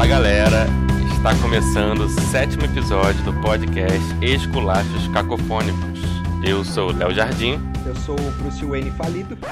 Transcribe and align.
Fala 0.00 0.08
galera, 0.08 0.66
está 1.14 1.36
começando 1.42 2.00
o 2.00 2.08
sétimo 2.08 2.64
episódio 2.64 3.22
do 3.22 3.34
podcast 3.42 4.00
Esculachos 4.22 5.06
Cacofônicos. 5.08 6.00
Eu 6.42 6.64
sou 6.64 6.88
o 6.88 6.92
Léo 6.96 7.12
Jardim. 7.12 7.60
Eu 7.84 7.94
sou 7.96 8.18
o 8.18 8.30
Bruce 8.30 8.64
Wayne 8.64 8.90
falido. 8.92 9.36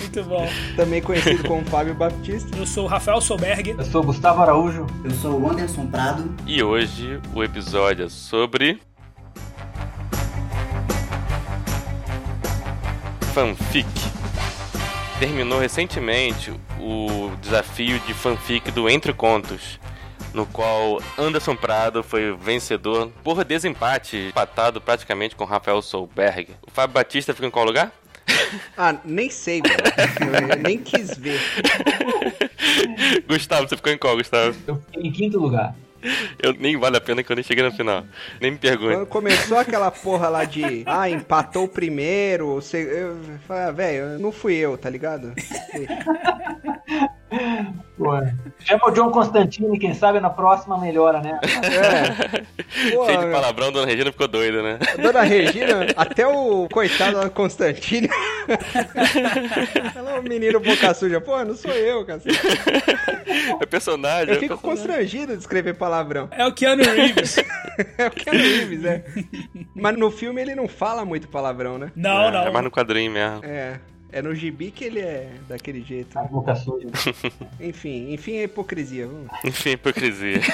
Muito 0.00 0.24
bom. 0.24 0.48
Também 0.74 1.00
conhecido 1.00 1.46
como 1.46 1.64
Fábio 1.66 1.94
Baptista. 1.94 2.58
Eu 2.58 2.66
sou 2.66 2.86
o 2.86 2.88
Rafael 2.88 3.20
Solberg. 3.20 3.76
Eu 3.78 3.84
sou 3.84 4.02
o 4.02 4.06
Gustavo 4.06 4.42
Araújo. 4.42 4.84
Eu 5.04 5.12
sou 5.12 5.40
o 5.40 5.48
Anderson 5.48 5.86
Prado. 5.86 6.28
E 6.44 6.60
hoje 6.60 7.20
o 7.32 7.44
episódio 7.44 8.06
é 8.06 8.08
sobre. 8.08 8.80
Fanfic. 13.32 14.17
Terminou 15.18 15.58
recentemente 15.58 16.52
o 16.80 17.32
desafio 17.40 17.98
de 18.00 18.14
fanfic 18.14 18.70
do 18.70 18.88
Entre 18.88 19.12
Contos, 19.12 19.80
no 20.32 20.46
qual 20.46 21.02
Anderson 21.18 21.56
Prado 21.56 22.04
foi 22.04 22.36
vencedor 22.36 23.10
por 23.24 23.42
desempate, 23.44 24.16
empatado 24.28 24.80
praticamente 24.80 25.34
com 25.34 25.44
Rafael 25.44 25.82
Solberg. 25.82 26.50
O 26.64 26.70
Fábio 26.70 26.94
Batista 26.94 27.34
fica 27.34 27.48
em 27.48 27.50
qual 27.50 27.64
lugar? 27.64 27.92
Ah, 28.76 28.94
nem 29.04 29.28
sei. 29.28 29.60
Eu 29.60 30.56
nem 30.62 30.78
quis 30.78 31.18
ver. 31.18 31.40
Gustavo, 33.26 33.68
você 33.68 33.76
ficou 33.76 33.92
em 33.92 33.98
qual, 33.98 34.16
Gustavo? 34.16 34.56
Eu 34.66 34.76
fiquei 34.76 35.02
em 35.02 35.12
quinto 35.12 35.38
lugar. 35.38 35.74
Eu 36.42 36.52
nem 36.52 36.76
vale 36.76 36.96
a 36.96 37.00
pena 37.00 37.22
que 37.22 37.30
eu 37.30 37.36
nem 37.36 37.42
cheguei 37.42 37.64
na 37.64 37.70
final. 37.70 38.04
Nem 38.40 38.52
me 38.52 38.58
pergunte. 38.58 38.94
Quando 38.94 39.06
começou 39.06 39.58
aquela 39.58 39.90
porra 39.90 40.28
lá 40.28 40.44
de. 40.44 40.82
Ah, 40.86 41.08
empatou 41.10 41.64
o 41.64 41.68
primeiro. 41.68 42.54
Você, 42.54 42.78
eu 42.78 43.16
falei, 43.46 43.62
ah, 43.64 43.70
velho, 43.72 44.18
não 44.18 44.32
fui 44.32 44.54
eu, 44.54 44.78
tá 44.78 44.88
ligado? 44.88 45.32
Ué. 48.00 48.34
Chama 48.60 48.86
o 48.86 48.90
John 48.92 49.10
Constantine, 49.10 49.78
quem 49.78 49.92
sabe 49.92 50.20
na 50.20 50.30
próxima 50.30 50.78
melhora, 50.78 51.20
né? 51.20 51.38
É. 51.42 52.40
Pô, 52.94 53.04
Cheio 53.06 53.18
de 53.20 53.26
palavrão, 53.30 53.70
Dona 53.72 53.86
Regina 53.86 54.10
ficou 54.12 54.28
doida, 54.28 54.62
né? 54.62 54.78
Dona 55.02 55.22
Regina, 55.22 55.86
até 55.96 56.26
o 56.26 56.68
coitado 56.72 57.20
da 57.20 57.28
Constantine. 57.28 58.08
Ela 59.94 60.12
é 60.12 60.20
um 60.20 60.22
menino 60.22 60.60
boca 60.60 60.94
suja. 60.94 61.20
Pô, 61.20 61.44
não 61.44 61.54
sou 61.54 61.72
eu, 61.72 62.04
cara. 62.06 62.20
É 63.60 63.66
personagem. 63.66 64.28
Eu 64.28 64.36
é 64.36 64.40
fico 64.40 64.56
personagem. 64.56 64.86
constrangido 64.86 65.32
de 65.34 65.40
escrever 65.40 65.74
palavrão. 65.74 66.28
É 66.32 66.46
o 66.46 66.52
Keanu 66.52 66.82
Reeves. 66.84 67.36
É 67.96 68.08
o 68.08 68.10
Keanu 68.10 68.38
Reeves, 68.40 68.84
é. 68.84 69.04
Mas 69.72 69.96
no 69.96 70.10
filme 70.10 70.40
ele 70.40 70.52
não 70.56 70.66
fala 70.66 71.04
muito 71.04 71.28
palavrão, 71.28 71.78
né? 71.78 71.92
Não, 71.94 72.22
É, 72.24 72.30
não. 72.32 72.42
É 72.46 72.50
mais 72.50 72.64
no 72.64 72.72
quadrinho 72.72 73.12
mesmo. 73.12 73.40
É. 73.44 73.78
É 74.10 74.22
no 74.22 74.34
gibi 74.34 74.70
que 74.70 74.84
ele 74.84 75.00
é 75.00 75.30
daquele 75.48 75.82
jeito. 75.82 76.18
A 76.18 76.22
boca 76.22 76.54
suja. 76.56 76.88
Enfim, 77.60 78.12
enfim, 78.12 78.38
é 78.38 78.44
hipocrisia. 78.44 79.06
Vamos. 79.06 79.28
Enfim, 79.44 79.70
hipocrisia. 79.70 80.40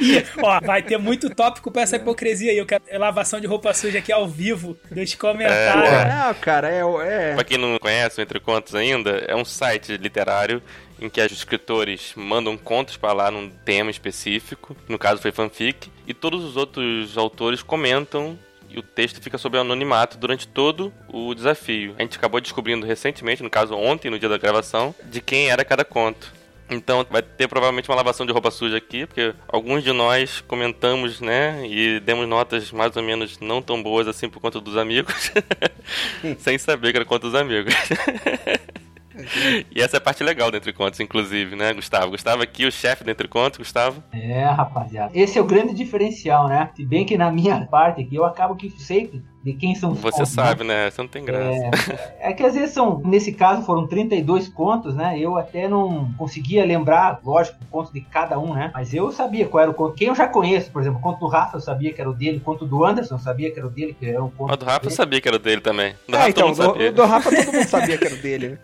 E, 0.00 0.24
ó, 0.42 0.60
vai 0.60 0.82
ter 0.82 0.98
muito 0.98 1.30
tópico 1.30 1.70
pra 1.70 1.82
essa 1.82 1.96
hipocrisia 1.96 2.50
aí. 2.50 2.58
Eu 2.58 2.66
quero 2.66 2.82
lavação 2.98 3.40
de 3.40 3.46
roupa 3.46 3.72
suja 3.74 3.98
aqui 3.98 4.12
ao 4.12 4.26
vivo. 4.26 4.76
Deixa 4.90 5.16
comentário. 5.16 5.82
Não, 5.82 6.34
cara, 6.34 6.70
é. 6.70 6.80
é... 7.06 7.34
pra 7.34 7.44
quem 7.44 7.58
não 7.58 7.78
conhece 7.78 8.20
o 8.20 8.22
Entre 8.22 8.40
Contos 8.40 8.74
ainda, 8.74 9.10
é 9.28 9.34
um 9.34 9.44
site 9.44 9.96
literário 9.96 10.62
em 11.00 11.08
que 11.08 11.20
os 11.20 11.32
escritores 11.32 12.12
mandam 12.16 12.56
contos 12.56 12.96
pra 12.96 13.12
lá 13.12 13.30
num 13.30 13.50
tema 13.50 13.90
específico, 13.90 14.76
no 14.88 14.98
caso 14.98 15.20
foi 15.20 15.32
fanfic, 15.32 15.90
e 16.06 16.14
todos 16.14 16.44
os 16.44 16.56
outros 16.56 17.16
autores 17.18 17.62
comentam 17.62 18.38
e 18.74 18.78
o 18.78 18.82
texto 18.82 19.20
fica 19.22 19.38
sob 19.38 19.56
anonimato 19.56 20.18
durante 20.18 20.48
todo 20.48 20.92
o 21.08 21.34
desafio. 21.34 21.94
A 21.98 22.02
gente 22.02 22.18
acabou 22.18 22.40
descobrindo 22.40 22.84
recentemente, 22.84 23.42
no 23.42 23.48
caso 23.48 23.74
ontem, 23.74 24.10
no 24.10 24.18
dia 24.18 24.28
da 24.28 24.36
gravação, 24.36 24.94
de 25.04 25.20
quem 25.20 25.48
era 25.48 25.64
cada 25.64 25.84
conto. 25.84 26.32
Então 26.68 27.06
vai 27.10 27.22
ter 27.22 27.46
provavelmente 27.46 27.88
uma 27.88 27.96
lavação 27.96 28.24
de 28.24 28.32
roupa 28.32 28.50
suja 28.50 28.78
aqui, 28.78 29.06
porque 29.06 29.34
alguns 29.46 29.84
de 29.84 29.92
nós 29.92 30.40
comentamos, 30.40 31.20
né, 31.20 31.62
e 31.66 32.00
demos 32.00 32.26
notas 32.26 32.72
mais 32.72 32.96
ou 32.96 33.02
menos 33.02 33.38
não 33.38 33.60
tão 33.60 33.82
boas 33.82 34.08
assim 34.08 34.28
por 34.28 34.40
conta 34.40 34.60
dos 34.60 34.76
amigos, 34.76 35.30
sem 36.40 36.56
saber 36.58 36.90
que 36.90 36.96
era 36.96 37.04
conta 37.04 37.26
dos 37.26 37.34
amigos. 37.34 37.74
e 39.74 39.80
essa 39.80 39.96
é 39.96 39.98
a 39.98 40.00
parte 40.00 40.22
legal 40.22 40.50
do 40.50 40.56
Entre 40.56 40.72
Contos, 40.72 41.00
inclusive, 41.00 41.54
né, 41.56 41.72
Gustavo? 41.72 42.10
Gustavo 42.10 42.42
aqui, 42.42 42.66
o 42.66 42.72
chefe 42.72 43.04
do 43.04 43.10
Entre 43.10 43.28
Contos, 43.28 43.58
Gustavo. 43.58 44.02
É, 44.12 44.44
rapaziada. 44.44 45.10
Esse 45.14 45.38
é 45.38 45.40
o 45.40 45.46
grande 45.46 45.74
diferencial, 45.74 46.48
né? 46.48 46.70
Se 46.74 46.84
bem 46.84 47.04
que 47.04 47.16
na 47.16 47.30
minha 47.30 47.66
parte 47.66 48.02
aqui 48.02 48.16
eu 48.16 48.24
acabo 48.24 48.56
que 48.56 48.70
sei 48.70 49.22
de 49.44 49.52
quem 49.52 49.74
são 49.74 49.92
os 49.92 49.98
Você 50.00 50.16
contos, 50.18 50.32
sabe, 50.32 50.64
né? 50.64 50.90
Você 50.90 51.02
não 51.02 51.08
tem 51.08 51.22
graça. 51.22 51.70
É, 52.18 52.30
é 52.30 52.32
que 52.32 52.42
às 52.42 52.54
vezes 52.54 52.70
são, 52.70 53.02
nesse 53.04 53.30
caso 53.32 53.60
foram 53.62 53.86
32 53.86 54.48
contos, 54.48 54.94
né? 54.94 55.18
Eu 55.18 55.36
até 55.36 55.68
não 55.68 56.10
conseguia 56.16 56.64
lembrar, 56.64 57.20
lógico, 57.22 57.58
o 57.62 57.66
conto 57.66 57.92
de 57.92 58.00
cada 58.00 58.38
um, 58.38 58.54
né? 58.54 58.70
Mas 58.72 58.94
eu 58.94 59.12
sabia 59.12 59.46
qual 59.46 59.60
era 59.62 59.70
o 59.70 59.74
conto. 59.74 59.94
Quem 59.94 60.08
eu 60.08 60.14
já 60.14 60.26
conheço, 60.26 60.70
por 60.70 60.80
exemplo, 60.80 60.98
o 60.98 61.02
conto 61.02 61.20
do 61.20 61.26
Rafa 61.26 61.58
eu 61.58 61.60
sabia 61.60 61.92
que 61.92 62.00
era 62.00 62.08
o 62.08 62.14
dele, 62.14 62.38
o 62.38 62.40
conto 62.40 62.64
do 62.64 62.82
Anderson 62.84 63.16
eu 63.16 63.18
sabia 63.18 63.50
que 63.50 63.58
era 63.58 63.68
o 63.68 63.70
dele, 63.70 63.94
que 63.98 64.06
era 64.08 64.24
um 64.24 64.30
conto. 64.30 64.48
Mas 64.48 64.58
do 64.58 64.64
Rafa 64.64 64.86
eu 64.86 64.90
sabia 64.90 65.20
que 65.20 65.28
era 65.28 65.38
dele 65.38 65.60
também. 65.60 65.94
Do 66.08 66.14
Ah, 66.16 66.20
Rafa 66.20 66.30
então, 66.30 66.54
todo 66.54 66.56
mundo 66.56 66.66
do, 66.66 66.72
sabia. 66.72 66.92
do 66.92 67.04
Rafa 67.04 67.30
todo 67.30 67.52
mundo 67.52 67.68
sabia 67.68 67.98
que 67.98 68.04
era 68.06 68.14
o 68.14 68.18
dele. 68.18 68.48
né? 68.48 68.58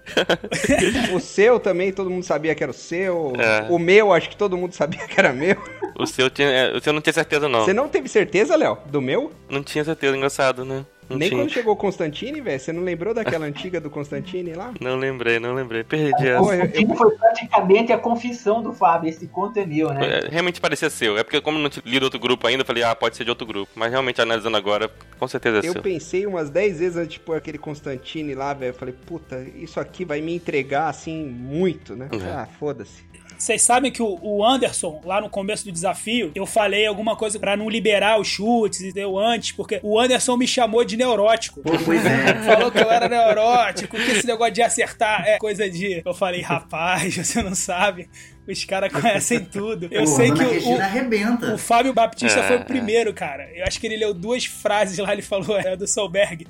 o 1.14 1.20
seu 1.20 1.60
também, 1.60 1.92
todo 1.92 2.08
mundo 2.08 2.22
sabia 2.24 2.54
que 2.54 2.62
era 2.62 2.70
o 2.70 2.74
seu. 2.74 3.34
É. 3.38 3.66
O 3.70 3.78
meu, 3.78 4.12
acho 4.14 4.30
que 4.30 4.36
todo 4.36 4.56
mundo 4.56 4.72
sabia 4.72 5.06
que 5.06 5.19
era 5.20 5.30
meu. 5.32 5.56
O 5.98 6.06
seu, 6.06 6.30
tinha, 6.30 6.48
é, 6.48 6.74
o 6.74 6.80
seu 6.80 6.94
não 6.94 7.02
tinha 7.02 7.12
certeza, 7.12 7.46
não. 7.48 7.64
Você 7.64 7.74
não 7.74 7.86
teve 7.86 8.08
certeza, 8.08 8.56
Léo? 8.56 8.78
Do 8.86 9.02
meu? 9.02 9.32
Não 9.50 9.62
tinha 9.62 9.84
certeza, 9.84 10.16
engraçado, 10.16 10.64
né? 10.64 10.69
Nem 11.16 11.28
tinha. 11.28 11.41
quando 11.43 11.50
chegou 11.50 11.72
o 11.75 11.76
Constantine, 11.76 12.41
velho? 12.41 12.60
Você 12.60 12.72
não 12.72 12.82
lembrou 12.82 13.12
daquela 13.15 13.47
antiga 13.47 13.81
do 13.81 13.91
Constantine 13.91 14.53
lá? 14.54 14.72
Não 14.81 14.97
lembrei, 14.97 15.38
não 15.38 15.54
lembrei. 15.54 15.82
Perdi 15.84 16.28
essa. 16.28 16.28
Eu- 16.28 16.38
Constantino 16.44 16.94
foi 16.97 17.10
praticamente 17.16 17.93
a 17.93 17.98
confissão 17.98 18.62
do 18.62 18.72
Fábio. 18.72 19.09
Esse 19.09 19.26
conto 19.26 19.59
é 19.59 19.66
meu, 19.66 19.93
né? 19.93 20.20
É, 20.20 20.28
realmente 20.31 20.60
parecia 20.60 20.88
seu. 20.91 21.16
É 21.19 21.22
porque 21.25 21.41
como 21.41 21.59
eu 21.59 21.62
não 21.62 21.70
tinha 21.70 21.82
lido 21.87 22.04
outro 22.04 22.19
grupo 22.20 22.47
ainda, 22.47 22.62
eu 22.62 22.66
falei, 22.66 22.82
ah, 22.82 22.94
pode 22.94 23.16
ser 23.16 23.25
de 23.25 23.31
outro 23.31 23.47
grupo. 23.47 23.70
Mas 23.75 23.91
realmente 23.91 24.20
analisando 24.20 24.56
agora, 24.56 24.91
com 25.19 25.26
certeza 25.28 25.59
é 25.59 25.69
Eu 25.69 25.72
seu. 25.72 25.82
pensei 25.82 26.26
umas 26.26 26.50
10 26.50 26.78
vezes 26.78 26.97
antes 26.97 27.15
de 27.15 27.20
pôr 27.20 27.37
aquele 27.37 27.59
Constantine 27.59 28.34
lá, 28.34 28.54
velho. 28.54 28.70
Eu 28.70 28.75
falei, 28.75 28.94
puta, 29.06 29.44
isso 29.56 29.81
aqui 29.81 30.04
vai 30.04 30.20
me 30.20 30.34
entregar, 30.34 30.88
assim, 30.88 31.25
muito, 31.26 31.97
né? 31.97 32.09
Uhum. 32.12 32.20
Ah, 32.25 32.47
foda-se. 32.59 33.09
Vocês 33.40 33.62
sabem 33.62 33.90
que 33.90 34.02
o, 34.02 34.44
Anderson, 34.44 35.00
lá 35.02 35.18
no 35.18 35.30
começo 35.30 35.64
do 35.64 35.72
desafio, 35.72 36.30
eu 36.34 36.44
falei 36.44 36.86
alguma 36.86 37.16
coisa 37.16 37.38
pra 37.38 37.56
não 37.56 37.70
liberar 37.70 38.20
os 38.20 38.28
chutes 38.28 38.82
e 38.82 38.92
deu 38.92 39.18
antes, 39.18 39.52
porque 39.52 39.80
o 39.82 39.98
Anderson 39.98 40.36
me 40.36 40.46
chamou 40.46 40.84
de 40.84 40.94
neurótico. 40.94 41.62
Pô, 41.62 41.72
pois 41.82 42.04
é. 42.04 42.34
Falou 42.44 42.70
que 42.70 42.78
eu 42.78 42.90
era 42.90 43.08
neurótico, 43.08 43.96
que 43.96 44.10
esse 44.10 44.26
negócio 44.26 44.52
de 44.52 44.60
acertar 44.60 45.26
é 45.26 45.38
coisa 45.38 45.70
de. 45.70 46.02
Eu 46.04 46.12
falei, 46.12 46.42
rapaz, 46.42 47.16
você 47.16 47.42
não 47.42 47.54
sabe. 47.54 48.10
Os 48.50 48.65
caras 48.65 48.93
conhecem 48.93 49.41
tudo. 49.44 49.88
Eu 49.91 50.00
Pô, 50.03 50.06
sei 50.06 50.33
que 50.33 50.43
o, 50.69 50.81
arrebenta. 50.81 51.55
o 51.55 51.59
Fábio 51.59 51.93
Baptista 51.93 52.41
É, 52.41 52.43
foi 52.43 52.56
o 52.56 52.61
é. 52.61 52.65
primeiro, 52.65 53.12
cara. 53.15 53.49
Eu 53.55 53.65
acho 53.65 53.78
que 53.81 53.87
ele 53.87 53.97
leu 53.97 54.12
duas 54.12 54.44
frases 54.44 54.99
lá, 54.99 55.12
ele 55.12 55.22
falou, 55.22 55.59
é 55.59 55.77
do 55.77 55.87
Solberg. 55.87 56.47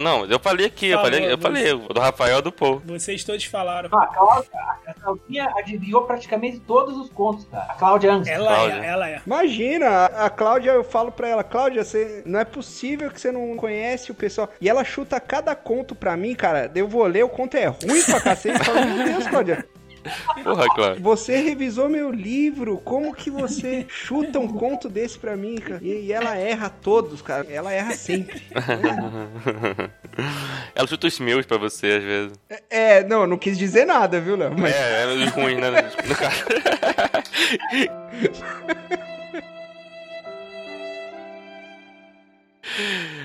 Não, 0.00 0.24
eu 0.26 0.38
falei 0.40 0.66
aqui, 0.66 0.86
eu 0.88 0.98
Falou, 0.98 1.12
falei, 1.12 1.26
eu 1.32 1.36
você- 1.36 1.42
falei, 1.42 1.72
o 1.72 1.88
do 1.88 2.00
Rafael 2.00 2.42
do 2.42 2.50
Paul. 2.52 2.82
Vocês 2.84 3.22
todos 3.24 3.44
falaram. 3.44 3.88
Ah, 3.92 4.02
a 4.02 4.06
Cláudia, 4.06 4.50
a 4.86 4.94
Claudinha 4.94 5.48
adivinhou 5.56 6.02
praticamente 6.02 6.58
todos 6.60 6.96
os 6.96 7.10
contos, 7.10 7.44
cara. 7.50 7.64
A 7.72 7.74
Cláudia 7.74 8.12
Angst. 8.12 8.30
Ela 8.30 8.46
Cláudia. 8.46 8.74
é, 8.82 8.86
ela 8.86 9.08
é. 9.10 9.20
Imagina, 9.26 9.88
a 9.88 10.24
a 10.24 10.30
Cláudia, 10.30 10.70
eu 10.70 10.82
falo 10.84 11.12
pra 11.12 11.28
ela, 11.28 11.44
Cláudia, 11.44 11.84
você, 11.84 12.22
não 12.24 12.40
é 12.40 12.44
possível 12.44 13.10
que 13.10 13.20
você 13.20 13.30
não 13.30 13.54
conhece 13.56 14.10
o 14.10 14.14
pessoal. 14.14 14.48
E 14.60 14.68
ela 14.68 14.82
chuta 14.84 15.20
cada 15.20 15.54
conto 15.54 15.94
pra 15.94 16.16
mim, 16.16 16.34
cara. 16.34 16.70
Eu 16.74 16.88
vou 16.88 17.04
ler, 17.06 17.24
o 17.24 17.28
conto 17.28 17.56
é 17.56 17.66
ruim 17.66 18.02
pra 18.04 18.20
cacete. 18.20 18.58
Eu 18.58 18.64
falo, 18.64 18.86
meu 18.86 19.04
Deus, 19.04 19.26
Cláudia, 19.26 19.64
Porra, 20.42 20.66
Cláudio. 20.74 21.02
você 21.02 21.36
revisou 21.36 21.88
meu 21.88 22.10
livro. 22.10 22.78
Como 22.78 23.14
que 23.14 23.30
você 23.30 23.86
chuta 23.88 24.38
um 24.38 24.48
conto 24.48 24.88
desse 24.88 25.18
pra 25.18 25.36
mim, 25.36 25.56
cara? 25.56 25.80
E, 25.82 26.06
e 26.06 26.12
ela 26.12 26.36
erra 26.36 26.68
todos, 26.68 27.22
cara. 27.22 27.46
Ela 27.50 27.72
erra 27.72 27.94
sempre. 27.94 28.42
Ela 30.74 30.86
chuta 30.88 31.06
os 31.06 31.18
meus 31.18 31.46
pra 31.46 31.58
você, 31.58 31.86
às 31.88 32.02
vezes. 32.04 32.32
É, 32.70 33.02
não, 33.04 33.22
eu 33.22 33.26
não 33.26 33.38
quis 33.38 33.58
dizer 33.58 33.84
nada, 33.84 34.20
viu, 34.20 34.36
Léo? 34.36 34.54
Mas 34.56 34.74
É, 34.74 35.02
é 35.02 35.06
os 35.06 35.30
ruins, 35.30 35.58
né? 35.58 35.70
No 36.06 36.16
caso. 36.16 36.44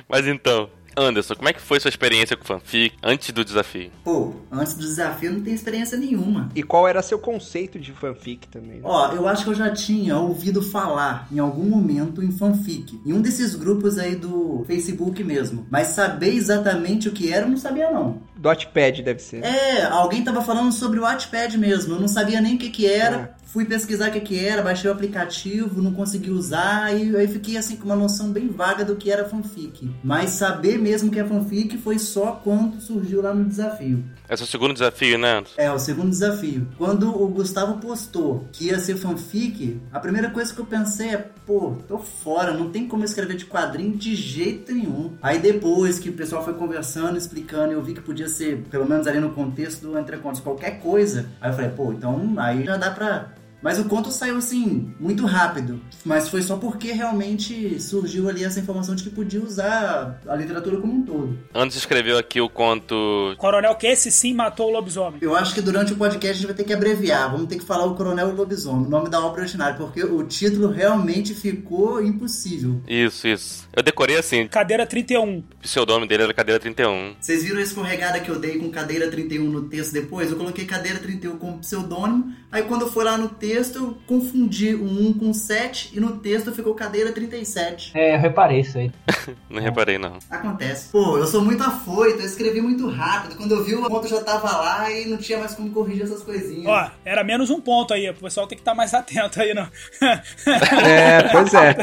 Mas 0.07 0.27
então, 0.27 0.69
Anderson, 1.00 1.36
como 1.36 1.50
é 1.50 1.54
que 1.54 1.62
foi 1.62 1.80
sua 1.80 1.90
experiência 1.90 2.36
com 2.36 2.44
fanfic 2.44 2.96
antes 3.01 3.31
do 3.31 3.46
desafio? 3.46 3.92
Pô, 4.04 4.34
antes 4.51 4.74
do 4.74 4.81
desafio 4.81 5.30
eu 5.30 5.34
não 5.34 5.42
tenho 5.42 5.56
experiência 5.56 5.98
nenhuma. 5.98 6.50
E 6.54 6.62
qual 6.62 6.88
era 6.88 7.01
seu 7.01 7.18
conceito 7.18 7.80
de 7.80 7.94
fanfic 7.94 8.48
também? 8.50 8.81
Ó, 8.84 9.13
eu 9.13 9.28
acho 9.28 9.44
que 9.46 9.50
eu 9.50 9.56
já 9.56 9.72
tinha 9.72 10.18
ouvido 10.18 10.62
falar 10.62 11.28
em 11.31 11.40
algum 11.40 11.63
momento 11.63 12.22
em 12.22 12.31
fanfic. 12.31 13.00
Em 13.06 13.13
um 13.13 13.22
desses 13.22 13.56
grupos 13.56 13.98
aí 13.98 14.16
do 14.16 14.63
Facebook 14.68 15.24
mesmo. 15.24 15.66
Mas 15.69 15.88
saber 15.88 16.34
exatamente 16.34 17.07
o 17.07 17.12
que 17.12 17.31
era, 17.31 17.46
eu 17.46 17.50
não 17.50 17.57
sabia 17.57 17.90
não. 17.92 18.22
Dotpad 18.36 19.01
deve 19.01 19.22
ser. 19.22 19.44
É, 19.44 19.84
alguém 19.84 20.24
tava 20.24 20.42
falando 20.42 20.72
sobre 20.72 21.00
o 21.00 21.04
Wattpad 21.04 21.57
mesmo. 21.57 21.96
Eu 21.96 22.00
não 22.00 22.07
sabia 22.07 22.40
nem 22.40 22.56
o 22.56 22.57
que 22.57 22.69
que 22.69 22.88
era. 22.88 23.36
Fui 23.51 23.66
pesquisar 23.66 24.10
o 24.10 24.12
que, 24.12 24.19
que 24.22 24.46
era, 24.46 24.62
baixei 24.62 24.90
o 24.90 24.94
aplicativo, 24.94 25.81
não 25.81 25.92
consegui 25.92 26.30
usar, 26.30 26.96
e 26.96 27.16
aí 27.16 27.28
fiquei 27.28 27.57
assim 27.57 27.75
com 27.75 27.86
uma 27.86 27.96
noção 27.96 28.31
bem 28.31 28.48
vaga 28.48 28.86
do 28.86 28.96
que 28.96 29.12
era 29.12 29.28
fanfic. 29.28 29.90
Mas 30.04 30.31
saber 30.31 30.78
mesmo 30.78 31.12
que 31.12 31.19
é 31.19 31.25
fanfic 31.25 31.78
foi 31.78 31.98
só 31.98 32.40
quando 32.44 32.80
surgiu 32.80 33.22
lá 33.22 33.34
no 33.34 33.46
desafio. 33.46 34.04
Esse 34.30 34.44
é 34.44 34.46
o 34.46 34.48
segundo 34.48 34.74
desafio, 34.74 35.18
né? 35.18 35.44
É, 35.57 35.72
o 35.72 35.80
segundo 35.80 36.12
desafio. 36.12 36.68
Quando 36.78 37.10
o 37.10 37.28
Gustavo 37.28 37.80
postou 37.80 38.48
que 38.51 38.66
ia 38.66 38.80
ser 38.80 38.96
fanfic, 38.96 39.81
a 39.92 40.00
primeira 40.00 40.30
coisa 40.30 40.54
que 40.54 40.62
eu 40.62 40.66
pensei 40.66 41.10
é, 41.10 41.18
pô, 41.48 41.74
tô 41.88 41.98
fora, 41.98 42.54
não 42.54 42.69
tem 42.69 42.88
como 42.88 43.04
escrever 43.04 43.36
de 43.36 43.46
quadrinho 43.46 43.98
de 43.98 44.13
jeito 44.13 44.72
nenhum. 44.72 45.13
Aí 45.19 45.40
depois 45.40 45.98
que 45.98 46.10
o 46.10 46.13
pessoal 46.13 46.46
foi 46.46 46.54
conversando, 46.54 47.18
explicando, 47.18 47.74
eu 47.74 47.81
vi 47.81 47.96
que 47.96 48.01
podia 48.01 48.30
ser, 48.30 48.57
pelo 48.69 48.88
menos 48.88 49.07
ali 49.07 49.19
no 49.19 49.31
contexto 49.31 49.81
do 49.81 49.98
Entre 49.98 50.18
Contos, 50.18 50.40
qualquer 50.40 50.80
coisa. 50.80 51.25
Aí 51.42 51.50
eu 51.50 51.56
falei, 51.56 51.72
pô, 51.72 51.92
então 51.92 52.36
aí 52.38 52.63
já 52.63 52.78
dá 52.78 52.92
pra 52.92 53.38
mas 53.61 53.79
o 53.79 53.85
conto 53.85 54.11
saiu 54.11 54.38
assim, 54.38 54.94
muito 55.00 55.25
rápido. 55.25 55.81
Mas 56.06 56.29
foi 56.29 56.41
só 56.41 56.57
porque 56.57 56.91
realmente 56.91 57.79
surgiu 57.79 58.29
ali 58.29 58.44
essa 58.44 58.59
informação 58.59 58.95
de 58.95 59.03
que 59.03 59.09
podia 59.09 59.41
usar 59.41 60.19
a 60.27 60.35
literatura 60.35 60.77
como 60.77 60.94
um 60.94 61.03
todo. 61.03 61.38
Antes 61.53 61.77
escreveu 61.77 62.17
aqui 62.17 62.39
o 62.41 62.50
conto. 62.50 63.35
Coronel, 63.38 63.75
que 63.75 63.88
esse 63.88 64.11
sim 64.11 64.33
matou 64.33 64.69
o 64.69 64.71
lobisomem. 64.71 65.19
Eu 65.21 65.35
acho 65.35 65.53
que 65.53 65.61
durante 65.61 65.94
o 65.94 65.95
podcast 65.95 66.29
a 66.29 66.33
gente 66.33 66.47
vai 66.47 66.56
ter 66.56 66.63
que 66.63 66.73
abreviar. 66.73 67.31
Vamos 67.31 67.47
ter 67.47 67.57
que 67.57 67.65
falar 67.65 67.85
o 67.85 67.95
Coronel 67.95 68.29
e 68.29 68.31
o 68.31 68.35
Lobisomem, 68.35 68.85
o 68.85 68.89
nome 68.89 69.09
da 69.09 69.19
obra 69.23 69.41
original, 69.41 69.73
porque 69.75 70.03
o 70.03 70.23
título 70.23 70.69
realmente 70.69 71.33
ficou 71.33 72.03
impossível. 72.03 72.81
Isso, 72.88 73.27
isso. 73.27 73.67
Eu 73.75 73.83
decorei 73.83 74.17
assim. 74.17 74.47
Cadeira 74.47 74.85
31. 74.85 75.39
O 75.39 75.44
pseudônimo 75.62 76.07
dele 76.07 76.23
era 76.23 76.33
Cadeira 76.33 76.59
31. 76.59 77.15
Vocês 77.19 77.44
viram 77.44 77.59
a 77.59 77.63
escorregada 77.63 78.19
que 78.19 78.29
eu 78.29 78.39
dei 78.39 78.57
com 78.57 78.69
cadeira 78.69 79.09
31 79.09 79.44
no 79.50 79.63
texto 79.63 79.94
depois? 79.94 80.31
Eu 80.31 80.38
coloquei 80.38 80.65
cadeira 80.65 81.00
31 81.00 81.38
como 81.38 81.59
pseudônimo. 81.59 82.33
Aí 82.51 82.63
quando 82.63 82.83
eu 82.83 82.91
fui 82.91 83.03
lá 83.03 83.17
no 83.17 83.29
texto, 83.29 83.49
eu 83.51 83.98
confundi 84.07 84.75
o 84.75 84.84
1 84.84 85.13
com 85.13 85.34
7 85.34 85.92
e 85.94 86.00
no 86.00 86.18
texto 86.18 86.51
ficou 86.51 86.74
cadeira 86.74 87.12
37. 87.12 87.92
É, 87.96 88.16
eu 88.16 88.19
reparei 88.19 88.62
isso 88.62 88.78
aí. 88.78 88.92
não 89.50 89.62
reparei, 89.62 89.98
não. 89.98 90.19
Acontece. 90.30 90.90
Pô, 90.92 91.18
eu 91.18 91.28
sou 91.28 91.42
muito 91.42 91.63
afoito, 91.63 92.19
eu 92.19 92.25
escrevi 92.25 92.62
muito 92.62 92.88
rápido. 92.88 93.36
Quando 93.36 93.54
eu 93.54 93.63
vi 93.63 93.75
o 93.75 93.88
ponto 93.88 94.07
já 94.07 94.22
tava 94.22 94.51
lá 94.57 94.92
e 94.92 95.06
não 95.06 95.18
tinha 95.18 95.38
mais 95.40 95.54
como 95.56 95.72
corrigir 95.72 96.04
essas 96.04 96.24
coisinhas. 96.24 96.68
Ó, 96.68 96.92
era 97.04 97.24
menos 97.24 97.50
um 97.50 97.60
ponto 97.62 97.94
aí. 97.94 98.10
O 98.10 98.13
pessoal 98.13 98.48
tem 98.48 98.57
que 98.57 98.62
estar 98.62 98.75
mais 98.75 98.94
atento 98.94 99.42
aí, 99.42 99.54
não. 99.54 99.68
é, 100.01 101.24
pois 101.31 101.54
é. 101.54 101.75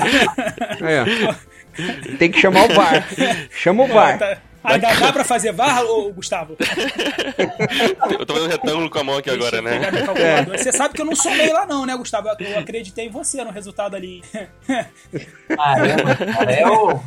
Ó. 1.29 1.57
Tem 2.19 2.31
que 2.31 2.41
chamar 2.41 2.71
o 2.71 2.75
VAR. 2.75 3.07
Chama 3.51 3.85
o 3.85 3.87
VAR. 3.87 4.19
Tá. 4.19 4.39
Ainda 4.67 4.95
dá 4.95 5.13
pra 5.13 5.25
fazer 5.25 5.53
VAR, 5.53 5.85
ô, 5.85 6.13
Gustavo? 6.13 6.57
eu 8.11 8.27
tô 8.27 8.35
fazendo 8.35 8.51
retângulo 8.51 8.91
com 8.91 8.99
a 8.99 9.05
mão 9.05 9.19
aqui 9.19 9.31
agora, 9.31 9.63
né? 9.63 9.81
É. 10.17 10.45
Você 10.59 10.73
sabe 10.73 10.95
que 10.95 11.01
eu 11.01 11.07
não 11.07 11.15
somei 11.15 11.53
lá 11.53 11.67
não, 11.67 11.87
né, 11.87 11.97
Gustavo? 11.97 12.29
Eu 12.29 12.59
acreditei 12.59 13.07
em 13.07 13.11
você 13.11 13.43
no 13.45 13.51
resultado 13.51 13.95
ali. 13.95 14.23
Caramba, 15.49 16.17
cara, 16.17 16.53
é 16.53 16.67
o... 16.67 17.01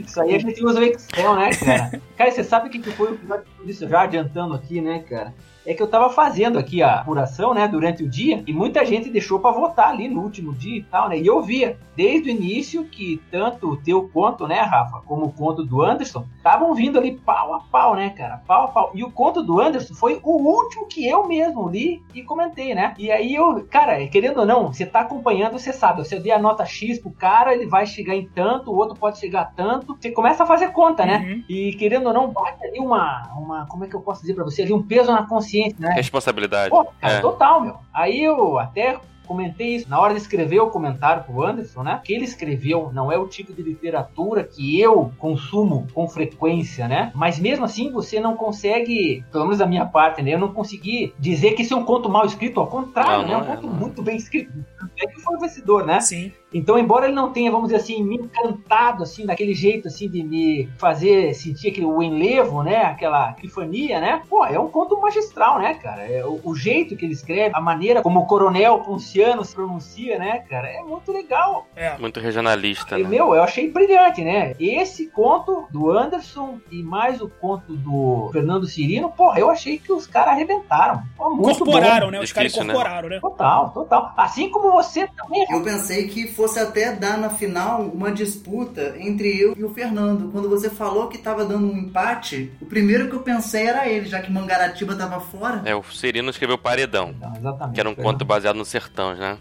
Isso 0.00 0.20
aí 0.20 0.34
a 0.34 0.38
gente 0.38 0.64
usa 0.64 0.80
o 0.80 0.82
Excel, 0.82 1.36
né, 1.36 1.50
cara? 1.54 2.00
Cara, 2.16 2.30
você 2.30 2.44
sabe 2.44 2.68
o 2.68 2.70
que 2.70 2.82
foi 2.92 3.10
o 3.10 3.14
episódio 3.14 3.44
disso 3.64 3.88
já 3.88 4.02
adiantando 4.02 4.54
aqui, 4.54 4.80
né, 4.80 5.04
cara? 5.08 5.34
É 5.66 5.74
que 5.74 5.82
eu 5.82 5.88
tava 5.88 6.10
fazendo 6.10 6.58
aqui 6.58 6.82
a 6.82 7.00
apuração, 7.00 7.54
né, 7.54 7.66
durante 7.66 8.02
o 8.02 8.08
dia, 8.08 8.42
e 8.46 8.52
muita 8.52 8.84
gente 8.84 9.10
deixou 9.10 9.38
para 9.38 9.50
votar 9.50 9.88
ali 9.88 10.08
no 10.08 10.22
último 10.22 10.52
dia 10.54 10.78
e 10.78 10.82
tal, 10.82 11.08
né? 11.08 11.18
E 11.18 11.26
eu 11.26 11.42
via 11.42 11.78
desde 11.96 12.28
o 12.28 12.32
início 12.32 12.84
que 12.84 13.22
tanto 13.30 13.70
o 13.70 13.76
teu 13.76 14.08
conto, 14.08 14.46
né, 14.46 14.60
Rafa, 14.60 15.00
como 15.06 15.26
o 15.26 15.32
conto 15.32 15.64
do 15.64 15.82
Anderson, 15.82 16.26
estavam 16.36 16.74
vindo 16.74 16.98
ali 16.98 17.16
pau 17.16 17.54
a 17.54 17.60
pau, 17.60 17.94
né, 17.94 18.10
cara? 18.10 18.42
Pau 18.46 18.64
a 18.64 18.68
pau. 18.68 18.90
E 18.94 19.02
o 19.02 19.10
conto 19.10 19.42
do 19.42 19.60
Anderson 19.60 19.94
foi 19.94 20.20
o 20.22 20.36
último 20.36 20.86
que 20.86 21.06
eu 21.06 21.26
mesmo 21.26 21.68
li 21.68 22.02
e 22.14 22.22
comentei, 22.22 22.74
né? 22.74 22.94
E 22.98 23.10
aí 23.10 23.34
eu, 23.34 23.64
cara, 23.70 24.06
querendo 24.08 24.40
ou 24.40 24.46
não, 24.46 24.72
você 24.72 24.84
tá 24.84 25.00
acompanhando, 25.00 25.58
você 25.58 25.72
sabe, 25.72 26.04
se 26.04 26.14
eu 26.14 26.22
der 26.22 26.32
a 26.32 26.38
nota 26.38 26.64
X 26.64 26.98
pro 26.98 27.10
cara, 27.10 27.54
ele 27.54 27.66
vai 27.66 27.86
chegar 27.86 28.14
em 28.14 28.26
tanto, 28.26 28.70
o 28.70 28.76
outro 28.76 28.96
pode 28.98 29.18
chegar 29.18 29.42
a 29.42 29.44
tanto. 29.44 29.96
Você 29.98 30.10
começa 30.10 30.42
a 30.42 30.46
fazer 30.46 30.72
conta, 30.72 31.06
né? 31.06 31.18
Uhum. 31.18 31.44
E 31.48 31.72
querendo 31.74 32.08
ou 32.08 32.12
não, 32.12 32.30
bate 32.30 32.64
ali 32.64 32.78
uma, 32.78 33.30
uma, 33.36 33.66
como 33.66 33.84
é 33.84 33.88
que 33.88 33.94
eu 33.94 34.00
posso 34.00 34.20
dizer 34.20 34.34
para 34.34 34.44
você, 34.44 34.62
ali 34.62 34.72
um 34.72 34.82
peso 34.82 35.12
na 35.12 35.26
consciência 35.26 35.53
consciente, 35.54 35.80
né? 35.80 35.92
Responsabilidade. 35.94 36.70
Pô, 36.70 36.84
cara, 37.00 37.14
é. 37.14 37.20
total, 37.20 37.60
meu. 37.60 37.78
Aí 37.92 38.22
eu 38.22 38.58
até 38.58 38.98
comentei 39.24 39.76
isso 39.76 39.88
na 39.88 39.98
hora 39.98 40.14
de 40.14 40.20
escrever 40.20 40.60
o 40.60 40.70
comentário 40.70 41.24
pro 41.24 41.44
Anderson, 41.44 41.82
né? 41.82 42.00
Que 42.04 42.14
ele 42.14 42.24
escreveu 42.24 42.90
não 42.92 43.10
é 43.10 43.18
o 43.18 43.26
tipo 43.26 43.52
de 43.52 43.62
literatura 43.62 44.44
que 44.44 44.80
eu 44.80 45.12
consumo 45.18 45.86
com 45.92 46.08
frequência, 46.08 46.88
né? 46.88 47.12
Mas 47.14 47.38
mesmo 47.38 47.64
assim 47.64 47.90
você 47.90 48.20
não 48.20 48.36
consegue, 48.36 49.24
pelo 49.30 49.44
menos 49.44 49.58
da 49.58 49.66
minha 49.66 49.86
parte, 49.86 50.22
né? 50.22 50.34
Eu 50.34 50.38
não 50.38 50.52
consegui 50.52 51.12
dizer 51.18 51.52
que 51.52 51.62
isso 51.62 51.74
é 51.74 51.76
um 51.76 51.84
conto 51.84 52.08
mal 52.08 52.24
escrito, 52.24 52.60
ao 52.60 52.66
contrário, 52.66 53.26
não, 53.26 53.28
né? 53.28 53.32
É 53.32 53.36
um 53.36 53.42
é, 53.42 53.56
conto 53.56 53.66
não. 53.66 53.74
muito 53.74 54.02
bem 54.02 54.16
escrito. 54.16 54.52
É 54.98 55.06
que 55.06 55.20
foi 55.20 55.36
o 55.36 55.40
vencedor, 55.40 55.86
né? 55.86 56.00
Sim. 56.00 56.32
Então, 56.54 56.78
embora 56.78 57.06
ele 57.06 57.16
não 57.16 57.32
tenha, 57.32 57.50
vamos 57.50 57.68
dizer 57.68 57.80
assim, 57.82 58.04
me 58.04 58.14
encantado, 58.14 59.02
assim, 59.02 59.26
daquele 59.26 59.52
jeito, 59.54 59.88
assim, 59.88 60.08
de 60.08 60.22
me 60.22 60.68
fazer 60.78 61.34
sentir 61.34 61.70
aquele, 61.70 61.84
o 61.84 62.00
enlevo, 62.00 62.62
né? 62.62 62.76
Aquela 62.82 63.30
epifania, 63.30 64.00
né? 64.00 64.22
Pô, 64.30 64.46
é 64.46 64.58
um 64.58 64.68
conto 64.68 65.00
magistral, 65.00 65.58
né, 65.58 65.74
cara? 65.74 66.02
É, 66.06 66.24
o, 66.24 66.40
o, 66.44 66.54
jeito 66.54 66.96
que 66.96 67.04
ele 67.04 67.12
escreve, 67.12 67.50
a 67.56 67.60
maneira 67.60 68.02
como 68.02 68.20
o 68.20 68.26
coronel 68.26 68.84
Ponciano 69.14 69.44
se 69.44 69.54
pronuncia, 69.54 70.18
né, 70.18 70.40
cara? 70.50 70.68
É 70.68 70.82
muito 70.82 71.12
legal. 71.12 71.68
É. 71.76 71.96
Muito 71.98 72.18
regionalista, 72.18 72.98
e, 72.98 73.04
né? 73.04 73.08
Meu, 73.08 73.32
eu 73.32 73.44
achei 73.44 73.70
brilhante, 73.70 74.22
né? 74.22 74.54
Esse 74.58 75.06
conto 75.06 75.68
do 75.70 75.90
Anderson 75.90 76.58
e 76.68 76.82
mais 76.82 77.20
o 77.20 77.28
conto 77.28 77.76
do 77.76 78.28
Fernando 78.32 78.66
Cirino, 78.66 79.10
pô, 79.10 79.32
eu 79.36 79.48
achei 79.50 79.78
que 79.78 79.92
os 79.92 80.08
caras 80.08 80.32
arrebentaram. 80.32 81.02
Pô, 81.16 81.32
incorporaram, 81.32 82.06
bom. 82.06 82.12
né? 82.12 82.20
Os 82.20 82.32
caras 82.32 82.56
incorporaram, 82.56 83.08
né? 83.08 83.14
né? 83.16 83.20
Total, 83.20 83.70
total. 83.70 84.12
Assim 84.16 84.50
como 84.50 84.72
você 84.72 85.06
também. 85.06 85.46
Eu 85.48 85.62
pensei 85.62 86.08
que 86.08 86.26
fosse 86.26 86.58
até 86.58 86.92
dar 86.92 87.16
na 87.16 87.30
final 87.30 87.82
uma 87.82 88.10
disputa 88.10 88.96
entre 88.98 89.40
eu 89.40 89.54
e 89.56 89.62
o 89.62 89.72
Fernando. 89.72 90.32
Quando 90.32 90.48
você 90.48 90.68
falou 90.68 91.06
que 91.06 91.18
tava 91.18 91.44
dando 91.44 91.70
um 91.70 91.76
empate, 91.76 92.52
o 92.60 92.66
primeiro 92.66 93.08
que 93.08 93.14
eu 93.14 93.20
pensei 93.20 93.66
era 93.66 93.88
ele, 93.88 94.06
já 94.06 94.20
que 94.20 94.32
Mangaratiba 94.32 94.96
tava 94.96 95.20
fora. 95.20 95.62
É, 95.64 95.74
o 95.74 95.84
Serino 95.84 96.30
escreveu 96.30 96.58
Paredão. 96.58 97.14
Então, 97.16 97.32
exatamente. 97.36 97.74
Que 97.74 97.80
era 97.80 97.88
um 97.88 97.94
conto 97.94 98.24
baseado 98.24 98.56
no 98.56 98.64
sertão, 98.64 99.03
né? 99.12 99.38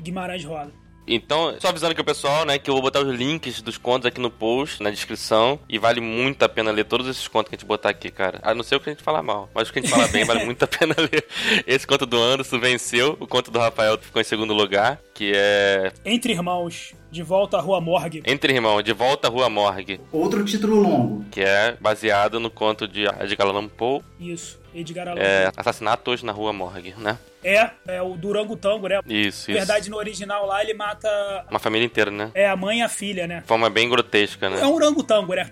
Guimarães 0.00 0.44
Roda. 0.44 0.82
Então, 1.06 1.54
só 1.60 1.68
avisando 1.68 1.92
aqui 1.92 2.00
o 2.00 2.04
pessoal, 2.04 2.44
né, 2.44 2.58
que 2.58 2.70
eu 2.70 2.74
vou 2.74 2.82
botar 2.82 3.00
os 3.00 3.14
links 3.14 3.60
dos 3.60 3.76
contos 3.76 4.06
aqui 4.06 4.20
no 4.20 4.30
post, 4.30 4.82
na 4.82 4.90
descrição, 4.90 5.58
e 5.68 5.78
vale 5.78 6.00
muito 6.00 6.42
a 6.44 6.48
pena 6.48 6.70
ler 6.70 6.84
todos 6.84 7.08
esses 7.08 7.26
contos 7.26 7.48
que 7.48 7.56
a 7.56 7.58
gente 7.58 7.66
botar 7.66 7.90
aqui, 7.90 8.10
cara. 8.10 8.38
A 8.42 8.54
não 8.54 8.62
ser 8.62 8.76
o 8.76 8.80
que 8.80 8.90
a 8.90 8.92
gente 8.92 9.02
fala 9.02 9.22
mal, 9.22 9.50
mas 9.54 9.68
o 9.68 9.72
que 9.72 9.80
a 9.80 9.82
gente 9.82 9.90
fala 9.90 10.06
bem 10.08 10.24
vale 10.24 10.44
muito 10.44 10.62
a 10.62 10.66
pena 10.68 10.94
ler. 10.96 11.26
Esse 11.66 11.86
conto 11.86 12.06
do 12.06 12.16
Anderson 12.16 12.60
venceu, 12.60 13.16
o 13.18 13.26
conto 13.26 13.50
do 13.50 13.58
Rafael 13.58 13.98
ficou 13.98 14.20
em 14.20 14.24
segundo 14.24 14.54
lugar, 14.54 15.00
que 15.12 15.32
é... 15.34 15.92
Entre 16.04 16.32
Irmãos. 16.32 16.94
De 17.10 17.22
Volta 17.22 17.58
à 17.58 17.60
Rua 17.60 17.78
Morgue. 17.78 18.22
Entre 18.24 18.54
Irmãos, 18.54 18.82
De 18.82 18.92
Volta 18.94 19.28
à 19.28 19.30
Rua 19.30 19.50
Morgue. 19.50 20.00
Outro 20.10 20.42
título 20.44 20.80
longo. 20.80 21.24
Que 21.30 21.42
é 21.42 21.76
baseado 21.78 22.40
no 22.40 22.48
conto 22.48 22.88
de 22.88 23.04
Edgar 23.20 23.48
Allan 23.48 23.68
Poe. 23.68 24.00
Isso, 24.18 24.58
Edgar 24.74 25.08
Allan 25.08 25.20
é, 25.20 25.44
Poe. 25.44 25.52
É, 25.56 25.60
Assassinatos 25.60 26.22
na 26.22 26.32
Rua 26.32 26.54
Morgue, 26.54 26.94
né? 26.96 27.18
É, 27.44 27.70
é 27.86 28.02
o 28.02 28.16
Durango 28.16 28.56
Tango, 28.56 28.88
né? 28.88 29.00
Isso, 29.06 29.50
Na 29.50 29.58
verdade, 29.58 29.90
no 29.90 29.96
original 29.96 30.46
lá 30.46 30.62
ele 30.62 30.74
mata. 30.74 31.08
Uma 31.50 31.58
família 31.58 31.84
inteira, 31.84 32.10
né? 32.10 32.30
É, 32.34 32.48
a 32.48 32.56
mãe 32.56 32.78
e 32.78 32.82
a 32.82 32.88
filha, 32.88 33.26
né? 33.26 33.42
Forma 33.46 33.68
bem 33.68 33.88
grotesca, 33.88 34.48
né? 34.48 34.60
É 34.60 34.66
um 34.66 34.74
orangotango, 34.74 35.34
né? 35.34 35.50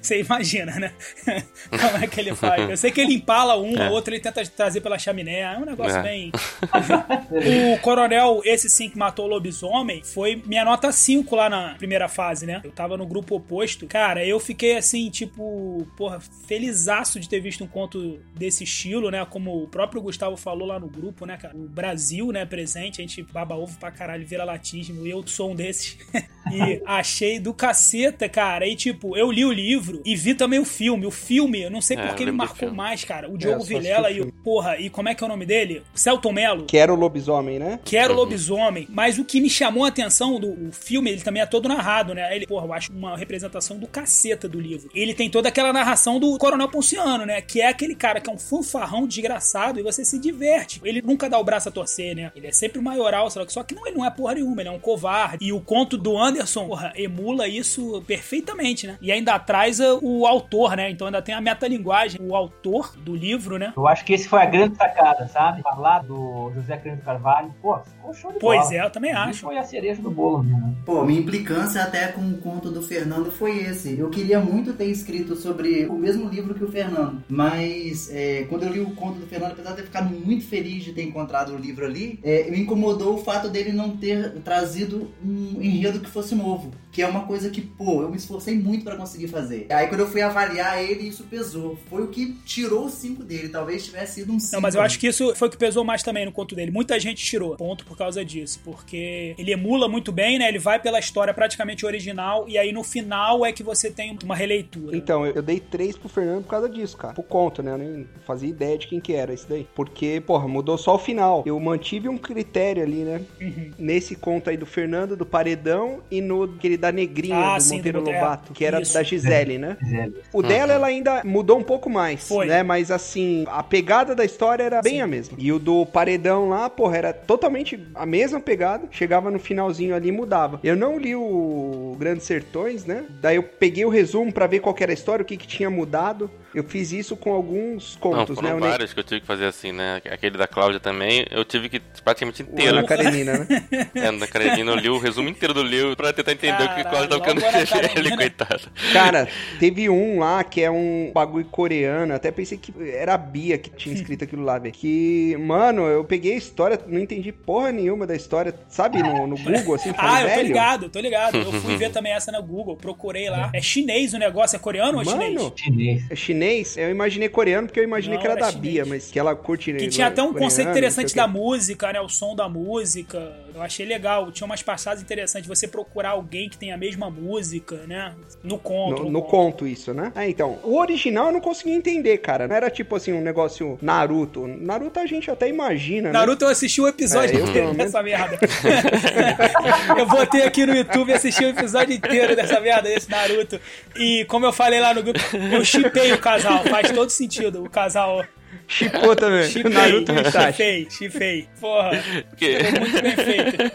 Você 0.00 0.20
imagina, 0.20 0.78
né? 0.78 0.92
Como 1.68 2.04
é 2.04 2.06
que 2.06 2.20
ele 2.20 2.34
faz? 2.34 2.70
Eu 2.70 2.76
sei 2.76 2.90
que 2.90 3.00
ele 3.00 3.14
empala 3.14 3.56
um, 3.58 3.76
é. 3.76 3.88
o 3.88 3.92
outro 3.92 4.14
ele 4.14 4.20
tenta 4.20 4.44
trazer 4.46 4.80
pela 4.80 4.98
chaminé. 4.98 5.40
É 5.40 5.58
um 5.58 5.64
negócio 5.64 5.98
é. 5.98 6.02
bem. 6.02 6.32
o 7.74 7.78
coronel, 7.80 8.40
esse 8.44 8.68
sim 8.70 8.88
que 8.88 8.98
matou 8.98 9.26
o 9.26 9.28
lobisomem, 9.28 10.02
foi 10.02 10.42
minha 10.46 10.64
nota 10.64 10.90
5 10.90 11.36
lá 11.36 11.50
na 11.50 11.74
primeira 11.74 12.08
fase, 12.08 12.46
né? 12.46 12.60
Eu 12.64 12.70
tava 12.70 12.96
no 12.96 13.06
grupo 13.06 13.36
oposto. 13.36 13.86
Cara, 13.86 14.24
eu 14.24 14.40
fiquei 14.40 14.76
assim, 14.76 15.10
tipo, 15.10 15.86
porra, 15.96 16.20
felizaço 16.46 17.20
de 17.20 17.28
ter 17.28 17.40
visto 17.40 17.62
um 17.62 17.66
conto 17.66 18.18
desse 18.34 18.64
estilo, 18.64 19.10
né? 19.10 19.24
Como 19.28 19.62
o 19.62 19.68
próprio 19.68 20.00
Gustavo 20.00 20.36
falou 20.36 20.68
lá 20.68 20.78
no 20.78 20.88
grupo, 20.88 21.25
né, 21.26 21.36
cara? 21.36 21.56
O 21.56 21.68
Brasil, 21.68 22.32
né, 22.32 22.44
presente, 22.44 23.00
a 23.00 23.04
gente 23.06 23.22
baba 23.22 23.54
ovo 23.54 23.76
pra 23.78 23.90
caralho, 23.90 24.26
vira 24.26 24.44
latismo, 24.44 25.06
e 25.06 25.10
eu 25.10 25.26
sou 25.26 25.50
um 25.50 25.54
desses. 25.54 25.98
e 26.52 26.80
achei 26.86 27.38
do 27.38 27.52
caceta, 27.52 28.28
cara. 28.28 28.66
E 28.66 28.76
tipo, 28.76 29.16
eu 29.16 29.30
li 29.30 29.44
o 29.44 29.52
livro 29.52 30.00
e 30.04 30.14
vi 30.14 30.34
também 30.34 30.58
o 30.58 30.64
filme. 30.64 31.06
O 31.06 31.10
filme, 31.10 31.62
eu 31.62 31.70
não 31.70 31.80
sei 31.80 31.96
é, 31.96 32.06
porque 32.06 32.24
me 32.24 32.32
marcou 32.32 32.70
mais, 32.70 33.04
cara. 33.04 33.30
O 33.30 33.36
Diogo 33.36 33.62
é, 33.62 33.66
Vilela 33.66 34.10
e 34.10 34.20
o. 34.20 34.32
Porra, 34.32 34.78
e 34.78 34.88
como 34.88 35.08
é 35.08 35.14
que 35.14 35.22
é 35.22 35.26
o 35.26 35.28
nome 35.28 35.44
dele? 35.44 35.82
Celton 35.94 36.32
Mello. 36.32 36.64
Quero 36.66 36.94
lobisomem, 36.94 37.58
né? 37.58 37.80
Quero 37.84 38.12
uhum. 38.14 38.20
lobisomem. 38.20 38.86
Mas 38.90 39.18
o 39.18 39.24
que 39.24 39.40
me 39.40 39.50
chamou 39.50 39.84
a 39.84 39.88
atenção 39.88 40.38
do 40.38 40.70
filme, 40.72 41.10
ele 41.10 41.20
também 41.20 41.42
é 41.42 41.46
todo 41.46 41.68
narrado, 41.68 42.14
né? 42.14 42.34
Ele, 42.34 42.46
porra, 42.46 42.66
eu 42.66 42.72
acho 42.72 42.92
uma 42.92 43.16
representação 43.16 43.78
do 43.78 43.86
caceta 43.86 44.48
do 44.48 44.60
livro. 44.60 44.88
Ele 44.94 45.14
tem 45.14 45.28
toda 45.28 45.48
aquela 45.48 45.72
narração 45.72 46.20
do 46.20 46.36
Coronel 46.38 46.68
Ponciano, 46.68 47.26
né? 47.26 47.40
Que 47.40 47.60
é 47.60 47.68
aquele 47.68 47.94
cara 47.94 48.20
que 48.20 48.30
é 48.30 48.32
um 48.32 48.38
fanfarrão 48.38 49.06
desgraçado 49.06 49.80
e 49.80 49.82
você 49.82 50.04
se 50.04 50.18
diverte. 50.18 50.80
Ele 50.84 51.02
não 51.02 51.15
nunca 51.16 51.30
dá 51.30 51.38
o 51.38 51.44
braço 51.44 51.70
a 51.70 51.72
torcer, 51.72 52.14
né? 52.14 52.30
Ele 52.36 52.46
é 52.46 52.52
sempre 52.52 52.78
o 52.78 52.82
maioral, 52.82 53.30
só 53.30 53.62
que 53.62 53.74
não, 53.74 53.86
ele 53.86 53.96
não 53.96 54.04
é 54.04 54.10
porra 54.10 54.34
nenhuma, 54.34 54.60
ele 54.60 54.68
é 54.68 54.72
um 54.72 54.78
covarde. 54.78 55.38
E 55.40 55.50
o 55.52 55.60
conto 55.60 55.96
do 55.96 56.16
Anderson, 56.18 56.68
porra, 56.68 56.92
emula 56.94 57.48
isso 57.48 58.02
perfeitamente, 58.06 58.86
né? 58.86 58.98
E 59.00 59.10
ainda 59.10 59.38
traz 59.38 59.80
o 59.80 60.26
autor, 60.26 60.76
né? 60.76 60.90
Então 60.90 61.06
ainda 61.06 61.22
tem 61.22 61.34
a 61.34 61.40
metalinguagem, 61.40 62.20
o 62.20 62.36
autor 62.36 62.94
do 62.98 63.16
livro, 63.16 63.58
né? 63.58 63.72
Eu 63.74 63.88
acho 63.88 64.04
que 64.04 64.12
esse 64.12 64.28
foi 64.28 64.42
a 64.42 64.46
grande 64.46 64.76
sacada, 64.76 65.26
sabe? 65.28 65.62
Falar 65.62 66.00
do 66.00 66.52
José 66.54 66.76
Cândido 66.76 67.02
Carvalho, 67.02 67.54
pô, 67.62 67.78
ficou 67.78 68.14
show 68.14 68.32
de 68.32 68.38
Pois 68.38 68.60
bola. 68.64 68.74
é, 68.74 68.84
eu 68.84 68.90
também 68.90 69.12
acho. 69.12 69.40
Foi 69.40 69.56
a 69.56 69.64
cereja 69.64 70.02
do 70.02 70.10
bolo, 70.10 70.42
né? 70.42 70.74
Pô, 70.84 71.02
minha 71.04 71.20
implicância 71.20 71.82
até 71.82 72.08
com 72.08 72.20
o 72.20 72.38
conto 72.38 72.70
do 72.70 72.82
Fernando 72.82 73.30
foi 73.30 73.58
esse. 73.58 73.98
Eu 73.98 74.10
queria 74.10 74.38
muito 74.38 74.74
ter 74.74 74.86
escrito 74.86 75.34
sobre 75.34 75.86
o 75.86 75.94
mesmo 75.94 76.28
livro 76.28 76.54
que 76.54 76.64
o 76.64 76.70
Fernando, 76.70 77.24
mas 77.28 78.10
é, 78.12 78.44
quando 78.48 78.64
eu 78.64 78.72
li 78.72 78.80
o 78.80 78.94
conto 78.94 79.18
do 79.18 79.26
Fernando, 79.26 79.52
apesar 79.52 79.70
de 79.70 79.76
ter 79.76 79.84
ficado 79.84 80.10
muito 80.10 80.44
feliz 80.46 80.84
de 80.84 80.92
ter 80.92 81.02
encontrado 81.06 81.54
o 81.54 81.56
livro 81.56 81.84
ali, 81.84 82.18
é, 82.22 82.50
me 82.50 82.60
incomodou 82.60 83.14
o 83.14 83.18
fato 83.18 83.48
dele 83.48 83.72
não 83.72 83.96
ter 83.96 84.32
trazido 84.40 85.10
um 85.24 85.60
enredo 85.60 86.00
que 86.00 86.08
fosse 86.08 86.34
novo, 86.34 86.72
que 86.92 87.02
é 87.02 87.06
uma 87.06 87.26
coisa 87.26 87.50
que, 87.50 87.60
pô, 87.60 88.02
eu 88.02 88.10
me 88.10 88.16
esforcei 88.16 88.56
muito 88.56 88.84
para 88.84 88.96
conseguir 88.96 89.28
fazer. 89.28 89.66
Aí 89.70 89.86
quando 89.86 90.00
eu 90.00 90.08
fui 90.08 90.22
avaliar 90.22 90.82
ele, 90.82 91.08
isso 91.08 91.24
pesou. 91.24 91.78
Foi 91.88 92.02
o 92.02 92.08
que 92.08 92.34
tirou 92.44 92.86
o 92.86 92.90
5 92.90 93.22
dele, 93.24 93.48
talvez 93.48 93.84
tivesse 93.84 94.20
sido 94.20 94.32
um 94.32 94.40
5. 94.40 94.52
Não, 94.54 94.60
mas 94.60 94.74
eu 94.74 94.80
acho 94.80 94.98
que 94.98 95.06
isso 95.06 95.34
foi 95.34 95.48
o 95.48 95.50
que 95.50 95.56
pesou 95.56 95.84
mais 95.84 96.02
também 96.02 96.24
no 96.24 96.32
conto 96.32 96.54
dele. 96.54 96.70
Muita 96.70 96.98
gente 96.98 97.24
tirou 97.24 97.56
ponto 97.56 97.84
por 97.84 97.96
causa 97.96 98.24
disso, 98.24 98.60
porque 98.64 99.34
ele 99.38 99.52
emula 99.52 99.88
muito 99.88 100.12
bem, 100.12 100.38
né? 100.38 100.48
Ele 100.48 100.58
vai 100.58 100.80
pela 100.80 100.98
história 100.98 101.32
praticamente 101.34 101.84
original 101.84 102.48
e 102.48 102.58
aí 102.58 102.72
no 102.72 102.82
final 102.82 103.44
é 103.44 103.52
que 103.52 103.62
você 103.62 103.90
tem 103.90 104.16
uma 104.24 104.34
releitura. 104.34 104.96
Então, 104.96 105.26
eu, 105.26 105.42
dei 105.42 105.60
três 105.60 105.96
pro 105.96 106.08
Fernando 106.08 106.44
por 106.44 106.50
causa 106.50 106.68
disso, 106.68 106.96
cara. 106.96 107.14
Por 107.14 107.24
conto, 107.24 107.62
né? 107.62 107.72
Eu 107.72 107.78
nem 107.78 108.08
fazia 108.26 108.48
ideia 108.48 108.78
de 108.78 108.86
quem 108.86 109.00
que 109.00 109.12
era 109.12 109.32
isso 109.32 109.46
daí. 109.48 109.66
Porque, 109.74 110.20
porra, 110.20 110.48
mudou 110.48 110.78
só 110.78 110.95
o 110.96 110.98
final. 110.98 111.42
Eu 111.46 111.58
mantive 111.60 112.08
um 112.08 112.18
critério 112.18 112.82
ali, 112.82 113.04
né? 113.04 113.20
Uhum. 113.40 113.70
Nesse 113.78 114.14
conto 114.16 114.50
aí 114.50 114.56
do 114.56 114.66
Fernando, 114.66 115.16
do 115.16 115.24
Paredão 115.26 115.98
e 116.10 116.20
no 116.20 116.42
aquele 116.44 116.76
da 116.76 116.90
Negrinha, 116.92 117.36
Ah, 117.36 117.56
do 117.56 117.62
sim, 117.62 117.76
Monteiro 117.76 118.02
do- 118.02 118.10
Lobato, 118.10 118.52
que 118.52 118.64
era 118.64 118.80
isso. 118.80 118.94
da 118.94 119.02
Gisele, 119.02 119.58
né? 119.58 119.76
Gisele. 119.82 120.14
O 120.32 120.42
dela, 120.42 120.72
ela 120.72 120.86
ainda 120.86 121.22
mudou 121.24 121.58
um 121.58 121.62
pouco 121.62 121.88
mais, 121.88 122.26
Foi. 122.28 122.46
né? 122.46 122.62
Mas 122.62 122.90
assim, 122.90 123.44
a 123.48 123.62
pegada 123.62 124.14
da 124.14 124.24
história 124.24 124.62
era 124.64 124.82
bem 124.82 124.94
Sim. 124.94 125.00
a 125.00 125.06
mesma. 125.06 125.36
E 125.38 125.52
o 125.52 125.58
do 125.58 125.84
Paredão 125.86 126.48
lá, 126.48 126.68
porra, 126.68 126.96
era 126.96 127.12
totalmente 127.12 127.78
a 127.94 128.04
mesma 128.06 128.40
pegada. 128.40 128.86
Chegava 128.90 129.30
no 129.30 129.38
finalzinho 129.38 129.94
ali 129.94 130.08
e 130.08 130.12
mudava. 130.12 130.58
Eu 130.62 130.76
não 130.76 130.98
li 130.98 131.14
o 131.14 131.96
Grandes 131.98 132.24
Sertões, 132.26 132.84
né? 132.84 133.04
Daí 133.20 133.36
eu 133.36 133.42
peguei 133.42 133.84
o 133.84 133.88
resumo 133.88 134.32
pra 134.32 134.46
ver 134.46 134.60
qual 134.60 134.74
que 134.74 134.82
era 134.82 134.92
a 134.92 134.94
história, 134.94 135.22
o 135.22 135.26
que 135.26 135.36
que 135.36 135.46
tinha 135.46 135.70
mudado. 135.70 136.30
Eu 136.54 136.64
fiz 136.64 136.90
isso 136.92 137.16
com 137.16 137.32
alguns 137.32 137.94
Não, 137.94 138.00
contos, 138.00 138.34
foram 138.36 138.48
né? 138.48 138.54
O 138.54 138.60
Ne- 138.60 138.68
vários 138.68 138.92
que 138.94 139.00
eu 139.00 139.04
tive 139.04 139.20
que 139.20 139.26
fazer 139.26 139.44
assim, 139.46 139.72
né? 139.72 140.00
Aquele 140.10 140.38
da 140.38 140.46
Cláudia 140.46 140.80
também, 140.80 141.26
eu 141.30 141.44
tive 141.44 141.68
que 141.68 141.80
praticamente 142.02 142.42
o 142.42 142.44
inteiro. 142.44 142.78
Ana 142.78 142.86
Karenina, 142.86 143.38
né? 143.38 143.46
É, 143.94 144.10
na 144.10 144.26
Karenina 144.26 144.70
eu 144.72 144.76
li 144.76 144.88
o 144.88 144.98
resumo 144.98 145.28
inteiro 145.28 145.52
do 145.52 145.62
livro 145.62 145.94
pra 145.96 146.12
tentar 146.12 146.32
entender 146.32 146.54
o 146.62 146.74
que 146.74 146.82
Caralho, 146.84 147.08
Cláudia 147.08 147.08
tava 147.08 147.58
ali, 147.58 147.66
Karenina. 147.66 148.16
coitado. 148.16 148.62
Cara, 148.92 149.28
teve 149.58 149.88
um 149.90 150.18
lá 150.20 150.42
que 150.44 150.62
é 150.62 150.70
um 150.70 151.10
bagulho 151.14 151.44
coreano. 151.46 152.14
Até 152.14 152.30
pensei 152.30 152.56
que 152.56 152.72
era 152.90 153.14
a 153.14 153.18
Bia 153.18 153.58
que 153.58 153.70
tinha 153.70 153.94
escrito 153.94 154.24
aquilo 154.24 154.42
lá, 154.44 154.58
velho. 154.58 154.72
Que, 154.74 155.36
mano, 155.38 155.82
eu 155.86 156.04
peguei 156.04 156.34
a 156.34 156.36
história, 156.36 156.78
não 156.86 157.00
entendi 157.00 157.32
porra 157.32 157.70
nenhuma 157.72 158.06
da 158.06 158.14
história, 158.14 158.54
sabe? 158.68 159.02
No, 159.02 159.26
no 159.26 159.36
Google, 159.36 159.74
assim, 159.74 159.92
falei, 159.92 160.10
Ah, 160.10 160.22
eu 160.22 160.28
tô 160.28 160.34
velho. 160.36 160.46
ligado, 160.48 160.88
tô 160.88 161.00
ligado. 161.00 161.36
Eu 161.38 161.52
fui 161.52 161.76
ver 161.76 161.90
também 161.90 162.12
essa 162.12 162.32
no 162.32 162.42
Google, 162.42 162.76
procurei 162.76 163.28
lá. 163.28 163.50
É 163.52 163.60
chinês 163.60 164.14
o 164.14 164.18
negócio, 164.18 164.56
é 164.56 164.58
coreano 164.58 164.96
ou 164.98 165.02
é 165.02 165.04
chinês? 165.04 165.34
Mano, 165.34 165.52
Chinês. 165.56 166.04
Chinês? 166.46 166.76
Eu 166.76 166.90
imaginei 166.90 167.28
coreano 167.28 167.66
porque 167.66 167.80
eu 167.80 167.84
imaginei 167.84 168.16
Não, 168.16 168.22
que 168.22 168.26
era, 168.26 168.38
era 168.38 168.46
da 168.46 168.52
chinês. 168.52 168.72
Bia, 168.74 168.86
mas 168.86 169.10
que 169.10 169.18
ela 169.18 169.34
curte. 169.34 169.72
Que 169.72 169.84
né, 169.84 169.88
tinha 169.88 170.06
até 170.06 170.22
um 170.22 170.26
coreano, 170.26 170.44
conceito 170.44 170.70
interessante 170.70 171.14
da 171.14 171.26
música, 171.26 171.92
né? 171.92 172.00
O 172.00 172.08
som 172.08 172.34
da 172.34 172.48
música. 172.48 173.32
Eu 173.54 173.62
achei 173.62 173.86
legal. 173.86 174.30
Tinha 174.30 174.46
umas 174.46 174.62
passagens 174.62 175.02
interessantes. 175.02 175.48
Você 175.48 175.66
procurar 175.66 176.10
alguém 176.10 176.48
que 176.48 176.56
tem 176.56 176.72
a 176.72 176.76
mesma 176.76 177.10
música, 177.10 177.84
né? 177.86 178.14
No 178.42 178.58
conto. 178.58 179.04
No, 179.04 179.10
no 179.10 179.22
conto, 179.22 179.66
isso, 179.66 179.92
né? 179.92 180.12
Ah, 180.14 180.28
então. 180.28 180.58
O 180.62 180.78
original 180.78 181.26
eu 181.26 181.32
não 181.32 181.40
conseguia 181.40 181.74
entender, 181.74 182.18
cara. 182.18 182.46
Não 182.46 182.54
era 182.54 182.70
tipo 182.70 182.94
assim, 182.96 183.12
um 183.12 183.20
negócio 183.20 183.78
Naruto. 183.82 184.46
Naruto 184.46 185.00
a 185.00 185.06
gente 185.06 185.30
até 185.30 185.48
imagina, 185.48 186.08
né? 186.08 186.12
Naruto 186.12 186.44
eu 186.44 186.48
assisti 186.48 186.80
um 186.80 186.86
episódio 186.88 187.38
É, 187.38 187.42
inteiro 187.42 187.68
menos. 187.68 187.76
dessa 187.76 188.02
merda. 188.02 188.38
eu 189.98 190.06
botei 190.06 190.42
aqui 190.42 190.66
no 190.66 190.74
YouTube 190.74 191.10
e 191.10 191.14
assisti 191.14 191.44
o 191.44 191.48
episódio 191.48 191.94
inteiro 191.94 192.36
dessa 192.36 192.60
merda, 192.60 192.88
desse 192.88 193.10
Naruto. 193.10 193.60
E 193.96 194.24
como 194.26 194.46
eu 194.46 194.52
falei 194.52 194.80
lá 194.80 194.92
no 194.94 195.02
grupo, 195.02 195.18
eu 195.52 195.64
chipei 195.64 196.12
o 196.12 196.18
casal. 196.26 196.64
Faz 196.64 196.90
todo 196.90 197.10
sentido 197.10 197.62
o 197.62 197.70
casal. 197.70 198.26
Chipou 198.68 199.14
também. 199.14 199.48
Chipei, 199.48 199.72
Naruto 199.72 200.12
chipei, 200.12 200.88
chipei. 200.90 201.48
Porra, 201.60 201.90
Porque 202.30 202.58
ficou 202.64 202.80
muito 202.80 203.02
bem 203.02 203.16
feito. 203.16 203.72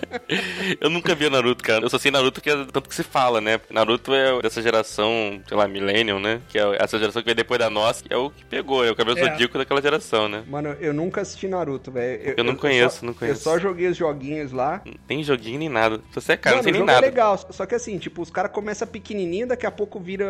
eu 0.82 0.90
nunca 0.90 1.16
vi 1.16 1.30
Naruto, 1.30 1.64
cara. 1.64 1.84
Eu 1.86 1.90
só 1.90 1.98
sei 1.98 2.12
Naruto 2.12 2.42
que 2.42 2.50
é 2.50 2.56
tanto 2.66 2.90
que 2.90 2.96
se 2.96 3.04
fala, 3.04 3.40
né? 3.42 3.60
Naruto 3.70 4.14
é 4.14 4.42
dessa 4.42 4.62
geração, 4.62 5.42
sei 5.48 5.56
lá, 5.58 5.68
Millennium, 5.68 6.20
né? 6.20 6.42
Que 6.50 6.60
é 6.60 6.64
essa 6.80 6.98
geração 7.00 7.22
que 7.22 7.26
veio 7.26 7.36
depois 7.36 7.60
da 7.60 7.70
nossa, 7.70 8.04
que 8.04 8.14
é 8.14 8.18
o 8.18 8.30
que 8.30 8.44
pegou, 8.46 8.84
é 8.86 8.92
o 8.92 8.96
cabelo 8.96 9.18
É. 9.18 9.24
zodíaco 9.30 9.58
daquela 9.58 9.82
geração, 9.82 10.28
né? 10.28 10.44
Mano, 10.48 10.76
eu 10.80 10.94
nunca 10.94 11.22
assisti 11.22 11.48
Naruto, 11.48 11.92
velho. 11.92 12.34
Eu 12.38 12.44
não 12.44 12.56
conheço, 12.56 13.00
só- 13.00 13.06
não 13.06 13.14
conheço. 13.14 13.40
Eu 13.40 13.44
só 13.44 13.60
joguei 13.60 13.88
os 13.88 13.98
joguinhos 13.98 14.52
lá. 14.52 14.82
Não 14.86 14.94
tem 15.08 15.24
joguinho 15.24 15.60
nem 15.60 15.70
nada. 15.70 15.98
Se 16.10 16.16
você 16.22 16.34
é 16.34 16.38
cara, 16.38 16.58
Mano, 16.58 16.68
não 16.68 16.74
sei 16.74 16.82
o 16.82 16.86
nem 16.86 16.94
é 16.94 16.96
nada. 16.96 17.06
legal, 17.08 17.38
só 17.50 17.66
que 17.66 17.76
assim, 17.76 17.98
tipo, 17.98 18.22
os 18.22 18.30
caras 18.30 18.52
começam 18.52 18.88
pequenininho, 18.88 19.48
daqui 19.48 19.66
a 19.66 19.72
pouco 19.72 20.00
vira 20.00 20.26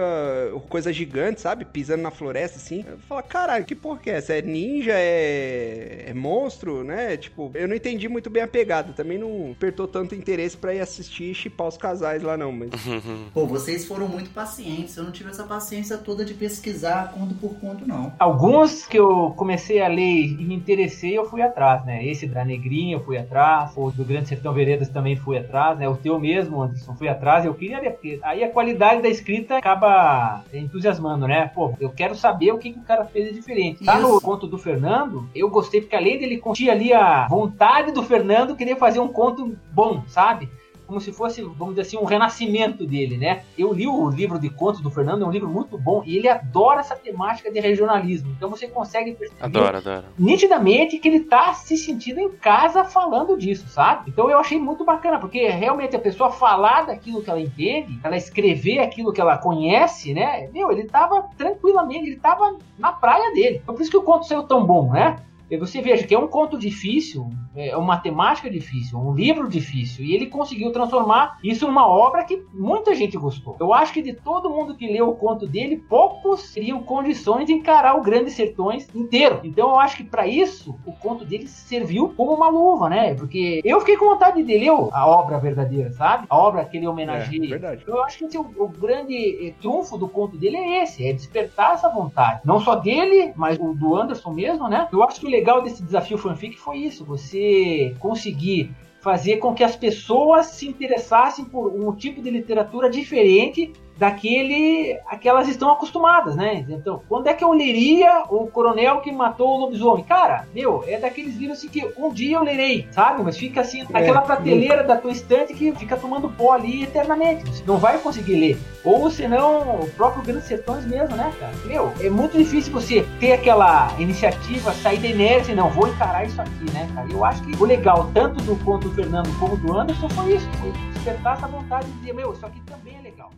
coisa 0.70 0.92
gigante, 0.94 1.42
sabe? 1.42 1.66
Pisando 1.66 2.04
na 2.04 2.12
floresta, 2.12 2.58
assim. 2.58 2.86
Eu 2.88 2.98
falo, 3.10 3.24
caralho, 3.24 3.66
que 3.66 3.76
porra 3.76 4.00
que 4.00 4.10
é 4.10 4.16
essa? 4.18 4.34
É 4.34 4.42
ninja? 4.52 4.94
É... 4.94 6.06
é 6.08 6.14
monstro, 6.14 6.84
né? 6.84 7.18
Tipo, 7.18 7.52
eu 7.54 7.68
não 7.68 7.76
entendi 7.76 8.08
muito 8.08 8.30
bem 8.30 8.44
a 8.44 8.48
pegada. 8.48 8.94
Também 8.94 9.18
não 9.18 9.52
apertou 9.52 9.88
tanto 9.88 10.16
interesse 10.16 10.58
pra 10.58 10.74
ir 10.74 10.80
assistir 10.80 11.32
e 11.32 11.36
chipar 11.36 11.68
os 11.68 11.78
casais 11.78 12.22
lá, 12.22 12.38
não. 12.38 12.52
Mas 12.52 12.70
Pô, 13.34 13.46
vocês 13.46 13.86
foram 13.86 14.08
muito 14.08 14.30
pacientes. 14.32 14.96
Eu 14.98 15.04
não 15.04 15.12
tive 15.12 15.30
essa 15.30 15.44
paciência 15.44 15.98
toda 15.98 16.24
de 16.24 16.34
pesquisar 16.34 17.12
conto 17.14 17.36
por 17.36 17.56
conto, 17.56 17.88
não. 17.88 18.14
Alguns 18.20 18.86
que 18.86 18.98
eu 18.98 19.34
comecei 19.36 19.82
a 19.82 19.88
ler 19.88 20.26
e 20.26 20.46
me 20.46 20.56
interessei, 20.56 21.18
eu 21.18 21.26
fui 21.26 21.42
atrás, 21.42 21.86
né? 21.86 22.06
Esse 22.06 22.28
da 22.28 22.44
Negrinha 22.44 22.96
eu 22.96 23.04
fui 23.04 23.18
atrás, 23.18 23.72
o 23.76 23.92
do 23.92 24.04
Grande 24.04 24.30
Sertão 24.30 24.54
Veredas 24.54 24.90
também 24.90 25.16
fui 25.16 25.38
atrás, 25.38 25.78
né? 25.78 25.88
O 25.88 25.96
teu 25.96 26.20
mesmo, 26.20 26.62
Anderson, 26.62 26.96
fui 26.96 27.08
atrás. 27.08 27.46
Eu 27.46 27.54
queria 27.54 27.80
ler, 27.80 27.92
porque 27.92 28.20
aí 28.24 28.44
a 28.44 28.50
qualidade 28.50 29.02
da 29.02 29.10
escrita 29.10 29.58
acaba 29.58 30.44
entusiasmando, 30.54 31.28
né? 31.28 31.52
Pô, 31.54 31.74
eu 31.80 31.90
quero 31.90 32.16
saber 32.16 32.52
o 32.52 32.58
que, 32.58 32.74
que 32.74 32.80
o 32.80 32.84
cara 32.84 33.06
fez 33.06 33.30
de 33.30 33.34
diferente. 33.34 33.84
Tá 33.84 34.00
no 34.00 34.18
Isso. 34.18 34.22
Conto 34.42 34.48
do 34.48 34.58
Fernando, 34.58 35.30
eu 35.36 35.50
gostei, 35.50 35.82
porque 35.82 35.96
além 35.96 36.18
dele 36.18 36.42
tinha 36.54 36.72
ali 36.72 36.92
a 36.92 37.28
vontade 37.28 37.92
do 37.92 38.04
Fernando 38.04 38.56
querer 38.56 38.76
fazer 38.78 39.00
um 39.00 39.08
conto 39.08 39.56
bom, 39.72 40.04
sabe? 40.08 40.50
Como 40.92 41.00
se 41.00 41.14
fosse, 41.14 41.42
vamos 41.42 41.70
dizer 41.70 41.82
assim, 41.84 41.98
um 41.98 42.04
renascimento 42.04 42.86
dele, 42.86 43.18
né? 43.18 43.44
Eu 43.58 43.72
li 43.72 43.88
o 43.88 44.10
livro 44.10 44.38
de 44.38 44.50
contos 44.50 44.82
do 44.82 44.92
Fernando, 44.92 45.24
é 45.24 45.26
um 45.26 45.32
livro 45.32 45.48
muito 45.48 45.78
bom, 45.78 46.04
e 46.06 46.18
ele 46.18 46.28
adora 46.28 46.82
essa 46.82 46.98
temática 46.98 47.50
de 47.50 47.62
regionalismo. 47.62 48.30
Então 48.36 48.50
você 48.50 48.68
consegue 48.68 49.14
perceber 49.14 49.42
Adoro, 49.42 49.78
adoro. 49.78 50.04
nitidamente 50.20 51.00
que 51.00 51.08
ele 51.08 51.22
tá 51.22 51.54
se 51.54 51.78
sentindo 51.78 52.20
em 52.20 52.30
casa 52.30 52.84
falando 52.84 53.38
disso, 53.38 53.70
sabe? 53.70 54.10
Então 54.10 54.30
eu 54.30 54.38
achei 54.38 54.60
muito 54.60 54.84
bacana, 54.84 55.18
porque 55.18 55.48
realmente 55.48 55.96
a 55.96 56.00
pessoa 56.00 56.30
falar 56.30 56.88
daquilo 56.88 57.24
que 57.24 57.30
ela 57.30 57.40
entende, 57.40 57.98
ela 58.04 58.18
escrever 58.18 58.80
aquilo 58.80 59.14
que 59.14 59.22
ela 59.22 59.38
conhece, 59.38 60.14
né? 60.14 60.50
Meu, 60.52 60.74
ele 60.74 60.84
tava 60.84 61.24
tranquilamente, 61.38 62.10
ele 62.10 62.20
tava 62.20 62.58
na 62.78 62.92
praia 62.92 63.34
dele. 63.34 63.62
Então 63.64 63.74
por 63.74 63.82
isso 63.82 63.92
que 63.92 63.98
o 63.98 64.04
conto 64.04 64.28
saiu 64.28 64.44
tão 64.44 64.66
bom, 64.66 64.92
né? 64.92 65.16
Você 65.58 65.82
veja 65.82 66.06
que 66.06 66.14
é 66.14 66.20
um 66.20 66.28
conto 66.28 66.58
difícil, 66.58 67.30
é 67.56 67.76
uma 67.76 67.98
temática 67.98 68.50
difícil, 68.50 68.98
um 68.98 69.14
livro 69.14 69.48
difícil, 69.48 70.06
e 70.06 70.14
ele 70.14 70.28
conseguiu 70.28 70.72
transformar 70.72 71.38
isso 71.44 71.68
numa 71.68 71.88
obra 71.88 72.24
que 72.24 72.44
muita 72.54 72.96
gente 72.96 73.18
gostou. 73.18 73.56
Eu 73.60 73.74
acho 73.74 73.94
que 73.94 74.02
de 74.02 74.14
todo 74.14 74.50
mundo 74.50 74.76
que 74.76 74.88
leu 74.88 75.10
o 75.10 75.16
conto 75.16 75.48
dele, 75.48 75.78
poucos 75.78 76.54
teriam 76.54 76.82
condições 76.84 77.46
de 77.46 77.54
encarar 77.54 77.98
o 77.98 78.02
Grandes 78.02 78.34
Sertões 78.34 78.88
inteiro. 78.96 79.40
Então 79.44 79.70
eu 79.70 79.80
acho 79.80 79.98
que 79.98 80.04
para 80.04 80.28
isso 80.28 80.78
o 80.86 80.94
conto 80.94 81.26
dele 81.26 81.48
serviu 81.48 82.14
como 82.16 82.34
uma 82.34 82.50
luva, 82.50 82.90
né? 82.90 83.14
Porque 83.16 83.62
eu 83.64 83.80
fiquei 83.80 83.98
com 83.98 84.06
vontade 84.06 84.42
de 84.42 84.58
ler 84.58 84.70
a 84.70 85.08
obra 85.08 85.38
verdadeira, 85.38 85.92
sabe? 85.92 86.26
A 86.30 86.38
obra 86.38 86.66
que 86.66 86.78
ele 86.78 86.86
é, 86.86 86.90
homenageia. 86.90 87.50
verdade. 87.50 87.84
Eu 87.86 88.04
acho 88.04 88.20
que 88.20 88.26
assim, 88.26 88.38
o, 88.38 88.64
o 88.64 88.68
grande 88.68 89.48
eh, 89.48 89.54
trunfo 89.62 89.98
do 89.98 90.08
conto 90.08 90.38
dele 90.38 90.58
é 90.58 90.84
esse, 90.84 91.06
é 91.06 91.14
despertar 91.14 91.74
essa 91.74 91.90
vontade. 91.90 92.42
Não 92.46 92.60
só 92.60 92.76
dele, 92.76 93.34
mas 93.36 93.58
o 93.60 93.74
do 93.74 93.96
Anderson 93.96 94.32
mesmo, 94.32 94.68
né? 94.68 94.88
Eu 94.92 95.04
acho 95.04 95.20
que 95.20 95.26
o 95.26 95.30
legal 95.42 95.64
desse 95.64 95.82
desafio 95.82 96.20
fanfic 96.20 96.56
foi 96.58 96.78
isso, 96.78 97.04
você 97.04 97.96
conseguir 98.00 98.72
fazer 99.02 99.38
com 99.38 99.56
que 99.56 99.64
as 99.64 99.76
pessoas 99.76 100.46
se 100.46 100.68
interessassem 100.68 101.44
por 101.44 101.74
um 101.74 101.92
tipo 101.96 102.22
de 102.22 102.30
literatura 102.30 102.88
diferente 102.88 103.74
daquele 104.02 105.00
a 105.06 105.16
que 105.16 105.30
elas 105.30 105.48
estão 105.48 105.70
acostumadas, 105.70 106.36
né? 106.36 106.66
Então, 106.68 107.04
quando 107.08 107.28
é 107.28 107.36
que 107.36 107.44
eu 107.44 107.52
leria 107.52 108.24
o 108.32 108.48
coronel 108.48 109.00
que 109.00 109.12
matou 109.12 109.48
o 109.48 109.60
lobisomem? 109.60 110.04
Cara, 110.04 110.48
meu, 110.56 110.84
é 110.88 110.98
daqueles 110.98 111.38
livros 111.38 111.60
assim 111.60 111.70
que 111.70 111.88
um 111.96 112.12
dia 112.12 112.38
eu 112.38 112.44
lerei, 112.44 112.88
sabe? 112.90 113.22
Mas 113.22 113.38
fica 113.38 113.62
assim, 113.62 113.86
naquela 113.88 114.22
prateleira 114.22 114.84
da 114.84 114.98
tua 114.98 115.12
estante 115.12 115.54
que 115.54 115.72
fica 115.74 115.96
tomando 115.96 116.30
pó 116.30 116.54
ali 116.54 116.82
eternamente. 116.82 117.48
Você 117.48 117.64
não 117.64 117.78
vai 117.78 118.00
conseguir 118.00 118.38
ler. 118.38 118.58
Ou 118.84 119.12
senão, 119.12 119.82
o 119.82 119.92
próprio 119.92 120.24
Grandes 120.24 120.46
Sertões 120.46 120.84
mesmo, 120.84 121.16
né, 121.16 121.32
cara? 121.40 121.54
Meu, 121.66 121.94
é 122.02 122.10
muito 122.10 122.36
difícil 122.36 122.74
você 122.74 123.06
ter 123.20 123.34
aquela 123.34 123.94
iniciativa, 124.00 124.74
sair 124.74 124.98
da 124.98 125.10
inércia 125.10 125.52
e 125.52 125.56
não, 125.56 125.70
vou 125.70 125.88
encarar 125.88 126.26
isso 126.26 126.42
aqui, 126.42 126.72
né, 126.74 126.90
cara? 126.96 127.08
Eu 127.08 127.24
acho 127.24 127.44
que 127.44 127.56
o 127.56 127.66
legal, 127.68 128.10
tanto 128.16 128.44
do 128.44 128.56
conto 128.66 128.90
do 128.90 128.96
Fernando 128.96 129.30
como 129.38 129.56
do 129.58 129.78
Anderson, 129.78 130.10
foi 130.10 130.38
isso. 130.38 130.50
Foi 130.54 130.72
despertar 130.92 131.38
essa 131.38 131.48
vontade 131.48 131.86
de 131.86 132.00
dizer, 132.00 132.14
meu, 132.16 132.34
isso 132.34 132.44
aqui 132.44 132.60
também 132.62 132.98
é 132.98 133.02
legal. 133.04 133.30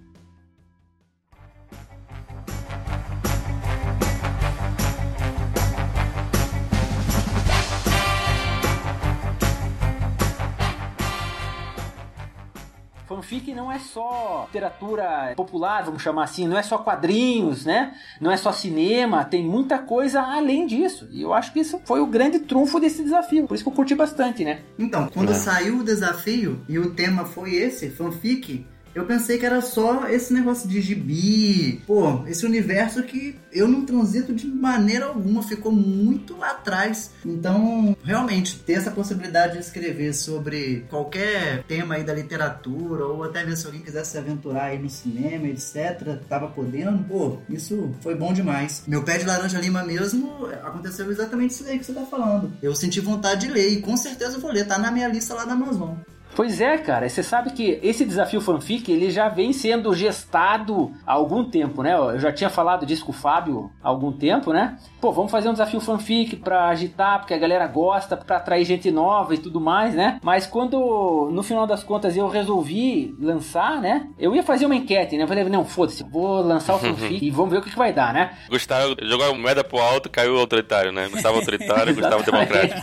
Fanfic 13.13 13.53
não 13.53 13.71
é 13.71 13.79
só 13.79 14.45
literatura 14.47 15.33
popular, 15.35 15.83
vamos 15.83 16.01
chamar 16.01 16.23
assim, 16.23 16.47
não 16.47 16.57
é 16.57 16.63
só 16.63 16.77
quadrinhos, 16.77 17.65
né? 17.65 17.93
Não 18.19 18.31
é 18.31 18.37
só 18.37 18.51
cinema, 18.51 19.23
tem 19.23 19.43
muita 19.43 19.77
coisa 19.77 20.21
além 20.21 20.65
disso. 20.65 21.07
E 21.11 21.21
eu 21.21 21.33
acho 21.33 21.53
que 21.53 21.59
isso 21.59 21.79
foi 21.85 22.01
o 22.01 22.07
grande 22.07 22.39
trunfo 22.39 22.79
desse 22.79 23.03
desafio. 23.03 23.47
Por 23.47 23.55
isso 23.55 23.63
que 23.63 23.69
eu 23.69 23.73
curti 23.73 23.95
bastante, 23.95 24.43
né? 24.43 24.61
Então, 24.79 25.07
quando 25.13 25.31
é. 25.31 25.35
saiu 25.35 25.79
o 25.79 25.83
desafio 25.83 26.63
e 26.67 26.79
o 26.79 26.91
tema 26.91 27.25
foi 27.25 27.55
esse, 27.55 27.89
fanfic, 27.89 28.65
eu 28.95 29.05
pensei 29.05 29.37
que 29.37 29.45
era 29.45 29.61
só 29.61 30.07
esse 30.07 30.33
negócio 30.33 30.69
de 30.69 30.81
gibi, 30.81 31.81
pô, 31.85 32.23
esse 32.27 32.45
universo 32.45 33.03
que 33.03 33.35
eu 33.51 33.67
não 33.67 33.85
transito 33.85 34.33
de 34.33 34.47
maneira 34.47 35.05
alguma, 35.05 35.43
ficou 35.43 35.71
muito 35.71 36.37
lá 36.37 36.51
atrás. 36.51 37.11
Então, 37.25 37.95
realmente, 38.03 38.59
ter 38.59 38.73
essa 38.73 38.91
possibilidade 38.91 39.53
de 39.53 39.59
escrever 39.59 40.13
sobre 40.13 40.85
qualquer 40.89 41.63
tema 41.63 41.95
aí 41.95 42.03
da 42.03 42.13
literatura, 42.13 43.05
ou 43.05 43.23
até 43.23 43.43
mesmo 43.43 43.57
se 43.57 43.65
alguém 43.65 43.81
quisesse 43.81 44.11
se 44.11 44.17
aventurar 44.17 44.65
aí 44.65 44.79
no 44.79 44.89
cinema, 44.89 45.47
etc., 45.47 46.17
tava 46.27 46.47
podendo, 46.47 47.03
pô, 47.03 47.37
isso 47.49 47.91
foi 48.01 48.15
bom 48.15 48.33
demais. 48.33 48.83
Meu 48.87 49.03
pé 49.03 49.17
de 49.17 49.25
laranja 49.25 49.59
lima 49.59 49.83
mesmo, 49.83 50.47
aconteceu 50.63 51.09
exatamente 51.11 51.51
isso 51.51 51.65
aí 51.67 51.79
que 51.79 51.85
você 51.85 51.93
tá 51.93 52.05
falando. 52.05 52.51
Eu 52.61 52.75
senti 52.75 52.99
vontade 52.99 53.47
de 53.47 53.53
ler, 53.53 53.69
e 53.69 53.81
com 53.81 53.95
certeza 53.97 54.37
eu 54.37 54.41
vou 54.41 54.51
ler, 54.51 54.67
tá 54.67 54.77
na 54.77 54.91
minha 54.91 55.07
lista 55.07 55.33
lá 55.33 55.45
da 55.45 55.53
Amazon. 55.53 55.95
Pois 56.35 56.59
é, 56.59 56.77
cara. 56.77 57.07
Você 57.07 57.21
sabe 57.21 57.51
que 57.51 57.79
esse 57.83 58.05
desafio 58.05 58.41
fanfic 58.41 58.91
ele 58.91 59.11
já 59.11 59.29
vem 59.29 59.53
sendo 59.53 59.93
gestado 59.93 60.91
há 61.05 61.13
algum 61.13 61.43
tempo, 61.43 61.83
né? 61.83 61.93
Eu 61.93 62.19
já 62.19 62.31
tinha 62.31 62.49
falado 62.49 62.85
disso 62.85 63.05
com 63.05 63.11
o 63.11 63.15
Fábio 63.15 63.71
há 63.83 63.89
algum 63.89 64.11
tempo, 64.11 64.51
né? 64.51 64.77
Pô, 64.99 65.11
vamos 65.11 65.31
fazer 65.31 65.49
um 65.49 65.53
desafio 65.53 65.79
fanfic 65.79 66.37
pra 66.37 66.69
agitar, 66.69 67.19
porque 67.19 67.33
a 67.33 67.37
galera 67.37 67.67
gosta, 67.67 68.17
pra 68.17 68.37
atrair 68.37 68.65
gente 68.65 68.89
nova 68.89 69.35
e 69.35 69.37
tudo 69.37 69.59
mais, 69.61 69.93
né? 69.93 70.19
Mas 70.23 70.47
quando, 70.47 71.29
no 71.31 71.43
final 71.43 71.67
das 71.67 71.83
contas, 71.83 72.17
eu 72.17 72.27
resolvi 72.27 73.15
lançar, 73.19 73.79
né? 73.79 74.07
Eu 74.17 74.35
ia 74.35 74.43
fazer 74.43 74.65
uma 74.65 74.75
enquete, 74.75 75.15
né? 75.17 75.23
Eu 75.23 75.27
falei, 75.27 75.43
não, 75.45 75.65
foda-se, 75.65 76.03
vou 76.03 76.41
lançar 76.41 76.75
o 76.75 76.79
fanfic 76.79 77.25
e 77.25 77.29
vamos 77.29 77.51
ver 77.51 77.57
o 77.59 77.61
que, 77.61 77.69
que 77.69 77.77
vai 77.77 77.93
dar, 77.93 78.13
né? 78.13 78.31
Gustavo 78.49 78.95
jogou 79.03 79.29
a 79.29 79.33
moeda 79.33 79.63
pro 79.63 79.79
alto, 79.79 80.09
caiu 80.09 80.35
o 80.35 80.39
autoritário, 80.39 80.91
né? 80.91 81.07
Gustavo 81.09 81.37
autoritário, 81.37 81.93
Gustavo 81.95 82.23
democrático. 82.23 82.81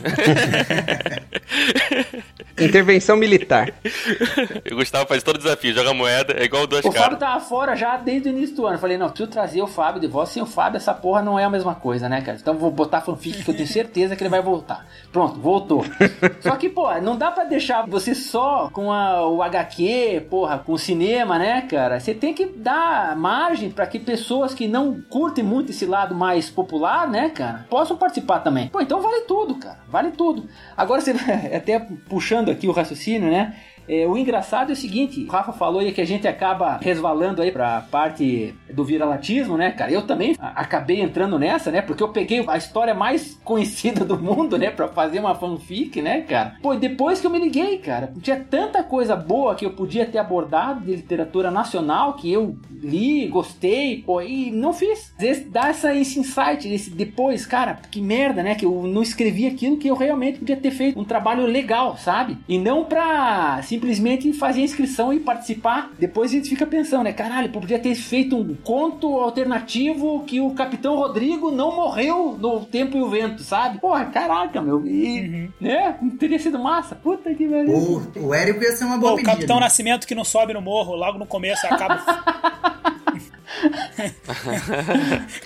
Intervenção 2.61 3.17
militar 3.17 3.40
militar. 3.41 3.73
o 4.71 4.77
Gustavo 4.77 5.07
faz 5.07 5.23
todo 5.23 5.39
desafio, 5.39 5.73
joga 5.75 5.95
moeda, 5.95 6.35
é 6.39 6.45
igual 6.45 6.67
duas 6.67 6.85
O 6.85 6.89
caras. 6.89 7.03
Fábio 7.03 7.19
tava 7.19 7.41
fora 7.41 7.75
já 7.75 7.97
desde 7.97 8.29
o 8.29 8.31
início 8.31 8.55
do 8.57 8.67
ano. 8.67 8.77
Eu 8.77 8.81
falei, 8.81 8.99
não, 8.99 9.09
preciso 9.09 9.31
trazer 9.31 9.63
o 9.63 9.67
Fábio 9.67 10.01
de 10.01 10.07
volta. 10.07 10.31
Sem 10.31 10.43
o 10.43 10.47
Fábio, 10.47 10.77
essa 10.77 10.95
porra 10.95 11.23
não 11.23 11.39
é 11.39 11.45
a 11.45 11.51
mesma 11.51 11.75
coisa, 11.75 12.09
né, 12.09 12.21
cara? 12.21 12.39
Então 12.41 12.55
vou 12.55 12.71
botar 12.71 13.01
fanfic 13.01 13.43
que 13.43 13.51
eu 13.51 13.55
tenho 13.55 13.67
certeza 13.67 14.15
que 14.15 14.23
ele 14.23 14.31
vai 14.31 14.43
voltar. 14.43 14.87
Pronto, 15.13 15.41
voltou. 15.41 15.85
Só 16.41 16.57
que, 16.57 16.69
pô, 16.69 16.93
não 17.01 17.17
dá 17.17 17.31
pra 17.31 17.45
deixar 17.45 17.87
você 17.87 18.15
só 18.15 18.69
com 18.73 18.93
a, 18.93 19.27
o 19.27 19.43
HQ, 19.43 20.27
porra, 20.29 20.59
com 20.59 20.73
o 20.73 20.79
cinema, 20.79 21.39
né, 21.39 21.63
cara? 21.63 21.99
Você 21.99 22.15
tem 22.15 22.35
que 22.35 22.47
dar 22.47 23.17
margem 23.17 23.71
para 23.71 23.87
que 23.87 23.99
pessoas 23.99 24.55
que 24.55 24.69
não 24.69 25.01
curtem 25.09 25.43
muito 25.43 25.71
esse 25.71 25.87
lado 25.87 26.15
mais 26.15 26.51
popular, 26.51 27.09
né, 27.09 27.31
cara, 27.31 27.67
possam 27.69 27.97
participar 27.97 28.41
também. 28.41 28.69
Pô, 28.69 28.81
então 28.81 29.01
vale 29.01 29.23
tudo, 29.23 29.55
cara. 29.57 29.79
Vale 29.89 30.13
tudo. 30.13 30.49
Agora, 30.77 31.01
você 31.01 31.11
até 31.55 31.79
puxando 32.09 32.51
aqui 32.51 32.69
o 32.69 32.73
raciocínio, 32.73 33.30
né? 33.31 33.55
É, 33.89 34.07
o 34.07 34.17
engraçado 34.17 34.71
é 34.71 34.73
o 34.73 34.77
seguinte, 34.77 35.25
o 35.25 35.31
Rafa 35.31 35.53
falou 35.53 35.81
aí 35.81 35.93
que 35.93 36.01
a 36.01 36.07
gente 36.07 36.27
acaba 36.27 36.79
resvalando 36.81 37.43
aí 37.43 37.51
pra 37.51 37.81
parte 37.91 38.55
do 38.73 38.85
viralatismo, 38.85 39.57
né, 39.57 39.71
cara? 39.71 39.91
Eu 39.91 40.03
também 40.03 40.37
acabei 40.39 41.01
entrando 41.01 41.39
nessa, 41.39 41.71
né? 41.71 41.83
Porque 41.83 42.03
eu 42.03 42.09
peguei 42.09 42.45
a 42.47 42.57
história 42.57 42.95
mais 42.95 43.39
conhecida 43.45 44.05
do 44.05 44.19
mundo, 44.19 44.57
né, 44.57 44.71
pra 44.71 44.89
fazer 44.89 45.21
uma 45.21 45.35
fanfic, 45.35 46.01
né, 46.01 46.23
cara? 46.23 46.57
Pô, 46.63 46.75
depois 46.75 47.21
que 47.21 47.27
eu 47.27 47.31
me 47.31 47.39
liguei, 47.39 47.79
cara, 47.79 48.13
tinha 48.23 48.39
tanta 48.39 48.83
coisa 48.83 49.17
boa 49.17 49.55
que 49.55 49.65
eu 49.65 49.73
podia 49.73 50.07
ter 50.07 50.19
abordado 50.19 50.81
de 50.81 50.97
literatura 50.97 51.51
nacional 51.51 52.15
que 52.15 52.33
eu 52.33 52.57
li, 52.71 53.27
gostei, 53.29 54.03
pô, 54.03 54.21
e 54.21 54.51
não 54.51 54.73
fiz. 54.73 55.13
Às 55.17 55.21
vezes 55.21 55.51
dá 55.51 55.69
essa, 55.69 55.95
esse 55.95 56.19
insight, 56.19 56.69
esse 56.69 56.91
depois, 56.91 57.47
cara, 57.47 57.79
que 57.91 58.01
merda, 58.01 58.43
né? 58.43 58.55
Que 58.55 58.65
eu 58.65 58.83
não 58.85 59.03
escrevi 59.03 59.47
aquilo 59.47 59.77
que 59.77 59.89
eu 59.89 59.95
realmente 59.95 60.39
podia 60.39 60.57
ter 60.57 60.71
feito 60.71 60.99
um 60.99 61.05
trabalho 61.05 61.45
legal, 61.47 61.97
sabe? 61.97 62.39
E 62.49 62.59
não 62.59 62.85
pra 62.85 63.61
simplesmente 63.81 64.31
fazer 64.35 64.61
a 64.61 64.65
inscrição 64.65 65.13
e 65.13 65.19
participar. 65.19 65.91
Depois 65.99 66.31
a 66.31 66.35
gente 66.35 66.51
fica 66.51 66.67
pensando, 66.67 67.05
né? 67.05 67.15
Caralho, 67.15 67.49
podia 67.49 67.79
ter 67.79 67.95
feito 67.95 68.37
um 68.37 68.55
conto 68.55 69.19
alternativo 69.19 70.23
que 70.27 70.39
o 70.39 70.51
Capitão 70.51 70.97
Rodrigo 70.97 71.51
não 71.51 71.75
morreu 71.75 72.37
no 72.39 72.67
tempo 72.67 72.99
e 72.99 73.03
o 73.03 73.09
vento, 73.09 73.43
sabe? 73.43 73.81
Porra, 73.81 74.05
caraca, 74.07 74.61
meu. 74.61 74.87
E, 74.87 75.21
uhum. 75.21 75.49
né? 75.61 75.97
Não 76.03 76.11
teria 76.11 76.39
sido 76.39 76.59
massa. 76.59 76.95
Puta 76.95 77.35
que 77.35 77.47
velho. 77.47 77.73
O, 77.73 78.27
o 78.27 78.35
Érico 78.35 78.63
ia 78.63 78.77
ser 78.77 78.85
uma 78.85 78.99
boa 78.99 79.17
Pô, 79.17 79.21
O 79.21 79.25
Capitão 79.25 79.59
Nascimento 79.59 80.07
que 80.07 80.15
não 80.15 80.25
sobe 80.25 80.53
no 80.53 80.61
morro, 80.61 80.95
logo 80.95 81.19
no 81.19 81.27
começo 81.27 81.67
acaba. 81.67 82.01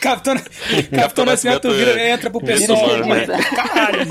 Capitão, 0.01 0.35
Capitão 0.93 1.25
Nascimento 1.25 1.69
entra 1.73 2.31
pro 2.31 2.41
pessoal. 2.41 2.99
Né? 3.07 3.27
Caralho. 3.55 4.09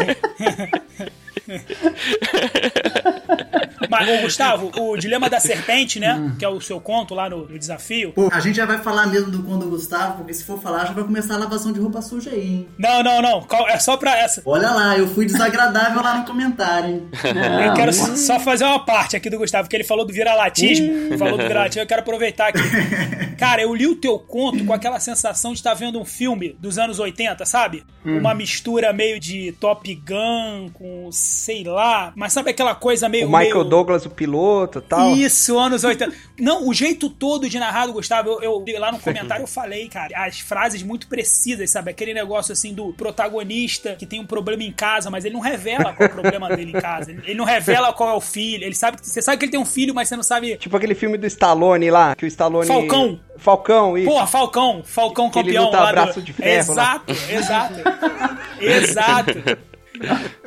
Mas, 3.99 4.19
ô, 4.19 4.21
Gustavo, 4.21 4.71
o 4.77 4.97
Dilema 4.97 5.29
da 5.29 5.39
Serpente, 5.39 5.99
né? 5.99 6.15
Hum. 6.15 6.35
Que 6.37 6.45
é 6.45 6.49
o 6.49 6.59
seu 6.59 6.79
conto 6.79 7.13
lá 7.13 7.29
no, 7.29 7.47
no, 7.47 7.59
desafio. 7.59 8.11
Pô, 8.13 8.29
a 8.31 8.39
gente 8.39 8.55
já 8.55 8.65
vai 8.65 8.79
falar 8.79 9.07
mesmo 9.07 9.31
do 9.31 9.43
conto 9.43 9.65
do 9.65 9.69
Gustavo, 9.69 10.17
porque 10.17 10.33
se 10.33 10.43
for 10.43 10.59
falar, 10.59 10.85
já 10.85 10.93
vai 10.93 11.03
começar 11.03 11.35
a 11.35 11.37
lavação 11.37 11.71
de 11.71 11.79
roupa 11.79 12.01
suja 12.01 12.31
aí, 12.31 12.41
hein? 12.41 12.67
Não, 12.77 13.03
não, 13.03 13.21
não. 13.21 13.47
É 13.67 13.79
só 13.79 13.97
pra 13.97 14.17
essa. 14.17 14.41
Olha 14.45 14.71
lá, 14.71 14.97
eu 14.97 15.07
fui 15.07 15.25
desagradável 15.25 16.01
lá 16.01 16.17
no 16.17 16.25
comentário, 16.25 16.89
hein? 16.89 17.09
Não, 17.33 17.61
eu 17.63 17.73
quero 17.73 17.95
não. 17.95 18.15
só 18.15 18.39
fazer 18.39 18.65
uma 18.65 18.83
parte 18.83 19.15
aqui 19.15 19.29
do 19.29 19.37
Gustavo, 19.37 19.69
que 19.69 19.75
ele 19.75 19.83
falou 19.83 20.05
do 20.05 20.13
viralatismo. 20.13 21.17
falou 21.17 21.37
do 21.37 21.43
viralatismo, 21.43 21.83
eu 21.83 21.87
quero 21.87 22.01
aproveitar 22.01 22.47
aqui. 22.47 22.59
Cara, 23.37 23.61
eu 23.61 23.73
li 23.73 23.87
o 23.87 23.95
teu 23.95 24.17
conto 24.19 24.63
com 24.65 24.73
aquela 24.73 24.99
sensação 24.99 25.51
de 25.51 25.59
estar 25.59 25.73
vendo 25.73 25.99
um 25.99 26.05
filme 26.05 26.55
dos 26.59 26.77
anos 26.77 26.99
80, 26.99 27.45
sabe? 27.45 27.83
Hum. 28.05 28.19
Uma 28.19 28.33
mistura 28.33 28.93
meio 28.93 29.19
de 29.19 29.51
Top 29.53 29.93
Gun 29.95 30.69
com, 30.73 31.09
sei 31.11 31.63
lá, 31.63 32.13
mas 32.15 32.33
sabe 32.33 32.51
aquela 32.51 32.75
coisa 32.75 33.09
meio. 33.09 33.27
O 33.27 33.31
Michael 33.31 33.55
meio... 33.55 33.69
Douglas, 33.83 34.05
o 34.05 34.09
piloto 34.09 34.81
tal. 34.81 35.15
Isso, 35.15 35.57
anos 35.59 35.83
80. 35.83 36.15
Não, 36.39 36.67
o 36.67 36.73
jeito 36.73 37.09
todo 37.09 37.49
de 37.49 37.59
narrar 37.59 37.87
do 37.87 37.93
Gustavo, 37.93 38.39
eu, 38.41 38.63
eu 38.65 38.79
lá 38.79 38.91
no 38.91 38.99
comentário 38.99 39.43
eu 39.43 39.47
falei, 39.47 39.87
cara, 39.89 40.25
as 40.25 40.39
frases 40.39 40.81
muito 40.81 41.07
precisas, 41.07 41.69
sabe? 41.69 41.91
Aquele 41.91 42.13
negócio 42.13 42.53
assim 42.53 42.73
do 42.73 42.93
protagonista 42.93 43.95
que 43.95 44.05
tem 44.05 44.19
um 44.19 44.25
problema 44.25 44.63
em 44.63 44.71
casa, 44.71 45.09
mas 45.09 45.25
ele 45.25 45.33
não 45.33 45.41
revela 45.41 45.93
qual 45.93 46.07
é 46.07 46.11
o 46.11 46.13
problema 46.13 46.55
dele 46.55 46.71
em 46.71 46.81
casa. 46.81 47.11
Ele 47.11 47.35
não 47.35 47.45
revela 47.45 47.91
qual 47.93 48.09
é 48.09 48.13
o 48.13 48.21
filho. 48.21 48.63
Ele 48.63 48.75
sabe 48.75 48.97
que 48.97 49.07
você 49.07 49.21
sabe 49.21 49.37
que 49.37 49.45
ele 49.45 49.51
tem 49.51 49.59
um 49.59 49.65
filho, 49.65 49.93
mas 49.93 50.07
você 50.07 50.15
não 50.15 50.23
sabe. 50.23 50.57
Tipo 50.57 50.77
aquele 50.77 50.95
filme 50.95 51.17
do 51.17 51.27
Stallone 51.27 51.91
lá, 51.91 52.15
que 52.15 52.25
o 52.25 52.27
Stallone. 52.27 52.67
Falcão. 52.67 53.19
Falcão, 53.37 53.97
isso. 53.97 54.07
Porra, 54.07 54.27
Falcão, 54.27 54.83
Falcão 54.85 55.29
que 55.29 55.39
campeão. 55.39 55.63
Ele 55.63 55.65
luta 55.65 55.79
lá 55.79 55.91
braço 55.91 56.19
do... 56.21 56.25
de 56.25 56.33
ferro. 56.33 56.71
Exato, 56.71 57.11
exato. 57.11 57.75
exato. 58.61 59.72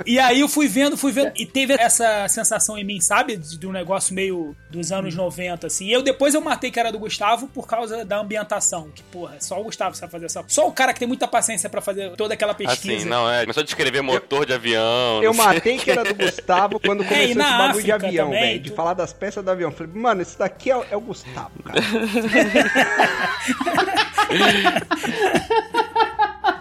E 0.04 0.18
aí 0.18 0.40
eu 0.40 0.48
fui 0.48 0.68
vendo, 0.68 0.96
fui 0.96 1.12
vendo, 1.12 1.32
e 1.36 1.46
teve 1.46 1.74
essa 1.74 2.28
sensação 2.28 2.76
em 2.76 2.84
mim, 2.84 3.00
sabe? 3.00 3.36
De, 3.36 3.58
de 3.58 3.66
um 3.66 3.72
negócio 3.72 4.14
meio 4.14 4.56
dos 4.70 4.92
anos 4.92 5.14
90, 5.14 5.66
assim. 5.66 5.86
E 5.86 5.92
eu 5.92 6.02
depois 6.02 6.34
eu 6.34 6.40
matei 6.40 6.70
que 6.70 6.78
era 6.78 6.92
do 6.92 6.98
Gustavo 6.98 7.46
por 7.48 7.66
causa 7.66 8.04
da 8.04 8.18
ambientação. 8.18 8.90
Que, 8.94 9.02
porra, 9.04 9.36
só 9.40 9.60
o 9.60 9.64
Gustavo 9.64 9.96
sabe 9.96 10.12
fazer 10.12 10.26
essa. 10.26 10.44
Só 10.48 10.68
o 10.68 10.72
cara 10.72 10.92
que 10.92 10.98
tem 10.98 11.08
muita 11.08 11.28
paciência 11.28 11.70
para 11.70 11.80
fazer 11.80 12.14
toda 12.16 12.34
aquela 12.34 12.54
pesquisa. 12.54 12.96
Assim, 12.96 13.08
não, 13.08 13.30
é. 13.30 13.42
Começou 13.42 13.62
a 13.62 13.64
descrever 13.64 14.02
motor 14.02 14.40
eu, 14.40 14.46
de 14.46 14.52
avião. 14.52 15.22
Eu 15.22 15.34
matei 15.34 15.78
que 15.78 15.90
era 15.90 16.04
do 16.04 16.14
Gustavo 16.14 16.80
quando 16.80 17.02
começou 17.04 17.16
é, 17.16 17.24
esse 17.24 17.34
bagulho 17.34 17.70
África 17.70 17.82
de 17.82 17.92
avião, 17.92 18.30
velho. 18.30 18.60
De 18.60 18.70
falar 18.70 18.94
das 18.94 19.12
peças 19.12 19.44
do 19.44 19.50
avião. 19.50 19.70
Falei, 19.70 19.92
mano, 19.94 20.22
esse 20.22 20.38
daqui 20.38 20.70
é, 20.70 20.86
é 20.90 20.96
o 20.96 21.00
Gustavo, 21.00 21.52
cara. 21.62 21.80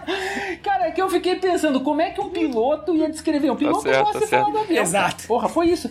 Cara, 0.62 0.86
é 0.86 0.90
que 0.90 1.00
eu 1.02 1.08
fiquei 1.08 1.36
pensando, 1.36 1.80
como 1.80 2.00
é 2.00 2.10
que 2.10 2.20
um 2.20 2.28
piloto 2.30 2.94
ia 2.94 3.08
descrever? 3.10 3.50
Um 3.50 3.56
piloto 3.56 3.82
tá 3.84 3.90
certo, 3.90 4.04
gosta 4.04 4.18
tá 4.20 4.24
de 4.24 4.30
falar 4.30 4.50
do 4.50 4.58
avião. 4.58 4.82
Exato. 4.82 5.26
Porra, 5.26 5.48
foi 5.48 5.66
isso. 5.68 5.90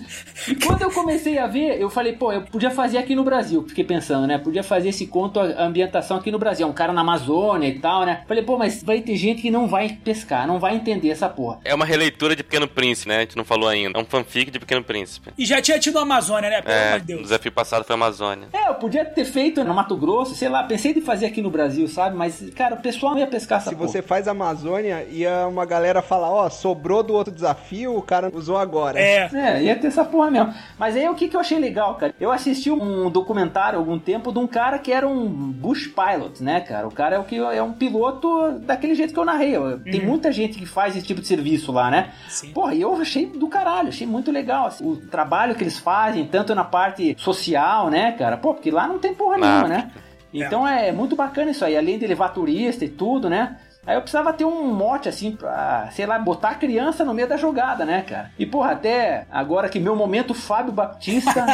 Quando 0.65 0.82
eu 0.82 0.91
comecei 0.91 1.38
a 1.38 1.47
ver, 1.47 1.80
eu 1.80 1.89
falei, 1.89 2.13
pô, 2.13 2.32
eu 2.32 2.41
podia 2.43 2.71
fazer 2.71 2.97
aqui 2.97 3.15
no 3.15 3.23
Brasil. 3.23 3.65
Fiquei 3.67 3.84
pensando, 3.84 4.25
né? 4.28 4.38
Podia 4.38 4.63
fazer 4.63 4.89
esse 4.89 5.08
conto, 5.08 5.39
a 5.39 5.63
ambientação 5.63 6.17
aqui 6.17 6.32
no 6.32 6.39
Brasil. 6.39 6.65
É 6.65 6.69
um 6.69 6.73
cara 6.73 6.93
na 6.93 7.01
Amazônia 7.01 7.67
e 7.67 7.80
tal, 7.80 8.06
né? 8.06 8.23
Falei, 8.28 8.43
pô, 8.43 8.58
mas 8.58 8.82
vai 8.84 9.01
ter 9.01 9.15
gente 9.15 9.41
que 9.41 9.51
não 9.51 9.67
vai 9.67 9.89
pescar, 10.04 10.47
não 10.47 10.60
vai 10.60 10.75
entender 10.75 11.10
essa 11.10 11.28
porra. 11.30 11.60
É 11.63 11.73
uma 11.73 11.86
releitura 11.86 12.36
de 12.36 12.43
Pequeno 12.43 12.67
Príncipe, 12.67 13.10
né? 13.10 13.17
A 13.17 13.21
gente 13.21 13.36
não 13.38 13.45
falou 13.45 13.67
ainda. 13.69 13.97
É 13.97 14.01
um 14.01 14.06
fanfic 14.06 14.49
de 14.51 14.60
Pequeno 14.60 14.84
Príncipe. 14.84 15.32
E 15.38 15.45
já 15.45 15.62
tinha 15.62 15.80
tido 15.80 15.99
a 15.99 16.01
Amazônia, 16.04 16.49
né? 16.49 16.62
Pelo 16.62 16.73
É, 16.73 16.88
amor 16.89 16.99
de 16.99 17.04
o 17.04 17.08
Deus. 17.08 17.21
desafio 17.23 17.51
passado 17.51 17.84
foi 17.84 17.93
a 17.93 17.97
Amazônia. 17.97 18.47
É, 18.54 18.69
eu 18.69 18.75
podia 18.75 19.04
ter 19.06 19.25
feito 19.25 19.63
no 19.63 19.73
Mato 19.73 19.95
Grosso, 19.97 20.36
sei 20.36 20.49
lá, 20.49 20.63
pensei 20.63 20.93
de 20.93 21.01
fazer 21.01 21.25
aqui 21.25 21.41
no 21.41 21.49
Brasil, 21.49 21.88
sabe? 21.88 22.15
Mas, 22.15 22.43
cara, 22.56 22.75
o 22.75 22.82
pessoal 22.82 23.13
não 23.13 23.19
ia 23.19 23.28
pescar 23.28 23.60
essa 23.60 23.69
Se 23.69 23.75
porra. 23.75 23.88
você 23.88 24.01
faz 24.06 24.28
Amazônia, 24.28 25.06
ia 25.10 25.48
uma 25.48 25.65
galera 25.65 26.02
falar, 26.02 26.30
ó, 26.30 26.50
sobrou 26.50 27.04
do 27.04 27.13
outro 27.13 27.34
desafio, 27.34 27.96
o 27.96 28.02
cara 28.02 28.32
usou 28.34 28.58
agora. 28.58 29.00
É. 29.00 29.30
É, 29.34 29.63
ia 29.63 29.76
ter 29.76 29.88
essa 29.88 30.06
porra 30.06 30.32
mesmo. 30.32 30.54
Mas 30.78 30.96
aí 30.96 31.08
o 31.10 31.15
que, 31.15 31.28
que 31.28 31.36
eu 31.36 31.39
achei 31.39 31.60
legal, 31.60 31.96
cara? 31.96 32.13
Eu 32.20 32.32
assisti 32.32 32.72
um 32.72 33.10
documentário 33.10 33.78
há 33.78 33.82
algum 33.82 34.00
tempo 34.00 34.32
de 34.32 34.39
um 34.39 34.48
cara 34.48 34.80
que 34.80 34.91
era 34.91 35.08
um 35.08 35.28
bush 35.28 35.88
pilot, 35.88 36.41
né, 36.44 36.62
cara? 36.62 36.88
O 36.88 36.91
cara 36.91 37.15
é 37.15 37.20
o 37.20 37.24
que 37.24 37.38
é 37.38 37.62
um 37.62 37.74
piloto 37.74 38.60
daquele 38.60 38.96
jeito 38.96 39.13
que 39.13 39.20
eu 39.20 39.26
narrei. 39.26 39.56
Tem 39.84 40.02
muita 40.02 40.32
gente 40.32 40.58
que 40.58 40.65
faz 40.65 40.96
esse 40.96 41.06
tipo 41.06 41.22
de 41.22 41.28
serviço 41.28 41.72
lá, 41.72 41.89
né? 41.89 42.12
Sim. 42.28 42.52
Porra, 42.52 42.74
e 42.74 42.82
eu 42.82 42.94
achei 42.96 43.26
do 43.26 43.48
caralho, 43.48 43.89
achei 43.89 44.08
muito 44.08 44.32
legal 44.32 44.68
assim, 44.68 44.86
o 44.86 44.96
trabalho 44.96 45.56
que 45.56 45.63
eles 45.63 45.80
fazem, 45.80 46.26
tanto 46.26 46.54
na 46.54 46.63
parte 46.63 47.15
social, 47.20 47.89
né, 47.89 48.12
cara? 48.13 48.38
Pô, 48.38 48.54
porque 48.54 48.72
lá 48.72 48.88
não 48.88 49.00
tem 49.00 49.13
porra 49.13 49.38
Na 49.38 49.48
nenhuma, 49.48 49.68
né? 49.68 49.91
Então 50.34 50.68
é 50.68 50.91
muito 50.91 51.15
bacana 51.15 51.52
isso 51.52 51.63
aí, 51.63 51.78
além 51.78 51.98
de 51.98 52.06
levar 52.06 52.30
turista 52.30 52.84
e 52.84 52.89
tudo, 52.89 53.30
né? 53.30 53.58
Aí 53.88 53.95
eu 53.95 54.02
precisava 54.02 54.34
ter 54.34 54.45
um 54.45 54.65
mote 54.74 55.08
assim 55.08 55.32
pra, 55.34 55.89
sei 55.95 56.06
lá, 56.06 56.17
botar 56.17 56.50
a 56.50 56.56
criança 56.56 57.06
no 57.06 57.13
meio 57.13 57.28
da 57.28 57.38
jogada, 57.38 57.86
né, 57.86 58.04
cara? 58.08 58.32
E 58.38 58.45
porra, 58.45 58.71
até 58.71 59.26
agora 59.32 59.69
que 59.69 59.80
meu 59.80 59.95
momento 59.95 60.34
Fábio 60.34 60.71
Baptista, 60.71 61.32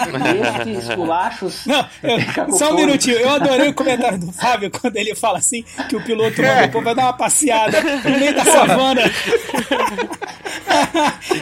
este 0.62 0.72
esculachos. 0.78 1.66
Não, 1.66 1.80
eu- 2.04 2.52
só 2.58 2.72
um 2.72 2.76
minutinho. 2.76 3.18
Eu 3.18 3.32
adorei 3.32 3.70
o 3.70 3.74
comentário 3.74 4.20
do 4.20 4.32
Fábio 4.32 4.72
quando 4.72 4.96
ele 4.96 5.14
fala 5.16 5.38
assim 5.40 5.64
que 5.90 5.96
o 5.96 6.04
piloto 6.04 6.42
mandou 6.42 6.70
pô, 6.70 6.82
vai 6.82 6.96
dar 6.96 7.04
uma 7.04 7.14
passeada 7.14 7.82
no 7.82 8.20
meio 8.20 8.36
da 8.36 8.46
savana. 8.46 9.02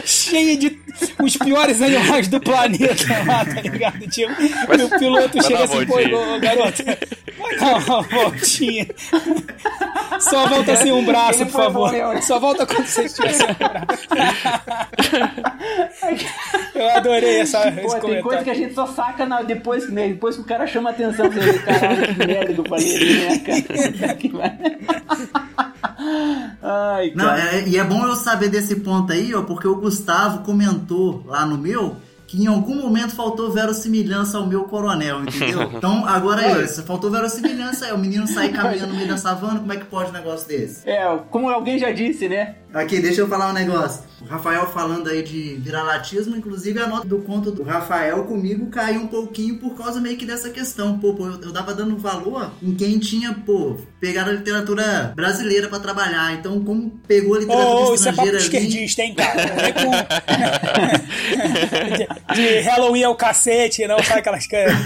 Cheia 0.04 0.56
de 0.56 0.78
os 1.22 1.36
piores 1.36 1.80
animais 1.82 2.28
do 2.28 2.40
planeta 2.40 3.04
lá, 3.26 3.44
tá 3.44 3.60
ligado? 3.60 3.98
Tipo, 4.08 4.32
e 4.42 4.82
o 4.82 4.98
piloto 4.98 5.42
chega 5.42 5.64
assim, 5.64 5.86
pô, 5.86 5.96
garoto, 6.40 6.82
vai 7.38 7.56
dar 7.58 7.76
uma 7.78 8.02
voltinha. 8.02 8.86
Só 10.18 10.46
volta 10.48 10.72
assim 10.72 10.90
um 10.92 11.04
braço, 11.04 11.38
por 11.46 11.52
favor. 11.52 11.90
bom? 11.92 12.22
Só 12.22 12.38
volta 12.38 12.66
quando 12.66 12.86
você 12.86 13.02
estiver 13.04 13.32
sem 13.32 13.46
um 13.46 13.54
braço. 13.54 14.08
Eu 16.74 16.88
adorei 16.96 17.40
essa, 17.40 17.60
Pô, 17.72 17.94
tem 18.00 18.22
coisa 18.22 18.42
que 18.44 18.50
a 18.50 18.54
gente 18.54 18.74
só 18.74 18.86
saca 18.86 19.26
na- 19.26 19.42
depois, 19.42 19.88
né, 19.90 20.08
depois 20.08 20.36
que 20.36 20.42
o 20.42 20.44
cara 20.44 20.66
chama 20.66 20.90
a 20.90 20.92
atenção. 20.92 21.28
Vê, 21.30 21.58
caralho, 21.60 22.14
que 22.14 22.26
merda 22.26 22.54
que 22.54 22.60
eu 22.60 22.64
falei 22.64 22.96
ali, 22.96 23.14
né, 23.28 23.38
cara? 23.38 24.16
Ai, 26.62 27.12
Não, 27.14 27.24
cara. 27.26 27.56
é- 27.56 27.68
e 27.68 27.76
é 27.78 27.84
bom 27.84 28.04
eu 28.06 28.16
saber 28.16 28.48
desse 28.48 28.76
ponto 28.76 29.12
aí, 29.12 29.34
ó, 29.34 29.42
porque 29.42 29.66
o 29.68 29.76
Gustavo 29.76 30.40
comentou 30.42 31.22
lá 31.26 31.44
no 31.44 31.58
meu 31.58 31.96
que 32.30 32.40
em 32.40 32.46
algum 32.46 32.76
momento 32.76 33.10
faltou 33.16 33.50
verossimilhança 33.50 34.38
ao 34.38 34.46
meu 34.46 34.62
coronel, 34.62 35.22
entendeu? 35.24 35.68
Então, 35.80 36.06
agora 36.06 36.42
aí, 36.42 36.62
ó, 36.62 36.66
se 36.66 36.80
faltou 36.82 37.10
verossimilhança, 37.10 37.86
é 37.86 37.92
o 37.92 37.98
menino 37.98 38.24
sair 38.28 38.52
caminhando 38.52 38.92
no 38.92 38.94
meio 38.94 39.08
da 39.08 39.16
savana, 39.16 39.58
como 39.58 39.72
é 39.72 39.76
que 39.76 39.86
pode 39.86 40.10
um 40.10 40.12
negócio 40.12 40.46
desse? 40.46 40.88
É, 40.88 41.18
como 41.28 41.48
alguém 41.48 41.76
já 41.76 41.90
disse, 41.90 42.28
né? 42.28 42.54
Aqui, 42.72 43.00
deixa 43.00 43.22
eu 43.22 43.28
falar 43.28 43.50
um 43.50 43.52
negócio. 43.52 44.04
O 44.20 44.24
Rafael 44.26 44.66
falando 44.66 45.08
aí 45.08 45.22
de 45.22 45.54
viralatismo, 45.54 46.36
inclusive 46.36 46.78
a 46.78 46.86
nota 46.86 47.06
do 47.06 47.16
conto 47.18 47.50
do 47.50 47.62
Rafael 47.62 48.24
comigo 48.24 48.66
caiu 48.66 49.00
um 49.00 49.06
pouquinho 49.06 49.58
por 49.58 49.74
causa 49.74 49.98
meio 49.98 50.18
que 50.18 50.26
dessa 50.26 50.50
questão. 50.50 50.98
Pô, 50.98 51.14
pô, 51.14 51.26
eu, 51.26 51.40
eu 51.40 51.52
dava 51.52 51.74
dando 51.74 51.96
valor 51.96 52.50
em 52.62 52.74
quem 52.74 52.98
tinha, 52.98 53.32
pô, 53.32 53.78
pegado 53.98 54.28
a 54.28 54.34
literatura 54.34 55.14
brasileira 55.16 55.68
pra 55.68 55.78
trabalhar. 55.78 56.34
Então, 56.34 56.62
como 56.62 56.90
pegou 57.08 57.36
a 57.36 57.38
literatura 57.38 57.90
ô, 57.90 57.94
isso 57.94 58.08
é 58.08 58.12
papo 58.12 58.28
estrangeira 58.28 58.36
ali... 58.36 58.44
esquerdista, 58.44 59.02
hein, 59.02 59.14
cara? 59.14 59.72
Com... 59.72 59.90
de, 62.34 62.36
de 62.36 62.60
Halloween 62.60 63.04
ao 63.04 63.16
cacete, 63.16 63.86
não 63.86 64.02
sabe 64.02 64.20
aquelas 64.20 64.46
coisas. 64.46 64.76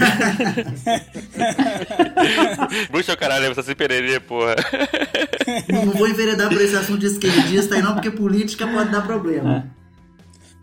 Bruxa 2.89 3.11
é 3.11 3.15
o 3.15 3.17
caralho, 3.17 3.53
você 3.53 3.63
se 3.63 3.75
pererê, 3.75 4.21
porra. 4.21 4.55
Não, 5.69 5.87
não 5.87 5.93
vou 5.93 6.07
enveredar 6.07 6.47
por 6.47 6.61
esse 6.61 6.75
assunto 6.75 6.99
de 6.99 7.07
esquerdista 7.07 7.75
aí 7.75 7.81
não, 7.81 7.95
porque 7.95 8.11
política 8.11 8.65
pode 8.65 8.91
dar 8.91 9.01
problema. 9.01 9.24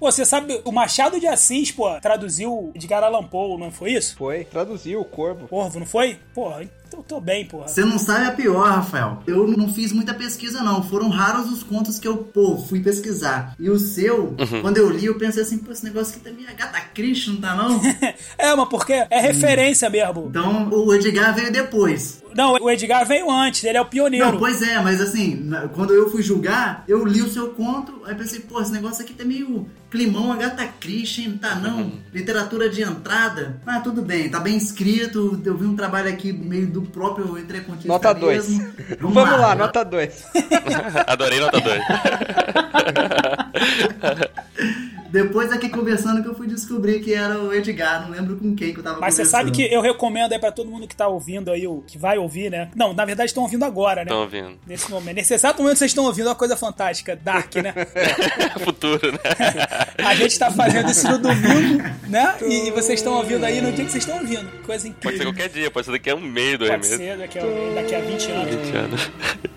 Pô, 0.02 0.10
você 0.10 0.24
sabe, 0.24 0.60
o 0.64 0.72
Machado 0.72 1.20
de 1.20 1.28
Assis, 1.28 1.70
pô, 1.70 1.88
traduziu 2.00 2.72
Edgar 2.74 3.04
Allan 3.04 3.22
Poe, 3.22 3.56
não 3.56 3.70
foi 3.70 3.92
isso? 3.92 4.16
Foi, 4.16 4.42
traduziu 4.42 5.00
o 5.00 5.04
corvo. 5.04 5.46
Corvo, 5.46 5.78
não 5.78 5.86
foi? 5.86 6.18
Porra, 6.34 6.64
então 6.88 7.02
tô 7.04 7.20
bem, 7.20 7.46
porra. 7.46 7.68
Você 7.68 7.84
não 7.84 7.98
sabe 8.00 8.26
a 8.26 8.32
pior, 8.32 8.68
Rafael. 8.68 9.22
Eu 9.28 9.46
não 9.46 9.72
fiz 9.72 9.92
muita 9.92 10.12
pesquisa, 10.12 10.60
não. 10.60 10.82
Foram 10.82 11.08
raros 11.08 11.50
os 11.52 11.62
contos 11.62 12.00
que 12.00 12.08
eu, 12.08 12.16
pô, 12.16 12.58
fui 12.58 12.80
pesquisar. 12.80 13.54
E 13.60 13.70
o 13.70 13.78
seu, 13.78 14.34
quando 14.60 14.78
eu 14.78 14.90
li, 14.90 15.06
eu 15.06 15.16
pensei 15.16 15.44
assim, 15.44 15.58
pô, 15.58 15.70
esse 15.70 15.84
negócio 15.84 16.16
aqui 16.16 16.24
também 16.24 16.46
é 16.46 16.52
gata 16.52 16.80
Christ, 16.92 17.28
não 17.28 17.40
tá 17.40 17.54
não? 17.54 17.80
É, 18.36 18.54
mas 18.56 18.68
porque 18.68 18.92
é 18.92 19.20
referência 19.20 19.88
mesmo. 19.88 20.26
Então, 20.28 20.68
o 20.68 20.92
Edgar 20.92 21.34
veio 21.34 21.52
depois. 21.52 22.21
Não, 22.34 22.54
o 22.54 22.70
Edgar 22.70 23.06
veio 23.06 23.30
antes, 23.30 23.64
ele 23.64 23.78
é 23.78 23.80
o 23.80 23.84
pioneiro. 23.86 24.32
Não, 24.32 24.38
pois 24.38 24.62
é, 24.62 24.80
mas 24.80 25.00
assim, 25.00 25.50
quando 25.74 25.94
eu 25.94 26.10
fui 26.10 26.22
julgar, 26.22 26.84
eu 26.88 27.04
li 27.04 27.22
o 27.22 27.28
seu 27.28 27.50
conto, 27.50 28.02
aí 28.06 28.14
pensei, 28.14 28.40
pô, 28.40 28.60
esse 28.60 28.72
negócio 28.72 29.02
aqui 29.02 29.12
tá 29.14 29.24
meio 29.24 29.66
climão 29.90 30.32
Agatha 30.32 30.66
Christie, 30.80 31.28
não 31.28 31.38
tá 31.38 31.54
não? 31.54 31.92
Literatura 32.12 32.68
de 32.68 32.82
entrada. 32.82 33.60
Ah, 33.66 33.80
tudo 33.80 34.00
bem, 34.00 34.28
tá 34.30 34.40
bem 34.40 34.56
escrito, 34.56 35.40
eu 35.44 35.56
vi 35.56 35.66
um 35.66 35.76
trabalho 35.76 36.08
aqui 36.08 36.32
meio 36.32 36.66
do 36.66 36.82
próprio 36.82 37.38
entrecontista 37.38 37.88
Nota 37.88 38.14
2. 38.14 38.48
mesmo. 38.48 38.72
Vamos, 39.00 39.38
lá, 39.38 39.54
nota 39.54 39.84
2. 39.84 40.24
Adorei 41.06 41.40
nota 41.40 41.60
2. 41.60 41.82
Depois 45.12 45.52
aqui 45.52 45.68
conversando 45.68 46.22
que 46.22 46.28
eu 46.28 46.34
fui 46.34 46.46
descobrir 46.46 47.00
que 47.00 47.12
era 47.12 47.38
o 47.38 47.52
Edgar, 47.52 48.02
não 48.02 48.10
lembro 48.10 48.34
com 48.36 48.54
quem 48.56 48.72
que 48.72 48.80
eu 48.80 48.82
tava 48.82 48.98
Mas 48.98 49.14
você 49.14 49.26
sabe 49.26 49.50
que 49.50 49.62
eu 49.62 49.82
recomendo 49.82 50.32
aí 50.32 50.38
pra 50.38 50.50
todo 50.50 50.70
mundo 50.70 50.88
que 50.88 50.96
tá 50.96 51.06
ouvindo 51.06 51.50
aí, 51.50 51.66
o 51.66 51.82
que 51.86 51.98
vai 51.98 52.16
ouvir, 52.16 52.50
né? 52.50 52.70
Não, 52.74 52.94
na 52.94 53.04
verdade 53.04 53.28
estão 53.28 53.42
ouvindo 53.42 53.62
agora, 53.64 53.96
né? 53.96 54.04
Estão 54.04 54.22
ouvindo. 54.22 54.58
Nesse 54.66 54.90
momento. 54.90 55.16
Nesse 55.16 55.34
exato 55.34 55.62
momento 55.62 55.76
vocês 55.78 55.90
estão 55.90 56.04
ouvindo 56.04 56.26
uma 56.28 56.34
coisa 56.34 56.56
fantástica, 56.56 57.14
Dark, 57.14 57.54
né? 57.56 57.74
Futuro, 58.64 59.12
né? 59.12 59.18
A 60.02 60.14
gente 60.14 60.38
tá 60.38 60.50
fazendo 60.50 60.90
isso 60.90 61.06
no 61.08 61.18
domingo, 61.18 61.82
né? 62.08 62.36
E 62.48 62.70
vocês 62.70 63.00
estão 63.00 63.12
ouvindo 63.14 63.44
aí 63.44 63.60
no 63.60 63.70
dia 63.70 63.84
que 63.84 63.90
vocês 63.92 64.04
estão 64.04 64.18
ouvindo. 64.18 64.50
Coisa 64.62 64.64
Pode 64.64 64.80
ser 64.82 64.88
incrível. 64.88 65.26
qualquer 65.26 65.48
dia, 65.50 65.70
pode 65.70 65.84
ser 65.86 65.92
daqui 65.92 66.08
a 66.10 66.14
um 66.14 66.20
mês, 66.20 66.58
dois 66.58 66.70
Pode 66.70 66.88
meses. 66.88 66.96
ser 66.96 67.18
daqui 67.18 67.38
a, 67.38 67.42
daqui 67.74 67.94
a 67.94 68.00
20 68.00 68.30
anos. 68.30 68.54
20 68.54 68.76
anos. 68.76 69.10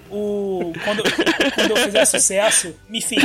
o, 0.10 0.74
quando, 0.84 1.04
quando 1.56 1.72
eu 1.72 1.78
fizer 1.78 2.06
sucesso, 2.06 2.76
enfim. 2.92 3.18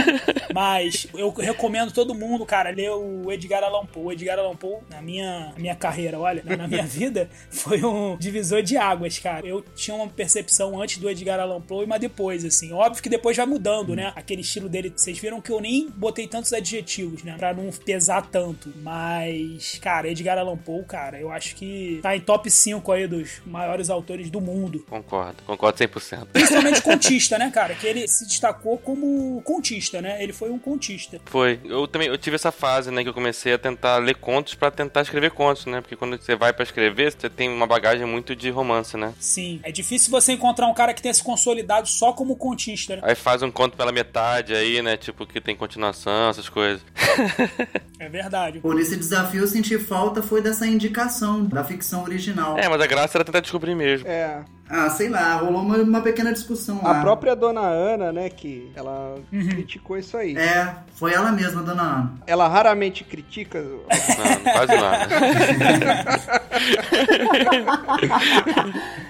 Mas 0.55 1.07
eu 1.14 1.31
recomendo 1.31 1.93
todo 1.93 2.14
mundo, 2.14 2.19
cara, 2.46 2.70
ler 2.70 2.90
o 2.90 3.30
Edgar 3.30 3.62
Allan 3.62 3.87
Poe. 3.87 4.04
O 4.04 4.12
Edgar 4.12 4.38
Allan 4.38 4.56
Poe, 4.56 4.78
na 4.90 5.00
minha, 5.00 5.52
minha 5.56 5.74
carreira, 5.74 6.18
olha, 6.18 6.42
na, 6.44 6.56
na 6.56 6.68
minha 6.68 6.85
vida, 6.87 7.28
foi 7.50 7.85
um 7.85 8.16
divisor 8.16 8.62
de 8.62 8.76
águas, 8.76 9.18
cara. 9.18 9.46
Eu 9.46 9.62
tinha 9.74 9.94
uma 9.94 10.09
percepção 10.09 10.80
antes 10.80 10.98
do 10.98 11.09
Edgar 11.09 11.40
Allan 11.40 11.61
Poe, 11.61 11.87
mas 11.87 12.00
depois, 12.00 12.44
assim. 12.44 12.72
Óbvio 12.72 13.02
que 13.02 13.09
depois 13.09 13.37
vai 13.37 13.46
mudando, 13.46 13.94
né? 13.94 14.12
Aquele 14.16 14.40
estilo 14.42 14.68
dele. 14.68 14.92
Vocês 14.94 15.18
viram 15.18 15.40
que 15.40 15.50
eu 15.50 15.61
nem 15.61 15.88
botei 15.90 16.26
tantos 16.26 16.52
adjetivos, 16.52 17.22
né? 17.22 17.37
Pra 17.38 17.54
não 17.54 17.70
pesar 17.70 18.26
tanto. 18.30 18.72
Mas, 18.76 19.78
cara, 19.80 20.09
Edgar 20.09 20.38
Allan 20.38 20.56
Poe, 20.56 20.85
cara, 20.85 21.20
eu 21.20 21.30
acho 21.30 21.54
que 21.56 22.00
tá 22.02 22.14
em 22.16 22.20
top 22.20 22.50
5 22.50 22.92
aí 22.92 23.06
dos 23.06 23.40
maiores 23.46 23.90
autores 23.90 24.30
do 24.30 24.40
mundo. 24.40 24.85
Concordo, 24.88 25.42
concordo 25.44 25.78
100%. 25.78 26.26
Principalmente 26.33 26.83
contista, 26.83 27.38
né, 27.38 27.50
cara? 27.50 27.74
Que 27.74 27.87
ele 27.87 28.06
se 28.09 28.26
destacou 28.26 28.78
como 28.78 29.40
contista, 29.42 30.00
né? 30.00 30.22
Ele 30.22 30.33
foi 30.33 30.50
um 30.50 30.59
contista. 30.59 31.20
Foi. 31.26 31.61
Eu 31.64 31.87
também 31.87 32.10
eu 32.11 32.18
tive 32.18 32.37
essa 32.37 32.53
fase, 32.53 32.90
né, 32.90 33.03
que 33.03 33.09
eu 33.09 33.14
comecei 33.14 33.53
a 33.53 33.59
tentar 33.59 33.99
ler 33.99 34.16
contos 34.16 34.55
pra 34.55 34.70
tentar 34.70 35.03
escrever 35.03 35.31
contos, 35.31 35.66
né? 35.66 35.81
Porque 35.81 35.96
quando 35.96 36.16
você 36.20 36.35
vai 36.35 36.53
pra 36.53 36.62
escrever, 36.62 37.12
você 37.12 37.29
tem 37.31 37.49
uma 37.49 37.66
bagagem 37.66 38.07
muito 38.07 38.35
de 38.35 38.51
romance, 38.51 38.96
né? 38.96 39.14
Sim. 39.18 39.61
É 39.62 39.73
difícil 39.73 40.11
você 40.11 40.33
encontrar 40.33 40.66
um 40.66 40.75
cara 40.75 40.92
que 40.92 41.01
tenha 41.01 41.14
se 41.14 41.23
consolidado 41.23 41.88
só 41.88 42.12
como 42.12 42.37
contista, 42.37 42.96
né? 42.96 43.03
Aí 43.05 43.14
faz 43.14 43.42
um 43.42 43.51
conto 43.51 43.77
pela 43.77 43.92
metade 43.92 44.55
aí, 44.55 44.83
né? 44.83 44.96
Tipo, 44.96 45.27
que 45.27 45.40
tem 45.40 45.55
continuação, 45.57 46.31
essas 46.31 46.49
coisas. 46.49 46.83
É 48.01 48.09
verdade. 48.09 48.61
Pô, 48.61 48.73
nesse 48.73 48.96
desafio 48.96 49.42
eu 49.42 49.46
senti 49.46 49.79
falta 49.79 50.23
foi 50.23 50.40
dessa 50.40 50.66
indicação 50.66 51.44
da 51.44 51.62
ficção 51.62 52.03
original. 52.03 52.57
É, 52.57 52.66
mas 52.66 52.81
a 52.81 52.87
graça 52.87 53.18
era 53.18 53.25
tentar 53.27 53.40
descobrir 53.40 53.75
mesmo. 53.75 54.09
É, 54.09 54.42
Ah, 54.70 54.88
sei 54.88 55.09
lá, 55.09 55.35
rolou 55.35 55.62
uma, 55.62 55.78
uma 55.78 56.00
pequena 56.00 56.33
discussão 56.33 56.80
lá. 56.80 57.00
a 57.00 57.02
própria 57.02 57.35
dona 57.35 57.61
Ana, 57.61 58.12
né, 58.12 58.30
que 58.30 58.70
ela 58.76 59.16
criticou 59.30 59.98
isso 59.98 60.16
aí. 60.16 60.37
É, 60.37 60.76
foi 60.94 61.12
ela 61.12 61.33
mesma, 61.33 61.61
dona 61.61 61.83
Ana. 61.83 62.12
Ela 62.24 62.46
raramente 62.46 63.02
critica. 63.02 63.61
Não, 63.61 64.52
quase 64.52 64.76
nada. 64.76 65.09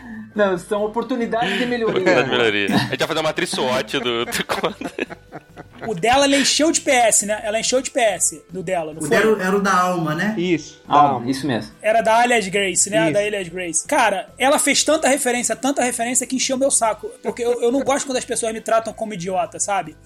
Não, 0.35 0.57
são 0.57 0.85
oportunidades 0.85 1.59
de 1.59 1.67
melhoria. 1.67 1.89
Oportunidade 1.89 2.31
de 2.31 2.37
melhoria. 2.37 2.67
A 2.75 2.79
gente 2.79 2.99
vai 2.99 3.09
fazer 3.09 3.21
uma 3.21 3.29
matriz 3.29 3.51
SWOT 3.51 3.99
do, 3.99 4.25
do. 4.25 4.33
O 5.87 5.95
dela, 5.95 6.25
ela 6.25 6.37
encheu 6.37 6.71
de 6.71 6.81
PS, 6.81 7.23
né? 7.23 7.41
Ela 7.43 7.59
encheu 7.61 7.81
de 7.81 7.91
PS 7.91 8.41
do 8.51 8.63
dela, 8.63 8.93
não 8.93 8.99
O 9.01 9.07
foi? 9.07 9.11
dela 9.11 9.43
era 9.43 9.57
o 9.57 9.61
da 9.61 9.75
alma, 9.75 10.15
né? 10.15 10.35
Isso. 10.37 10.81
Ah, 10.89 11.13
Não. 11.13 11.29
isso 11.29 11.47
mesmo. 11.47 11.73
Era 11.81 12.03
da 12.03 12.17
Alias 12.17 12.47
Grace, 12.49 12.91
né? 12.91 13.05
Isso. 13.05 13.13
Da 13.13 13.21
Alias 13.21 13.49
Grace. 13.49 13.87
Cara, 13.87 14.29
ela 14.39 14.59
fez 14.59 14.83
tanta 14.85 15.09
referência, 15.09 15.55
tanta 15.57 15.83
referência 15.83 16.27
que 16.27 16.37
encheu 16.37 16.57
meu 16.57 16.71
saco. 16.71 17.11
Porque 17.23 17.43
eu, 17.43 17.63
eu 17.63 17.73
não 17.73 17.81
gosto 17.83 18.07
quando 18.07 18.19
as 18.19 18.25
pessoas 18.25 18.53
me 18.53 18.61
tratam 18.61 18.93
como 18.93 19.15
idiota, 19.15 19.59
sabe? 19.59 19.97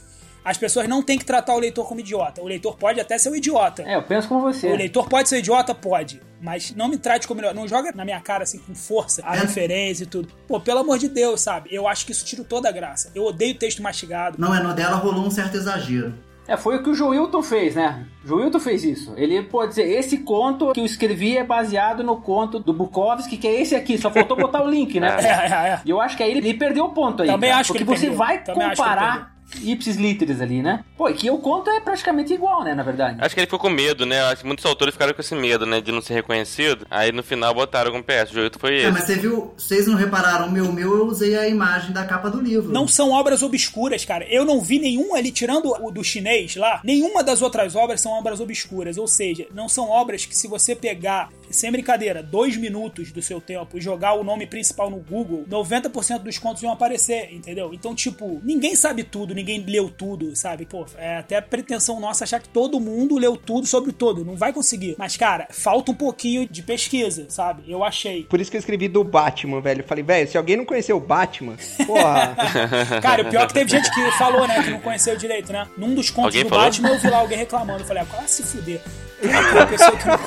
As 0.45 0.59
pessoas 0.59 0.87
não 0.87 1.03
têm 1.03 1.19
que 1.19 1.25
tratar 1.25 1.55
o 1.55 1.59
leitor 1.59 1.87
como 1.89 2.01
idiota. 2.01 2.43
O 2.43 2.47
leitor 2.47 2.77
pode 2.77 3.01
até 3.01 3.17
ser 3.17 3.31
um 3.31 3.35
idiota. 3.35 3.83
É, 3.87 3.97
eu 3.97 4.03
penso 4.03 4.29
como 4.29 4.43
você. 4.43 4.71
O 4.71 4.77
leitor 4.77 5.09
pode 5.09 5.29
ser 5.29 5.39
idiota? 5.39 5.75
Pode. 5.75 6.21
Mas 6.41 6.75
não 6.77 6.87
me 6.89 6.99
trate 6.99 7.27
como 7.27 7.41
idiota. 7.41 7.55
Não 7.59 7.67
joga 7.67 7.93
na 7.95 8.05
minha 8.05 8.21
cara 8.21 8.43
assim 8.43 8.59
com 8.59 8.75
força 8.75 9.23
a 9.25 9.35
É. 9.37 9.41
referência 9.41 10.05
e 10.05 10.07
tudo. 10.07 10.29
Pô, 10.47 10.61
pelo 10.61 10.81
amor 10.81 10.99
de 10.99 11.09
Deus, 11.09 11.41
sabe? 11.41 11.71
Eu 11.73 11.89
acho 11.89 12.05
que 12.05 12.13
isso 12.13 12.25
tira 12.25 12.45
toda 12.45 12.69
a 12.69 12.73
graça. 12.73 13.11
Eu 13.15 13.25
odeio 13.25 13.55
texto 13.55 13.83
mastigado. 13.83 14.37
Não, 14.39 14.55
é 14.55 14.61
no 14.63 14.75
dela 14.75 14.97
rolou 14.97 15.25
um 15.25 15.31
certo 15.31 15.57
exagero. 15.57 16.13
É, 16.47 16.59
foi 16.59 16.77
o 16.77 16.83
que 16.83 16.91
o 16.91 16.95
Joilton 16.95 17.43
fez, 17.43 17.75
né? 17.75 18.05
Joilton 18.23 18.61
fez 18.61 18.85
isso. 18.85 19.15
Ele 19.17 19.43
pode 19.45 19.71
dizer, 19.71 19.89
esse 19.89 20.19
conto 20.19 20.73
que 20.75 20.81
eu 20.81 20.85
escrevi 20.85 21.39
é 21.39 21.43
baseado 21.43 22.05
no 22.05 22.19
conto 22.21 22.59
do 22.59 22.75
Bukowski, 22.75 23.39
que 23.39 23.49
é 23.49 23.63
esse 23.63 23.75
aqui, 23.75 23.97
só 23.97 24.11
faltou 24.11 24.37
botar 24.37 24.63
o 24.63 24.69
link, 24.69 25.01
né? 25.01 25.09
É, 25.25 25.27
é, 25.27 25.69
é. 25.71 25.81
E 25.87 25.89
eu 25.89 26.03
acho 26.03 26.19
que 26.19 26.23
aí 26.23 26.31
ele, 26.33 26.41
ele 26.41 26.59
perdeu 26.59 26.85
o 26.85 26.91
ponto 26.91 27.23
aí. 27.23 27.31
Também 27.31 27.49
cara, 27.49 27.61
acho 27.63 27.73
que 27.73 27.79
ele 27.79 27.85
você 27.87 28.03
perdeu. 28.03 28.19
vai 28.19 28.45
Também 28.45 28.67
acho 28.67 28.77
que 28.77 28.83
ele 28.83 28.91
comparar 28.91 29.34
ipsis 29.63 29.97
literis 29.97 30.41
ali, 30.41 30.63
né? 30.63 30.85
Pô, 30.97 31.09
e 31.09 31.15
que 31.15 31.31
o 31.31 31.39
conto 31.39 31.71
é 31.71 31.81
praticamente 31.81 32.33
igual, 32.33 32.65
né, 32.65 32.75
na 32.75 32.83
verdade. 32.83 33.19
Acho 33.21 33.35
que 33.35 33.41
ele 33.41 33.47
ficou 33.47 33.59
com 33.59 33.71
medo, 33.71 34.05
né? 34.07 34.21
Acho 34.23 34.43
que 34.43 34.47
muitos 34.47 34.65
autores 34.65 34.95
ficaram 34.95 35.13
com 35.15 35.21
esse 35.21 35.35
medo, 35.35 35.67
né? 35.67 35.81
De 35.81 35.91
não 35.93 36.01
ser 36.01 36.15
reconhecido. 36.15 36.87
Aí 36.91 37.13
no 37.13 37.23
final 37.23 37.55
botaram 37.55 37.93
com 37.93 38.03
PS. 38.03 38.31
O 38.31 38.35
jogo 38.35 38.51
foi 38.59 38.75
É, 38.77 38.83
esse. 38.83 38.91
mas 38.93 39.05
você 39.05 39.17
viu, 39.17 39.53
vocês 39.57 39.87
não 39.87 39.95
repararam, 39.97 40.47
o 40.49 40.51
meu, 40.53 40.73
meu 40.73 40.97
eu 40.99 41.07
usei 41.07 41.37
a 41.37 41.49
imagem 41.49 41.93
da 41.93 42.05
capa 42.05 42.31
do 42.31 42.41
livro. 42.41 42.73
Não 42.73 42.87
são 42.89 43.11
obras 43.11 43.43
obscuras, 43.43 44.05
cara. 44.05 44.25
Eu 44.29 44.45
não 44.45 44.61
vi 44.61 44.79
nenhum 44.79 45.15
ali, 45.15 45.31
tirando 45.31 45.75
o 45.83 45.91
do 45.91 46.03
chinês 46.03 46.57
lá, 46.57 46.81
nenhuma 46.85 47.23
das 47.23 47.43
outras 47.43 47.75
obras 47.77 48.01
são 48.01 48.13
obras 48.13 48.41
obscuras. 48.41 48.97
Ou 48.99 49.07
seja, 49.09 49.47
não 49.55 49.69
são 49.69 49.89
obras 49.91 50.25
que 50.27 50.37
se 50.37 50.49
você 50.49 50.75
pegar, 50.75 51.29
sem 51.51 51.71
brincadeira, 51.71 52.23
dois 52.23 52.57
minutos 52.57 53.13
do 53.13 53.21
seu 53.23 53.41
tempo 53.41 53.77
e 53.77 53.81
jogar 53.81 54.15
o 54.15 54.25
nome 54.25 54.47
principal 54.47 54.91
no 54.91 54.99
Google, 54.99 55.45
90% 55.51 56.21
dos 56.21 56.39
contos 56.39 56.63
vão 56.63 56.73
aparecer, 56.73 57.33
entendeu? 57.33 57.71
Então, 57.73 57.95
tipo, 57.95 58.41
ninguém 58.45 58.75
sabe 58.75 59.03
tudo, 59.05 59.35
ninguém 59.35 59.44
leu 59.67 59.89
tudo, 59.89 60.35
sabe? 60.35 60.67
Pô, 60.67 60.87
é 60.97 61.19
até 61.19 61.41
pretensão 61.41 62.01
nossa 62.01 62.25
achar 62.25 62.41
que 62.41 62.49
todo 62.49 62.81
mundo 62.81 63.17
leu 63.19 63.37
tudo 63.37 63.67
sobre 63.67 63.93
tudo. 63.93 64.25
Não 64.25 64.37
vai 64.37 64.53
conseguir. 64.53 64.95
Mas, 64.99 65.17
cara, 65.17 65.47
falta 65.51 65.93
um 65.93 65.95
pouquinho 65.95 66.49
de 66.49 66.63
pesquisa, 66.63 67.27
sabe? 67.29 67.63
Eu 67.69 67.85
achei. 67.85 68.25
Por 68.25 68.41
isso 68.41 68.51
que 68.51 68.57
eu 68.57 68.61
escrevi 68.61 68.89
do 68.89 69.05
Batman, 69.05 69.61
velho. 69.61 69.81
Eu 69.81 69.87
falei, 69.87 70.05
velho, 70.05 70.29
se 70.29 70.37
alguém 70.37 70.57
não 70.57 70.65
conheceu 70.65 70.97
o 70.97 71.01
Batman, 71.01 71.57
porra. 71.87 72.37
Cara, 73.01 73.23
o 73.23 73.31
pior 73.31 73.45
é 73.45 73.47
que 73.47 73.55
teve 73.55 73.71
gente 73.71 73.91
que 73.91 74.11
falou, 74.13 74.47
né, 74.47 74.63
que 74.63 74.71
não 74.71 74.81
conheceu 74.81 75.17
direito, 75.17 75.53
né? 75.53 75.67
Num 75.77 75.95
dos 75.95 76.11
contos 76.11 76.35
Alguém 76.35 76.45
do 76.45 76.49
falou? 76.49 76.65
Batman 76.65 76.89
eu 76.91 76.99
vi 76.99 77.11
lá 77.11 77.19
alguém 77.19 77.39
reclamando. 77.39 77.81
Eu 77.81 77.87
falei, 77.87 78.03
ah, 78.03 78.07
quase 78.07 78.29
se 78.29 78.43
fuder. 78.43 78.81
Uma 79.27 79.67
pessoa 79.67 79.93
que 79.93 80.07
não, 80.07 80.19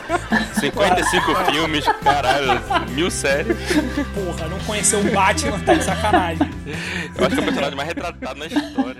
55 0.60 1.36
filmes, 1.52 1.86
caralho, 2.04 2.62
mil 2.90 3.12
séries. 3.12 3.58
porra, 4.14 4.48
não 4.48 4.60
conheceu 4.60 5.00
o 5.00 5.12
Batman, 5.12 5.60
tá 5.60 5.74
de 5.74 5.84
sacanagem. 5.84 6.50
Eu 7.18 7.26
acho 7.26 7.36
que 7.36 7.40
é 7.40 7.44
o 7.44 7.46
personagem 7.46 7.76
mais 7.76 7.88
retratado 7.88 8.40
na 8.40 8.46
história. 8.46 8.98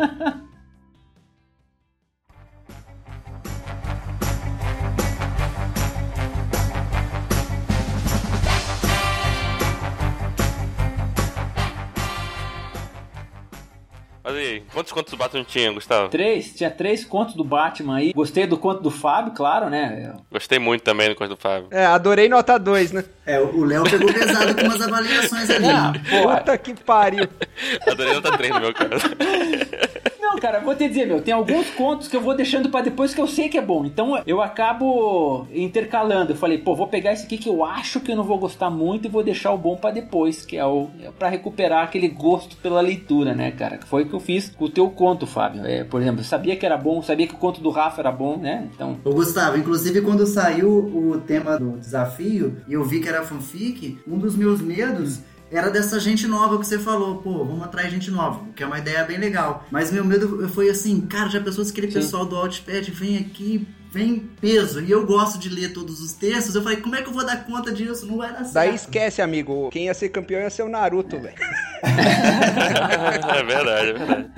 Mas 14.28 14.36
e 14.36 14.40
aí, 14.40 14.64
quantos 14.74 14.92
contos 14.92 15.12
do 15.12 15.18
Batman 15.18 15.46
tinha, 15.46 15.72
Gustavo? 15.72 16.10
Três, 16.10 16.54
tinha 16.54 16.70
três 16.70 17.06
contos 17.06 17.34
do 17.34 17.46
Batman 17.46 17.96
aí. 17.96 18.12
Gostei 18.12 18.46
do 18.46 18.58
conto 18.58 18.84
do 18.84 18.92
Fábio, 18.92 19.32
claro, 19.32 19.70
né? 19.70 20.16
Gostei 20.30 20.60
muito 20.60 20.82
também 20.82 21.08
do 21.08 21.16
coisa 21.16 21.34
do 21.34 21.40
Fábio. 21.40 21.70
É, 21.72 21.86
adorei 21.86 22.28
nota 22.28 22.60
2, 22.60 22.92
né? 22.92 23.06
É, 23.26 23.40
o 23.40 23.64
Léo 23.64 23.84
pegou 23.90 24.12
pesado 24.12 24.54
com 24.54 24.64
umas 24.64 24.82
avaliações 24.82 25.50
ali. 25.50 25.66
Ah. 25.68 25.94
Puta 25.94 26.58
que 26.58 26.74
pariu. 26.74 27.26
Adorei 27.88 28.16
nota 28.16 28.38
3 28.38 28.54
no 28.54 28.60
meu 28.60 28.74
caso. 28.74 28.92
Não, 30.38 30.42
cara, 30.42 30.60
vou 30.60 30.76
te 30.76 30.88
dizer, 30.88 31.08
meu, 31.08 31.22
tem 31.22 31.34
alguns 31.34 31.70
contos 31.70 32.10
que 32.10 32.16
eu 32.16 32.20
vou 32.20 32.36
deixando 32.36 32.70
pra 32.70 32.82
depois 32.82 33.14
que 33.16 33.22
eu 33.22 33.28
sei 33.28 33.48
que 33.48 33.58
é 33.58 33.62
bom. 33.62 33.86
Então 33.86 34.22
eu 34.28 34.42
acabo 34.42 35.48
intercalando. 35.54 36.34
Eu 36.34 36.36
falei, 36.36 36.58
pô, 36.58 36.76
vou 36.76 36.88
pegar 36.88 37.14
esse 37.14 37.26
aqui 37.26 37.38
que 37.38 37.48
eu 37.48 37.64
acho 37.64 38.02
que 38.02 38.12
eu 38.12 38.16
não 38.16 38.26
vou 38.26 38.38
gostar 38.38 38.70
muito 38.70 39.08
e 39.08 39.10
vou 39.10 39.24
deixar 39.24 39.54
o 39.54 39.58
bom 39.58 39.78
pra 39.78 39.90
depois, 39.90 40.46
que 40.46 40.58
é 40.58 40.66
o 40.66 40.90
é 41.02 41.10
para 41.12 41.30
recuperar 41.30 41.86
aquele 41.86 42.10
gosto 42.10 42.58
pela 42.58 42.82
leitura, 42.82 43.34
né, 43.34 43.52
cara? 43.52 43.78
Que 43.78 43.88
foi 43.88 44.04
o 44.04 44.10
que 44.10 44.17
eu 44.18 44.22
fiz 44.22 44.50
com 44.50 44.66
o 44.66 44.70
teu 44.70 44.90
conto, 44.90 45.26
Fábio. 45.26 45.66
É, 45.66 45.84
por 45.84 46.02
exemplo, 46.02 46.22
eu 46.22 46.26
sabia 46.26 46.56
que 46.56 46.66
era 46.66 46.78
bom, 46.78 47.02
sabia 47.02 47.28
que 47.28 47.34
o 47.34 47.38
conto 47.38 47.62
do 47.62 47.70
Rafa 47.70 48.02
era 48.02 48.12
bom, 48.12 48.38
né? 48.38 48.68
Então, 48.74 48.98
Ô 49.04 49.14
Gustavo, 49.14 49.58
inclusive 49.58 50.02
quando 50.02 50.26
saiu 50.26 50.70
o 50.70 51.22
tema 51.26 51.58
do 51.58 51.78
desafio 51.78 52.58
e 52.68 52.74
eu 52.74 52.84
vi 52.84 53.00
que 53.00 53.08
era 53.08 53.24
fanfic, 53.24 53.98
um 54.08 54.18
dos 54.18 54.36
meus 54.36 54.62
medos 54.62 55.20
era 55.50 55.70
dessa 55.70 56.00
gente 56.00 56.28
nova 56.28 56.60
que 56.60 56.68
você 56.68 56.78
falou, 56.78 57.18
pô, 57.18 57.46
vamos 57.46 57.64
atrair 57.64 57.90
gente 57.90 58.12
nova, 58.12 58.42
que 58.56 58.62
é 58.62 58.66
uma 58.68 58.80
ideia 58.80 59.04
bem 59.06 59.18
legal. 59.18 59.66
Mas 59.72 59.92
meu 59.92 60.04
medo 60.04 60.48
foi 60.50 60.70
assim, 60.70 61.02
cara, 61.02 61.30
já 61.30 61.40
pensou 61.40 61.64
se 61.64 61.72
aquele 61.72 61.88
Sim. 61.88 61.94
pessoal 61.94 62.26
do 62.26 62.36
Outpad 62.36 62.92
vem 62.92 63.18
aqui, 63.18 63.66
vem 63.92 64.30
peso, 64.40 64.82
e 64.82 64.92
eu 64.92 65.06
gosto 65.06 65.40
de 65.40 65.50
ler 65.50 65.74
todos 65.74 66.02
os 66.02 66.14
textos, 66.14 66.56
eu 66.56 66.62
falei, 66.62 66.78
como 66.78 66.96
é 66.96 67.02
que 67.02 67.10
eu 67.10 67.14
vou 67.14 67.26
dar 67.26 67.46
conta 67.46 67.72
disso? 67.72 68.06
Não 68.06 68.18
vai 68.18 68.30
dar 68.30 68.40
certo. 68.40 68.54
Daí 68.54 68.76
esquece, 68.76 69.22
amigo. 69.22 69.70
Quem 69.72 69.86
ia 69.86 69.94
ser 69.94 70.10
campeão 70.10 70.42
ia 70.42 70.50
ser 70.50 70.64
o 70.64 70.70
Naruto, 70.70 71.20
velho. 71.20 71.36
é 71.84 73.44
verdade, 73.44 73.90
é 73.90 73.94
verdade. 73.94 74.30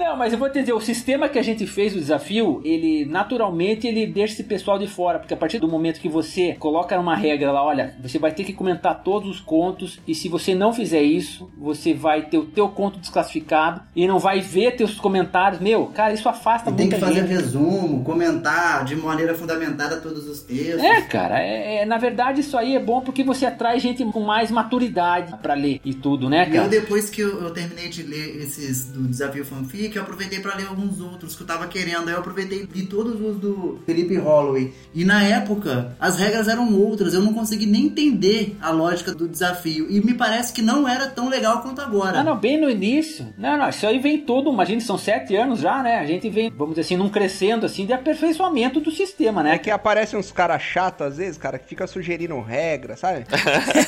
Não, 0.00 0.16
mas 0.16 0.32
eu 0.32 0.38
vou 0.38 0.48
te 0.48 0.58
dizer, 0.60 0.72
o 0.72 0.80
sistema 0.80 1.28
que 1.28 1.38
a 1.38 1.42
gente 1.42 1.66
fez 1.66 1.94
o 1.94 1.98
desafio, 1.98 2.62
ele 2.64 3.04
naturalmente 3.04 3.86
ele 3.86 4.06
deixa 4.06 4.32
esse 4.32 4.44
pessoal 4.44 4.78
de 4.78 4.86
fora, 4.86 5.18
porque 5.18 5.34
a 5.34 5.36
partir 5.36 5.58
do 5.58 5.68
momento 5.68 6.00
que 6.00 6.08
você 6.08 6.54
coloca 6.58 6.98
uma 6.98 7.14
regra 7.14 7.52
lá, 7.52 7.62
olha, 7.62 7.94
você 8.02 8.18
vai 8.18 8.32
ter 8.32 8.44
que 8.44 8.54
comentar 8.54 9.02
todos 9.02 9.28
os 9.28 9.40
contos 9.40 10.00
e 10.08 10.14
se 10.14 10.26
você 10.26 10.54
não 10.54 10.72
fizer 10.72 11.02
isso, 11.02 11.50
você 11.58 11.92
vai 11.92 12.22
ter 12.22 12.38
o 12.38 12.46
teu 12.46 12.66
conto 12.70 12.98
desclassificado 12.98 13.82
e 13.94 14.08
não 14.08 14.18
vai 14.18 14.40
ver 14.40 14.74
teus 14.74 14.94
comentários. 14.98 15.60
Meu, 15.60 15.86
cara, 15.88 16.14
isso 16.14 16.28
afasta 16.30 16.70
E 16.70 16.72
tem 16.72 16.86
muita 16.86 16.96
que 16.96 17.00
fazer 17.04 17.20
gente. 17.20 17.28
resumo, 17.28 18.02
comentar 18.02 18.84
de 18.86 18.96
maneira 18.96 19.34
fundamentada 19.34 19.98
todos 19.98 20.26
os 20.26 20.40
textos. 20.42 20.82
É, 20.82 21.02
cara, 21.02 21.38
é, 21.42 21.82
é- 21.82 21.84
na 21.84 21.98
verdade 21.98 22.40
isso 22.40 22.56
aí 22.56 22.74
é 22.74 22.80
bom 22.80 23.02
porque 23.02 23.22
você 23.22 23.44
atrai 23.44 23.78
gente 23.78 24.02
com 24.06 24.20
mais 24.20 24.50
maturidade 24.50 25.36
pra 25.42 25.52
ler 25.52 25.78
e 25.84 25.92
tudo, 25.92 26.30
né, 26.30 26.44
E 26.46 26.48
eu, 26.48 26.62
cara? 26.62 26.68
depois 26.68 27.10
que 27.10 27.20
eu, 27.20 27.42
eu 27.42 27.50
terminei 27.50 27.88
de 27.90 28.02
ler 28.02 28.36
esses 28.42 28.86
do 28.90 29.02
Desafio 29.06 29.44
Fanfic, 29.44 29.89
eu 29.98 30.02
aproveitei 30.02 30.40
pra 30.40 30.54
ler 30.56 30.66
alguns 30.66 31.00
outros 31.00 31.34
que 31.36 31.42
eu 31.42 31.46
tava 31.46 31.66
querendo. 31.66 32.08
Aí 32.08 32.14
eu 32.14 32.18
aproveitei 32.20 32.66
de 32.66 32.82
todos 32.86 33.20
os 33.20 33.36
do 33.36 33.80
Felipe 33.86 34.16
Holloway. 34.16 34.72
E 34.94 35.04
na 35.04 35.22
época, 35.22 35.96
as 36.00 36.18
regras 36.18 36.48
eram 36.48 36.72
outras. 36.74 37.14
Eu 37.14 37.22
não 37.22 37.32
consegui 37.34 37.66
nem 37.66 37.86
entender 37.86 38.56
a 38.60 38.70
lógica 38.70 39.14
do 39.14 39.28
desafio. 39.28 39.86
E 39.90 40.00
me 40.04 40.14
parece 40.14 40.52
que 40.52 40.62
não 40.62 40.88
era 40.88 41.06
tão 41.06 41.28
legal 41.28 41.62
quanto 41.62 41.80
agora. 41.80 42.20
Ah, 42.20 42.24
não, 42.24 42.36
bem 42.36 42.60
no 42.60 42.70
início. 42.70 43.26
Não, 43.38 43.56
não, 43.56 43.68
isso 43.68 43.86
aí 43.86 43.98
vem 43.98 44.18
todo, 44.20 44.50
imagina, 44.52 44.80
são 44.80 44.98
sete 44.98 45.34
anos 45.36 45.60
já, 45.60 45.82
né? 45.82 45.98
A 45.98 46.06
gente 46.06 46.28
vem, 46.28 46.50
vamos 46.50 46.74
dizer 46.74 46.82
assim, 46.82 46.96
num 46.96 47.08
crescendo 47.08 47.66
assim 47.66 47.86
de 47.86 47.92
aperfeiçoamento 47.92 48.80
do 48.80 48.90
sistema, 48.90 49.40
É 49.40 49.44
né? 49.44 49.58
que 49.58 49.70
aparecem 49.70 50.18
uns 50.18 50.30
caras 50.32 50.62
chatos 50.62 51.06
às 51.06 51.16
vezes, 51.16 51.38
cara, 51.38 51.58
que 51.58 51.66
fica 51.68 51.86
sugerindo 51.86 52.40
regra, 52.40 52.96
sabe? 52.96 53.24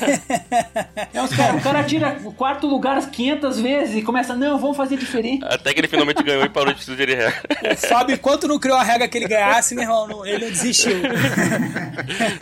É, 1.12 1.22
os 1.22 1.34
cara, 1.34 1.56
o 1.56 1.60
cara 1.60 1.84
tira 1.84 2.18
o 2.24 2.32
quarto 2.32 2.66
lugar 2.66 3.00
500 3.10 3.60
vezes 3.60 3.96
e 3.96 4.02
começa, 4.02 4.34
não, 4.34 4.58
vamos 4.58 4.76
fazer 4.76 4.96
diferente. 4.96 5.44
Até 5.44 5.72
que 5.74 5.80
ele 5.80 5.88
finalmente 5.92 6.22
ganhou 6.22 6.42
e 6.44 6.48
parou 6.48 6.72
de 6.72 6.82
sugerir 6.82 7.14
regra. 7.16 7.42
O 7.74 7.76
Fábio, 7.86 8.14
enquanto 8.14 8.48
não 8.48 8.58
criou 8.58 8.76
a 8.78 8.82
regra 8.82 9.06
que 9.06 9.18
ele 9.18 9.28
ganhasse, 9.28 9.74
meu 9.74 9.84
irmão, 9.84 10.24
ele 10.26 10.46
não 10.46 10.50
desistiu. 10.50 10.94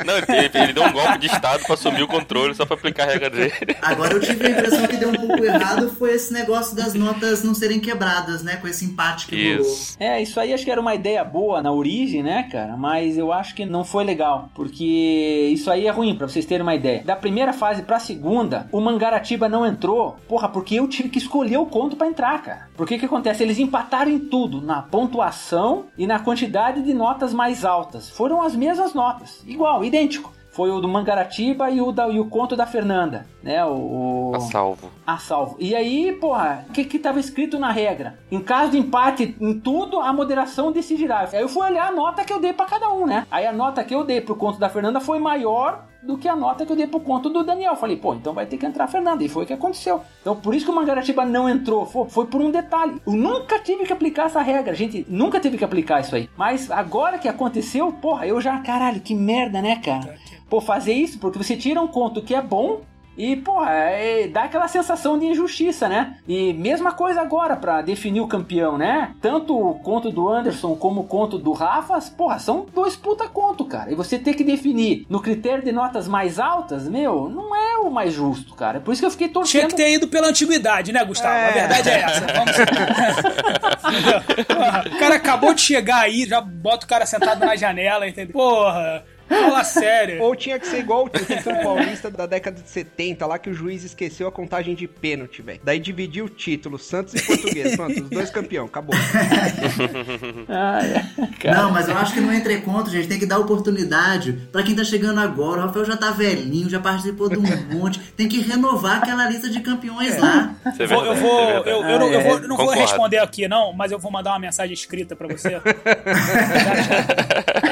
Não, 0.07 0.17
ele, 0.17 0.51
ele- 0.55 0.73
deu 0.73 0.85
um 0.85 0.93
golpe 0.93 1.19
de 1.19 1.27
estado 1.27 1.65
pra 1.65 1.75
assumir 1.75 2.03
o 2.03 2.09
controle 2.09 2.55
só 2.55 2.65
pra 2.65 2.77
aplicar 2.77 3.05
a 3.09 3.13
regra 3.13 3.29
dele. 3.31 3.77
Agora 3.83 4.13
eu 4.15 4.21
tive 4.21 4.47
a 4.47 4.51
impressão 4.51 4.87
que 4.87 4.97
deu 4.97 5.09
um 5.11 5.15
pouco 5.15 5.45
errado 5.45 5.91
foi 5.99 6.13
esse 6.15 6.33
negócio 6.33 6.77
das 6.77 6.95
notas 6.95 7.43
não 7.43 7.55
serem 7.55 7.81
quebradas, 7.81 8.43
né? 8.43 8.57
Com 8.57 8.69
esse 8.69 8.85
empate 8.85 9.27
que 9.27 9.55
rolou. 9.57 9.67
Isso. 9.73 9.97
É, 9.99 10.23
isso 10.23 10.39
aí 10.39 10.53
acho 10.55 10.65
que 10.65 10.71
era 10.71 10.81
uma 10.81 10.95
ideia 10.95 11.25
boa 11.25 11.61
na 11.63 11.73
origem, 11.73 12.23
né, 12.23 12.49
cara? 12.51 12.77
Mas 12.77 13.19
eu 13.19 13.33
acho 13.33 13.55
que 13.55 13.67
não 13.67 13.85
foi 13.85 14.05
legal, 14.05 14.49
porque 14.55 15.51
isso 15.53 15.71
aí 15.71 15.87
é 15.87 15.91
ruim, 15.91 16.15
pra 16.15 16.29
vocês 16.29 16.45
terem 16.47 16.63
uma 16.63 16.75
ideia. 16.75 17.03
Da 17.05 17.17
primeira 17.17 17.53
fase 17.53 17.83
pra 17.83 17.99
segunda, 17.99 18.69
o 18.71 18.81
Mangaratiba 18.81 19.49
não 19.49 19.67
entrou, 19.67 20.17
porra, 20.29 20.49
porque 20.49 20.77
eu 20.77 20.87
tive 20.89 21.09
que 21.09 21.19
escolher 21.19 21.57
o 21.59 21.67
conto 21.67 21.97
pra 21.97 22.07
entrar, 22.07 22.41
cara. 22.43 22.69
Porque 22.77 22.99
que 22.99 23.07
acontece? 23.07 23.40
Eles 23.43 23.59
empataram 23.59 24.11
em 24.11 24.19
tudo, 24.19 24.61
na 24.61 24.83
pontuação 24.83 25.87
e 25.97 26.07
na 26.07 26.19
quantidade 26.19 26.83
de 26.83 26.95
notas 26.95 27.33
mais 27.33 27.65
altas. 27.65 28.09
Foram 28.11 28.43
as 28.43 28.55
mesmas 28.55 28.95
notas, 28.95 29.43
igual, 29.47 29.85
idêntico. 29.85 30.33
Foi 30.53 30.69
o 30.71 30.81
do 30.81 30.89
Mangaratiba 30.89 31.71
e 31.71 31.81
o, 31.81 31.93
da, 31.93 32.09
e 32.09 32.19
o 32.19 32.25
conto 32.25 32.57
da 32.57 32.67
Fernanda, 32.67 33.25
né? 33.43 33.65
O, 33.65 34.31
o... 34.31 34.33
A 34.35 34.41
salvo. 34.41 34.91
a 35.07 35.17
salvo. 35.17 35.57
E 35.61 35.77
aí, 35.77 36.13
porra, 36.13 36.65
o 36.69 36.73
que 36.73 36.85
que 36.85 36.99
tava 36.99 37.21
escrito 37.21 37.59
na 37.59 37.71
regra? 37.71 38.19
Em 38.31 38.41
caso 38.41 38.73
de 38.73 38.79
empate 38.79 39.37
em 39.41 39.61
tudo, 39.61 40.01
a 40.01 40.13
moderação 40.13 40.73
decidirá. 40.73 41.29
Aí 41.33 41.41
eu 41.41 41.49
fui 41.49 41.65
olhar 41.65 41.87
a 41.87 41.93
nota 41.93 42.25
que 42.25 42.33
eu 42.33 42.41
dei 42.41 42.53
pra 42.53 42.67
cada 42.67 42.91
um, 42.93 43.07
né? 43.07 43.27
Aí 43.31 43.47
a 43.47 43.53
nota 43.53 43.85
que 43.85 43.95
eu 43.95 44.05
dei 44.05 44.21
pro 44.21 44.35
conto 44.35 44.59
da 44.59 44.69
Fernanda 44.69 45.01
foi 45.01 45.21
maior 45.21 45.85
do 46.03 46.17
que 46.17 46.29
a 46.29 46.37
nota 46.37 46.65
que 46.65 46.73
eu 46.73 46.77
dei 46.77 46.87
pro 46.87 47.01
conto 47.01 47.29
do 47.29 47.45
Daniel. 47.45 47.77
Falei, 47.77 47.97
pô, 47.97 48.15
então 48.15 48.33
vai 48.33 48.47
ter 48.47 48.57
que 48.57 48.67
entrar 48.67 48.85
a 48.85 48.89
Fernanda. 48.89 49.23
E 49.23 49.29
foi 49.29 49.45
o 49.45 49.47
que 49.47 49.53
aconteceu. 49.53 50.03
Então 50.21 50.37
por 50.37 50.55
isso 50.55 50.65
que 50.65 50.71
o 50.71 50.75
Mangaratiba 50.75 51.25
não 51.25 51.49
entrou. 51.49 51.87
Foi, 51.87 52.27
por 52.27 52.41
um 52.41 52.51
detalhe. 52.51 53.01
Eu 53.07 53.13
nunca 53.13 53.59
tive 53.59 53.85
que 53.85 53.93
aplicar 53.93 54.27
essa 54.27 54.41
regra. 54.41 54.73
A 54.73 54.77
gente 54.77 55.05
nunca 55.09 55.41
teve 55.41 55.59
que 55.59 55.65
aplicar 55.65 56.01
isso 56.01 56.15
aí. 56.15 56.29
Mas 56.37 56.71
agora 56.71 57.19
que 57.19 57.29
aconteceu, 57.29 57.93
porra, 57.93 58.27
eu 58.27 58.41
já, 58.41 58.59
caralho, 58.61 59.01
que 59.01 59.15
merda, 59.15 59.61
né, 59.61 59.77
cara? 59.77 60.17
Pô, 60.49 60.61
fazer 60.61 60.93
isso 60.93 61.19
porque 61.19 61.39
você 61.39 61.57
tira 61.57 61.81
um 61.81 61.89
conto 61.89 62.23
que 62.23 62.35
é 62.35 62.43
bom 62.43 62.81
e, 63.21 63.37
porra, 63.37 63.73
é, 63.73 64.27
dá 64.29 64.45
aquela 64.45 64.67
sensação 64.67 65.19
de 65.19 65.27
injustiça, 65.27 65.87
né? 65.87 66.17
E 66.27 66.55
mesma 66.55 66.93
coisa 66.93 67.21
agora 67.21 67.55
para 67.55 67.83
definir 67.83 68.23
o 68.23 68.27
campeão, 68.27 68.79
né? 68.79 69.13
Tanto 69.21 69.55
o 69.55 69.75
conto 69.75 70.11
do 70.11 70.27
Anderson 70.27 70.75
como 70.75 71.03
o 71.03 71.05
conto 71.05 71.39
do 71.39 71.53
Rafa, 71.53 71.99
porra, 72.17 72.39
são 72.39 72.65
dois 72.75 72.97
puta 72.97 73.29
conto, 73.29 73.67
cara. 73.67 73.93
E 73.93 73.95
você 73.95 74.19
ter 74.19 74.33
que 74.33 74.43
definir 74.43 75.05
no 75.07 75.21
critério 75.21 75.63
de 75.63 75.71
notas 75.71 76.09
mais 76.09 76.39
altas, 76.39 76.89
meu, 76.89 77.29
não 77.29 77.55
é 77.55 77.77
o 77.77 77.91
mais 77.91 78.15
justo, 78.15 78.55
cara. 78.55 78.79
É 78.79 78.81
por 78.81 78.93
isso 78.93 79.03
que 79.03 79.07
eu 79.07 79.11
fiquei 79.11 79.29
torcendo. 79.29 79.51
Tinha 79.51 79.69
que 79.69 79.77
ter 79.77 79.93
ido 79.93 80.09
pela 80.09 80.29
antiguidade, 80.29 80.91
né, 80.91 81.05
Gustavo? 81.05 81.35
É. 81.35 81.49
A 81.49 81.53
verdade 81.53 81.91
é 81.91 82.01
essa. 82.01 82.27
Vamos... 82.27 82.57
o 84.97 84.99
cara 84.99 85.17
acabou 85.17 85.53
de 85.53 85.61
chegar 85.61 86.05
aí, 86.05 86.25
já 86.25 86.41
bota 86.41 86.87
o 86.87 86.89
cara 86.89 87.05
sentado 87.05 87.45
na 87.45 87.55
janela, 87.55 88.09
entendeu? 88.09 88.33
Porra. 88.33 89.05
Fala 89.31 89.63
sério. 89.63 90.23
Ou 90.23 90.35
tinha 90.35 90.59
que 90.59 90.67
ser 90.67 90.81
igual 90.81 91.05
o 91.05 91.09
título 91.09 91.63
paulista 91.63 92.11
da 92.11 92.27
década 92.27 92.61
de 92.61 92.69
70, 92.69 93.25
lá 93.27 93.39
que 93.39 93.49
o 93.49 93.55
juiz 93.55 93.85
esqueceu 93.85 94.27
a 94.27 94.33
contagem 94.33 94.75
de 94.75 94.89
pênalti, 94.89 95.41
velho. 95.41 95.61
Daí 95.63 95.79
dividiu 95.79 96.25
o 96.25 96.29
título, 96.29 96.79
Santos 96.79 97.15
e 97.15 97.23
Português. 97.23 97.77
Pronto, 97.77 98.03
os 98.03 98.11
dois 98.11 98.31
campeão, 98.31 98.67
acabou. 98.67 98.95
ah, 100.49 100.81
é. 100.85 101.53
Não, 101.53 101.71
mas 101.71 101.89
eu 101.89 101.97
acho 101.97 102.13
que 102.13 102.21
no 102.21 102.33
entreconto, 102.33 102.91
gente, 102.91 103.07
tem 103.07 103.19
que 103.19 103.27
dar 103.27 103.39
oportunidade 103.39 104.33
pra 104.51 104.65
quem 104.65 104.75
tá 104.75 104.83
chegando 104.83 105.21
agora. 105.21 105.61
O 105.61 105.67
Rafael 105.67 105.85
já 105.85 105.97
tá 105.97 106.11
velhinho, 106.11 106.69
já 106.69 106.81
participou 106.81 107.29
de 107.29 107.39
um 107.39 107.43
monte. 107.73 108.01
Tem 108.17 108.29
que 108.29 108.41
renovar 108.41 108.99
aquela 108.99 109.29
lista 109.29 109.49
de 109.49 109.61
campeões 109.61 110.17
é. 110.17 110.21
lá. 110.21 110.57
É 110.65 110.87
verdade, 110.87 111.07
eu 111.07 111.15
vou, 111.15 111.41
é 111.41 111.59
eu, 111.59 111.85
eu, 111.85 111.99
não, 111.99 112.09
eu 112.09 112.21
vou, 112.23 112.41
não 112.41 112.57
vou 112.57 112.71
responder 112.71 113.19
aqui, 113.19 113.47
não, 113.47 113.73
mas 113.73 113.93
eu 113.93 113.99
vou 113.99 114.11
mandar 114.11 114.33
uma 114.33 114.41
mensagem 114.41 114.75
escrita 114.75 115.15
pra 115.15 115.29
você. 115.29 115.61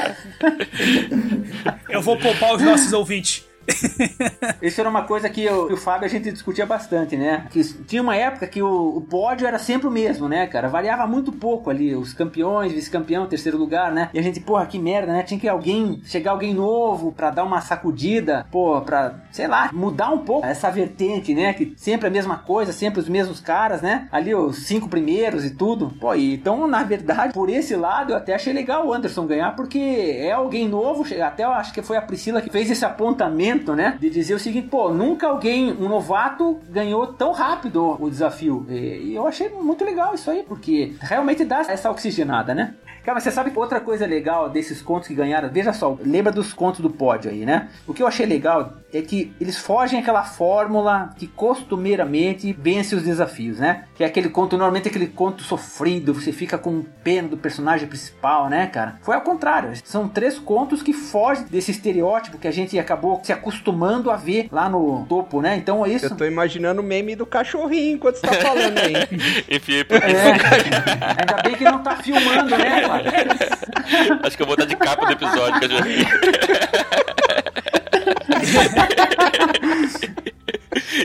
Eu 1.89 2.01
vou 2.01 2.17
poupar 2.17 2.55
os 2.55 2.61
nossos 2.61 2.93
ouvintes. 2.93 3.48
Isso 4.61 4.79
era 4.79 4.89
uma 4.89 5.03
coisa 5.03 5.29
que 5.29 5.43
eu, 5.43 5.67
o 5.67 5.77
Fábio 5.77 6.05
a 6.05 6.09
gente 6.09 6.31
discutia 6.31 6.65
bastante, 6.65 7.15
né? 7.15 7.47
Que 7.49 7.63
tinha 7.85 8.01
uma 8.01 8.15
época 8.15 8.47
que 8.47 8.61
o, 8.61 8.97
o 8.97 9.01
pódio 9.01 9.47
era 9.47 9.59
sempre 9.59 9.87
o 9.87 9.91
mesmo, 9.91 10.27
né, 10.27 10.47
cara? 10.47 10.67
Variava 10.67 11.05
muito 11.07 11.31
pouco 11.31 11.69
ali, 11.69 11.95
os 11.95 12.13
campeões, 12.13 12.71
vice-campeão, 12.71 13.27
terceiro 13.27 13.57
lugar, 13.57 13.91
né? 13.91 14.09
E 14.13 14.19
a 14.19 14.21
gente, 14.21 14.39
porra, 14.39 14.65
que 14.65 14.79
merda, 14.79 15.13
né? 15.13 15.23
Tinha 15.23 15.39
que 15.39 15.47
alguém, 15.47 16.01
chegar 16.03 16.31
alguém 16.31 16.53
novo 16.53 17.11
pra 17.11 17.29
dar 17.29 17.43
uma 17.43 17.61
sacudida, 17.61 18.45
pô, 18.51 18.81
pra, 18.81 19.15
sei 19.31 19.47
lá, 19.47 19.69
mudar 19.73 20.09
um 20.09 20.19
pouco 20.19 20.45
essa 20.45 20.69
vertente, 20.69 21.33
né? 21.33 21.53
Que 21.53 21.73
sempre 21.77 22.07
a 22.07 22.11
mesma 22.11 22.37
coisa, 22.37 22.71
sempre 22.71 22.99
os 22.99 23.09
mesmos 23.09 23.39
caras, 23.39 23.81
né? 23.81 24.07
Ali 24.11 24.33
os 24.33 24.65
cinco 24.65 24.89
primeiros 24.89 25.45
e 25.45 25.51
tudo. 25.51 25.93
Pô, 25.99 26.13
e, 26.15 26.33
então, 26.33 26.67
na 26.67 26.83
verdade, 26.83 27.33
por 27.33 27.49
esse 27.49 27.75
lado, 27.75 28.13
eu 28.13 28.17
até 28.17 28.35
achei 28.35 28.53
legal 28.53 28.87
o 28.87 28.93
Anderson 28.93 29.25
ganhar, 29.25 29.55
porque 29.55 29.79
é 29.79 30.31
alguém 30.31 30.67
novo, 30.67 31.05
até 31.23 31.43
eu 31.43 31.51
acho 31.51 31.73
que 31.73 31.81
foi 31.81 31.97
a 31.97 32.01
Priscila 32.01 32.41
que 32.41 32.49
fez 32.49 32.69
esse 32.69 32.85
apontamento 32.85 33.58
né? 33.75 33.97
De 33.99 34.09
dizer 34.09 34.33
o 34.33 34.39
seguinte, 34.39 34.67
pô, 34.67 34.89
nunca 34.89 35.27
alguém, 35.27 35.71
um 35.71 35.87
novato, 35.87 36.59
ganhou 36.69 37.07
tão 37.07 37.31
rápido 37.31 37.97
o 37.99 38.09
desafio. 38.09 38.65
E 38.69 39.13
eu 39.13 39.27
achei 39.27 39.49
muito 39.49 39.83
legal 39.83 40.13
isso 40.13 40.29
aí, 40.29 40.43
porque 40.43 40.93
realmente 40.99 41.43
dá 41.45 41.59
essa 41.59 41.89
oxigenada, 41.89 42.53
né? 42.53 42.75
Cara, 43.03 43.19
você 43.19 43.31
sabe 43.31 43.51
que 43.51 43.59
outra 43.59 43.79
coisa 43.79 44.05
legal 44.05 44.49
desses 44.49 44.81
contos 44.81 45.07
que 45.07 45.13
ganharam, 45.13 45.49
veja 45.49 45.73
só, 45.73 45.97
lembra 46.03 46.31
dos 46.31 46.53
contos 46.53 46.79
do 46.81 46.89
pódio 46.89 47.31
aí, 47.31 47.45
né? 47.45 47.69
O 47.87 47.93
que 47.93 48.03
eu 48.03 48.07
achei 48.07 48.25
legal 48.25 48.73
é 48.93 49.01
que 49.01 49.33
eles 49.39 49.57
fogem 49.57 49.99
aquela 49.99 50.23
fórmula 50.23 51.09
que 51.17 51.27
costumeiramente 51.27 52.53
vence 52.53 52.95
os 52.95 53.03
desafios, 53.03 53.59
né? 53.59 53.85
Que 53.95 54.03
é 54.03 54.07
aquele 54.07 54.29
conto, 54.29 54.57
normalmente 54.57 54.87
aquele 54.87 55.07
conto 55.07 55.43
sofrido, 55.43 56.13
você 56.13 56.31
fica 56.31 56.57
com 56.57 56.83
pena 57.03 57.27
do 57.27 57.37
personagem 57.37 57.87
principal, 57.87 58.49
né, 58.49 58.67
cara? 58.67 58.95
Foi 59.01 59.15
ao 59.15 59.21
contrário, 59.21 59.71
são 59.83 60.07
três 60.07 60.37
contos 60.39 60.81
que 60.81 60.93
fogem 60.93 61.45
desse 61.45 61.71
estereótipo 61.71 62.37
que 62.37 62.47
a 62.47 62.51
gente 62.51 62.77
acabou 62.77 63.19
se 63.23 63.31
acostumando 63.31 64.11
a 64.11 64.15
ver 64.15 64.47
lá 64.51 64.69
no 64.69 65.05
topo, 65.07 65.41
né? 65.41 65.55
Então 65.55 65.85
é 65.85 65.89
isso. 65.89 66.05
Eu 66.05 66.15
tô 66.15 66.25
imaginando 66.25 66.81
o 66.81 66.83
meme 66.83 67.15
do 67.15 67.25
cachorrinho 67.25 67.95
enquanto 67.95 68.15
você 68.15 68.27
tá 68.27 68.33
falando 68.33 68.77
aí. 68.77 68.93
Enfiei 69.49 69.83
pro 69.83 69.97
é, 69.97 70.01
Ainda 70.01 71.43
bem 71.43 71.55
que 71.55 71.63
não 71.63 71.83
tá 71.83 71.95
filmando, 71.97 72.57
né, 72.57 72.81
cara? 72.81 72.98
Acho 74.23 74.37
que 74.37 74.43
eu 74.43 74.47
vou 74.47 74.55
dar 74.55 74.65
de 74.65 74.75
capa 74.75 75.05
do 75.05 75.11
episódio, 75.13 75.59
cachorrinho. 75.59 76.05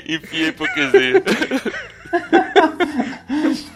Enfia 0.09 0.47
a 0.47 0.49
hipocrisia. 0.49 1.23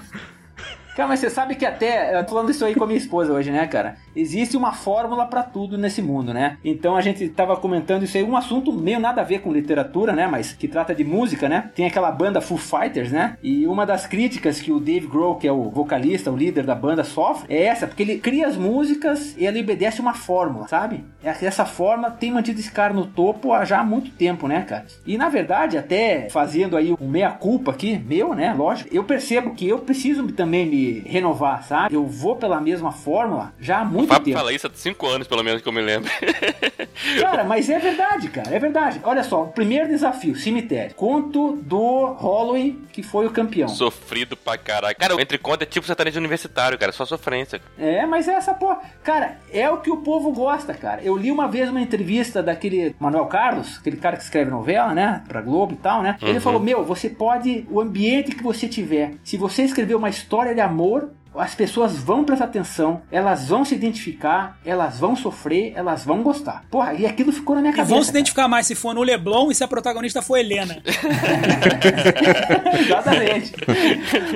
Cara, 0.99 1.11
mas 1.11 1.21
você 1.21 1.31
sabe 1.31 1.55
que 1.55 1.65
até. 1.65 2.19
Eu 2.19 2.25
tô 2.25 2.31
falando 2.31 2.51
isso 2.51 2.65
aí 2.65 2.75
com 2.75 2.83
a 2.83 2.87
minha 2.89 2.99
esposa 2.99 3.33
hoje, 3.33 3.53
né, 3.53 3.65
cara? 3.69 3.95
Existe 4.17 4.57
uma 4.57 4.73
fórmula 4.73 5.27
para 5.27 5.45
tudo 5.45 5.79
nesse 5.79 6.03
mundo, 6.03 6.35
né? 6.35 6.59
Então 6.65 6.97
a 6.97 7.01
gente 7.01 7.29
tava 7.29 7.57
comentando 7.57 8.03
isso 8.03 8.17
aí, 8.17 8.25
um 8.25 8.37
assunto 8.37 8.73
meio 8.73 8.99
nada 8.99 9.21
a 9.21 9.25
ver 9.25 9.39
com 9.39 9.53
literatura, 9.53 10.13
né? 10.13 10.27
Mas 10.27 10.51
que 10.51 10.67
trata 10.67 10.93
de 10.93 11.05
música, 11.05 11.49
né? 11.49 11.71
Tem 11.73 11.87
aquela 11.87 12.11
banda 12.11 12.41
Foo 12.41 12.59
Fighters, 12.59 13.13
né? 13.13 13.39
E 13.41 13.65
uma 13.69 13.87
das 13.87 14.09
críticas 14.09 14.61
que 14.61 14.73
o 14.73 14.81
Dave 14.81 15.07
Grohl, 15.07 15.37
que 15.37 15.47
é 15.47 15.53
o 15.53 15.71
vocalista, 15.71 16.33
o 16.33 16.37
líder 16.37 16.67
da 16.67 16.75
banda, 16.75 17.05
sofre 17.05 17.47
é 17.49 17.67
essa, 17.67 17.87
porque 17.87 18.03
ele 18.03 18.19
cria 18.19 18.49
as 18.49 18.57
músicas 18.57 19.37
e 19.39 19.47
ele 19.47 19.61
obedece 19.61 20.01
uma 20.01 20.15
fórmula, 20.15 20.67
sabe? 20.67 21.05
Essa 21.23 21.65
fórmula 21.65 22.11
tem 22.11 22.33
mantido 22.33 22.59
esse 22.59 22.73
cara 22.73 22.93
no 22.93 23.07
topo 23.07 23.53
há 23.53 23.65
já 23.65 23.85
muito 23.85 24.11
tempo, 24.11 24.49
né, 24.49 24.63
cara? 24.63 24.85
E 25.07 25.17
na 25.17 25.29
verdade, 25.29 25.79
até 25.79 26.29
fazendo 26.29 26.77
aí 26.77 26.93
um 27.01 27.07
meia-culpa 27.07 27.71
aqui, 27.71 27.97
meu, 27.97 28.35
né? 28.35 28.53
Lógico, 28.53 28.93
eu 28.93 29.05
percebo 29.05 29.55
que 29.55 29.69
eu 29.69 29.79
preciso 29.79 30.27
também 30.33 30.67
me 30.67 30.88
renovar, 31.07 31.65
sabe? 31.65 31.95
Eu 31.95 32.07
vou 32.07 32.37
pela 32.37 32.61
mesma 32.61 32.93
fórmula 32.93 33.53
já 33.61 33.81
há 33.81 33.85
muito 33.85 34.11
o 34.11 34.15
Fábio 34.15 34.27
tempo. 34.27 34.39
fala 34.39 34.53
isso 34.53 34.67
há 34.67 34.71
5 34.73 35.07
anos, 35.07 35.27
pelo 35.27 35.43
menos, 35.43 35.63
que 35.63 35.69
eu 35.69 35.73
me 35.73 35.81
lembro. 35.81 36.11
cara, 37.21 37.45
mas 37.45 37.69
é 37.71 37.79
verdade, 37.79 38.29
cara, 38.29 38.55
é 38.55 38.59
verdade. 38.59 39.01
Olha 39.03 39.23
só, 39.23 39.45
o 39.45 39.49
primeiro 39.49 39.89
desafio, 39.89 40.37
cemitério. 40.37 40.95
Conto 40.95 41.57
do 41.63 42.07
Holloway, 42.19 42.79
que 42.93 43.03
foi 43.03 43.27
o 43.27 43.31
campeão. 43.31 43.69
Sofrido 43.69 44.37
pra 44.37 44.57
caralho. 44.57 44.97
Cara, 44.97 45.21
entre 45.21 45.39
conto 45.39 45.63
é 45.63 45.67
tipo 45.67 45.87
sertanejo 45.87 46.19
universitário, 46.19 46.79
cara, 46.79 46.93
só 46.93 47.05
sofrência. 47.05 47.61
É, 47.79 48.05
mas 48.07 48.29
é 48.29 48.33
essa 48.33 48.55
porra. 48.55 48.81
Cara, 49.03 49.39
é 49.53 49.69
o 49.71 49.79
que 49.79 49.91
o 49.91 49.99
povo 49.99 50.33
gosta, 50.33 50.75
cara. 50.75 51.03
Eu 51.03 51.17
li 51.17 51.31
uma 51.31 51.49
vez 51.49 51.69
uma 51.69 51.81
entrevista 51.81 52.43
daquele 52.43 52.95
Manuel 52.99 53.27
Carlos, 53.27 53.79
aquele 53.79 53.97
cara 53.97 54.17
que 54.17 54.23
escreve 54.23 54.51
novela, 54.51 54.95
né, 54.95 55.23
pra 55.29 55.41
Globo 55.41 55.75
e 55.75 55.77
tal, 55.77 56.03
né? 56.03 56.17
Ele 56.21 56.35
uhum. 56.35 56.41
falou: 56.41 56.61
Meu, 56.61 56.85
você 56.85 57.09
pode, 57.09 57.67
o 57.71 57.81
ambiente 57.81 58.35
que 58.35 58.43
você 58.43 58.69
tiver, 58.69 59.15
se 59.25 59.37
você 59.37 59.63
escrever 59.63 59.95
uma 59.95 60.09
história 60.09 60.55
de 60.55 60.61
amor 60.61 60.78
amor, 60.79 61.11
as 61.35 61.55
pessoas 61.55 61.97
vão 61.99 62.25
prestar 62.25 62.47
atenção, 62.47 63.03
elas 63.11 63.49
vão 63.49 63.65
se 63.65 63.75
identificar, 63.75 64.59
elas 64.65 64.99
vão 64.99 65.15
sofrer, 65.15 65.73
elas 65.75 66.05
vão 66.05 66.23
gostar. 66.23 66.65
Porra, 66.71 66.95
e 66.95 67.05
aquilo 67.05 67.33
ficou 67.33 67.55
na 67.55 67.61
minha 67.61 67.73
cabeça. 67.73 67.93
E 67.93 67.95
vão 67.95 68.03
se 68.03 68.11
identificar 68.11 68.43
cara. 68.43 68.49
mais 68.49 68.67
se 68.67 68.75
for 68.75 68.95
no 68.95 69.03
Leblon 69.03 69.51
e 69.51 69.55
se 69.55 69.63
a 69.63 69.69
protagonista 69.69 70.23
for 70.23 70.37
Helena. 70.37 70.83
Exatamente. 72.81 73.53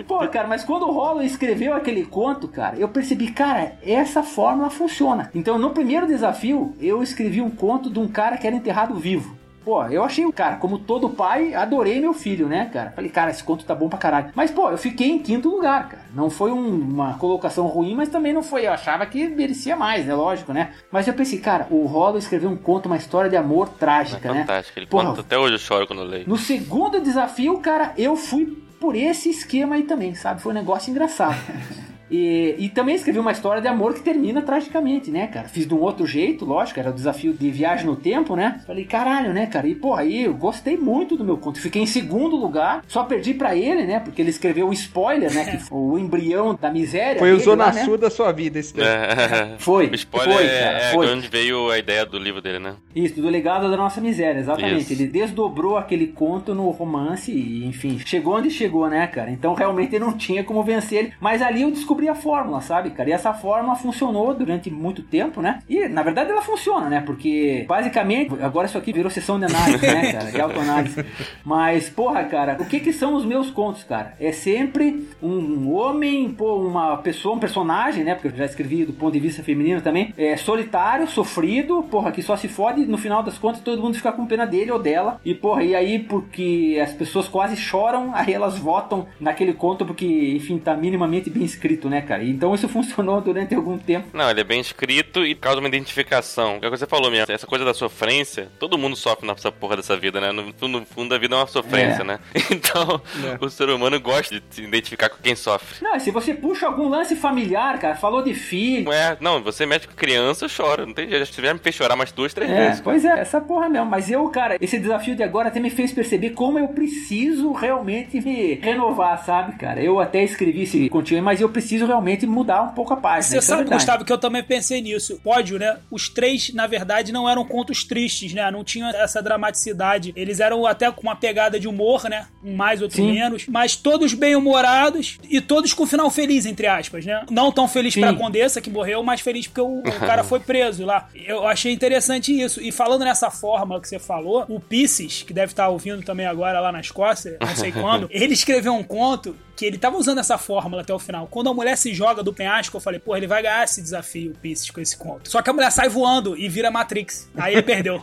Pô, 0.06 0.26
cara, 0.28 0.46
mas 0.46 0.64
quando 0.64 0.82
o 0.82 0.92
Rollo 0.92 1.22
escreveu 1.22 1.74
aquele 1.74 2.04
conto, 2.04 2.46
cara, 2.46 2.76
eu 2.76 2.88
percebi, 2.88 3.30
cara, 3.32 3.76
essa 3.84 4.22
fórmula 4.22 4.70
funciona. 4.70 5.30
Então, 5.34 5.58
no 5.58 5.70
primeiro 5.70 6.06
desafio, 6.06 6.76
eu 6.80 7.02
escrevi 7.02 7.40
um 7.40 7.50
conto 7.50 7.90
de 7.90 7.98
um 7.98 8.08
cara 8.08 8.36
que 8.36 8.46
era 8.46 8.54
enterrado 8.54 8.94
vivo. 8.94 9.41
Pô, 9.64 9.84
eu 9.86 10.02
achei, 10.02 10.30
cara, 10.32 10.56
como 10.56 10.78
todo 10.78 11.10
pai, 11.10 11.54
adorei 11.54 12.00
meu 12.00 12.12
filho, 12.12 12.48
né, 12.48 12.68
cara? 12.72 12.90
Falei, 12.90 13.10
cara, 13.10 13.30
esse 13.30 13.44
conto 13.44 13.64
tá 13.64 13.74
bom 13.74 13.88
pra 13.88 13.98
caralho. 13.98 14.30
Mas, 14.34 14.50
pô, 14.50 14.70
eu 14.70 14.78
fiquei 14.78 15.08
em 15.08 15.18
quinto 15.18 15.48
lugar, 15.48 15.88
cara. 15.88 16.02
Não 16.14 16.28
foi 16.28 16.50
um, 16.50 16.68
uma 16.68 17.14
colocação 17.14 17.66
ruim, 17.66 17.94
mas 17.94 18.08
também 18.08 18.32
não 18.32 18.42
foi. 18.42 18.66
Eu 18.66 18.72
achava 18.72 19.06
que 19.06 19.28
merecia 19.28 19.76
mais, 19.76 20.04
né? 20.04 20.14
Lógico, 20.14 20.52
né? 20.52 20.72
Mas 20.90 21.06
eu 21.06 21.14
pensei, 21.14 21.38
cara, 21.38 21.66
o 21.70 21.86
Rollo 21.86 22.18
escreveu 22.18 22.50
um 22.50 22.56
conto, 22.56 22.86
uma 22.86 22.96
história 22.96 23.30
de 23.30 23.36
amor 23.36 23.68
trágica, 23.68 24.28
é 24.28 24.32
né? 24.32 24.40
Fantástico, 24.40 24.78
ele 24.78 24.86
Porra, 24.86 25.06
conta, 25.06 25.20
até 25.20 25.38
hoje 25.38 25.54
eu 25.54 25.58
choro 25.58 25.86
quando 25.86 26.00
eu 26.00 26.06
leio. 26.06 26.28
No 26.28 26.36
segundo 26.36 27.00
desafio, 27.00 27.58
cara, 27.58 27.92
eu 27.96 28.16
fui 28.16 28.58
por 28.80 28.96
esse 28.96 29.30
esquema 29.30 29.76
aí 29.76 29.84
também, 29.84 30.14
sabe? 30.14 30.42
Foi 30.42 30.50
um 30.52 30.56
negócio 30.56 30.90
engraçado. 30.90 31.36
E, 32.12 32.54
e 32.58 32.68
também 32.68 32.94
escrevi 32.94 33.18
uma 33.18 33.32
história 33.32 33.62
de 33.62 33.66
amor 33.66 33.94
que 33.94 34.02
termina 34.02 34.42
tragicamente, 34.42 35.10
né, 35.10 35.26
cara? 35.26 35.48
Fiz 35.48 35.66
de 35.66 35.72
um 35.72 35.80
outro 35.80 36.06
jeito, 36.06 36.44
lógico, 36.44 36.78
era 36.78 36.90
o 36.90 36.92
desafio 36.92 37.32
de 37.32 37.50
viagem 37.50 37.86
no 37.86 37.96
tempo, 37.96 38.36
né? 38.36 38.60
Falei, 38.66 38.84
caralho, 38.84 39.32
né, 39.32 39.46
cara? 39.46 39.66
E, 39.66 39.74
pô, 39.74 39.94
aí 39.94 40.24
eu 40.24 40.34
gostei 40.34 40.76
muito 40.76 41.16
do 41.16 41.24
meu 41.24 41.38
conto. 41.38 41.58
Fiquei 41.58 41.80
em 41.80 41.86
segundo 41.86 42.36
lugar, 42.36 42.84
só 42.86 43.02
perdi 43.04 43.32
para 43.32 43.56
ele, 43.56 43.84
né? 43.84 43.98
Porque 43.98 44.20
ele 44.20 44.28
escreveu 44.28 44.68
o 44.68 44.72
spoiler, 44.74 45.32
né? 45.32 45.44
Que 45.46 45.58
o 45.72 45.98
embrião 45.98 46.54
da 46.54 46.70
miséria. 46.70 47.18
Foi 47.18 47.32
o 47.32 47.40
Zona 47.40 47.66
lá, 47.66 47.72
né? 47.72 47.84
Sul 47.84 47.96
da 47.96 48.10
sua 48.10 48.30
vida 48.30 48.58
esse 48.58 48.74
tempo. 48.74 48.86
É. 48.86 49.56
Foi. 49.58 49.86
O 49.86 49.94
spoiler 49.94 50.36
foi, 50.36 50.46
cara, 50.46 50.78
é, 50.78 50.92
foi. 50.92 51.08
onde 51.08 51.28
veio 51.28 51.70
a 51.70 51.78
ideia 51.78 52.04
do 52.04 52.18
livro 52.18 52.42
dele, 52.42 52.58
né? 52.58 52.74
Isso, 52.94 53.20
do 53.20 53.28
legado 53.28 53.70
da 53.70 53.76
nossa 53.76 54.00
miséria, 54.00 54.38
exatamente. 54.38 54.82
Isso. 54.82 54.92
Ele 54.92 55.06
desdobrou 55.06 55.76
aquele 55.76 56.08
conto 56.08 56.54
no 56.54 56.68
romance 56.70 57.32
e, 57.32 57.64
enfim, 57.64 57.98
chegou 58.04 58.36
onde 58.36 58.50
chegou, 58.50 58.88
né, 58.88 59.06
cara? 59.06 59.30
Então 59.30 59.54
realmente 59.54 59.98
não 59.98 60.16
tinha 60.16 60.44
como 60.44 60.62
vencer 60.62 60.98
ele. 60.98 61.12
Mas 61.20 61.40
ali 61.40 61.62
eu 61.62 61.70
descobri 61.70 62.01
descobri 62.02 62.08
a 62.08 62.14
fórmula, 62.14 62.60
sabe, 62.60 62.90
cara? 62.90 63.08
E 63.08 63.12
essa 63.12 63.32
fórmula 63.32 63.76
funcionou 63.76 64.34
durante 64.34 64.70
muito 64.70 65.02
tempo, 65.02 65.40
né? 65.40 65.60
E, 65.68 65.88
na 65.88 66.02
verdade, 66.02 66.30
ela 66.30 66.42
funciona, 66.42 66.88
né? 66.88 67.00
Porque, 67.00 67.64
basicamente, 67.68 68.34
agora 68.42 68.66
isso 68.66 68.76
aqui 68.76 68.92
virou 68.92 69.10
sessão 69.10 69.38
de 69.38 69.46
análise, 69.46 69.86
né, 69.86 70.12
cara? 70.12 70.30
De 70.30 70.40
autoanálise. 70.40 71.04
Mas, 71.44 71.88
porra, 71.88 72.24
cara, 72.24 72.56
o 72.60 72.66
que 72.66 72.80
que 72.80 72.92
são 72.92 73.14
os 73.14 73.24
meus 73.24 73.50
contos, 73.50 73.84
cara? 73.84 74.14
É 74.18 74.32
sempre 74.32 75.06
um 75.22 75.72
homem, 75.72 76.30
pô, 76.30 76.56
uma 76.56 76.96
pessoa, 76.98 77.36
um 77.36 77.38
personagem, 77.38 78.04
né? 78.04 78.14
Porque 78.14 78.28
eu 78.28 78.36
já 78.36 78.44
escrevi 78.44 78.84
do 78.84 78.92
ponto 78.92 79.12
de 79.12 79.20
vista 79.20 79.42
feminino 79.42 79.80
também. 79.80 80.12
É 80.16 80.36
solitário, 80.36 81.06
sofrido, 81.06 81.82
porra, 81.84 82.10
que 82.10 82.22
só 82.22 82.36
se 82.36 82.48
fode, 82.48 82.84
no 82.86 82.98
final 82.98 83.22
das 83.22 83.38
contas 83.38 83.62
todo 83.62 83.80
mundo 83.80 83.94
fica 83.94 84.12
com 84.12 84.26
pena 84.26 84.46
dele 84.46 84.70
ou 84.70 84.78
dela. 84.78 85.20
E, 85.24 85.34
porra, 85.34 85.62
e 85.62 85.74
aí, 85.74 85.98
porque 85.98 86.78
as 86.82 86.92
pessoas 86.92 87.28
quase 87.28 87.56
choram, 87.56 88.10
aí 88.14 88.32
elas 88.32 88.58
votam 88.58 89.06
naquele 89.20 89.52
conto 89.52 89.84
porque, 89.84 90.34
enfim, 90.36 90.58
tá 90.58 90.76
minimamente 90.76 91.30
bem 91.30 91.44
escrito, 91.44 91.88
né, 91.92 92.00
cara? 92.00 92.24
Então 92.24 92.54
isso 92.54 92.68
funcionou 92.68 93.20
durante 93.20 93.54
algum 93.54 93.78
tempo. 93.78 94.08
Não, 94.12 94.30
ele 94.30 94.40
é 94.40 94.44
bem 94.44 94.60
escrito 94.60 95.24
e 95.24 95.34
causa 95.34 95.60
uma 95.60 95.68
identificação. 95.68 96.58
É 96.62 96.66
o 96.68 96.70
que 96.70 96.78
você 96.78 96.86
falou 96.86 97.10
mesmo, 97.10 97.32
essa 97.32 97.46
coisa 97.46 97.64
da 97.64 97.74
sofrência, 97.74 98.48
todo 98.58 98.78
mundo 98.78 98.96
sofre 98.96 99.26
nessa 99.26 99.52
porra 99.52 99.76
dessa 99.76 99.96
vida, 99.96 100.20
né? 100.20 100.32
No, 100.32 100.42
no 100.68 100.84
fundo, 100.86 101.14
a 101.14 101.18
vida 101.18 101.34
é 101.34 101.38
uma 101.38 101.46
sofrência, 101.46 102.02
É. 102.02 102.04
né? 102.04 102.18
Então, 102.50 103.00
É. 103.24 103.44
o 103.44 103.48
ser 103.48 103.68
humano 103.70 104.00
gosta 104.00 104.34
de 104.34 104.42
se 104.50 104.62
identificar 104.62 105.08
com 105.08 105.16
quem 105.22 105.34
sofre. 105.34 105.82
Não, 105.84 105.94
e 105.96 106.00
se 106.00 106.10
você 106.10 106.32
puxa 106.34 106.66
algum 106.66 106.88
lance 106.88 107.14
familiar, 107.16 107.78
cara, 107.78 107.94
falou 107.94 108.22
de 108.22 108.34
filho. 108.34 108.84
Não 108.84 108.92
é, 108.92 109.16
não, 109.20 109.42
você 109.42 109.66
mexe 109.66 109.86
com 109.86 109.94
criança, 109.94 110.46
chora. 110.54 110.86
Não 110.86 110.94
tem 110.94 111.08
jeito. 111.08 111.24
Já 111.26 111.32
tiver 111.32 111.52
me 111.54 111.60
fez 111.60 111.74
chorar 111.74 111.96
mais 111.96 112.12
duas, 112.12 112.32
três 112.32 112.50
É, 112.50 112.66
vezes. 112.66 112.80
pois 112.80 113.04
é, 113.04 113.20
essa 113.20 113.40
porra 113.40 113.68
mesmo. 113.68 113.86
Mas 113.86 114.10
eu, 114.10 114.26
cara, 114.28 114.56
esse 114.60 114.78
desafio 114.78 115.14
de 115.14 115.22
agora 115.22 115.48
até 115.48 115.60
me 115.60 115.70
fez 115.70 115.92
perceber 115.92 116.30
como 116.30 116.58
eu 116.58 116.68
preciso 116.68 117.52
realmente 117.52 118.20
me 118.20 118.54
renovar, 118.54 119.24
sabe, 119.24 119.56
cara? 119.56 119.82
Eu 119.82 120.00
até 120.00 120.22
escrevi 120.22 120.62
esse 120.62 120.88
continho, 120.88 121.22
mas 121.22 121.40
eu 121.40 121.48
preciso 121.48 121.81
realmente 121.86 122.26
mudar 122.26 122.62
um 122.62 122.68
pouco 122.68 122.94
a 122.94 122.96
página. 122.96 123.22
Você 123.22 123.38
é 123.38 123.40
sabe, 123.40 123.62
verdade. 123.62 123.80
Gustavo, 123.80 124.04
que 124.04 124.12
eu 124.12 124.18
também 124.18 124.42
pensei 124.42 124.80
nisso. 124.80 125.20
Pódio, 125.22 125.58
né? 125.58 125.78
Os 125.90 126.08
três, 126.08 126.52
na 126.54 126.66
verdade, 126.66 127.12
não 127.12 127.28
eram 127.28 127.44
contos 127.44 127.84
tristes, 127.84 128.32
né? 128.32 128.50
Não 128.50 128.64
tinham 128.64 128.88
essa 128.90 129.22
dramaticidade. 129.22 130.12
Eles 130.16 130.40
eram 130.40 130.66
até 130.66 130.90
com 130.90 131.02
uma 131.02 131.16
pegada 131.16 131.58
de 131.58 131.68
humor, 131.68 132.04
né? 132.08 132.26
Um 132.42 132.54
mais, 132.54 132.82
outro 132.82 132.96
Sim. 132.96 133.12
menos. 133.12 133.46
Mas 133.46 133.76
todos 133.76 134.14
bem-humorados 134.14 135.18
e 135.28 135.40
todos 135.40 135.72
com 135.72 135.86
final 135.86 136.10
feliz, 136.10 136.46
entre 136.46 136.66
aspas, 136.66 137.04
né? 137.04 137.24
Não 137.30 137.52
tão 137.52 137.68
feliz 137.68 137.94
Sim. 137.94 138.00
pra 138.00 138.14
Condessa, 138.14 138.60
que 138.60 138.70
morreu, 138.70 139.02
mas 139.02 139.20
feliz 139.20 139.46
porque 139.46 139.60
o, 139.60 139.80
o 139.80 139.82
cara 140.00 140.24
foi 140.24 140.40
preso 140.40 140.84
lá. 140.84 141.08
Eu 141.14 141.46
achei 141.46 141.72
interessante 141.72 142.38
isso. 142.38 142.60
E 142.60 142.72
falando 142.72 143.04
nessa 143.04 143.30
fórmula 143.30 143.80
que 143.80 143.88
você 143.88 143.98
falou, 143.98 144.44
o 144.48 144.60
Pisces, 144.60 145.22
que 145.22 145.32
deve 145.32 145.52
estar 145.52 145.68
ouvindo 145.68 146.02
também 146.02 146.26
agora 146.26 146.60
lá 146.60 146.72
na 146.72 146.80
Escócia, 146.80 147.36
não 147.40 147.56
sei 147.56 147.72
quando, 147.72 148.08
ele 148.10 148.34
escreveu 148.34 148.74
um 148.74 148.82
conto 148.82 149.36
que 149.54 149.66
ele 149.66 149.76
tava 149.78 149.96
usando 149.96 150.18
essa 150.18 150.38
fórmula 150.38 150.82
até 150.82 150.92
o 150.94 150.98
final. 150.98 151.26
Quando 151.30 151.50
a 151.50 151.54
mulher 151.54 151.76
se 151.76 151.92
joga 151.94 152.22
do 152.22 152.32
penhasco, 152.32 152.76
eu 152.76 152.80
falei, 152.80 152.98
pô, 152.98 153.16
ele 153.16 153.26
vai 153.26 153.42
ganhar 153.42 153.62
esse 153.64 153.82
desafio, 153.82 154.30
o 154.32 154.34
Pisces, 154.34 154.70
com 154.70 154.80
esse 154.80 154.96
conto. 154.96 155.30
Só 155.30 155.42
que 155.42 155.50
a 155.50 155.52
mulher 155.52 155.70
sai 155.70 155.88
voando 155.88 156.36
e 156.36 156.48
vira 156.48 156.70
Matrix. 156.70 157.28
Aí 157.36 157.52
ele 157.54 157.62
perdeu. 157.62 158.00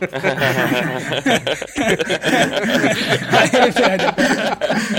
Aí 3.30 3.50
ele 3.62 3.72
perdeu. 3.72 4.10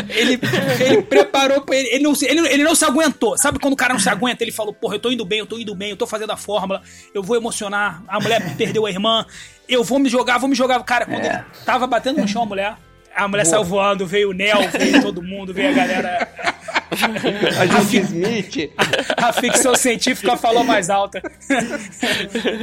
Ele, 0.10 0.40
ele 0.84 1.02
preparou 1.04 1.62
pra 1.62 1.76
ele. 1.76 1.88
Ele 1.90 2.04
não, 2.04 2.16
se- 2.16 2.26
ele, 2.26 2.40
ele 2.48 2.64
não 2.64 2.76
se 2.76 2.86
aguentou. 2.86 3.38
Sabe 3.38 3.60
quando 3.60 3.74
o 3.74 3.78
cara 3.78 3.94
não 3.94 4.00
se 4.00 4.10
aguenta? 4.10 4.44
Ele 4.44 4.52
falou, 4.52 4.74
porra, 4.74 4.96
eu 4.96 5.00
tô 5.00 5.12
indo 5.12 5.26
bem, 5.26 5.40
eu 5.40 5.46
tô 5.48 5.58
indo 5.58 5.74
bem, 5.76 5.90
eu 5.92 5.98
tô 5.98 6.06
fazendo 6.08 6.32
a 6.32 6.38
fórmula, 6.38 6.82
eu 7.14 7.24
vou 7.24 7.36
emocionar. 7.36 8.04
A 8.08 8.20
mulher 8.20 8.56
perdeu 8.58 8.86
a 8.86 8.90
irmã, 8.90 9.26
eu 9.68 9.84
vou 9.84 10.00
me 10.00 10.10
jogar, 10.10 10.38
vou 10.38 10.50
me 10.50 10.56
jogar. 10.56 10.82
Cara, 10.84 11.06
quando 11.06 11.24
É. 11.26 11.28
ele 11.28 11.44
tava 11.66 11.88
batendo 11.88 12.22
no 12.22 12.28
chão 12.28 12.44
a 12.44 12.46
mulher. 12.46 12.76
A 13.16 13.28
mulher 13.28 13.46
saiu 13.46 13.64
voando, 13.64 14.06
veio 14.08 14.30
o 14.30 14.34
Nel, 14.34 14.70
veio 14.70 15.02
todo 15.02 15.22
mundo, 15.22 15.54
veio 15.54 15.70
a 15.70 15.74
galera. 15.74 16.28
A 17.60 17.66
Judy 17.66 17.98
Smith. 18.00 18.74
A 19.18 19.32
ficção 19.34 19.76
científica 19.76 20.36
falou 20.36 20.64
mais 20.64 20.90
alta. 20.90 21.22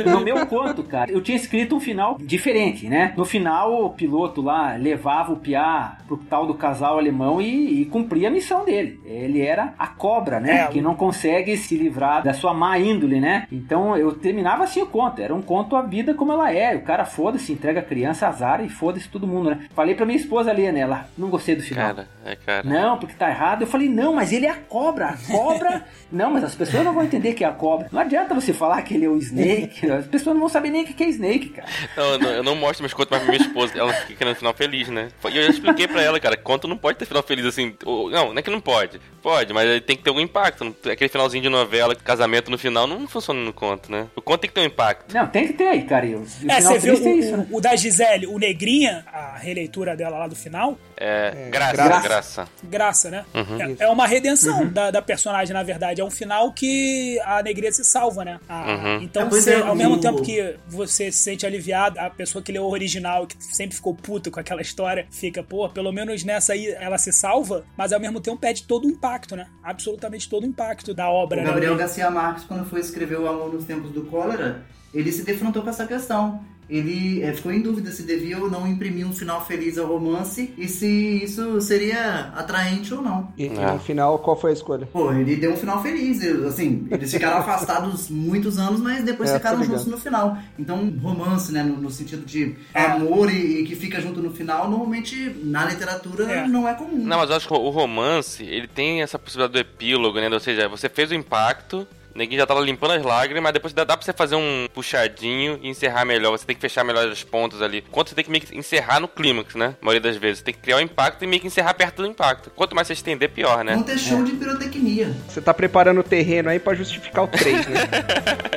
No 0.07 0.20
meu 0.20 0.47
conto, 0.47 0.83
cara, 0.83 1.11
eu 1.11 1.22
tinha 1.22 1.37
escrito 1.37 1.76
um 1.76 1.81
final 1.81 2.18
diferente, 2.20 2.89
né? 2.89 3.12
No 3.16 3.24
final, 3.24 3.85
o 3.85 3.91
piloto 3.91 4.43
lá 4.43 4.76
levava 4.76 5.33
o 5.33 5.37
Piá 5.37 5.99
pro 6.07 6.16
tal 6.16 6.47
do 6.47 6.55
casal 6.55 6.99
alemão 6.99 7.41
e, 7.41 7.83
e 7.83 7.85
cumpria 7.87 8.29
a 8.29 8.31
missão 8.31 8.64
dele. 8.64 9.01
Ele 9.05 9.41
era 9.41 9.74
a 9.79 9.87
cobra, 9.87 10.41
né? 10.41 10.61
É, 10.61 10.66
que 10.66 10.81
não 10.81 10.95
consegue 10.95 11.57
se 11.57 11.76
livrar 11.76 12.22
da 12.22 12.35
sua 12.35 12.53
má 12.53 12.79
índole, 12.79 13.20
né? 13.20 13.47
Então 13.51 13.97
eu 13.97 14.12
terminava 14.12 14.64
assim 14.64 14.83
o 14.83 14.87
conto. 14.87 15.22
Era 15.22 15.35
um 15.35 15.43
conto 15.43 15.76
a 15.76 15.83
vida 15.83 16.14
como 16.14 16.33
ela 16.33 16.53
é. 16.53 16.76
O 16.76 16.83
cara 16.83 17.05
foda-se, 17.05 17.53
entrega 17.53 17.81
a 17.81 17.83
criança, 17.83 18.26
azar 18.29 18.62
e 18.64 18.68
foda-se 18.68 19.09
todo 19.09 19.26
mundo, 19.26 19.51
né? 19.51 19.66
Falei 19.74 19.95
pra 19.95 20.05
minha 20.07 20.18
esposa 20.18 20.51
ali, 20.51 20.70
né? 20.70 20.81
Ela, 20.81 21.09
não 21.16 21.29
gostei 21.31 21.57
do 21.57 21.62
final. 21.62 21.95
Cara, 21.95 22.09
é 22.24 22.37
cara. 22.37 22.68
Não, 22.68 22.99
porque 22.99 23.14
tá 23.14 23.31
errado. 23.31 23.62
Eu 23.62 23.66
falei, 23.66 23.89
não, 23.89 24.18
mas 24.19 24.33
ele 24.33 24.47
é 24.47 24.51
a 24.51 24.57
cobra. 24.57 25.11
A 25.11 25.16
cobra. 25.33 25.87
não, 26.11 26.31
mas 26.31 26.45
as 26.45 26.55
pessoas 26.55 26.85
não 26.85 26.93
vão 26.95 27.03
entender 27.05 27.35
que 27.35 27.45
é 27.45 27.47
a 27.47 27.53
cobra. 27.53 27.89
Não 27.93 28.01
adianta 28.01 28.35
você 28.35 28.53
falar 28.53 28.81
que 28.83 28.95
ele 28.95 29.05
é 29.05 29.09
o 29.09 29.17
Snake. 29.19 29.91
As 29.91 30.07
pessoas 30.07 30.35
não 30.35 30.41
vão 30.41 30.49
saber 30.49 30.71
nem 30.71 30.83
o 30.83 30.87
que 30.87 31.03
é 31.05 31.09
Snake, 31.09 31.51
cara. 31.51 31.69
Não, 31.97 32.05
eu 32.13 32.19
não, 32.19 32.31
eu 32.31 32.43
não 32.43 32.55
mostro 32.57 32.83
meus 32.83 32.95
contos 32.95 33.11
mais 33.11 33.23
pra 33.23 33.33
minha 33.33 33.47
esposa. 33.47 33.79
Ela 33.79 33.93
fica 33.93 34.15
querendo 34.15 34.37
final 34.37 34.55
feliz, 34.55 34.89
né? 34.89 35.09
E 35.31 35.37
eu 35.37 35.43
já 35.45 35.51
expliquei 35.51 35.87
pra 35.89 36.03
ela, 36.03 36.19
cara, 36.19 36.37
conto 36.37 36.67
não 36.69 36.77
pode 36.77 36.99
ter 36.99 37.05
final 37.07 37.23
feliz 37.23 37.45
assim. 37.47 37.75
ou- 37.85 38.11
Não, 38.11 38.33
não 38.33 38.39
é 38.39 38.43
que 38.43 38.51
não 38.51 38.61
pode. 38.61 39.01
Pode, 39.23 39.53
mas 39.53 39.81
tem 39.83 39.97
que 39.97 40.03
ter 40.03 40.09
algum 40.11 40.21
impacto. 40.21 40.75
Aquele 40.91 41.09
finalzinho 41.11 41.43
de 41.43 41.49
novela, 41.49 41.95
casamento 41.95 42.51
no 42.51 42.57
final, 42.59 42.87
não 42.87 43.07
funciona 43.09 43.41
no 43.41 43.53
conto, 43.53 43.91
né? 43.91 44.07
O 44.17 44.23
conto 44.23 44.41
tem 44.41 44.49
que 44.49 44.55
ter 44.55 44.61
um 44.63 44.65
impacto. 44.67 45.13
Não, 45.15 45.27
tem 45.27 45.47
que 45.49 45.53
ter 45.55 45.69
aí, 45.69 45.83
cara. 45.83 46.07
O, 46.07 46.21
o 46.21 46.27
É, 46.51 46.61
você 46.61 46.79
viu 46.79 46.95
é 46.95 46.97
o, 46.97 47.19
isso, 47.19 47.37
né? 47.37 47.47
o, 47.51 47.61
da 47.61 47.75
Gisele, 47.77 48.27
o 48.27 48.39
Negrinha, 48.39 49.05
a 49.13 49.37
releitura 49.37 49.97
dela 49.97 50.19
lá 50.19 50.27
do 50.29 50.37
final, 50.37 50.79
É, 50.97 51.49
graça, 51.51 51.73
graça. 51.75 52.03
graça. 52.09 52.49
graça, 52.63 53.11
né? 53.11 53.25
Uhum. 53.35 53.61
É, 53.79 53.85
é 53.85 53.89
uma 53.89 54.07
redenção 54.07 54.67
da, 54.69 54.91
da 54.91 55.03
personagem, 55.03 55.53
na 55.53 55.63
verdade. 55.63 55.98
É 56.01 56.05
um 56.05 56.11
final 56.11 56.53
que 56.53 57.19
a 57.25 57.43
Negrinha 57.43 57.73
se 57.73 57.85
salva, 57.85 58.25
né? 58.25 58.41
A- 58.49 58.69
Uhum. 58.77 59.03
Então, 59.03 59.23
Ah, 59.23 59.31
você- 59.31 59.55
é, 59.55 59.61
ao 59.63 59.75
mesmo 59.75 59.95
o- 59.95 60.01
tempo 60.01 60.23
que 60.23 60.57
você 60.69 61.11
se 61.11 61.19
sente 61.19 61.47
aliviado, 61.47 61.99
a 61.99 62.09
pessoa 62.11 62.43
que 62.43 62.53
leu 62.53 62.65
o 62.65 62.71
original, 62.71 63.27
que 63.27 63.37
sempre 63.43 63.75
ficou 63.77 63.95
puta 63.95 64.31
com 64.31 64.39
aquela 64.41 64.61
história, 64.63 65.07
fica, 65.11 65.43
pô, 65.43 65.69
pelo 65.69 65.93
menos 65.93 66.23
nessa 66.25 66.53
aí 66.53 66.69
ela 66.69 66.99
se 66.99 67.13
salva, 67.13 67.65
mas 67.77 67.93
ao 67.93 68.01
mesmo 68.01 68.21
tempo 68.21 68.37
perde 68.39 68.65
todo 68.65 68.87
o 68.87 68.91
impacto, 68.91 69.35
né? 69.37 69.47
Absolutamente 69.63 70.29
todo 70.29 70.45
o 70.45 70.47
impacto 70.47 70.93
da 70.95 71.09
obra, 71.11 71.41
O 71.41 71.45
né? 71.45 71.51
Gabriel 71.51 71.77
Garcia 71.77 72.11
Marques, 72.11 72.45
quando 72.45 72.65
foi 72.69 72.81
escrever 72.81 73.19
O 73.19 73.29
Amor 73.29 73.53
nos 73.53 73.65
Tempos 73.65 73.91
do 73.91 74.05
Cólera, 74.05 74.63
ele 74.93 75.12
se 75.12 75.22
defrontou 75.22 75.62
com 75.62 75.70
essa 75.70 75.86
questão. 75.86 76.41
Ele 76.70 77.22
eh, 77.22 77.32
ficou 77.32 77.51
em 77.51 77.62
dúvida 77.62 77.91
se 77.91 78.03
devia 78.03 78.36
ou 78.39 78.51
não 78.51 78.66
imprimir 78.66 79.07
um 79.09 79.12
final 79.14 79.43
feliz 79.47 79.78
ao 79.78 79.86
romance 79.86 80.53
e 80.59 80.68
se 80.68 80.86
isso 81.24 81.59
seria 81.62 82.30
atraente 82.36 82.93
ou 82.93 83.01
não. 83.01 83.32
E, 83.39 83.45
e 83.45 83.47
É. 83.47 83.72
no 83.72 83.78
final, 83.78 84.18
qual 84.18 84.39
foi 84.39 84.51
a 84.51 84.53
escolha? 84.53 84.86
Pô, 84.93 85.11
ele 85.14 85.34
deu 85.36 85.55
um 85.55 85.57
final 85.57 85.82
feliz. 85.82 86.22
Assim, 86.45 86.86
eles 86.91 87.11
ficaram 87.11 87.39
afastados 87.41 88.11
muitos 88.11 88.59
anos, 88.59 88.80
mas 88.82 89.03
depois 89.03 89.30
É, 89.30 89.34
ficaram 89.39 89.64
juntos 89.64 89.86
no 89.86 89.97
final. 89.97 90.36
Então, 90.59 90.93
romance, 91.03 91.51
né, 91.53 91.62
no, 91.62 91.74
no 91.78 91.91
sentido 91.91 92.26
de 92.26 92.55
É. 92.74 92.82
amor 92.82 93.32
e, 93.32 93.62
e 93.62 93.64
que 93.64 93.74
fica 93.74 93.99
junto 93.99 94.20
no 94.20 94.30
final, 94.30 94.68
normalmente 94.68 95.16
na 95.43 95.64
literatura 95.64 96.24
É. 96.30 96.47
não 96.47 96.68
é 96.68 96.74
comum. 96.74 96.99
Não, 97.03 97.16
mas 97.16 97.30
eu 97.30 97.36
acho 97.36 97.49
que 97.49 97.55
o 97.55 97.70
romance, 97.70 98.45
ele 98.45 98.66
tem 98.68 99.01
essa 99.01 99.18
possibilidade 99.18 99.55
do 99.55 99.59
epílogo, 99.59 100.20
né? 100.20 100.28
Ou 100.28 100.39
seja, 100.39 100.68
você 100.68 100.86
fez 100.91 101.11
o 101.11 101.14
impacto, 101.14 101.89
neguinho 102.19 102.41
já 102.41 102.47
tava 102.47 102.61
limpando 102.61 102.93
as 102.93 103.03
lágrimas, 103.03 103.43
mas 103.43 103.53
depois 103.53 103.73
dá, 103.73 103.85
dá 103.85 103.97
pra 103.97 104.05
você 104.05 104.12
fazer 104.12 104.37
um 104.37 104.66
puxadinho 104.75 105.59
e 105.62 105.69
encerrar 105.69 106.05
melhor. 106.05 106.33
Você 106.33 106.45
tem 106.45 106.55
que 106.57 106.61
fechar 106.61 106.85
melhor 106.85 107.07
as 107.09 107.23
pontas 107.25 107.62
ali. 107.62 107.83
Quanto 107.91 108.11
você 108.11 108.14
tem 108.14 108.25
que 108.25 108.31
meio 108.31 108.45
que 108.45 108.57
encerrar 108.57 109.01
no 109.01 109.09
clímax, 109.09 109.55
né? 109.55 109.75
A 109.81 109.85
maioria 109.85 110.01
das 110.11 110.16
vezes. 110.16 110.39
Você 110.39 110.45
tem 110.45 110.55
que 110.55 110.61
criar 110.61 110.77
o 110.77 110.81
impacto 110.81 111.23
e 111.25 111.27
meio 111.27 111.41
que 111.41 111.47
encerrar 111.47 111.73
perto 111.75 112.03
do 112.03 112.09
impacto. 112.09 112.51
Quanto 112.51 112.75
mais 112.75 112.87
você 112.87 112.93
estender, 112.93 113.31
pior, 113.31 113.64
né? 113.64 113.75
Vão 113.75 113.83
ter 113.83 113.99
show 113.99 114.23
de 114.23 114.33
pirotecnia. 114.33 115.14
Você 115.29 115.41
tá 115.41 115.55
preparando 115.55 116.01
o 116.01 116.03
terreno 116.05 116.51
aí 116.51 116.59
pra 116.59 116.75
justificar 116.75 117.25
o 117.25 117.29
3, 117.29 117.66
né? 117.69 117.81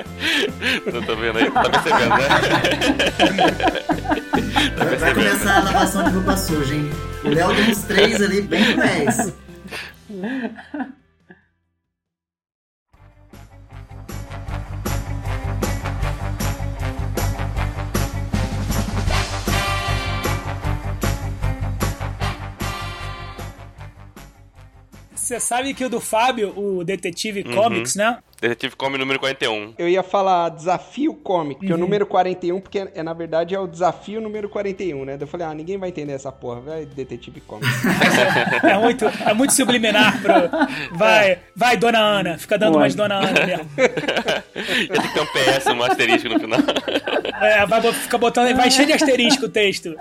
Eu 0.85 1.01
tô 1.05 1.15
vendo 1.15 1.39
aí, 1.39 1.49
tá 1.51 1.69
percebendo, 1.69 2.09
né? 2.09 2.27
Tá 4.77 4.85
Vai, 4.85 4.95
vai 4.95 5.13
percebendo. 5.13 5.15
começar 5.39 5.57
a 5.57 5.63
lavação 5.63 6.03
de 6.03 6.09
roupa 6.11 6.37
suja, 6.37 6.75
hein? 6.75 6.89
O 7.23 7.29
Léo 7.29 7.55
tem 7.55 7.69
uns 7.71 7.81
três 7.83 8.21
ali 8.21 8.41
bem 8.41 8.73
cruéis. 8.73 9.33
Você 25.31 25.39
sabe 25.39 25.73
que 25.73 25.85
o 25.85 25.89
do 25.89 26.01
Fábio, 26.01 26.51
o 26.59 26.83
Detetive 26.83 27.45
Uhum. 27.47 27.55
Comics, 27.55 27.95
né? 27.95 28.17
Detetive 28.41 28.75
Come 28.75 28.97
número 28.97 29.19
41. 29.19 29.75
Eu 29.77 29.87
ia 29.87 30.01
falar 30.01 30.49
desafio 30.49 31.13
cômico, 31.13 31.61
que 31.63 31.71
é 31.71 31.75
o 31.75 31.77
número 31.77 32.07
41, 32.07 32.59
porque 32.59 32.89
é, 32.95 33.03
na 33.03 33.13
verdade 33.13 33.53
é 33.53 33.59
o 33.59 33.67
desafio 33.67 34.19
número 34.19 34.49
41, 34.49 35.05
né? 35.05 35.11
Daí 35.15 35.21
Eu 35.21 35.27
falei, 35.27 35.45
ah, 35.45 35.53
ninguém 35.53 35.77
vai 35.77 35.89
entender 35.89 36.13
essa 36.13 36.31
porra, 36.31 36.59
vai 36.59 36.85
detetive 36.85 37.39
cômico. 37.41 37.71
É 38.63 38.77
muito, 38.77 39.05
é 39.05 39.33
muito 39.33 39.53
subliminar 39.53 40.21
pro. 40.21 40.33
Vai, 40.97 41.39
vai, 41.55 41.77
dona 41.77 41.99
Ana. 41.99 42.37
Fica 42.37 42.57
dando 42.57 42.75
Ué. 42.75 42.81
mais 42.81 42.95
dona 42.95 43.15
Ana 43.15 43.45
mesmo. 43.45 43.69
Ele 44.55 44.87
tem 44.87 45.01
que 45.01 45.13
ter 45.13 45.21
um 45.21 45.25
PS, 45.25 45.65
um 45.67 45.83
asterisco 45.83 46.29
no 46.29 46.39
final. 46.39 46.59
É, 47.41 47.65
vai, 47.65 47.81
fica 47.93 48.19
botando. 48.19 48.55
Vai 48.55 48.69
cheio 48.69 48.85
de 48.85 48.93
asterisco 48.93 49.45
o 49.45 49.49
texto. 49.49 49.95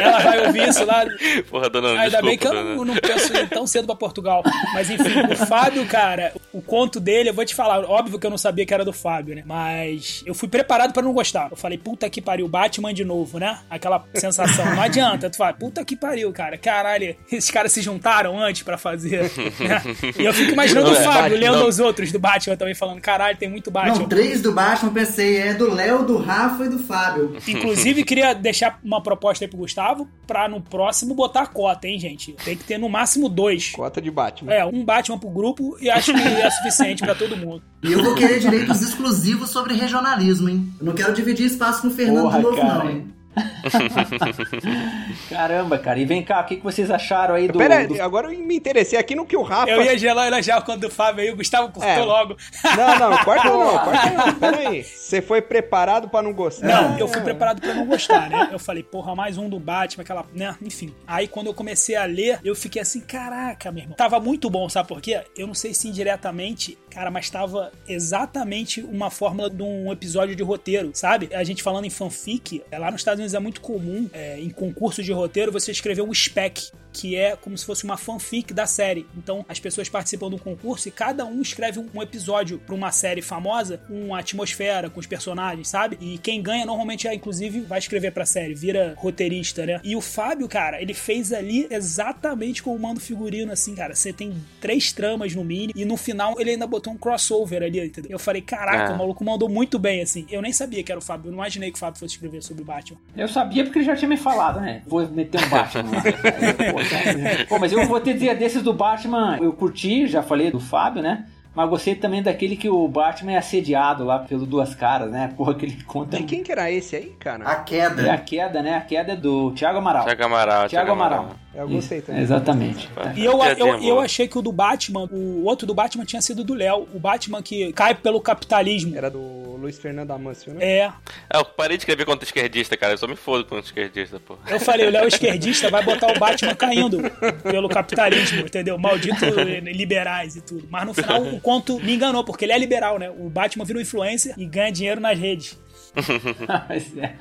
Ela 0.00 0.18
vai 0.20 0.46
ouvir 0.46 0.66
isso 0.66 0.82
lá. 0.86 1.04
Porra, 1.50 1.68
dona 1.68 1.88
Ana, 1.88 2.00
Ainda 2.00 2.22
desculpa. 2.22 2.26
bem 2.26 2.38
que 2.38 2.46
eu 2.46 2.54
não, 2.54 2.84
não 2.86 2.94
penso 2.94 3.36
ir 3.36 3.48
tão 3.50 3.66
cedo 3.66 3.84
pra 3.84 3.94
Portugal. 3.94 4.42
Mas 4.72 4.88
enfim, 4.88 5.30
o 5.30 5.36
Fábio, 5.46 5.84
cara, 5.84 6.32
o 6.54 6.62
conto 6.62 6.98
dele, 6.98 7.28
eu 7.28 7.34
vou 7.34 7.44
te 7.44 7.54
falar, 7.54 7.69
óbvio 7.78 8.18
que 8.18 8.26
eu 8.26 8.30
não 8.30 8.38
sabia 8.38 8.64
que 8.66 8.72
era 8.74 8.84
do 8.84 8.92
Fábio, 8.92 9.34
né? 9.34 9.42
Mas 9.46 10.22
eu 10.26 10.34
fui 10.34 10.48
preparado 10.48 10.92
pra 10.92 11.02
não 11.02 11.12
gostar. 11.12 11.48
Eu 11.50 11.56
falei, 11.56 11.78
puta 11.78 12.08
que 12.10 12.20
pariu, 12.20 12.48
Batman 12.48 12.92
de 12.92 13.04
novo, 13.04 13.38
né? 13.38 13.58
Aquela 13.68 14.04
sensação. 14.14 14.64
Não 14.74 14.82
adianta, 14.82 15.28
tu 15.30 15.36
fala, 15.36 15.52
puta 15.52 15.84
que 15.84 15.96
pariu, 15.96 16.32
cara. 16.32 16.56
Caralho, 16.58 17.16
esses 17.30 17.50
caras 17.50 17.72
se 17.72 17.82
juntaram 17.82 18.38
antes 18.40 18.62
pra 18.62 18.76
fazer. 18.78 19.30
né? 19.58 19.82
E 20.18 20.24
eu 20.24 20.32
fico 20.32 20.52
imaginando 20.52 20.88
Não 20.90 20.94
o 20.94 21.00
é, 21.00 21.04
Fábio 21.04 21.22
Batman, 21.22 21.38
lendo 21.38 21.58
não. 21.60 21.68
os 21.68 21.78
outros 21.78 22.12
do 22.12 22.18
Batman 22.18 22.56
também, 22.56 22.74
falando, 22.74 23.00
caralho, 23.00 23.36
tem 23.36 23.48
muito 23.48 23.70
Batman. 23.70 23.98
Não, 24.00 24.08
três 24.08 24.40
do 24.42 24.52
Batman, 24.52 24.88
eu 24.90 24.94
pensei, 24.94 25.36
é 25.38 25.54
do 25.54 25.72
Léo, 25.72 26.04
do 26.04 26.16
Rafa 26.18 26.64
e 26.64 26.68
do 26.68 26.78
Fábio. 26.78 27.36
Inclusive, 27.46 28.04
queria 28.04 28.34
deixar 28.34 28.78
uma 28.82 29.02
proposta 29.02 29.44
aí 29.44 29.48
pro 29.48 29.58
Gustavo 29.58 30.08
pra 30.26 30.48
no 30.48 30.60
próximo 30.60 31.14
botar 31.14 31.42
a 31.42 31.46
cota, 31.46 31.86
hein, 31.88 31.98
gente? 31.98 32.32
Tem 32.44 32.56
que 32.56 32.64
ter 32.64 32.78
no 32.78 32.88
máximo 32.88 33.28
dois. 33.28 33.70
Cota 33.72 34.00
de 34.00 34.10
Batman. 34.10 34.52
É, 34.52 34.64
um 34.64 34.84
Batman 34.84 35.18
pro 35.18 35.28
grupo 35.30 35.76
e 35.80 35.90
acho 35.90 36.12
que 36.12 36.20
é 36.20 36.50
suficiente 36.50 37.02
pra 37.02 37.14
todo 37.14 37.36
mundo. 37.36 37.59
E 37.82 37.92
eu 37.92 38.02
vou 38.02 38.14
querer 38.14 38.38
direitos 38.40 38.82
exclusivos 38.82 39.50
sobre 39.50 39.74
regionalismo, 39.74 40.48
hein? 40.48 40.70
Eu 40.78 40.86
não 40.86 40.92
quero 40.92 41.12
dividir 41.14 41.46
espaço 41.46 41.82
com 41.82 41.88
o 41.88 41.90
Fernando 41.90 42.24
Porra, 42.24 42.36
de 42.38 42.42
novo, 42.44 42.56
cara. 42.56 42.74
não, 42.84 42.90
hein? 42.90 43.06
Caramba, 45.28 45.78
cara. 45.78 45.98
E 45.98 46.04
vem 46.04 46.22
cá, 46.22 46.40
o 46.40 46.44
que, 46.44 46.56
que 46.56 46.62
vocês 46.64 46.90
acharam 46.90 47.34
aí 47.36 47.48
do. 47.48 47.58
Pera, 47.58 47.86
do- 47.86 48.00
agora 48.02 48.32
eu 48.32 48.38
me 48.44 48.56
interessei 48.56 48.98
aqui 48.98 49.14
no 49.14 49.24
que 49.24 49.36
o 49.36 49.42
Rafa. 49.42 49.70
Eu 49.70 49.82
ia 49.82 49.96
gelar 49.96 50.26
elogiar 50.26 50.60
quando 50.62 50.84
o 50.84 50.90
Fábio 50.90 51.22
aí, 51.22 51.30
o 51.30 51.36
Gustavo 51.36 51.70
cortou 51.70 51.88
É. 51.90 51.98
logo. 52.00 52.36
Não, 52.76 52.98
não, 53.10 53.18
corta 53.24 53.48
não, 53.48 53.78
corta 53.78 54.10
não. 54.10 54.34
Pera 54.34 54.68
aí. 54.68 54.82
Você 54.84 55.20
foi 55.22 55.40
preparado 55.42 56.08
pra 56.08 56.22
não 56.22 56.32
gostar? 56.32 56.66
Não, 56.66 56.98
eu 56.98 57.08
fui 57.08 57.20
preparado 57.20 57.60
pra 57.60 57.74
não 57.74 57.86
gostar, 57.86 58.28
né? 58.28 58.48
Eu 58.52 58.58
falei, 58.58 58.82
porra, 58.82 59.14
mais 59.14 59.36
um 59.38 59.48
do 59.48 59.58
Batman, 59.58 60.02
aquela, 60.02 60.24
né? 60.34 60.54
Enfim. 60.62 60.94
Aí 61.06 61.26
quando 61.28 61.46
eu 61.48 61.54
comecei 61.54 61.96
a 61.96 62.04
ler, 62.04 62.38
eu 62.44 62.54
fiquei 62.54 62.80
assim, 62.82 63.00
caraca, 63.00 63.70
meu 63.70 63.82
irmão. 63.82 63.96
Tava 63.96 64.18
muito 64.20 64.48
bom, 64.50 64.68
sabe 64.68 64.88
por 64.88 65.00
quê? 65.00 65.20
Eu 65.36 65.46
não 65.46 65.54
sei 65.54 65.72
se 65.74 65.88
indiretamente, 65.88 66.76
cara, 66.90 67.10
mas 67.10 67.30
tava 67.30 67.72
exatamente 67.88 68.80
uma 68.80 69.10
fórmula 69.10 69.48
de 69.48 69.62
um 69.62 69.90
episódio 69.92 70.34
de 70.34 70.42
roteiro, 70.42 70.90
sabe? 70.92 71.30
A 71.32 71.44
gente 71.44 71.62
falando 71.62 71.84
em 71.84 71.90
fanfic, 71.90 72.62
é, 72.70 72.78
lá 72.78 72.90
nos 72.90 73.00
Estados 73.00 73.18
Unidos 73.18 73.34
é 73.34 73.38
muito 73.38 73.60
comum, 73.60 74.08
é, 74.12 74.38
em 74.38 74.50
concurso 74.50 75.02
de 75.02 75.12
roteiro, 75.12 75.52
você 75.52 75.70
escrever 75.70 76.02
um 76.02 76.12
spec, 76.12 76.70
que 76.92 77.16
é 77.16 77.36
como 77.36 77.56
se 77.56 77.64
fosse 77.64 77.84
uma 77.84 77.96
fanfic 77.96 78.52
da 78.52 78.66
série. 78.66 79.06
Então, 79.16 79.44
as 79.48 79.60
pessoas 79.60 79.88
participam 79.88 80.28
do 80.28 80.38
concurso 80.38 80.88
e 80.88 80.90
cada 80.90 81.24
um 81.24 81.40
escreve 81.40 81.78
um, 81.78 82.02
episódio 82.02 82.58
pra 82.58 82.74
uma 82.74 82.90
série 82.90 83.22
famosa, 83.22 83.78
com 83.78 84.06
uma 84.06 84.18
atmosfera, 84.18 84.90
com 84.90 84.98
os 84.98 85.06
personagens, 85.06 85.68
sabe? 85.68 85.96
E 86.00 86.18
quem 86.18 86.42
ganha 86.42 86.66
normalmente 86.66 87.06
é, 87.06 87.14
inclusive, 87.14 87.60
vai 87.60 87.78
escrever 87.78 88.12
pra 88.12 88.26
série, 88.26 88.54
vira 88.54 88.94
roteirista, 88.96 89.64
né? 89.64 89.80
E 89.84 89.94
o 89.94 90.00
Fábio, 90.00 90.48
cara, 90.48 90.80
ele 90.80 90.94
fez 90.94 91.32
ali 91.32 91.66
exatamente 91.70 92.62
como 92.62 92.90
o 92.90 93.00
figurino, 93.00 93.52
assim, 93.52 93.74
cara. 93.74 93.94
Você 93.94 94.12
tem 94.12 94.34
três 94.60 94.92
tramas 94.92 95.34
no 95.34 95.44
mini 95.44 95.72
e 95.76 95.84
no 95.84 95.96
final 95.96 96.40
ele 96.40 96.50
ainda 96.50 96.66
botou 96.66 96.79
um 96.88 96.96
crossover 96.96 97.62
ali, 97.62 97.84
entendeu? 97.84 98.12
Eu 98.12 98.18
falei, 98.18 98.40
caraca, 98.40 98.92
É. 98.92 98.94
o 98.94 98.98
maluco 98.98 99.22
mandou 99.24 99.48
muito 99.48 99.78
bem, 99.78 100.00
assim. 100.00 100.24
Eu 100.30 100.40
nem 100.40 100.52
sabia 100.52 100.82
que 100.82 100.90
era 100.92 100.98
o 100.98 101.02
Fábio, 101.02 101.26
eu 101.28 101.32
não 101.32 101.38
imaginei 101.38 101.70
que 101.70 101.76
o 101.76 101.80
Fábio 101.80 101.98
fosse 101.98 102.14
escrever 102.14 102.42
sobre 102.42 102.62
o 102.62 102.66
Batman. 102.66 102.98
Eu 103.16 103.28
sabia 103.28 103.64
porque 103.64 103.80
ele 103.80 103.86
já 103.86 103.96
tinha 103.96 104.08
me 104.08 104.16
falado, 104.16 104.60
né? 104.60 104.82
Vou 104.86 105.06
meter 105.08 105.44
um 105.44 105.48
Batman. 105.50 105.90
lá. 105.90 106.02
Pô, 107.48 107.58
mas 107.58 107.72
eu 107.72 107.86
vou 107.86 108.00
ter 108.00 108.14
dizer 108.14 108.36
desses 108.38 108.62
do 108.62 108.72
Batman, 108.72 109.38
eu 109.42 109.52
curti, 109.52 110.06
já 110.06 110.22
falei 110.22 110.50
do 110.50 110.60
Fábio, 110.60 111.02
né? 111.02 111.26
Mas 111.54 111.68
gostei 111.68 111.96
também 111.96 112.22
daquele 112.22 112.56
que 112.56 112.68
o 112.68 112.86
Batman 112.86 113.32
é 113.32 113.38
assediado 113.38 114.04
lá 114.04 114.20
pelo 114.20 114.46
Duas 114.46 114.74
Caras, 114.74 115.10
né? 115.10 115.32
Porra, 115.36 115.54
que 115.54 115.66
ele 115.66 115.82
conta. 115.82 116.16
De 116.16 116.22
quem 116.22 116.44
que 116.44 116.52
era 116.52 116.70
esse 116.70 116.94
aí, 116.94 117.06
cara? 117.18 117.44
A 117.44 117.52
É 117.52 117.54
a 117.54 117.56
queda. 117.60 118.18
queda, 118.18 118.62
né? 118.62 118.76
A 118.76 118.80
queda 118.80 119.12
é 119.12 119.16
do 119.16 119.50
Thiago 119.52 119.78
Amaral. 119.78 120.04
Thiago 120.04 120.24
Amaral. 120.24 120.68
Thiago 120.68 120.92
Amaral. 120.92 121.30
Eu 121.52 121.68
gostei 121.68 121.98
Isso, 121.98 122.06
também. 122.06 122.22
Exatamente. 122.22 122.88
E 123.16 123.24
eu, 123.24 123.38
eu, 123.58 123.82
eu 123.82 124.00
achei 124.00 124.28
que 124.28 124.38
o 124.38 124.42
do 124.42 124.52
Batman, 124.52 125.08
o 125.10 125.44
outro 125.44 125.66
do 125.66 125.74
Batman 125.74 126.04
tinha 126.04 126.22
sido 126.22 126.44
do 126.44 126.54
Léo. 126.54 126.86
O 126.94 127.00
Batman 127.00 127.42
que 127.42 127.72
cai 127.72 127.94
pelo 127.94 128.20
capitalismo. 128.20 128.96
Era 128.96 129.10
do 129.10 129.49
Luiz 129.60 129.78
Fernando 129.78 130.10
Amâncio, 130.10 130.52
né? 130.54 130.64
É, 130.64 130.80
É, 130.80 131.36
eu 131.36 131.44
parei 131.44 131.76
de 131.76 131.82
escrever 131.82 132.04
contra 132.04 132.24
esquerdista, 132.24 132.76
cara. 132.76 132.94
Eu 132.94 132.98
só 132.98 133.06
me 133.06 133.16
fodo 133.16 133.44
contra 133.44 133.64
esquerdista, 133.64 134.18
pô. 134.20 134.36
eu 134.48 134.58
falei, 134.58 134.86
o 134.86 134.90
Léo 134.90 135.04
é 135.04 135.08
esquerdista 135.08 135.70
vai 135.70 135.84
botar 135.84 136.10
o 136.14 136.18
Batman 136.18 136.54
caindo 136.54 136.98
pelo 137.42 137.68
capitalismo, 137.68 138.40
entendeu? 138.40 138.78
Maldito 138.78 139.24
liberais 139.60 140.36
e 140.36 140.40
tudo. 140.40 140.66
Mas 140.70 140.86
no 140.86 140.94
final 140.94 141.22
o 141.22 141.40
conto 141.40 141.78
me 141.80 141.94
enganou, 141.94 142.24
porque 142.24 142.44
ele 142.44 142.52
é 142.52 142.58
liberal, 142.58 142.98
né? 142.98 143.10
O 143.10 143.28
Batman 143.28 143.64
vira 143.64 143.78
um 143.78 143.82
influencer 143.82 144.34
e 144.36 144.46
ganha 144.46 144.72
dinheiro 144.72 145.00
nas 145.00 145.18
redes. 145.18 145.58
Mas 146.68 146.96
é. 146.96 147.14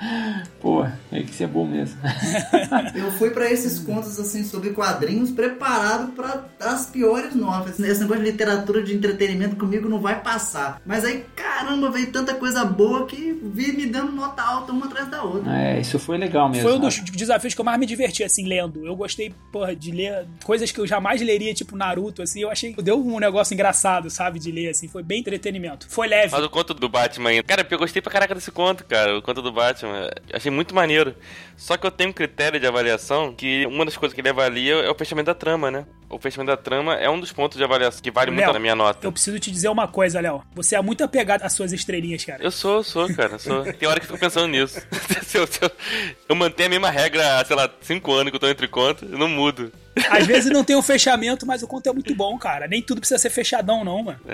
Pô, 0.61 0.85
é 1.11 1.23
que 1.23 1.31
isso 1.31 1.43
é 1.43 1.47
bom 1.47 1.65
mesmo. 1.65 1.99
Eu 2.95 3.11
fui 3.13 3.31
pra 3.31 3.49
esses 3.49 3.79
contos 3.79 4.19
assim 4.19 4.43
sobre 4.43 4.71
quadrinhos 4.71 5.31
preparado 5.31 6.11
pra 6.11 6.45
as 6.59 6.85
piores 6.87 7.35
notas. 7.35 7.79
Esse 7.79 8.01
negócio 8.01 8.23
de 8.23 8.31
literatura 8.31 8.83
de 8.83 8.95
entretenimento 8.95 9.55
comigo 9.55 9.89
não 9.89 9.99
vai 9.99 10.21
passar. 10.21 10.81
Mas 10.85 11.03
aí, 11.03 11.25
caramba, 11.35 11.89
veio 11.89 12.11
tanta 12.11 12.33
coisa 12.35 12.63
boa 12.63 13.05
que 13.05 13.33
vi 13.43 13.71
me 13.71 13.85
dando 13.85 14.11
nota 14.11 14.41
alta 14.41 14.71
uma 14.71 14.85
atrás 14.85 15.07
da 15.09 15.23
outra. 15.23 15.51
É, 15.57 15.79
isso 15.79 15.97
foi 15.97 16.17
legal 16.17 16.49
mesmo. 16.49 16.63
Foi 16.63 16.77
um 16.77 16.79
dos 16.79 16.99
desafios 16.99 17.53
que 17.53 17.61
eu 17.61 17.65
mais 17.65 17.79
me 17.79 17.85
diverti, 17.85 18.23
assim, 18.23 18.45
lendo. 18.45 18.85
Eu 18.85 18.95
gostei, 18.95 19.33
porra, 19.51 19.75
de 19.75 19.91
ler 19.91 20.27
coisas 20.43 20.71
que 20.71 20.79
eu 20.79 20.87
jamais 20.87 21.21
leria, 21.21 21.53
tipo 21.53 21.75
Naruto, 21.75 22.21
assim. 22.21 22.41
Eu 22.41 22.51
achei 22.51 22.73
que 22.73 22.81
deu 22.81 22.99
um 22.99 23.19
negócio 23.19 23.53
engraçado, 23.53 24.09
sabe, 24.09 24.39
de 24.39 24.51
ler, 24.51 24.69
assim. 24.69 24.87
Foi 24.87 25.03
bem 25.03 25.19
entretenimento. 25.19 25.87
Foi 25.89 26.07
leve. 26.07 26.31
Mas 26.31 26.43
o 26.43 26.49
conto 26.49 26.73
do 26.73 26.89
Batman. 26.89 27.41
Cara, 27.43 27.65
eu 27.69 27.77
gostei 27.77 28.01
pra 28.01 28.11
caraca 28.11 28.35
desse 28.35 28.51
conto, 28.59 28.83
cara. 28.83 29.17
O 29.17 29.21
conto 29.21 29.41
do 29.41 29.51
Batman. 29.53 30.09
Achei 30.33 30.51
muito 30.51 30.75
maneiro. 30.75 31.15
Só 31.55 31.77
que 31.77 31.85
eu 31.87 31.91
tenho 31.91 32.09
um 32.09 32.13
critério 32.13 32.59
de 32.59 32.67
avaliação 32.67 33.33
que 33.33 33.65
uma 33.65 33.85
das 33.85 33.95
coisas 33.95 34.13
que 34.13 34.19
ele 34.19 34.29
avalia 34.29 34.75
é 34.75 34.89
o 34.89 34.95
fechamento 34.95 35.27
da 35.27 35.33
trama, 35.35 35.71
né? 35.71 35.85
O 36.09 36.17
fechamento 36.19 36.49
da 36.51 36.57
trama 36.57 36.95
é 36.95 37.09
um 37.09 37.19
dos 37.19 37.31
pontos 37.31 37.57
de 37.57 37.63
avaliação 37.63 38.01
que 38.01 38.11
vale 38.11 38.31
muito 38.31 38.43
Léo, 38.45 38.53
na 38.53 38.59
minha 38.59 38.75
nota. 38.75 39.05
Eu 39.05 39.11
preciso 39.11 39.39
te 39.39 39.49
dizer 39.51 39.69
uma 39.69 39.87
coisa, 39.87 40.19
Léo. 40.19 40.41
Você 40.55 40.75
é 40.75 40.81
muito 40.81 41.03
apegado 41.03 41.43
às 41.43 41.53
suas 41.53 41.71
estrelinhas, 41.71 42.23
cara. 42.25 42.43
Eu 42.43 42.51
sou, 42.51 42.77
eu 42.77 42.83
sou, 42.83 43.13
cara. 43.15 43.33
eu 43.33 43.39
Sou. 43.39 43.63
Tem 43.73 43.87
hora 43.87 43.99
que 43.99 44.05
eu 44.05 44.07
fico 44.07 44.19
pensando 44.19 44.47
nisso. 44.47 44.81
Eu, 45.31 45.45
se 45.45 45.61
eu- 45.63 45.71
eu 46.27 46.35
mantenho 46.35 46.67
a 46.67 46.69
mesma 46.71 46.89
regra 46.89 47.39
há, 47.39 47.45
sei 47.45 47.55
lá, 47.55 47.69
5 47.81 48.11
anos 48.13 48.31
que 48.31 48.35
eu 48.35 48.39
tô 48.39 48.47
entre 48.47 48.67
contos, 48.67 49.09
eu 49.09 49.17
não 49.17 49.27
mudo. 49.27 49.71
Às 50.09 50.25
vezes 50.25 50.51
não 50.51 50.63
tem 50.63 50.75
um 50.75 50.81
fechamento, 50.81 51.45
mas 51.45 51.61
o 51.63 51.67
conto 51.67 51.89
é 51.89 51.93
muito 51.93 52.13
bom, 52.15 52.37
cara. 52.37 52.67
Nem 52.67 52.81
tudo 52.81 52.99
precisa 53.01 53.17
ser 53.19 53.29
fechadão, 53.29 53.83
não, 53.83 54.03
mano. 54.03 54.19
É, 54.27 54.33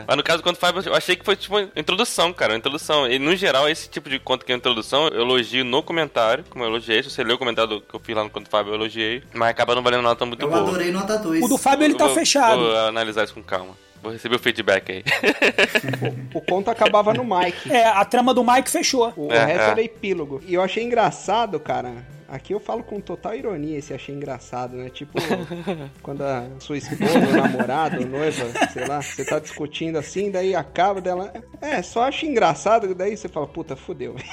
é. 0.00 0.04
Mas 0.06 0.16
no 0.16 0.22
caso 0.22 0.38
do 0.38 0.44
conto 0.44 0.58
Fábio, 0.58 0.82
eu 0.86 0.94
achei 0.94 1.14
que 1.16 1.24
foi 1.24 1.36
tipo 1.36 1.56
uma 1.56 1.68
introdução, 1.76 2.32
cara. 2.32 2.52
Uma 2.52 2.58
introdução. 2.58 3.06
E 3.08 3.18
no 3.18 3.34
geral, 3.36 3.68
esse 3.68 3.88
tipo 3.88 4.08
de 4.10 4.18
conto 4.18 4.44
que 4.44 4.52
é 4.52 4.56
introdução, 4.56 5.08
eu 5.08 5.20
elogio 5.22 5.64
no 5.64 5.82
comentário, 5.82 6.44
como 6.50 6.64
eu 6.64 6.68
elogiei. 6.68 7.02
Se 7.02 7.10
você 7.10 7.22
leu 7.22 7.36
o 7.36 7.38
comentário 7.38 7.80
que 7.80 7.94
eu 7.94 8.00
fiz 8.00 8.16
lá 8.16 8.24
no 8.24 8.30
conto 8.30 8.48
Fábio, 8.50 8.70
eu 8.70 8.74
elogiei. 8.74 9.22
Mas 9.32 9.50
acaba 9.50 9.74
não 9.74 9.82
valendo 9.82 10.02
nota 10.02 10.24
muito 10.26 10.42
Eu 10.42 10.48
boa. 10.50 10.62
adorei 10.62 10.90
nota 10.90 11.16
2. 11.18 11.42
O 11.44 11.48
do 11.48 11.58
Fábio, 11.58 11.84
ele 11.84 11.94
tá 11.94 12.04
Eu 12.04 12.08
vou- 12.08 12.16
fechado. 12.16 12.58
Vou 12.60 12.76
analisar 12.76 13.24
isso 13.24 13.34
com 13.34 13.42
calma. 13.42 13.74
Vou 14.02 14.12
receber 14.12 14.36
o 14.36 14.38
feedback 14.38 14.90
aí. 14.92 15.04
O 16.34 16.40
conto 16.40 16.70
acabava 16.70 17.14
no 17.14 17.24
Mike. 17.24 17.72
É, 17.72 17.86
a 17.86 18.04
trama 18.04 18.34
do 18.34 18.44
Mike 18.44 18.68
fechou. 18.70 19.12
O, 19.16 19.28
o 19.28 19.32
É, 19.32 19.44
resto 19.44 19.60
é. 19.62 19.70
era 19.70 19.82
epílogo. 19.82 20.42
E 20.46 20.54
eu 20.54 20.62
achei 20.62 20.82
engraçado, 20.84 21.58
cara. 21.60 21.92
Aqui 22.28 22.54
eu 22.54 22.60
falo 22.60 22.82
com 22.82 23.00
total 23.00 23.34
ironia 23.34 23.78
esse 23.78 23.92
achei 23.92 24.14
engraçado, 24.14 24.76
né? 24.76 24.88
Tipo, 24.88 25.18
quando 26.02 26.22
a 26.22 26.46
sua 26.58 26.78
esposa, 26.78 27.18
namorada, 27.18 27.98
noiva, 28.00 28.46
sei 28.72 28.86
lá, 28.86 29.02
você 29.02 29.24
tá 29.24 29.38
discutindo 29.38 29.98
assim, 29.98 30.30
daí 30.30 30.54
acaba 30.54 31.00
dela. 31.00 31.32
É, 31.60 31.82
só 31.82 32.04
acho 32.04 32.24
engraçado, 32.26 32.94
daí 32.94 33.16
você 33.16 33.28
fala, 33.28 33.46
puta, 33.46 33.76
fudeu. 33.76 34.14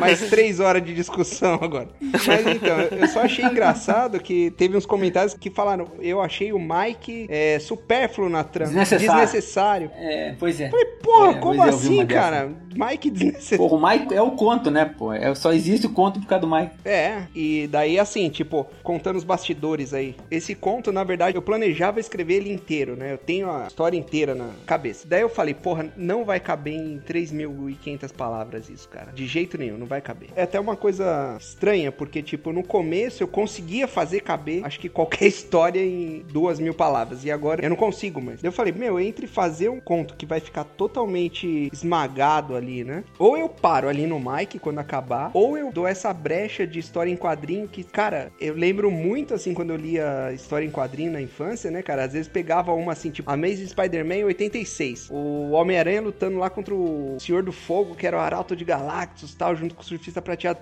Mais 0.00 0.20
três 0.28 0.60
horas 0.60 0.84
de 0.84 0.94
discussão 0.94 1.54
agora. 1.60 1.88
Mas 2.00 2.46
então, 2.46 2.78
eu 2.98 3.08
só 3.08 3.22
achei 3.22 3.44
engraçado 3.44 4.20
que 4.20 4.50
teve 4.52 4.76
uns 4.76 4.86
comentários 4.86 5.34
que 5.34 5.50
falaram, 5.50 5.88
eu 6.00 6.20
achei 6.20 6.52
o 6.52 6.58
Mike 6.58 7.26
é, 7.30 7.58
supérfluo 7.58 8.28
na 8.28 8.44
trama. 8.44 8.72
Desnecessário. 8.72 9.20
Desnecessário. 9.20 9.90
É, 9.94 10.34
pois 10.38 10.60
é. 10.60 10.70
Falei, 10.70 10.86
porra, 11.02 11.30
É, 11.30 11.34
como 11.34 11.64
é, 11.64 11.68
assim, 11.68 12.04
dessa. 12.04 12.20
cara? 12.20 12.50
Mike 12.74 13.10
desnecessário. 13.10 13.68
Porra, 13.68 13.76
o 13.76 13.88
Mike 13.90 14.14
é 14.14 14.22
o 14.22 14.30
conto, 14.32 14.70
né? 14.70 14.89
Pô. 14.96 15.12
É, 15.12 15.34
só 15.34 15.52
existe 15.52 15.86
o 15.86 15.90
conto 15.90 16.20
por 16.20 16.26
causa 16.26 16.46
do 16.46 16.50
Mike. 16.50 16.72
É, 16.84 17.22
e 17.34 17.68
daí 17.68 17.98
assim, 17.98 18.28
tipo, 18.28 18.66
contando 18.82 19.16
os 19.16 19.24
bastidores 19.24 19.94
aí. 19.94 20.16
Esse 20.30 20.54
conto, 20.54 20.92
na 20.92 21.04
verdade, 21.04 21.36
eu 21.36 21.42
planejava 21.42 22.00
escrever 22.00 22.34
ele 22.34 22.52
inteiro, 22.52 22.96
né? 22.96 23.12
Eu 23.12 23.18
tenho 23.18 23.50
a 23.50 23.66
história 23.66 23.96
inteira 23.96 24.34
na 24.34 24.50
cabeça. 24.66 25.06
Daí 25.08 25.22
eu 25.22 25.28
falei, 25.28 25.54
porra, 25.54 25.92
não 25.96 26.24
vai 26.24 26.40
caber 26.40 26.74
em 26.74 27.00
3.500 27.00 28.12
palavras 28.12 28.68
isso, 28.68 28.88
cara. 28.88 29.12
De 29.12 29.26
jeito 29.26 29.58
nenhum, 29.58 29.78
não 29.78 29.86
vai 29.86 30.00
caber. 30.00 30.30
É 30.36 30.42
até 30.42 30.58
uma 30.58 30.76
coisa 30.76 31.36
estranha, 31.38 31.92
porque, 31.92 32.22
tipo, 32.22 32.52
no 32.52 32.62
começo 32.62 33.22
eu 33.22 33.28
conseguia 33.28 33.86
fazer 33.86 34.20
caber, 34.20 34.64
acho 34.64 34.78
que 34.80 34.88
qualquer 34.88 35.26
história 35.28 35.80
em 35.84 36.24
duas 36.32 36.58
mil 36.58 36.74
palavras. 36.74 37.24
E 37.24 37.30
agora 37.30 37.64
eu 37.64 37.70
não 37.70 37.76
consigo 37.76 38.20
mais. 38.20 38.40
Daí 38.40 38.48
eu 38.48 38.52
falei, 38.52 38.72
meu, 38.72 38.98
entre 38.98 39.26
fazer 39.26 39.68
um 39.68 39.80
conto 39.80 40.14
que 40.14 40.26
vai 40.26 40.40
ficar 40.40 40.64
totalmente 40.64 41.68
esmagado 41.72 42.56
ali, 42.56 42.84
né? 42.84 43.04
Ou 43.18 43.36
eu 43.36 43.48
paro 43.48 43.88
ali 43.88 44.06
no 44.06 44.20
Mike 44.20 44.58
quando 44.58 44.79
acabar, 44.80 45.30
ou 45.34 45.56
eu 45.56 45.72
dou 45.72 45.86
essa 45.86 46.12
brecha 46.12 46.66
de 46.66 46.78
história 46.78 47.10
em 47.10 47.16
quadrinho 47.16 47.68
que, 47.68 47.84
cara, 47.84 48.32
eu 48.40 48.54
lembro 48.54 48.90
muito 48.90 49.34
assim 49.34 49.54
quando 49.54 49.70
eu 49.70 49.76
lia 49.76 50.32
história 50.32 50.66
em 50.66 50.70
quadrinho 50.70 51.12
na 51.12 51.20
infância, 51.20 51.70
né, 51.70 51.82
cara? 51.82 52.04
Às 52.04 52.12
vezes 52.12 52.28
pegava 52.28 52.72
uma 52.72 52.92
assim, 52.92 53.10
tipo, 53.10 53.30
Amazing 53.30 53.66
Spider-Man 53.68 54.24
86. 54.26 55.08
O 55.10 55.50
Homem-Aranha 55.50 56.02
lutando 56.02 56.38
lá 56.38 56.50
contra 56.50 56.74
o 56.74 57.16
Senhor 57.20 57.42
do 57.42 57.52
Fogo, 57.52 57.94
que 57.94 58.06
era 58.06 58.16
o 58.16 58.20
Arauto 58.20 58.56
de 58.56 58.64
Galactus 58.64 59.34
tal, 59.34 59.54
junto 59.54 59.74
com 59.74 59.82
o 59.82 59.84
Surfista 59.84 60.20
Prateado. 60.20 60.60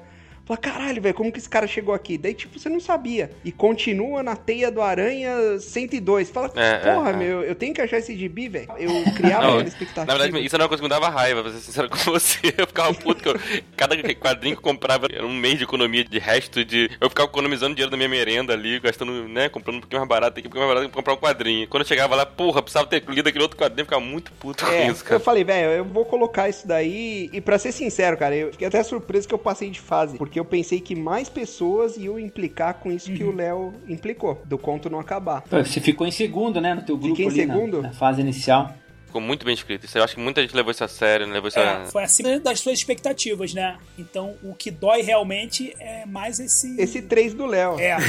Fala, 0.49 0.57
caralho, 0.57 1.03
velho, 1.03 1.15
como 1.15 1.31
que 1.31 1.39
esse 1.39 1.49
cara 1.49 1.67
chegou 1.67 1.95
aqui? 1.95 2.17
Daí, 2.17 2.33
tipo, 2.33 2.59
você 2.59 2.71
não 2.71 2.81
sabia. 2.81 3.31
E 3.45 3.53
continua 3.53 4.23
na 4.23 4.35
teia 4.35 4.71
do 4.71 4.81
Aranha 4.81 5.59
102. 5.61 6.31
Fala, 6.31 6.51
É, 6.57 6.79
porra, 6.79 7.11
é, 7.11 7.13
é. 7.13 7.17
meu, 7.17 7.43
eu 7.43 7.55
tenho 7.55 7.75
que 7.75 7.83
achar 7.83 7.99
esse 7.99 8.17
gibi, 8.17 8.49
velho. 8.49 8.67
Eu 8.79 8.91
criava 9.15 9.43
Não, 9.43 9.51
aquela 9.57 9.69
expectativa. 9.69 10.07
Na 10.07 10.19
verdade, 10.19 10.47
isso 10.47 10.57
era 10.57 10.63
uma 10.65 10.69
coisa 10.69 10.81
que 10.83 10.89
me 10.89 10.89
dava 10.89 11.11
raiva, 11.11 11.43
pra 11.43 11.53
ser 11.53 11.59
sincero 11.61 11.91
com 11.91 11.99
você. 11.99 12.39
Eu 12.57 12.67
ficava 12.67 12.95
puto 12.95 13.23
que 13.23 13.29
eu, 13.29 13.39
cada 13.77 13.95
quadrinho 14.15 14.57
que 14.57 14.61
eu 14.61 14.63
comprava 14.65 15.07
era 15.13 15.25
um 15.27 15.35
mês 15.35 15.59
de 15.59 15.65
economia 15.65 16.03
de 16.03 16.19
resto 16.19 16.65
de. 16.65 16.91
Eu 16.99 17.11
ficava 17.11 17.29
economizando 17.29 17.75
dinheiro 17.75 17.91
da 17.91 17.97
minha 17.99 18.09
merenda 18.09 18.55
ali, 18.55 18.81
gastando, 18.81 19.29
né? 19.29 19.49
Comprando 19.51 19.77
um 19.77 19.81
pouquinho 19.81 20.01
mais 20.01 20.09
barato, 20.09 20.39
aqui, 20.39 20.49
um 20.49 20.51
pouquinho 20.51 20.67
mais 20.67 20.75
barato 20.77 20.91
pra 20.93 20.97
comprar 21.03 21.13
um 21.13 21.17
quadrinho. 21.19 21.69
Quando 21.69 21.83
eu 21.83 21.87
chegava 21.87 22.15
lá, 22.17 22.25
porra, 22.25 22.63
precisava 22.63 22.87
ter 22.89 23.05
lido 23.09 23.29
aquele 23.29 23.43
outro 23.43 23.59
quadrinho, 23.59 23.83
eu 23.83 23.87
ficava 23.87 24.03
muito 24.03 24.33
puto 24.33 24.65
É, 24.65 24.87
com 24.87 24.93
isso, 24.93 25.03
eu 25.03 25.07
cara. 25.07 25.21
falei, 25.21 25.45
velho, 25.45 25.71
eu 25.73 25.85
vou 25.85 26.05
colocar 26.07 26.49
isso 26.49 26.67
daí. 26.67 27.29
E 27.33 27.41
pra 27.41 27.59
ser 27.59 27.71
sincero, 27.73 28.17
cara, 28.17 28.35
eu 28.35 28.51
fiquei 28.53 28.67
até 28.67 28.83
surpreso 28.83 29.29
que 29.29 29.35
eu 29.35 29.39
passei 29.39 29.69
de 29.71 29.81
fase. 29.81 30.17
Porque 30.17 30.38
eu 30.39 30.45
pensei 30.45 30.81
que 30.81 30.95
mais 30.95 31.29
pessoas 31.29 31.97
iam 31.97 32.19
implicar 32.19 32.75
com 32.75 32.91
isso 32.91 33.13
que 33.13 33.25
o 33.25 33.35
Léo 33.35 33.75
implicou, 33.89 34.41
do 34.45 34.57
conto 34.57 34.89
não 34.89 34.99
acabar. 35.01 35.43
Você 35.51 35.81
ficou 35.81 36.07
em 36.07 36.11
segundo, 36.11 36.61
né? 36.61 36.75
No 36.75 36.83
teu 36.83 36.97
grupo 36.97 37.17
Fiquei 37.17 37.27
em 37.27 37.29
ali, 37.29 37.47
na- 37.47 37.55
segundo? 37.55 37.83
Na, 37.83 37.93
fase 37.93 38.21
inicial. 38.21 38.73
Ficou 39.09 39.23
muito 39.23 39.43
bem 39.43 39.55
escrito. 39.55 39.87
Isso 39.87 39.97
eu 39.97 40.05
acho 40.05 40.15
que 40.15 40.21
muita 40.21 40.43
gente 40.43 40.55
levou 40.55 40.71
isso 40.71 40.85
a 40.85 40.89
sério, 40.89 41.27
né? 41.27 41.33
levou 41.33 41.49
isso 41.49 41.59
a. 41.59 41.63
É, 41.63 41.87
foi 41.87 42.03
acima 42.03 42.39
das 42.39 42.61
suas 42.61 42.79
expectativas, 42.79 43.55
né? 43.55 43.79
Então, 43.99 44.37
o 44.43 44.55
que 44.55 44.71
dói 44.71 45.01
realmente 45.01 45.75
é 45.81 46.05
mais 46.05 46.39
esse. 46.39 46.79
Esse 46.79 47.01
3 47.01 47.33
do 47.33 47.47
Léo. 47.47 47.81
É. 47.81 47.97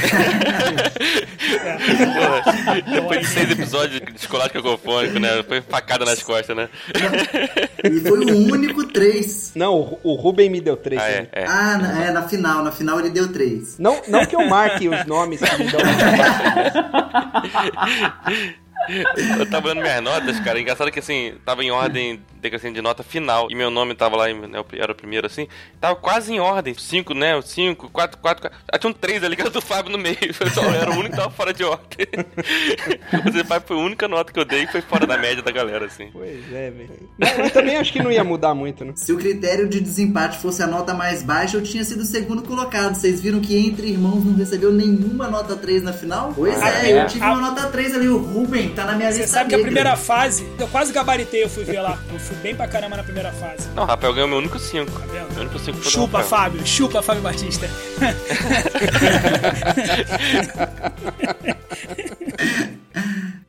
Porra, 2.04 2.76
é. 2.76 2.82
Depois 2.82 3.20
de 3.20 3.26
seis 3.28 3.50
episódios 3.50 3.98
de 4.12 4.20
chocolate 4.20 4.52
cacofônico, 4.52 5.18
né? 5.18 5.42
Foi 5.42 5.62
facada 5.62 6.04
nas 6.04 6.22
costas, 6.22 6.54
né? 6.54 6.68
E 7.82 8.00
foi 8.00 8.18
o 8.20 8.52
único 8.52 8.86
3. 8.86 9.52
Não, 9.54 9.80
o, 9.80 9.98
o 10.02 10.14
Ruben 10.16 10.50
me 10.50 10.60
deu 10.60 10.76
3. 10.76 11.00
Ah, 11.00 11.08
é, 11.08 11.28
é. 11.32 11.44
Ah, 11.46 11.78
na, 11.78 12.04
é, 12.04 12.10
na 12.10 12.28
final. 12.28 12.62
Na 12.62 12.72
final 12.72 13.00
ele 13.00 13.08
deu 13.08 13.32
3. 13.32 13.78
Não, 13.78 14.02
não 14.06 14.26
que 14.26 14.36
eu 14.36 14.46
marque 14.46 14.86
os 14.86 15.06
nomes 15.06 15.40
que 15.40 15.64
me 15.64 15.70
dão. 15.70 15.80
Eu 19.38 19.48
tava 19.48 19.68
olhando 19.68 19.82
minhas 19.82 20.02
notas, 20.02 20.40
cara. 20.40 20.60
Engraçado 20.60 20.90
que 20.90 20.98
assim, 20.98 21.34
tava 21.44 21.62
em 21.62 21.70
ordem 21.70 22.20
decrescente 22.40 22.74
de 22.74 22.82
nota 22.82 23.02
final. 23.02 23.48
E 23.50 23.54
meu 23.54 23.70
nome 23.70 23.94
tava 23.94 24.16
lá, 24.16 24.26
né, 24.28 24.62
era 24.72 24.92
o 24.92 24.94
primeiro 24.94 25.26
assim. 25.26 25.46
Tava 25.80 25.96
quase 25.96 26.32
em 26.32 26.40
ordem. 26.40 26.74
Cinco, 26.74 27.14
né? 27.14 27.40
Cinco, 27.42 27.88
quatro, 27.90 28.18
quatro. 28.18 28.42
quatro. 28.42 28.58
Ah, 28.72 28.78
tinha 28.78 28.90
um 28.90 28.94
três 28.94 29.22
ali 29.22 29.36
que 29.36 29.42
era 29.42 29.50
do 29.50 29.60
Fábio 29.60 29.92
no 29.92 29.98
meio. 29.98 30.16
Eu 30.40 30.50
só 30.50 30.62
era 30.64 30.90
o 30.90 30.94
único 30.94 31.10
que 31.10 31.16
tava 31.16 31.30
fora 31.30 31.52
de 31.52 31.64
ordem. 31.64 32.06
Você 33.24 33.44
Fábio 33.44 33.68
foi 33.68 33.76
a 33.76 33.80
única 33.80 34.08
nota 34.08 34.32
que 34.32 34.38
eu 34.38 34.44
dei 34.44 34.66
que 34.66 34.72
foi 34.72 34.80
fora 34.80 35.06
da 35.06 35.16
média 35.18 35.42
da 35.42 35.50
galera, 35.50 35.86
assim. 35.86 36.08
Pois 36.12 36.52
é, 36.52 36.70
velho. 36.70 37.08
Mas 37.18 37.38
eu 37.38 37.50
também 37.50 37.76
acho 37.76 37.92
que 37.92 38.02
não 38.02 38.10
ia 38.10 38.24
mudar 38.24 38.54
muito, 38.54 38.84
né? 38.84 38.92
Se 38.96 39.12
o 39.12 39.18
critério 39.18 39.68
de 39.68 39.80
desempate 39.80 40.38
fosse 40.38 40.62
a 40.62 40.66
nota 40.66 40.94
mais 40.94 41.22
baixa, 41.22 41.56
eu 41.56 41.62
tinha 41.62 41.84
sido 41.84 42.00
o 42.00 42.04
segundo 42.04 42.42
colocado. 42.42 42.94
Vocês 42.94 43.20
viram 43.20 43.40
que 43.40 43.56
entre 43.56 43.88
irmãos 43.88 44.24
não 44.24 44.34
recebeu 44.34 44.72
nenhuma 44.72 45.28
nota 45.28 45.56
3 45.56 45.82
na 45.82 45.92
final? 45.92 46.32
Pois 46.34 46.60
Ah, 46.60 46.84
é, 46.86 46.90
é. 46.92 47.02
eu 47.02 47.06
tive 47.06 47.24
Ah. 47.24 47.32
uma 47.32 47.40
nota 47.50 47.66
3 47.68 47.94
ali. 47.94 48.08
O 48.08 48.18
Ruben 48.18 48.70
tá 48.70 48.84
na 48.84 48.94
minha 48.94 49.10
Você 49.12 49.18
lista 49.18 49.32
sabe 49.38 49.48
que 49.50 49.54
a 49.54 49.58
negra. 49.58 49.72
primeira 49.72 49.96
fase, 49.96 50.46
eu 50.58 50.68
quase 50.68 50.92
gabaritei, 50.92 51.42
eu 51.44 51.48
fui 51.48 51.64
ver 51.64 51.80
lá. 51.80 51.98
Fui 52.30 52.38
bem 52.38 52.54
pra 52.54 52.68
caramba 52.68 52.96
na 52.96 53.02
primeira 53.02 53.32
fase. 53.32 53.68
Não, 53.74 53.82
o 53.82 53.86
Rafael 53.86 54.14
ganhou 54.14 54.28
meu 54.28 54.38
único 54.38 54.56
cinco. 54.56 54.92
Tá 54.92 55.04
vendo? 55.06 55.32
Meu 55.32 55.40
único 55.40 55.58
cinco 55.58 55.78
foi 55.78 55.84
do 55.84 55.90
Chupa, 55.90 56.18
Rafael. 56.18 56.42
Fábio. 56.52 56.64
Chupa, 56.64 57.02
Fábio 57.02 57.22
Batista. 57.22 57.66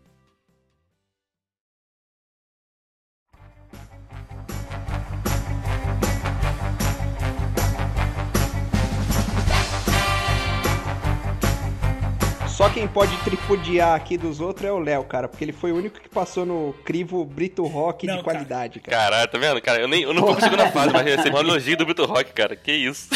Só 12.61 12.69
quem 12.69 12.87
pode 12.87 13.17
tripudiar 13.23 13.95
aqui 13.95 14.19
dos 14.19 14.39
outros 14.39 14.67
é 14.67 14.71
o 14.71 14.77
Léo, 14.77 15.03
cara. 15.05 15.27
Porque 15.27 15.43
ele 15.43 15.51
foi 15.51 15.71
o 15.71 15.77
único 15.77 15.99
que 15.99 16.07
passou 16.07 16.45
no 16.45 16.75
crivo 16.85 17.25
Brito 17.25 17.65
Rock 17.65 18.05
Não, 18.05 18.17
de 18.17 18.23
cara. 18.23 18.35
qualidade, 18.35 18.79
cara. 18.79 18.97
Caralho, 18.97 19.31
tá 19.31 19.37
vendo? 19.39 19.61
Cara, 19.63 19.81
eu, 19.81 19.87
nem, 19.87 20.03
eu 20.03 20.13
não 20.13 20.23
pra 20.31 20.39
segunda 20.41 20.69
fase, 20.69 20.93
mas 20.93 21.03
recebi 21.03 21.35
um 21.35 21.39
elogio 21.39 21.75
do 21.75 21.85
Brito 21.85 22.05
Rock, 22.05 22.31
cara. 22.33 22.55
Que 22.55 22.71
isso. 22.71 23.09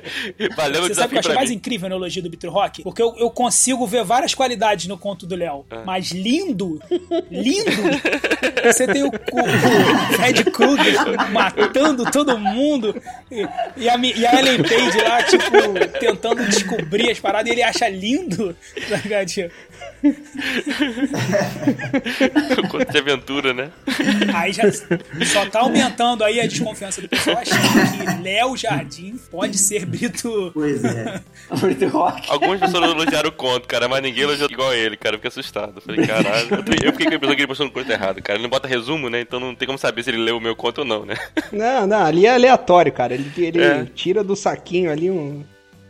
Valeu 0.56 0.84
o 0.84 0.88
Você 0.88 0.94
sabe 0.94 1.08
o 1.08 1.10
que 1.10 1.16
eu 1.16 1.20
achei 1.20 1.32
pra 1.32 1.40
mais 1.40 1.50
mim. 1.50 1.56
incrível 1.56 1.90
na 1.90 1.96
elogio 1.96 2.22
do 2.22 2.30
Bitter 2.30 2.50
Rock? 2.50 2.82
Porque 2.82 3.02
eu, 3.02 3.14
eu 3.18 3.30
consigo 3.30 3.86
ver 3.86 4.02
várias 4.02 4.34
qualidades 4.34 4.86
no 4.86 4.96
conto 4.96 5.26
do 5.26 5.34
Léo. 5.36 5.66
É. 5.70 5.84
Mas 5.84 6.10
lindo, 6.12 6.80
lindo. 7.30 7.70
Você 8.64 8.86
tem 8.86 9.02
o, 9.02 9.08
o, 9.08 9.10
o 9.10 10.12
Fred 10.14 10.44
Krueger 10.44 11.30
matando 11.32 12.10
todo 12.10 12.38
mundo. 12.38 12.94
E, 13.30 13.46
e 13.76 13.88
a, 13.90 13.96
e 13.98 14.26
a 14.26 14.38
Ellen 14.38 14.62
Page 14.62 14.98
lá, 15.02 15.22
tipo, 15.22 15.98
tentando 16.00 16.44
descobrir 16.46 17.10
as 17.10 17.20
paradas 17.20 17.48
e 17.50 17.52
ele 17.52 17.62
acha 17.62 17.88
lindo. 17.88 18.56
Tá 18.88 19.24
tio? 19.24 19.50
Conto 22.70 22.90
de 22.92 22.98
aventura, 22.98 23.52
né? 23.54 23.70
Aí 24.34 24.52
já 24.52 24.64
só 24.72 25.46
tá 25.50 25.60
aumentando 25.60 26.22
aí 26.24 26.40
a 26.40 26.46
desconfiança 26.46 27.00
do 27.00 27.08
pessoal 27.08 27.38
achando 27.38 28.16
que 28.16 28.22
Léo 28.22 28.56
Jardim 28.56 29.18
pode 29.30 29.58
ser 29.58 29.84
Brito. 29.86 30.50
Pois 30.54 30.84
é. 30.84 31.20
Brito 31.60 31.88
Rock. 31.88 32.30
Algumas 32.30 32.60
pessoas 32.60 32.90
elogiaram 32.90 33.28
o 33.28 33.32
conto, 33.32 33.66
cara, 33.66 33.88
mas 33.88 34.02
ninguém 34.02 34.22
elogiou 34.24 34.48
igual 34.50 34.74
ele, 34.74 34.96
cara. 34.96 35.14
Eu 35.16 35.18
fiquei 35.18 35.28
assustado. 35.28 35.74
Eu 35.76 35.82
falei, 35.82 36.06
caralho. 36.06 36.48
Eu 36.54 36.62
fiquei 36.62 36.88
eu 36.88 36.92
fiquei 36.92 37.06
com 37.06 37.12
a 37.12 37.16
impressão 37.16 37.36
que 37.36 37.40
ele 37.42 37.48
postou 37.48 37.66
no 37.66 37.72
conto 37.72 37.90
errado, 37.90 38.22
cara. 38.22 38.36
Ele 38.38 38.42
não 38.44 38.50
bota 38.50 38.68
resumo, 38.68 39.08
né? 39.08 39.20
Então 39.20 39.40
não 39.40 39.54
tem 39.54 39.66
como 39.66 39.78
saber 39.78 40.02
se 40.02 40.10
ele 40.10 40.18
leu 40.18 40.36
o 40.36 40.40
meu 40.40 40.54
conto 40.56 40.78
ou 40.78 40.84
não, 40.84 41.04
né? 41.04 41.14
Não, 41.52 41.86
não, 41.86 42.04
ali 42.04 42.26
é 42.26 42.34
aleatório, 42.34 42.92
cara. 42.92 43.14
Ele, 43.14 43.30
ele 43.36 43.62
É. 43.62 43.84
tira 43.94 44.22
do 44.22 44.36
saquinho 44.36 44.90
ali 44.90 45.10
um. 45.10 45.44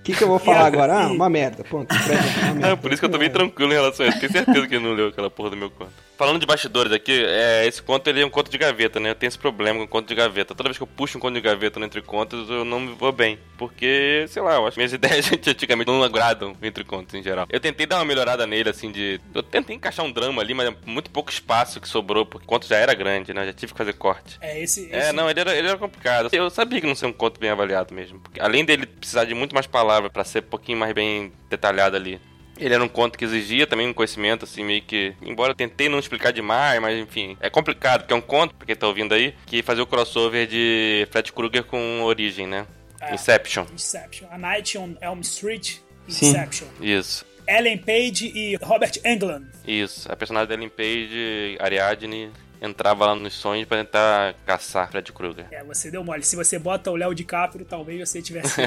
O 0.07 0.09
que, 0.09 0.19
que 0.19 0.23
eu 0.23 0.29
vou 0.29 0.39
falar 0.39 0.67
agora? 0.67 1.01
Ah, 1.01 1.07
uma 1.11 1.29
merda. 1.29 1.65
Ponto. 1.65 1.93
Uma 1.93 2.55
merda. 2.55 2.69
É, 2.69 2.77
por 2.77 2.93
isso 2.93 3.01
que 3.01 3.07
eu 3.07 3.11
tô 3.11 3.19
bem 3.19 3.29
tranquilo 3.29 3.73
em 3.73 3.75
relação 3.75 4.07
a 4.07 4.09
isso. 4.09 4.21
Tenho 4.21 4.31
certeza 4.31 4.69
que 4.69 4.77
ele 4.77 4.85
não 4.85 4.95
leu 4.95 5.09
aquela 5.09 5.29
porra 5.29 5.51
do 5.51 5.57
meu 5.57 5.69
conto. 5.69 5.91
Falando 6.17 6.41
de 6.41 6.47
bastidores 6.47 6.91
aqui, 6.93 7.13
é, 7.13 7.67
esse 7.67 7.83
conto 7.83 8.09
ele 8.09 8.23
é 8.23 8.27
um 8.27 8.31
conto 8.31 8.51
de 8.51 8.57
gaveta, 8.57 8.99
né? 8.99 9.11
Eu 9.11 9.15
tenho 9.15 9.29
esse 9.29 9.39
problema 9.39 9.79
com 9.81 9.85
o 9.85 9.89
conto 9.89 10.09
de 10.09 10.15
gaveta. 10.15 10.55
Toda 10.55 10.69
vez 10.71 10.79
que 10.79 10.83
eu 10.83 10.87
puxo 10.87 11.19
um 11.19 11.21
conto 11.21 11.35
de 11.35 11.43
gaveta 11.43 11.79
entre 11.79 12.01
contos, 12.01 12.49
eu 12.49 12.65
não 12.65 12.81
me 12.81 12.95
vou 12.95 13.13
bem. 13.13 13.39
Porque, 13.59 14.25
sei 14.29 14.41
lá, 14.41 14.55
eu 14.55 14.67
acho 14.67 14.75
que 14.75 14.79
minhas 14.81 14.93
ideias 14.95 15.31
antigamente 15.31 15.91
não 15.91 16.03
agradam 16.03 16.57
entre 16.63 16.85
contos 16.85 17.15
em 17.15 17.23
geral. 17.23 17.47
Eu 17.51 17.61
tentei 17.61 17.85
dar 17.85 17.97
uma 17.99 18.05
melhorada 18.07 18.47
nele, 18.47 18.71
assim, 18.71 18.91
de. 18.91 19.21
Eu 19.35 19.43
tentei 19.43 19.77
encaixar 19.77 20.07
um 20.07 20.11
drama 20.11 20.41
ali, 20.41 20.55
mas 20.55 20.69
é 20.71 20.75
muito 20.87 21.11
pouco 21.11 21.31
espaço 21.31 21.81
que 21.83 21.89
sobrou, 21.89 22.25
porque 22.25 22.45
o 22.47 22.49
conto 22.49 22.67
já 22.67 22.77
era 22.77 22.95
grande, 22.95 23.35
né? 23.35 23.43
Eu 23.43 23.47
já 23.49 23.53
tive 23.53 23.73
que 23.73 23.79
fazer 23.79 23.93
corte. 23.93 24.39
É, 24.41 24.59
esse. 24.63 24.91
É, 24.91 24.99
esse- 24.99 25.13
não, 25.13 25.29
ele 25.29 25.41
era, 25.41 25.55
ele 25.55 25.69
era 25.69 25.77
complicado. 25.77 26.31
Eu 26.33 26.49
sabia 26.49 26.81
que 26.81 26.87
não 26.87 26.95
ser 26.95 27.07
um 27.07 27.13
conto 27.13 27.39
bem 27.39 27.51
avaliado 27.51 27.93
mesmo. 27.95 28.21
Porque 28.21 28.41
além 28.41 28.65
dele 28.65 28.87
precisar 28.87 29.25
de 29.27 29.35
muito 29.35 29.55
mais 29.55 29.67
palavras 29.67 30.11
pra 30.11 30.25
ser 30.25 30.39
um 30.43 30.47
pouquinho 30.47 30.79
mais 30.79 30.95
bem 30.95 31.31
detalhado 31.51 31.95
ali. 31.95 32.19
Ele 32.59 32.75
era 32.75 32.83
um 32.83 32.89
conto 32.89 33.19
que 33.19 33.25
exigia 33.25 33.67
também 33.67 33.89
um 33.89 33.93
conhecimento, 33.93 34.45
assim, 34.45 34.65
meio 34.65 34.83
que. 34.83 35.15
Embora 35.23 35.53
eu 35.53 35.57
tentei 35.57 35.89
não 35.89 35.99
explicar 35.99 36.33
demais, 36.33 36.81
mas 36.81 36.99
enfim. 36.99 37.37
É 37.41 37.51
complicado, 37.51 38.01
porque 38.03 38.15
é 38.15 38.17
um 38.17 38.21
conto, 38.21 38.55
pra 38.55 38.67
quem 38.67 38.77
tá 38.77 38.87
ouvindo 38.87 39.15
aí, 39.15 39.35
que 39.47 39.63
fazia 39.63 39.83
o 39.83 39.87
crossover 39.87 40.47
de 40.47 41.07
Fred 41.11 41.33
Krueger 41.33 41.65
com 41.65 42.03
Origem, 42.03 42.47
né? 42.47 42.67
É. 43.01 43.15
Inception. 43.15 43.67
Inception. 43.75 44.27
A 44.31 44.39
Night 44.39 44.79
on 44.79 44.97
Elm 45.01 45.21
Street. 45.21 45.77
Sim. 46.09 46.31
Inception. 46.31 46.69
Isso. 46.81 47.27
Ellen 47.47 47.79
Page 47.79 48.33
e 48.35 48.57
Robert 48.57 48.93
Englund. 49.05 49.47
Isso. 49.67 50.11
A 50.11 50.17
personagem 50.17 50.49
da 50.49 50.55
Ellen 50.55 50.69
Page, 50.69 51.57
Ariadne, 51.61 52.33
entrava 52.61 53.07
lá 53.07 53.15
nos 53.15 53.35
sonhos 53.35 53.67
pra 53.69 53.79
tentar 53.79 54.35
caçar 54.45 54.91
Fred 54.91 55.13
Krueger. 55.13 55.47
É, 55.51 55.63
você 55.63 55.91
deu 55.91 56.03
mole. 56.03 56.23
Se 56.23 56.35
você 56.35 56.59
bota 56.59 56.91
o 56.91 56.97
Léo 56.97 57.15
DiCaprio, 57.15 57.65
talvez 57.65 58.09
você 58.09 58.21
tivesse. 58.23 58.63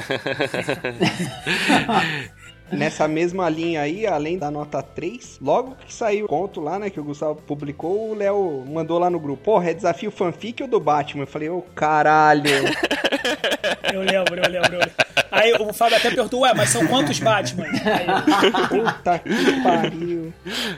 Nessa 2.72 3.08
mesma 3.08 3.48
linha 3.48 3.82
aí, 3.82 4.06
além 4.06 4.38
da 4.38 4.50
nota 4.50 4.82
3, 4.82 5.38
logo 5.40 5.76
que 5.86 5.92
saiu 5.92 6.24
o 6.26 6.28
conto 6.28 6.60
lá, 6.60 6.78
né, 6.78 6.90
que 6.90 7.00
o 7.00 7.04
Gustavo 7.04 7.36
publicou, 7.42 8.10
o 8.10 8.14
Léo 8.14 8.64
mandou 8.66 8.98
lá 8.98 9.10
no 9.10 9.18
grupo, 9.18 9.42
porra, 9.42 9.70
é 9.70 9.74
desafio 9.74 10.10
fanfic 10.10 10.62
ou 10.62 10.68
do 10.68 10.80
Batman? 10.80 11.22
Eu 11.24 11.26
falei, 11.26 11.48
ô 11.48 11.62
caralho. 11.74 12.50
Eu 13.92 14.02
lembro, 14.02 14.36
eu 14.36 14.50
lembro. 14.50 14.74
eu 14.74 14.78
lembro. 14.78 14.92
Aí 15.30 15.52
o 15.52 15.72
Fábio 15.72 15.96
até 15.96 16.10
perguntou, 16.10 16.40
ué, 16.40 16.52
mas 16.54 16.70
são 16.70 16.86
quantos 16.86 17.18
Batman? 17.18 17.64
Aí 17.64 18.68
Puta 18.68 19.18
que 19.18 19.62
pariu. 19.62 20.32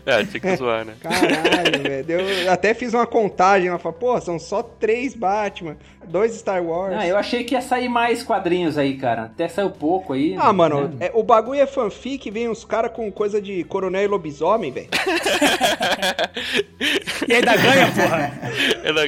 É, 0.05 0.24
tinha 0.24 0.40
que 0.40 0.57
zoar, 0.57 0.84
né? 0.84 0.95
Caralho, 1.01 1.82
velho. 1.82 2.20
Eu 2.20 2.53
até 2.53 2.74
fiz 2.74 2.93
uma 2.93 3.07
contagem. 3.07 3.68
Ela 3.68 3.78
falou, 3.78 3.99
pô, 3.99 4.20
são 4.20 4.38
só 4.38 4.62
três 4.62 5.14
Batman, 5.14 5.76
dois 6.07 6.34
Star 6.34 6.62
Wars. 6.62 6.95
Ah, 6.97 7.07
eu 7.07 7.16
achei 7.16 7.45
que 7.45 7.55
ia 7.55 7.61
sair 7.61 7.88
mais 7.88 8.22
quadrinhos 8.22 8.76
aí, 8.76 8.97
cara. 8.97 9.24
Até 9.24 9.49
saiu 9.49 9.70
pouco 9.70 10.12
aí. 10.12 10.36
Ah, 10.38 10.53
mano, 10.53 10.88
né? 10.88 11.07
é, 11.07 11.11
o 11.14 11.22
bagulho 11.22 11.61
é 11.61 11.66
fanfic, 11.66 11.82
vem 12.30 12.49
uns 12.49 12.64
caras 12.64 12.93
com 12.93 13.11
coisa 13.11 13.41
de 13.41 13.64
coronel 13.64 14.03
e 14.03 14.07
lobisomem, 14.07 14.70
velho. 14.72 14.89
e 17.28 17.35
ainda 17.35 17.57
ganha, 17.57 17.93
porra. 17.93 18.33
É 18.85 18.93
da- 18.93 19.03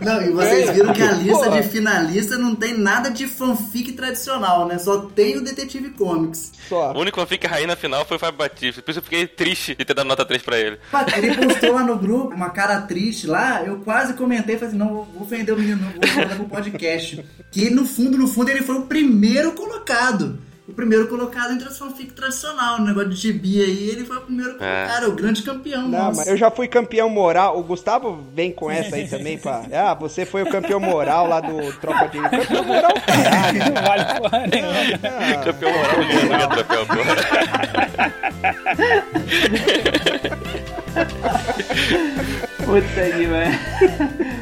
Não, 0.00 0.22
e 0.22 0.30
vocês 0.30 0.70
viram 0.70 0.92
que 0.92 1.02
a 1.02 1.12
lista 1.12 1.32
Porra. 1.44 1.62
de 1.62 1.68
finalista 1.68 2.38
não 2.38 2.54
tem 2.54 2.76
nada 2.76 3.10
de 3.10 3.26
fanfic 3.26 3.92
tradicional, 3.92 4.66
né? 4.66 4.78
Só 4.78 4.98
tem 5.14 5.36
o 5.36 5.42
Detetive 5.44 5.90
Comics. 5.90 6.52
Só. 6.68 6.92
O 6.92 7.00
único 7.00 7.20
fanfic 7.20 7.46
rainha 7.46 7.68
na 7.68 7.76
final 7.76 8.04
foi 8.04 8.16
o 8.16 8.20
Fábio 8.20 8.38
Batista. 8.38 8.82
Por 8.82 8.90
isso 8.90 9.00
eu 9.00 9.04
fiquei 9.04 9.26
triste 9.26 9.74
de 9.74 9.84
ter 9.84 9.94
dado 9.94 10.06
nota 10.06 10.24
3 10.24 10.42
pra 10.42 10.58
ele. 10.58 10.78
Ele 11.16 11.36
postou 11.46 11.72
lá 11.72 11.82
no 11.82 11.98
grupo 11.98 12.34
uma 12.34 12.50
cara 12.50 12.80
triste 12.82 13.26
lá, 13.26 13.62
eu 13.64 13.78
quase 13.80 14.14
comentei, 14.14 14.56
falei 14.56 14.68
assim, 14.68 14.78
não, 14.78 14.88
vou- 14.88 15.04
vou 15.12 15.22
ofender 15.22 15.54
o 15.54 15.58
menino, 15.58 15.80
não, 15.82 15.90
vou 15.90 16.22
mandar 16.22 16.36
pro 16.36 16.48
podcast. 16.48 17.24
Que 17.50 17.70
no 17.70 17.84
fundo, 17.86 18.18
no 18.18 18.26
fundo, 18.26 18.50
ele 18.50 18.62
foi 18.62 18.76
o 18.76 18.82
primeiro 18.82 19.52
colocado. 19.52 20.38
O 20.66 20.72
primeiro 20.72 21.06
colocado 21.08 21.52
entre 21.52 21.68
as 21.68 21.76
fanfic 21.76 22.14
tradicional, 22.14 22.78
no 22.78 22.86
negócio 22.86 23.10
de 23.10 23.16
gibi 23.16 23.60
aí, 23.62 23.90
ele 23.90 24.06
foi 24.06 24.16
o 24.16 24.20
primeiro 24.22 24.52
colocado, 24.54 25.08
o 25.08 25.12
grande 25.12 25.42
campeão 25.42 25.82
Não, 25.82 26.04
nosso. 26.04 26.16
mas 26.20 26.26
eu 26.26 26.38
já 26.38 26.50
fui 26.50 26.66
campeão 26.66 27.10
moral. 27.10 27.58
O 27.58 27.62
Gustavo 27.62 28.18
vem 28.34 28.50
com 28.50 28.70
essa 28.70 28.96
aí 28.96 29.06
também, 29.06 29.36
pá. 29.36 29.62
Ah, 29.74 29.92
você 29.92 30.24
foi 30.24 30.42
o 30.42 30.48
campeão 30.48 30.80
moral 30.80 31.26
lá 31.28 31.40
do 31.40 31.70
Tropa 31.80 32.08
de. 32.08 32.18
Campeão 32.18 32.64
moral, 32.64 32.92
caralho. 33.06 33.58
Não 33.58 33.82
vale 33.82 34.04
porra 34.20 34.46
nenhuma. 34.46 34.72
Ah, 35.04 35.44
Campeão 35.44 35.70
moral 35.70 35.98
ninguém 35.98 36.28
ganha 36.28 36.48
troféu, 36.48 36.86
porra. 36.86 37.14
Puta 42.64 43.10
que 43.10 43.26
velho. 43.26 44.33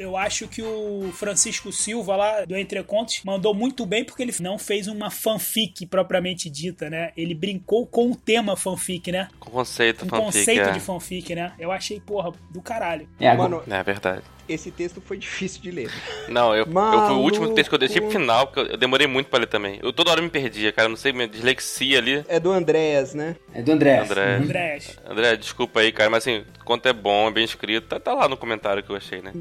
Eu 0.00 0.16
acho 0.16 0.48
que 0.48 0.62
o 0.62 1.12
Francisco 1.12 1.70
Silva 1.70 2.16
lá 2.16 2.44
do 2.46 2.56
Entre 2.56 2.82
Contos 2.82 3.20
mandou 3.24 3.54
muito 3.54 3.84
bem 3.84 4.02
porque 4.04 4.22
ele 4.22 4.34
não 4.40 4.58
fez 4.58 4.88
uma 4.88 5.10
fanfic 5.10 5.84
propriamente 5.86 6.48
dita, 6.48 6.88
né? 6.88 7.12
Ele 7.16 7.34
brincou 7.34 7.86
com 7.86 8.10
o 8.10 8.16
tema 8.16 8.56
fanfic, 8.56 9.12
né? 9.12 9.28
Com 9.38 9.50
conceito 9.50 10.06
Com 10.06 10.06
o 10.06 10.08
fanfic, 10.20 10.24
conceito 10.38 10.68
é. 10.68 10.72
de 10.72 10.80
fanfic, 10.80 11.34
né? 11.34 11.52
Eu 11.58 11.70
achei, 11.70 12.00
porra, 12.00 12.32
do 12.50 12.62
caralho. 12.62 13.06
É, 13.20 13.28
agora- 13.28 13.50
Mano, 13.50 13.62
É 13.72 13.82
verdade. 13.82 14.22
Esse 14.52 14.70
texto 14.70 15.00
foi 15.00 15.16
difícil 15.18 15.62
de 15.62 15.70
ler. 15.70 15.90
Não, 16.28 16.54
eu, 16.54 16.66
eu 16.66 17.06
fui 17.06 17.14
o 17.14 17.20
último 17.20 17.54
texto 17.54 17.68
que 17.68 17.74
eu 17.74 17.78
deixei 17.78 18.00
pro 18.00 18.10
final, 18.10 18.46
porque 18.46 18.72
eu 18.72 18.76
demorei 18.76 19.06
muito 19.06 19.28
pra 19.28 19.40
ler 19.40 19.46
também. 19.46 19.78
Eu 19.82 19.92
toda 19.92 20.10
hora 20.10 20.22
me 20.22 20.28
perdia, 20.28 20.72
cara. 20.72 20.88
Não 20.88 20.96
sei, 20.96 21.12
minha 21.12 21.28
dislexia 21.28 21.98
ali. 21.98 22.24
É 22.28 22.38
do 22.40 22.50
Andréas, 22.50 23.14
né? 23.14 23.36
é 23.52 23.62
do 23.62 23.72
André. 23.72 23.98
André. 23.98 24.36
Uhum. 24.36 24.42
Andrés. 24.42 24.98
André, 25.08 25.36
desculpa 25.36 25.80
aí, 25.80 25.92
cara, 25.92 26.10
mas 26.10 26.24
assim, 26.24 26.44
o 26.60 26.64
conto 26.64 26.86
é 26.86 26.92
bom, 26.92 27.28
é 27.28 27.30
bem 27.30 27.44
escrito. 27.44 27.88
Tá, 27.88 28.00
tá 28.00 28.14
lá 28.14 28.28
no 28.28 28.36
comentário 28.36 28.82
que 28.82 28.90
eu 28.90 28.96
achei, 28.96 29.20
né? 29.20 29.32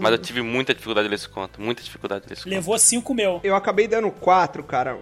Mas 0.00 0.12
eu 0.12 0.18
tive 0.18 0.42
muita 0.42 0.74
dificuldade 0.74 1.06
de 1.06 1.10
ler 1.10 1.16
esse 1.16 1.28
conto. 1.28 1.60
Muita 1.60 1.82
dificuldade 1.82 2.22
de 2.22 2.28
ler 2.28 2.32
esse 2.34 2.44
conto. 2.44 2.52
Levou 2.52 2.78
cinco 2.78 3.14
meu. 3.14 3.40
Eu 3.42 3.54
acabei 3.54 3.86
dando 3.86 4.10
quatro, 4.10 4.62
cara. 4.62 4.98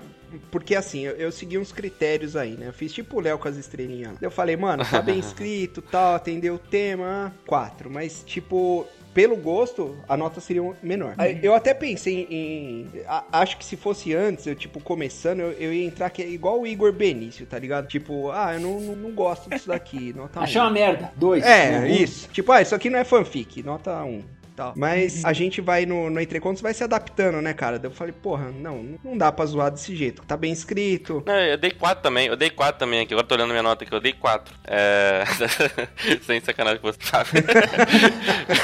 Porque 0.51 0.75
assim, 0.75 1.01
eu, 1.01 1.13
eu 1.13 1.33
segui 1.33 1.57
uns 1.57 1.73
critérios 1.73 2.37
aí, 2.37 2.53
né? 2.53 2.69
Eu 2.69 2.73
fiz 2.73 2.93
tipo 2.93 3.17
o 3.17 3.21
Léo 3.21 3.39
com 3.39 3.49
as 3.49 3.57
estrelinhas. 3.57 4.13
Eu 4.21 4.31
falei, 4.31 4.57
mano, 4.57 4.85
tá 4.85 5.01
bem 5.01 5.19
escrito, 5.21 5.81
tal, 5.81 6.15
atendeu 6.15 6.55
o 6.55 6.59
tema, 6.59 7.35
quatro. 7.47 7.91
Mas, 7.91 8.23
tipo, 8.27 8.87
pelo 9.19 9.35
gosto, 9.35 9.97
a 10.09 10.17
nota 10.17 10.41
seria 10.41 10.63
um- 10.63 10.75
menor. 10.81 11.15
Aí, 11.19 11.41
Eu 11.43 11.53
até 11.53 11.75
pensei 11.75 12.25
em. 12.31 12.87
a- 13.05 13.25
acho 13.33 13.59
que 13.59 13.65
se 13.65 13.77
fosse 13.77 14.15
antes, 14.15 14.47
eu, 14.47 14.55
tipo, 14.55 14.79
começando, 14.79 15.41
eu, 15.41 15.51
eu 15.55 15.73
ia 15.73 15.85
entrar 15.85 16.09
que 16.11 16.23
é 16.23 16.29
igual 16.29 16.61
o 16.61 16.65
Igor 16.65 16.93
Benício, 16.93 17.45
tá 17.45 17.59
ligado? 17.59 17.89
Tipo, 17.89 18.31
ah, 18.31 18.55
eu 18.55 18.61
não, 18.61 18.79
não, 18.81 18.95
não 18.95 19.11
gosto 19.11 19.51
disso 19.51 19.67
daqui, 19.67 20.13
nota 20.13 20.39
Achei 20.39 20.61
um. 20.61 20.65
uma 20.67 20.71
merda. 20.71 21.11
Dois. 21.17 21.45
É, 21.45 21.81
Um. 21.81 21.87
isso. 21.87 22.29
Tipo, 22.33 22.53
ah, 22.53 22.63
isso 22.63 22.77
aqui 22.77 22.89
não 22.89 22.99
é 23.01 23.03
fanfic, 23.03 23.61
nota 23.65 24.05
1. 24.05 24.23
Tal. 24.59 24.73
Mas 24.75 25.25
a 25.25 25.33
gente 25.33 25.61
vai 25.61 25.87
no, 25.87 26.11
no 26.11 26.21
Entre 26.21 26.41
Contos 26.41 26.61
vai 26.61 26.75
se 26.75 26.83
adaptando, 26.83 27.41
né, 27.41 27.55
cara? 27.55 27.79
Daí 27.79 27.89
eu 27.89 27.95
falei, 27.95 28.13
porra, 28.13 28.51
não, 28.51 28.99
não 29.05 29.17
dá 29.17 29.31
pra 29.31 29.47
zoar 29.47 29.71
desse 29.71 29.95
jeito. 29.95 30.21
Tá 30.27 30.37
bem 30.37 30.51
escrito. 30.53 31.23
Não, 31.25 31.39
eu 31.39 31.57
dei 31.57 31.71
4 31.71 32.03
também, 32.03 32.27
eu 32.27 32.35
dei 32.35 32.51
4 32.51 32.77
também 32.77 32.99
aqui. 32.99 33.15
Agora 33.15 33.25
tô 33.25 33.37
olhando 33.37 33.51
minha 33.51 33.63
nota 33.63 33.85
aqui, 33.85 33.95
eu 33.95 34.01
dei 34.01 34.13
4. 34.13 34.53
É. 34.67 35.23
Sem 36.27 36.41
sacanagem 36.41 36.81
com 36.81 36.89
você, 36.89 36.99
sabe? 37.01 37.31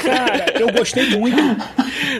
Cara, 0.03 0.59
eu 0.59 0.69
gostei 0.73 1.09
muito. 1.11 1.41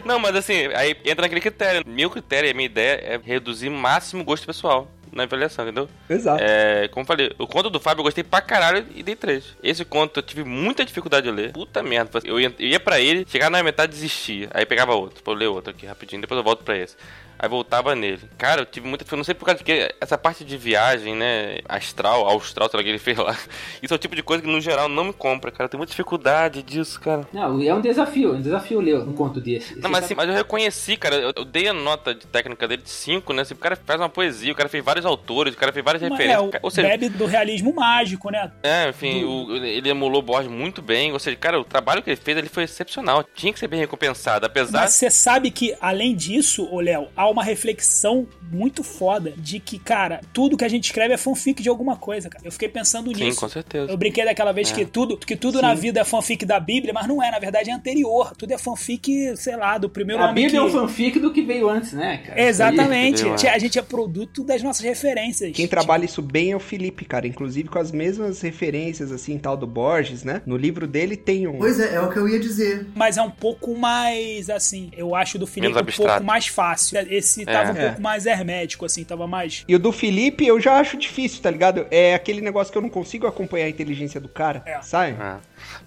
Não, 0.05 0.19
mas 0.19 0.38
assim, 0.38 0.67
aí 0.73 0.95
entra 1.03 1.23
naquele 1.23 1.41
critério. 1.41 1.84
Meu 1.86 2.09
critério, 2.09 2.49
a 2.49 2.53
minha 2.53 2.67
ideia 2.67 2.93
é 3.03 3.19
reduzir 3.21 3.69
máximo 3.69 4.21
o 4.21 4.26
gosto 4.26 4.47
pessoal 4.47 4.89
na 5.16 5.24
avaliação, 5.24 5.66
entendeu? 5.66 5.89
Exato. 6.09 6.43
É, 6.43 6.88
como 6.89 7.03
eu 7.03 7.07
falei, 7.07 7.32
o 7.39 7.47
conto 7.47 7.70
do 7.70 7.80
Fábio 7.80 8.01
eu 8.01 8.03
gostei 8.03 8.24
pra 8.24 8.41
caralho 8.41 8.86
e 8.93 9.01
dei 9.01 9.16
3. 9.16 9.57
Esse 9.63 9.86
conto 9.86 10.20
eu 10.20 10.24
tive 10.24 10.43
muita 10.43 10.84
dificuldade 10.84 11.26
de 11.26 11.32
ler. 11.32 11.51
Puta 11.53 11.82
merda. 11.82 12.20
Eu 12.24 12.39
ia, 12.39 12.53
eu 12.59 12.68
ia 12.68 12.80
pra 12.80 12.99
ele, 12.99 13.26
chegava 13.28 13.51
na 13.51 13.63
metade 13.63 13.93
desistia. 13.93 14.49
Aí 14.53 14.66
pegava 14.66 14.93
outro. 14.93 15.24
Vou 15.24 15.34
ler 15.34 15.47
outro 15.47 15.72
aqui 15.72 15.86
rapidinho, 15.86 16.22
depois 16.22 16.38
eu 16.38 16.43
volto 16.43 16.63
pra 16.63 16.78
esse. 16.78 16.97
Aí 17.38 17.49
voltava 17.49 17.95
nele. 17.95 18.19
Cara, 18.38 18.61
eu 18.61 18.65
tive 18.65 18.88
muita 18.88 19.03
dificuldade. 19.03 19.19
Não 19.19 19.23
sei 19.25 19.36
por 19.36 19.45
causa 19.45 19.59
de 19.59 19.63
que 19.63 19.93
essa 19.99 20.17
parte 20.17 20.43
de 20.43 20.57
viagem, 20.57 21.15
né? 21.15 21.59
Astral, 21.67 22.27
austral, 22.27 22.69
sei 22.69 22.77
lá 22.77 22.81
o 22.81 22.83
que 22.83 22.89
ele 22.89 22.99
fez 22.99 23.17
lá. 23.17 23.36
Isso 23.81 23.93
é 23.93 23.95
o 23.95 23.99
tipo 23.99 24.15
de 24.15 24.23
coisa 24.23 24.41
que 24.43 24.49
no 24.49 24.59
geral 24.61 24.88
não 24.89 25.05
me 25.05 25.13
compra, 25.13 25.51
cara. 25.51 25.65
Eu 25.65 25.69
tenho 25.69 25.79
muita 25.79 25.91
dificuldade 25.91 26.61
disso, 26.63 26.99
cara. 26.99 27.27
Não, 27.33 27.61
é 27.61 27.73
um 27.73 27.81
desafio, 27.81 28.33
é 28.36 28.38
um 28.38 28.41
desafio 28.41 28.79
ler 28.79 28.97
um 28.99 29.13
conto 29.13 29.39
desse. 29.41 29.75
Não, 29.79 29.89
mas, 29.89 30.05
assim, 30.05 30.15
mas 30.15 30.27
eu 30.27 30.33
reconheci, 30.36 30.95
cara. 30.97 31.15
Eu, 31.15 31.33
eu 31.36 31.45
dei 31.45 31.67
a 31.67 31.73
nota 31.73 32.13
de 32.15 32.25
técnica 32.27 32.67
dele 32.67 32.81
de 32.81 32.89
5, 32.89 33.33
né? 33.33 33.41
Assim, 33.41 33.53
o 33.53 33.57
cara 33.57 33.75
faz 33.75 33.99
uma 33.99 34.09
poesia, 34.09 34.51
o 34.51 34.55
cara 34.55 34.69
fez 34.69 34.83
vários 34.83 35.05
autores, 35.05 35.53
o 35.53 35.57
cara 35.57 35.71
fez 35.73 35.83
várias 35.83 36.03
É, 36.03 36.09
referências. 36.09 36.41
o 36.41 36.51
Ou 36.61 36.71
seja, 36.71 36.88
bebe 36.88 37.09
do 37.09 37.25
realismo 37.25 37.73
mágico, 37.73 38.29
né? 38.31 38.51
é, 38.63 38.89
enfim, 38.89 39.23
o- 39.25 39.55
ele 39.57 39.89
emulou 39.89 40.21
Borges 40.21 40.49
muito 40.51 40.81
bem. 40.81 41.11
Ou 41.11 41.19
seja, 41.19 41.36
cara, 41.38 41.59
o 41.59 41.63
trabalho 41.63 42.01
que 42.01 42.09
ele 42.09 42.15
fez 42.17 42.38
ele 42.38 42.49
foi 42.49 42.63
excepcional. 42.63 43.23
Tinha 43.36 43.51
que 43.53 43.59
ser 43.59 43.67
bem 43.67 43.79
recompensado. 43.79 44.45
Apesar. 44.45 44.79
Mas 44.81 44.93
você 44.93 45.09
sabe 45.09 45.51
que, 45.51 45.75
além 45.81 46.15
disso, 46.15 46.67
ô 46.71 46.79
Léo, 46.79 47.07
há 47.15 47.27
uma 47.36 47.43
reflexão 47.43 48.27
muito 48.51 48.83
foda 48.83 49.33
de 49.38 49.59
que, 49.59 49.77
cara, 49.77 50.21
tudo 50.33 50.55
que 50.57 50.63
a 50.63 50.69
gente 50.69 50.86
escreve 50.86 51.13
é 51.13 51.17
fanfic 51.17 51.61
de 51.61 51.69
alguma 51.69 51.95
coisa, 51.95 52.29
cara. 52.29 52.43
Eu 52.45 52.51
fiquei 52.51 52.69
pensando 52.69 53.15
Sim, 53.15 53.25
nisso. 53.25 53.39
com 53.39 53.49
certeza. 53.49 53.91
Eu 53.91 53.97
brinquei 53.97 54.23
daquela 54.25 54.51
vez 54.51 54.71
É. 54.71 54.75
que 54.75 54.86
tudo, 54.86 55.17
que 55.17 55.36
tudo 55.36 55.61
na 55.61 55.73
vida 55.73 55.99
é 55.99 56.03
fanfic 56.03 56.45
da 56.45 56.59
Bíblia, 56.59 56.93
mas 56.93 57.07
não 57.07 57.21
é, 57.21 57.29
na 57.31 57.39
verdade 57.39 57.69
é 57.69 57.73
anterior. 57.73 58.33
Tudo 58.38 58.51
é 58.53 58.57
fanfic, 58.57 59.36
sei 59.38 59.55
lá, 59.55 59.77
do 59.77 59.89
primeiro 59.89 60.23
A 60.23 60.27
Bíblia 60.27 60.49
que... 60.51 60.55
é 60.57 60.61
um 60.61 60.69
fanfic 60.71 61.19
do 61.19 61.31
que 61.33 61.41
veio 61.41 61.69
antes, 61.69 61.93
né, 61.93 62.17
cara? 62.25 62.41
Exatamente. 62.41 63.23
A 63.47 63.57
gente 63.59 63.77
é 63.77 63.81
produto 63.81 64.43
das 64.43 64.61
nossas 64.63 64.83
referências. 64.83 65.51
Quem 65.55 65.67
trabalha 65.67 66.05
isso 66.05 66.21
bem 66.21 66.51
é 66.51 66.55
o 66.55 66.59
Felipe, 66.59 67.05
cara. 67.05 67.27
Inclusive 67.27 67.69
com 67.69 67.79
as 67.79 67.91
mesmas 67.91 68.41
referências, 68.41 69.11
assim, 69.11 69.38
tal 69.38 69.57
do 69.57 69.67
Borges, 69.67 70.23
né? 70.23 70.41
No 70.45 70.55
livro 70.57 70.88
dele 70.88 71.15
tem 71.17 71.47
um. 71.47 71.57
Pois 71.57 71.79
é, 71.79 71.95
é 71.95 72.01
o 72.01 72.09
que 72.11 72.17
eu 72.17 72.27
ia 72.27 72.39
dizer. 72.39 72.88
Mas 72.95 73.17
é 73.17 73.21
um 73.21 73.31
pouco 73.31 73.75
mais, 73.77 74.49
assim, 74.49 74.89
eu 74.95 75.15
acho 75.15 75.38
do 75.38 75.45
Felipe 75.47 75.61
Menos 75.73 75.77
um 75.77 75.79
abstrato. 75.79 76.11
pouco 76.11 76.23
mais 76.25 76.47
fácil. 76.47 76.97
Esse 77.18 77.45
tava 77.45 77.72
um 77.74 77.78
É. 77.78 77.86
pouco 77.88 78.01
mais 78.01 78.26
hermético, 78.26 78.86
assim, 78.86 79.03
tava 79.03 79.28
mais... 79.28 79.63
E 79.68 79.76
o 79.76 79.80
do 79.80 79.91
Felipe 79.91 80.45
eu 80.45 80.59
já 80.59 80.78
acho 80.80 80.97
difícil, 80.97 81.41
tá 81.41 81.49
ligado? 81.51 81.86
É 81.91 82.13
aquele 82.13 82.41
negócio 82.41 82.72
que 82.72 82.78
eu 82.78 82.82
não 82.82 82.89
consigo 82.89 83.28
acompanhar 83.28 83.66
a 83.66 83.70
inteligência 83.70 84.20
do 84.20 84.28
cara, 84.30 84.61
É. 84.66 84.82
sabe? 84.82 85.16
É. 85.22 85.36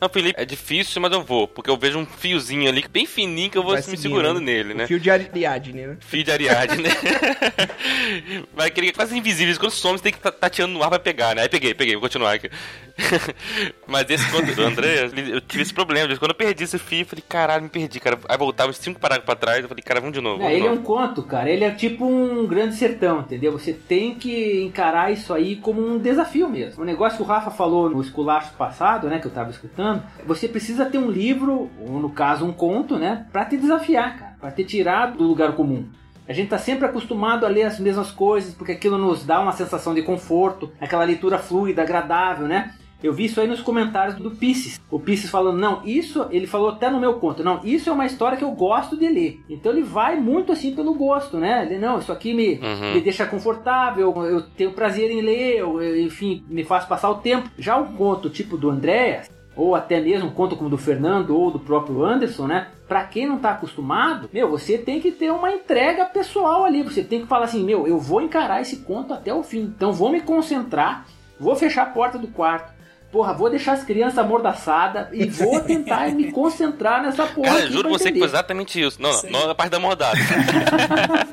Não, 0.01 0.09
Felipe, 0.09 0.41
é 0.41 0.45
difícil, 0.45 1.01
mas 1.01 1.13
eu 1.13 1.23
vou. 1.23 1.47
Porque 1.47 1.71
eu 1.71 1.77
vejo 1.77 1.99
um 1.99 2.07
fiozinho 2.07 2.69
ali, 2.69 2.85
bem 2.91 3.07
fininho, 3.07 3.51
que 3.51 3.57
eu 3.59 3.63
vou 3.63 3.73
Vai 3.73 3.81
me 3.81 3.85
seguindo. 3.85 4.03
segurando 4.03 4.41
nele, 4.41 4.75
né? 4.75 4.85
O 4.85 4.87
fio 4.89 4.99
de 5.01 5.11
Ariadne, 5.11 5.87
né? 5.87 5.97
Fio 6.01 6.25
de 6.25 6.31
Ariadne, 6.31 6.83
né? 6.83 6.91
Vai 8.55 8.71
querer 8.71 8.93
quase 8.93 9.17
invisível. 9.17 9.55
Quando 9.59 9.73
some, 9.73 9.97
você 9.99 10.03
tem 10.05 10.13
que 10.13 10.19
estar 10.19 10.33
tateando 10.33 10.73
no 10.75 10.83
ar 10.83 10.91
pra 10.91 10.99
pegar, 10.99 11.35
né? 11.35 11.43
Aí 11.43 11.49
peguei, 11.49 11.75
peguei, 11.75 11.95
vou 11.95 12.03
continuar 12.03 12.35
aqui. 12.35 12.51
Mas 13.87 14.11
esse 14.11 14.31
conto 14.31 14.55
do 14.55 14.63
André, 14.63 15.11
eu 15.33 15.41
tive 15.41 15.63
esse 15.63 15.73
problema. 15.73 16.15
Quando 16.17 16.33
eu 16.33 16.37
perdi 16.37 16.65
esse 16.65 16.79
fio, 16.79 17.01
eu 17.01 17.07
falei, 17.07 17.25
caralho, 17.29 17.63
me 17.63 17.69
perdi, 17.69 18.01
cara. 18.01 18.19
Aí 18.29 18.37
voltava 18.37 18.71
uns 18.71 18.79
cinco 18.79 19.01
parágrafos 19.01 19.27
pra 19.27 19.37
trás, 19.37 19.63
eu 19.63 19.69
falei, 19.69 19.83
cara, 19.83 20.01
vamos 20.01 20.15
de 20.15 20.21
novo. 20.21 20.43
É, 20.43 20.45
vamos 20.45 20.51
de 20.51 20.57
ele 20.59 20.67
é 20.67 20.71
novo. 20.71 20.81
um 20.81 20.85
conto, 20.85 21.23
cara. 21.23 21.51
Ele 21.51 21.65
é 21.65 21.71
tipo 21.71 22.05
um 22.05 22.47
grande 22.47 22.75
sertão, 22.75 23.21
entendeu? 23.21 23.53
Você 23.53 23.73
tem 23.73 24.15
que 24.15 24.63
encarar 24.63 25.13
isso 25.13 25.33
aí 25.33 25.57
como 25.57 25.81
um 25.81 25.99
desafio 25.99 26.49
mesmo. 26.49 26.83
O 26.83 26.87
negócio 26.87 27.17
que 27.17 27.23
o 27.23 27.27
Rafa 27.27 27.51
falou 27.51 27.89
no 27.89 28.01
esculacho 28.01 28.53
passado, 28.55 29.09
né, 29.09 29.19
que 29.19 29.27
eu 29.27 29.33
tava 29.33 29.51
escutando, 29.51 30.03
você 30.27 30.49
precisa 30.49 30.85
ter 30.87 30.99
um 30.99 31.11
livro, 31.11 31.71
ou 31.81 32.01
no 32.01 32.11
caso 32.11 32.45
um 32.45 32.53
conto, 32.53 32.97
né, 32.99 33.27
pra 33.33 33.45
te 33.45 33.57
desafiar, 33.57 34.19
cara, 34.19 34.37
pra 34.41 34.51
te 34.51 34.65
tirar 34.65 35.13
do 35.13 35.25
lugar 35.25 35.53
comum. 35.53 35.87
A 36.29 36.33
gente 36.35 36.51
tá 36.51 36.59
sempre 36.59 36.85
acostumado 36.85 37.47
a 37.47 37.49
ler 37.49 37.63
as 37.63 37.81
mesmas 37.81 38.11
coisas, 38.11 38.53
porque 38.53 38.73
aquilo 38.73 38.99
nos 38.99 39.25
dá 39.25 39.41
uma 39.41 39.53
sensação 39.53 39.95
de 39.95 40.03
conforto, 40.03 40.71
aquela 40.79 41.05
leitura 41.05 41.39
fluida, 41.39 41.81
agradável, 41.81 42.47
né? 42.47 42.75
Eu 43.03 43.13
vi 43.13 43.27
isso 43.27 43.41
aí 43.41 43.47
nos 43.47 43.61
comentários 43.61 44.17
do 44.17 44.31
Pisces. 44.31 44.81
O 44.91 44.99
Pisces 44.99 45.31
falando, 45.31 45.59
não, 45.59 45.83
isso, 45.85 46.27
ele 46.31 46.47
falou 46.47 46.71
até 46.71 46.91
no 46.91 46.99
meu 46.99 47.15
conto, 47.15 47.45
não, 47.45 47.61
isso 47.63 47.89
é 47.89 47.93
uma 47.93 48.07
história 48.07 48.37
que 48.37 48.43
eu 48.43 48.51
gosto 48.51 48.97
de 48.97 49.09
ler. 49.09 49.41
Então 49.49 49.71
ele 49.71 49.83
vai 49.83 50.17
muito 50.19 50.51
assim 50.51 50.75
pelo 50.75 50.95
gosto, 50.95 51.37
né? 51.37 51.65
Ele, 51.65 51.79
não, 51.79 51.99
isso 52.01 52.11
aqui 52.11 52.35
me, 52.35 52.55
Uhum. 52.59 52.95
me 52.95 53.01
deixa 53.01 53.25
confortável, 53.25 54.13
eu 54.27 54.43
tenho 54.43 54.73
prazer 54.73 55.11
em 55.11 55.21
ler, 55.21 55.59
eu, 55.59 56.01
enfim, 56.05 56.43
me 56.49 56.65
faz 56.65 56.85
passar 56.85 57.09
o 57.11 57.17
tempo. 57.17 57.49
Já 57.57 57.77
o 57.79 57.93
conto 57.93 58.29
tipo 58.29 58.57
do 58.57 58.69
Andréas, 58.69 59.31
ou 59.57 59.75
até 59.75 60.01
mesmo 60.01 60.29
um 60.29 60.33
conto 60.33 60.57
como 60.57 60.71
do 60.71 60.79
Fernando 60.79 61.37
ou 61.37 61.51
do 61.51 61.59
próprio 61.59 62.05
Anderson, 62.05 62.47
né? 62.47 62.69
Pra 62.87 63.05
quem 63.05 63.27
não 63.27 63.39
tá 63.39 63.51
acostumado, 63.51 64.29
meu, 64.33 64.49
você 64.49 64.79
tem 64.79 65.01
que 65.01 65.11
ter 65.11 65.31
uma 65.33 65.51
entrega 65.53 66.05
pessoal 66.05 66.65
ali. 66.65 66.83
Você 66.83 67.03
tem 67.03 67.21
que 67.23 67.27
falar 67.27 67.45
assim, 67.47 67.65
meu, 67.65 67.87
eu 67.87 67.99
vou 67.99 68.21
encarar 68.23 68.61
esse 68.61 68.79
conto 68.79 69.13
até 69.13 69.35
o 69.35 69.43
fim. 69.43 69.63
Então 69.63 69.93
vou 69.93 70.11
me 70.11 70.21
concentrar, 70.21 71.07
vou 71.41 71.55
fechar 71.57 71.83
a 71.83 71.87
porta 71.87 72.19
do 72.19 72.29
quarto. 72.29 72.73
Porra, 73.11 73.33
vou 73.33 73.49
deixar 73.49 73.73
as 73.73 73.85
crianças 73.85 74.19
amordaçadas 74.19 75.09
e 75.13 75.25
vou 75.27 75.61
tentar 75.65 76.11
me 76.11 76.31
concentrar 76.31 77.03
nessa 77.03 77.27
porra. 77.27 77.49
Cara, 77.49 77.65
aqui 77.65 77.73
juro 77.73 77.89
pra 77.89 77.99
você 77.99 78.05
que 78.05 78.11
entender. 78.11 78.21
foi 78.21 78.29
exatamente 78.29 78.81
isso. 78.81 79.01
Não, 79.01 79.11
não, 79.11 79.31
não 79.31 79.47
na 79.49 79.55
parte 79.55 79.71
da 79.71 79.79
mordada. 79.79 80.19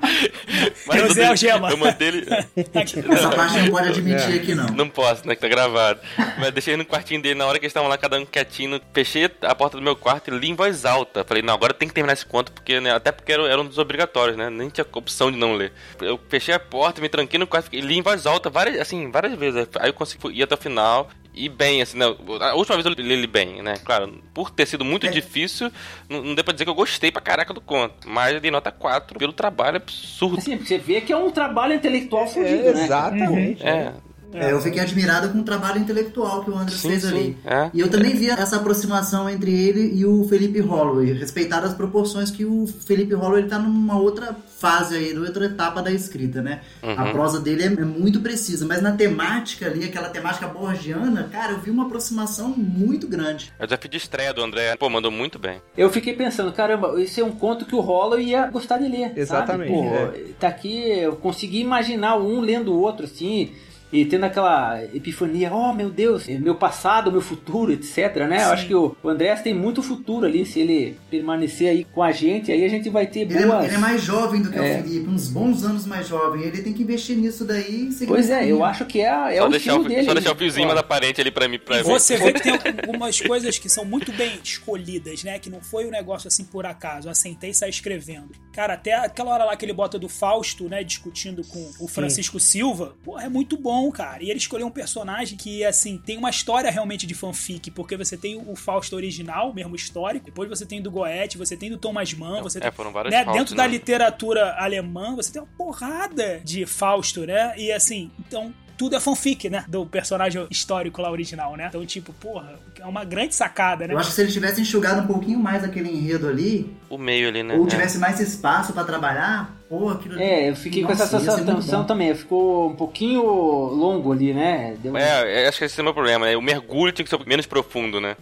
Eu 0.95 1.07
usei 1.07 1.25
algema. 1.25 1.69
Eu 1.69 1.77
mandei 1.77 2.07
ele. 2.07 2.25
Essa 2.55 3.29
parte 3.29 3.57
não 3.57 3.69
pode 3.69 3.89
admitir 3.89 4.39
aqui, 4.39 4.55
não. 4.55 4.67
Não 4.67 4.89
posso, 4.89 5.27
né? 5.27 5.35
Que 5.35 5.41
tá 5.41 5.47
gravado. 5.47 5.99
Mas 6.39 6.51
deixei 6.51 6.73
ele 6.73 6.83
no 6.83 6.89
quartinho 6.89 7.21
dele 7.21 7.35
na 7.35 7.45
hora 7.45 7.59
que 7.59 7.65
eles 7.65 7.71
estavam 7.71 7.89
lá, 7.89 7.97
cada 7.97 8.17
um 8.17 8.25
quietinho. 8.25 8.79
Fechei 8.93 9.29
a 9.41 9.55
porta 9.55 9.77
do 9.77 9.83
meu 9.83 9.95
quarto 9.95 10.33
e 10.33 10.37
li 10.37 10.49
em 10.49 10.55
voz 10.55 10.85
alta. 10.85 11.23
Falei, 11.25 11.43
não, 11.43 11.53
agora 11.53 11.73
tem 11.73 11.87
que 11.87 11.93
terminar 11.93 12.13
esse 12.13 12.25
conto, 12.25 12.51
porque, 12.51 12.79
né? 12.79 12.93
Até 12.93 13.11
porque 13.11 13.31
era, 13.31 13.43
era 13.47 13.61
um 13.61 13.65
dos 13.65 13.77
obrigatórios, 13.77 14.37
né? 14.37 14.49
Nem 14.49 14.69
tinha 14.69 14.85
opção 14.93 15.31
de 15.31 15.37
não 15.37 15.53
ler. 15.55 15.73
Eu 15.99 16.19
fechei 16.29 16.53
a 16.53 16.59
porta, 16.59 17.01
me 17.01 17.09
tranquei 17.09 17.37
no 17.39 17.47
quarto 17.47 17.69
e 17.73 17.81
li 17.81 17.97
em 17.97 18.01
voz 18.01 18.25
alta 18.25 18.49
várias, 18.49 18.79
assim, 18.79 19.11
várias 19.11 19.35
vezes. 19.35 19.67
Aí 19.79 19.89
eu 19.89 19.93
consegui 19.93 20.39
ir 20.39 20.43
até 20.43 20.55
o 20.55 20.57
final. 20.57 21.09
E 21.35 21.49
bem, 21.49 21.81
assim, 21.81 21.97
né? 21.97 22.05
A 22.39 22.55
última 22.55 22.75
vez 22.81 22.85
eu 22.85 22.93
li 22.93 23.11
ele 23.13 23.27
bem, 23.27 23.61
né? 23.61 23.75
Claro, 23.83 24.21
por 24.33 24.49
ter 24.49 24.65
sido 24.65 24.85
muito 24.85 25.05
É. 25.07 25.09
difícil, 25.09 25.69
não, 26.07 26.23
não 26.23 26.33
deu 26.35 26.43
pra 26.45 26.53
dizer 26.53 26.63
que 26.63 26.69
eu 26.69 26.75
gostei 26.75 27.11
pra 27.11 27.21
caraca 27.21 27.53
do 27.53 27.59
conto. 27.59 28.07
Mas 28.07 28.33
eu 28.35 28.39
dei 28.39 28.49
nota 28.49 28.71
4 28.71 29.19
pelo 29.19 29.33
trabalho 29.33 29.75
absurdo. 29.77 30.37
Assim, 30.37 30.55
você 30.57 30.77
vê 30.77 31.01
que 31.01 31.11
é 31.11 31.17
um 31.17 31.29
trabalho 31.31 31.73
intelectual 31.73 32.25
fudido, 32.27 32.69
É, 32.69 32.73
né? 32.73 32.83
exatamente. 32.85 33.63
É, 33.67 33.93
É, 34.33 34.51
eu 34.51 34.61
fiquei 34.61 34.81
admirado 34.81 35.29
com 35.29 35.39
o 35.39 35.43
trabalho 35.43 35.79
intelectual 35.79 36.43
que 36.43 36.49
o 36.49 36.57
André 36.57 36.75
Sim, 36.75 36.89
fez 36.89 37.03
sim, 37.03 37.07
ali. 37.07 37.37
é. 37.45 37.69
E 37.73 37.79
eu 37.79 37.89
também 37.89 38.15
vi 38.15 38.29
essa 38.29 38.57
aproximação 38.57 39.29
entre 39.29 39.51
ele 39.51 39.91
e 39.97 40.05
o 40.05 40.23
Felipe 40.27 40.59
Holloway, 40.59 41.13
respeitadas 41.13 41.71
as 41.71 41.75
proporções 41.77 42.29
que 42.29 42.43
o 42.43 42.67
Felipe 42.67 43.13
Holloway 43.13 43.43
tá 43.47 43.57
numa 43.57 43.97
outra 43.97 44.35
fase 44.57 44.95
aí, 44.95 45.13
numa 45.13 45.27
outra 45.27 45.45
etapa 45.45 45.81
da 45.81 45.91
escrita, 45.91 46.41
né? 46.41 46.61
Uhum. 46.83 46.99
A 46.99 47.11
prosa 47.11 47.39
dele 47.39 47.63
é, 47.63 47.67
é 47.67 47.85
muito 47.85 48.19
precisa, 48.19 48.65
mas 48.65 48.81
na 48.81 48.91
temática 48.91 49.67
ali, 49.67 49.85
aquela 49.85 50.09
temática 50.09 50.47
borgiana, 50.47 51.29
cara, 51.31 51.53
eu 51.53 51.59
vi 51.59 51.69
uma 51.71 51.85
aproximação 51.85 52.49
muito 52.49 53.07
grande. 53.07 53.53
eu 53.59 53.67
já 53.67 53.77
pedi 53.77 53.97
estreia 53.97 54.33
do 54.33 54.43
André. 54.43 54.75
Pô, 54.75 54.89
mandou 54.89 55.11
muito 55.11 55.39
bem. 55.39 55.61
Eu 55.77 55.89
fiquei 55.89 56.13
pensando, 56.13 56.51
caramba, 56.51 57.01
esse 57.01 57.21
é 57.21 57.23
um 57.23 57.31
conto 57.31 57.65
que 57.65 57.75
o 57.75 57.79
Hollow 57.79 58.19
ia 58.19 58.47
gostar 58.47 58.77
de 58.77 58.87
ler. 58.87 59.07
sabe? 59.09 59.19
Exatamente, 59.19 59.71
Pô, 59.71 59.83
é. 59.85 60.11
Tá 60.39 60.47
aqui, 60.47 60.77
eu 60.99 61.15
consegui 61.15 61.59
imaginar 61.61 62.17
um 62.17 62.39
lendo 62.41 62.73
o 62.73 62.79
outro, 62.79 63.05
assim, 63.05 63.51
e 63.91 64.03
tendo 64.05 64.23
aquela 64.25 64.83
epifania, 64.93 65.53
oh 65.53 65.71
meu 65.73 65.89
Deus, 65.89 66.27
meu 66.27 66.55
passado, 66.55 67.11
meu 67.11 67.21
futuro, 67.21 67.71
etc, 67.71 68.15
né? 68.27 68.43
Eu 68.43 68.49
acho 68.51 68.67
que 68.67 68.75
o, 68.75 68.95
o 69.01 69.09
Andrés 69.09 69.41
tem 69.41 69.53
muito 69.53 69.81
futuro 69.81 70.25
ali, 70.25 70.45
se 70.45 70.59
ele 70.59 70.97
permanecer 71.09 71.69
aí 71.69 71.83
com 71.85 72.01
a 72.03 72.11
gente, 72.11 72.51
aí 72.51 72.65
a 72.65 72.67
gente 72.67 72.89
vai 72.89 73.07
ter 73.07 73.21
Ele 73.21 73.33
é, 73.37 73.65
ele 73.65 73.75
é 73.75 73.77
mais 73.77 74.01
jovem 74.03 74.41
do 74.41 74.51
que 74.51 74.57
É. 74.57 74.79
o 74.79 74.83
Felipe, 74.83 75.09
uns 75.09 75.27
bons 75.29 75.63
anos 75.63 75.85
mais 75.85 76.07
jovem. 76.07 76.41
Ele 76.43 76.61
tem 76.61 76.73
que 76.73 76.83
investir 76.83 77.15
nisso 77.17 77.45
daí 77.45 77.87
e 77.87 77.91
seguir 77.91 78.07
Pois 78.11 78.29
é, 78.29 78.45
eu 78.51 78.63
acho 78.63 78.85
que 78.85 78.99
é, 79.01 79.35
é 79.35 79.37
só, 79.37 79.47
o 79.47 79.49
deixar 79.49 79.71
estilo 79.71 79.85
o, 79.85 79.89
dele. 79.89 80.03
só 80.05 80.13
deixar 80.13 80.31
o 80.33 80.35
fiozinho 80.35 80.67
mais 80.67 80.79
aparente 80.79 81.21
ali 81.21 81.31
pra 81.31 81.47
mim. 81.47 81.59
Pra 81.59 81.79
E 81.79 81.83
ver. 81.83 81.89
você 81.89 82.17
vê 82.17 82.33
que 82.33 82.41
tem 82.41 82.53
algumas 82.83 83.19
coisas 83.21 83.57
que 83.57 83.69
são 83.69 83.85
muito 83.85 84.11
bem 84.13 84.39
escolhidas, 84.43 85.23
né? 85.23 85.39
Que 85.39 85.49
não 85.49 85.61
foi 85.61 85.85
um 85.85 85.91
negócio 85.91 86.27
assim 86.27 86.43
por 86.43 86.65
acaso. 86.65 87.07
Eu 87.09 87.15
sentei 87.15 87.51
e 87.51 87.53
saí 87.53 87.69
escrevendo. 87.69 88.31
Cara, 88.51 88.73
até 88.73 88.93
aquela 88.93 89.31
hora 89.31 89.45
lá 89.45 89.55
que 89.55 89.65
ele 89.65 89.73
bota 89.73 89.97
do 89.99 90.09
Fausto, 90.09 90.67
né? 90.69 90.83
Discutindo 90.83 91.43
com 91.45 91.71
o 91.79 91.87
Francisco 91.87 92.39
Silva. 92.39 92.95
Porra, 93.03 93.23
é 93.25 93.29
muito 93.29 93.57
bom, 93.57 93.74
cara. 93.91 94.23
E 94.23 94.29
ele 94.29 94.39
escolheu 94.39 94.67
um 94.67 94.71
personagem 94.71 95.37
que, 95.37 95.63
assim, 95.65 95.97
tem 95.97 96.17
uma 96.17 96.29
história 96.29 96.69
realmente 96.69 97.05
de 97.05 97.13
fanfic. 97.13 97.71
Porque 97.71 97.95
você 97.97 98.17
tem 98.17 98.35
o 98.45 98.55
Fausto 98.55 98.95
original, 98.95 99.53
mesmo 99.53 99.75
histórico. 99.75 100.25
Depois 100.25 100.49
você 100.49 100.65
tem 100.65 100.81
do 100.81 100.91
Goethe, 100.91 101.37
você 101.37 101.55
tem 101.55 101.69
do 101.69 101.77
Thomas 101.77 102.13
Mann. 102.13 102.41
Você 102.43 102.59
É, 102.63 102.71
foram 102.71 102.91
vários 102.91 103.13
né, 103.13 103.23
dentro 103.25 103.55
da 103.55 103.63
né? 103.63 103.69
literatura 103.69 104.55
alemã, 104.57 105.15
você 105.15 105.31
tem 105.31 105.41
uma 105.41 105.47
porrada 105.57 106.39
de 106.43 106.65
Fausto, 106.65 107.25
né? 107.25 107.53
E 107.57 107.71
assim, 107.71 108.11
então 108.19 108.53
tudo 108.77 108.95
é 108.95 108.99
fanfic, 108.99 109.49
né? 109.49 109.65
Do 109.67 109.85
personagem 109.85 110.45
histórico 110.49 111.01
lá 111.01 111.11
original, 111.11 111.55
né? 111.55 111.67
Então, 111.69 111.85
tipo, 111.85 112.13
porra, 112.13 112.53
é 112.79 112.85
uma 112.85 113.03
grande 113.03 113.35
sacada, 113.35 113.87
né? 113.87 113.93
Eu 113.93 113.99
acho 113.99 114.09
que 114.09 114.15
se 114.15 114.21
ele 114.21 114.31
tivesse 114.31 114.61
enxugado 114.61 115.01
um 115.01 115.07
pouquinho 115.07 115.39
mais 115.39 115.63
aquele 115.63 115.89
enredo 115.89 116.27
ali, 116.27 116.69
O 116.89 116.97
meio 116.97 117.29
ali, 117.29 117.43
né? 117.43 117.55
ou 117.55 117.65
É. 117.65 117.69
tivesse 117.69 117.97
mais 117.97 118.19
espaço 118.19 118.73
pra 118.73 118.83
trabalhar, 118.83 119.55
pô, 119.69 119.89
aquilo 119.89 120.19
É, 120.19 120.49
eu 120.49 120.55
fiquei 120.55 120.83
com 120.83 120.89
Nossa, 120.89 121.03
essa 121.03 121.19
ser 121.19 121.31
muito 121.43 121.45
sensação 121.61 121.85
também, 121.85 122.13
ficou 122.15 122.69
um 122.69 122.75
pouquinho 122.75 123.23
longo 123.23 124.11
ali, 124.11 124.33
né? 124.33 124.75
Deu... 124.81 124.95
É, 124.97 125.47
acho 125.47 125.59
que 125.59 125.65
esse 125.65 125.79
é 125.79 125.81
o 125.81 125.85
meu 125.85 125.93
problema. 125.93 126.25
né? 126.25 126.37
O 126.37 126.41
mergulho 126.41 126.91
tinha 126.91 127.03
que 127.03 127.09
ser 127.09 127.19
menos 127.25 127.45
profundo, 127.45 127.99
né? 128.01 128.15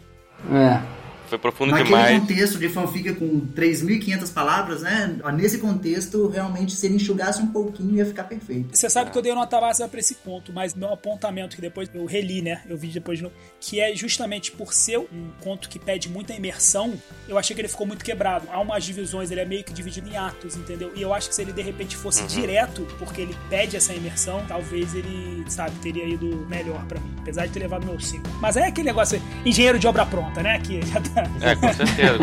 é. 0.51 1.03
Foi 1.28 1.38
profundo 1.38 1.71
Naquele 1.71 1.89
demais. 1.89 2.19
contexto 2.19 2.59
de 2.59 2.69
fanfic 2.69 3.13
com 3.15 3.41
3.500 3.55 4.34
palavras, 4.34 4.82
né? 4.82 5.15
Nesse 5.34 5.57
contexto, 5.57 6.28
realmente, 6.28 6.74
se 6.74 6.86
ele 6.86 6.95
enxugasse 6.95 7.41
um 7.41 7.47
pouquinho, 7.47 7.95
ia 7.95 8.05
ficar 8.05 8.26
perfeito. 8.26 8.76
Você 8.76 8.89
sabe 8.89 9.11
que 9.11 9.17
eu 9.17 9.21
dei 9.21 9.34
nota 9.34 9.59
máxima 9.59 9.88
pra 9.88 9.99
esse 9.99 10.15
conto, 10.15 10.53
mas 10.53 10.74
meu 10.74 10.91
apontamento, 10.93 11.55
que 11.55 11.61
depois 11.61 11.89
eu 11.93 12.05
reli, 12.05 12.41
né? 12.41 12.61
Eu 12.67 12.78
vi 12.78 12.88
depois 12.88 13.17
de 13.17 13.24
novo, 13.24 13.36
que 13.59 13.80
é 13.80 13.95
justamente 13.95 14.51
por 14.51 14.74
ser 14.74 14.99
um 14.99 15.30
conto 15.41 15.69
que 15.69 15.80
pede 15.80 16.09
muita 16.09 16.34
imersão, 16.34 16.93
eu 17.28 17.38
achei 17.38 17.55
que 17.55 17.61
ele 17.61 17.67
ficou 17.67 17.88
muito 17.88 18.03
quebrado. 18.03 18.47
Há 18.51 18.59
umas 18.59 18.84
divisões, 18.84 19.32
ele 19.32 19.41
é 19.41 19.45
meio 19.45 19.63
que 19.63 19.74
dividido 19.74 20.09
em 20.09 20.17
atos, 20.17 20.55
entendeu? 20.55 20.91
E 20.95 21.01
eu 21.01 21.13
acho 21.13 21.30
que 21.30 21.36
se 21.36 21.41
ele 21.41 21.53
de 21.53 21.61
repente 21.61 21.95
fosse 21.95 22.24
direto, 22.28 22.86
porque 22.99 23.21
ele 23.21 23.36
pede 23.49 23.76
essa 23.76 23.93
imersão, 23.93 24.43
talvez 24.47 24.93
ele, 24.93 25.43
sabe, 25.47 25.76
teria 25.80 26.05
ido 26.05 26.45
melhor 26.49 26.86
pra 26.86 26.99
mim. 26.99 27.13
Apesar 27.19 27.45
de 27.45 27.53
ter 27.53 27.59
levado 27.59 27.86
meu 27.86 27.99
5. 27.99 28.24
Mas 28.41 28.57
é 28.57 28.67
aquele 28.67 28.88
negócio, 28.88 29.21
engenheiro 29.45 29.80
de 29.80 29.88
obra 29.88 30.05
pronta, 30.05 30.43
né? 30.43 30.59
Que 30.59 30.86
já 30.86 30.99
tá. 30.99 31.12
É, 31.41 31.55
com 31.55 31.74
certeza. 31.74 32.18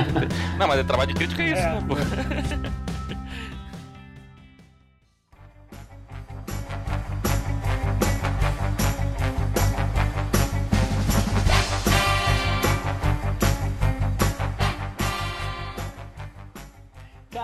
Não, 0.58 0.66
mas 0.68 0.78
é 0.80 0.84
trabalho 0.84 1.08
de 1.08 1.14
crítica 1.14 1.42
é 1.42 1.52
isso, 1.52 1.62
É. 1.62 1.74
né? 1.74 1.82
pô? 1.86 1.94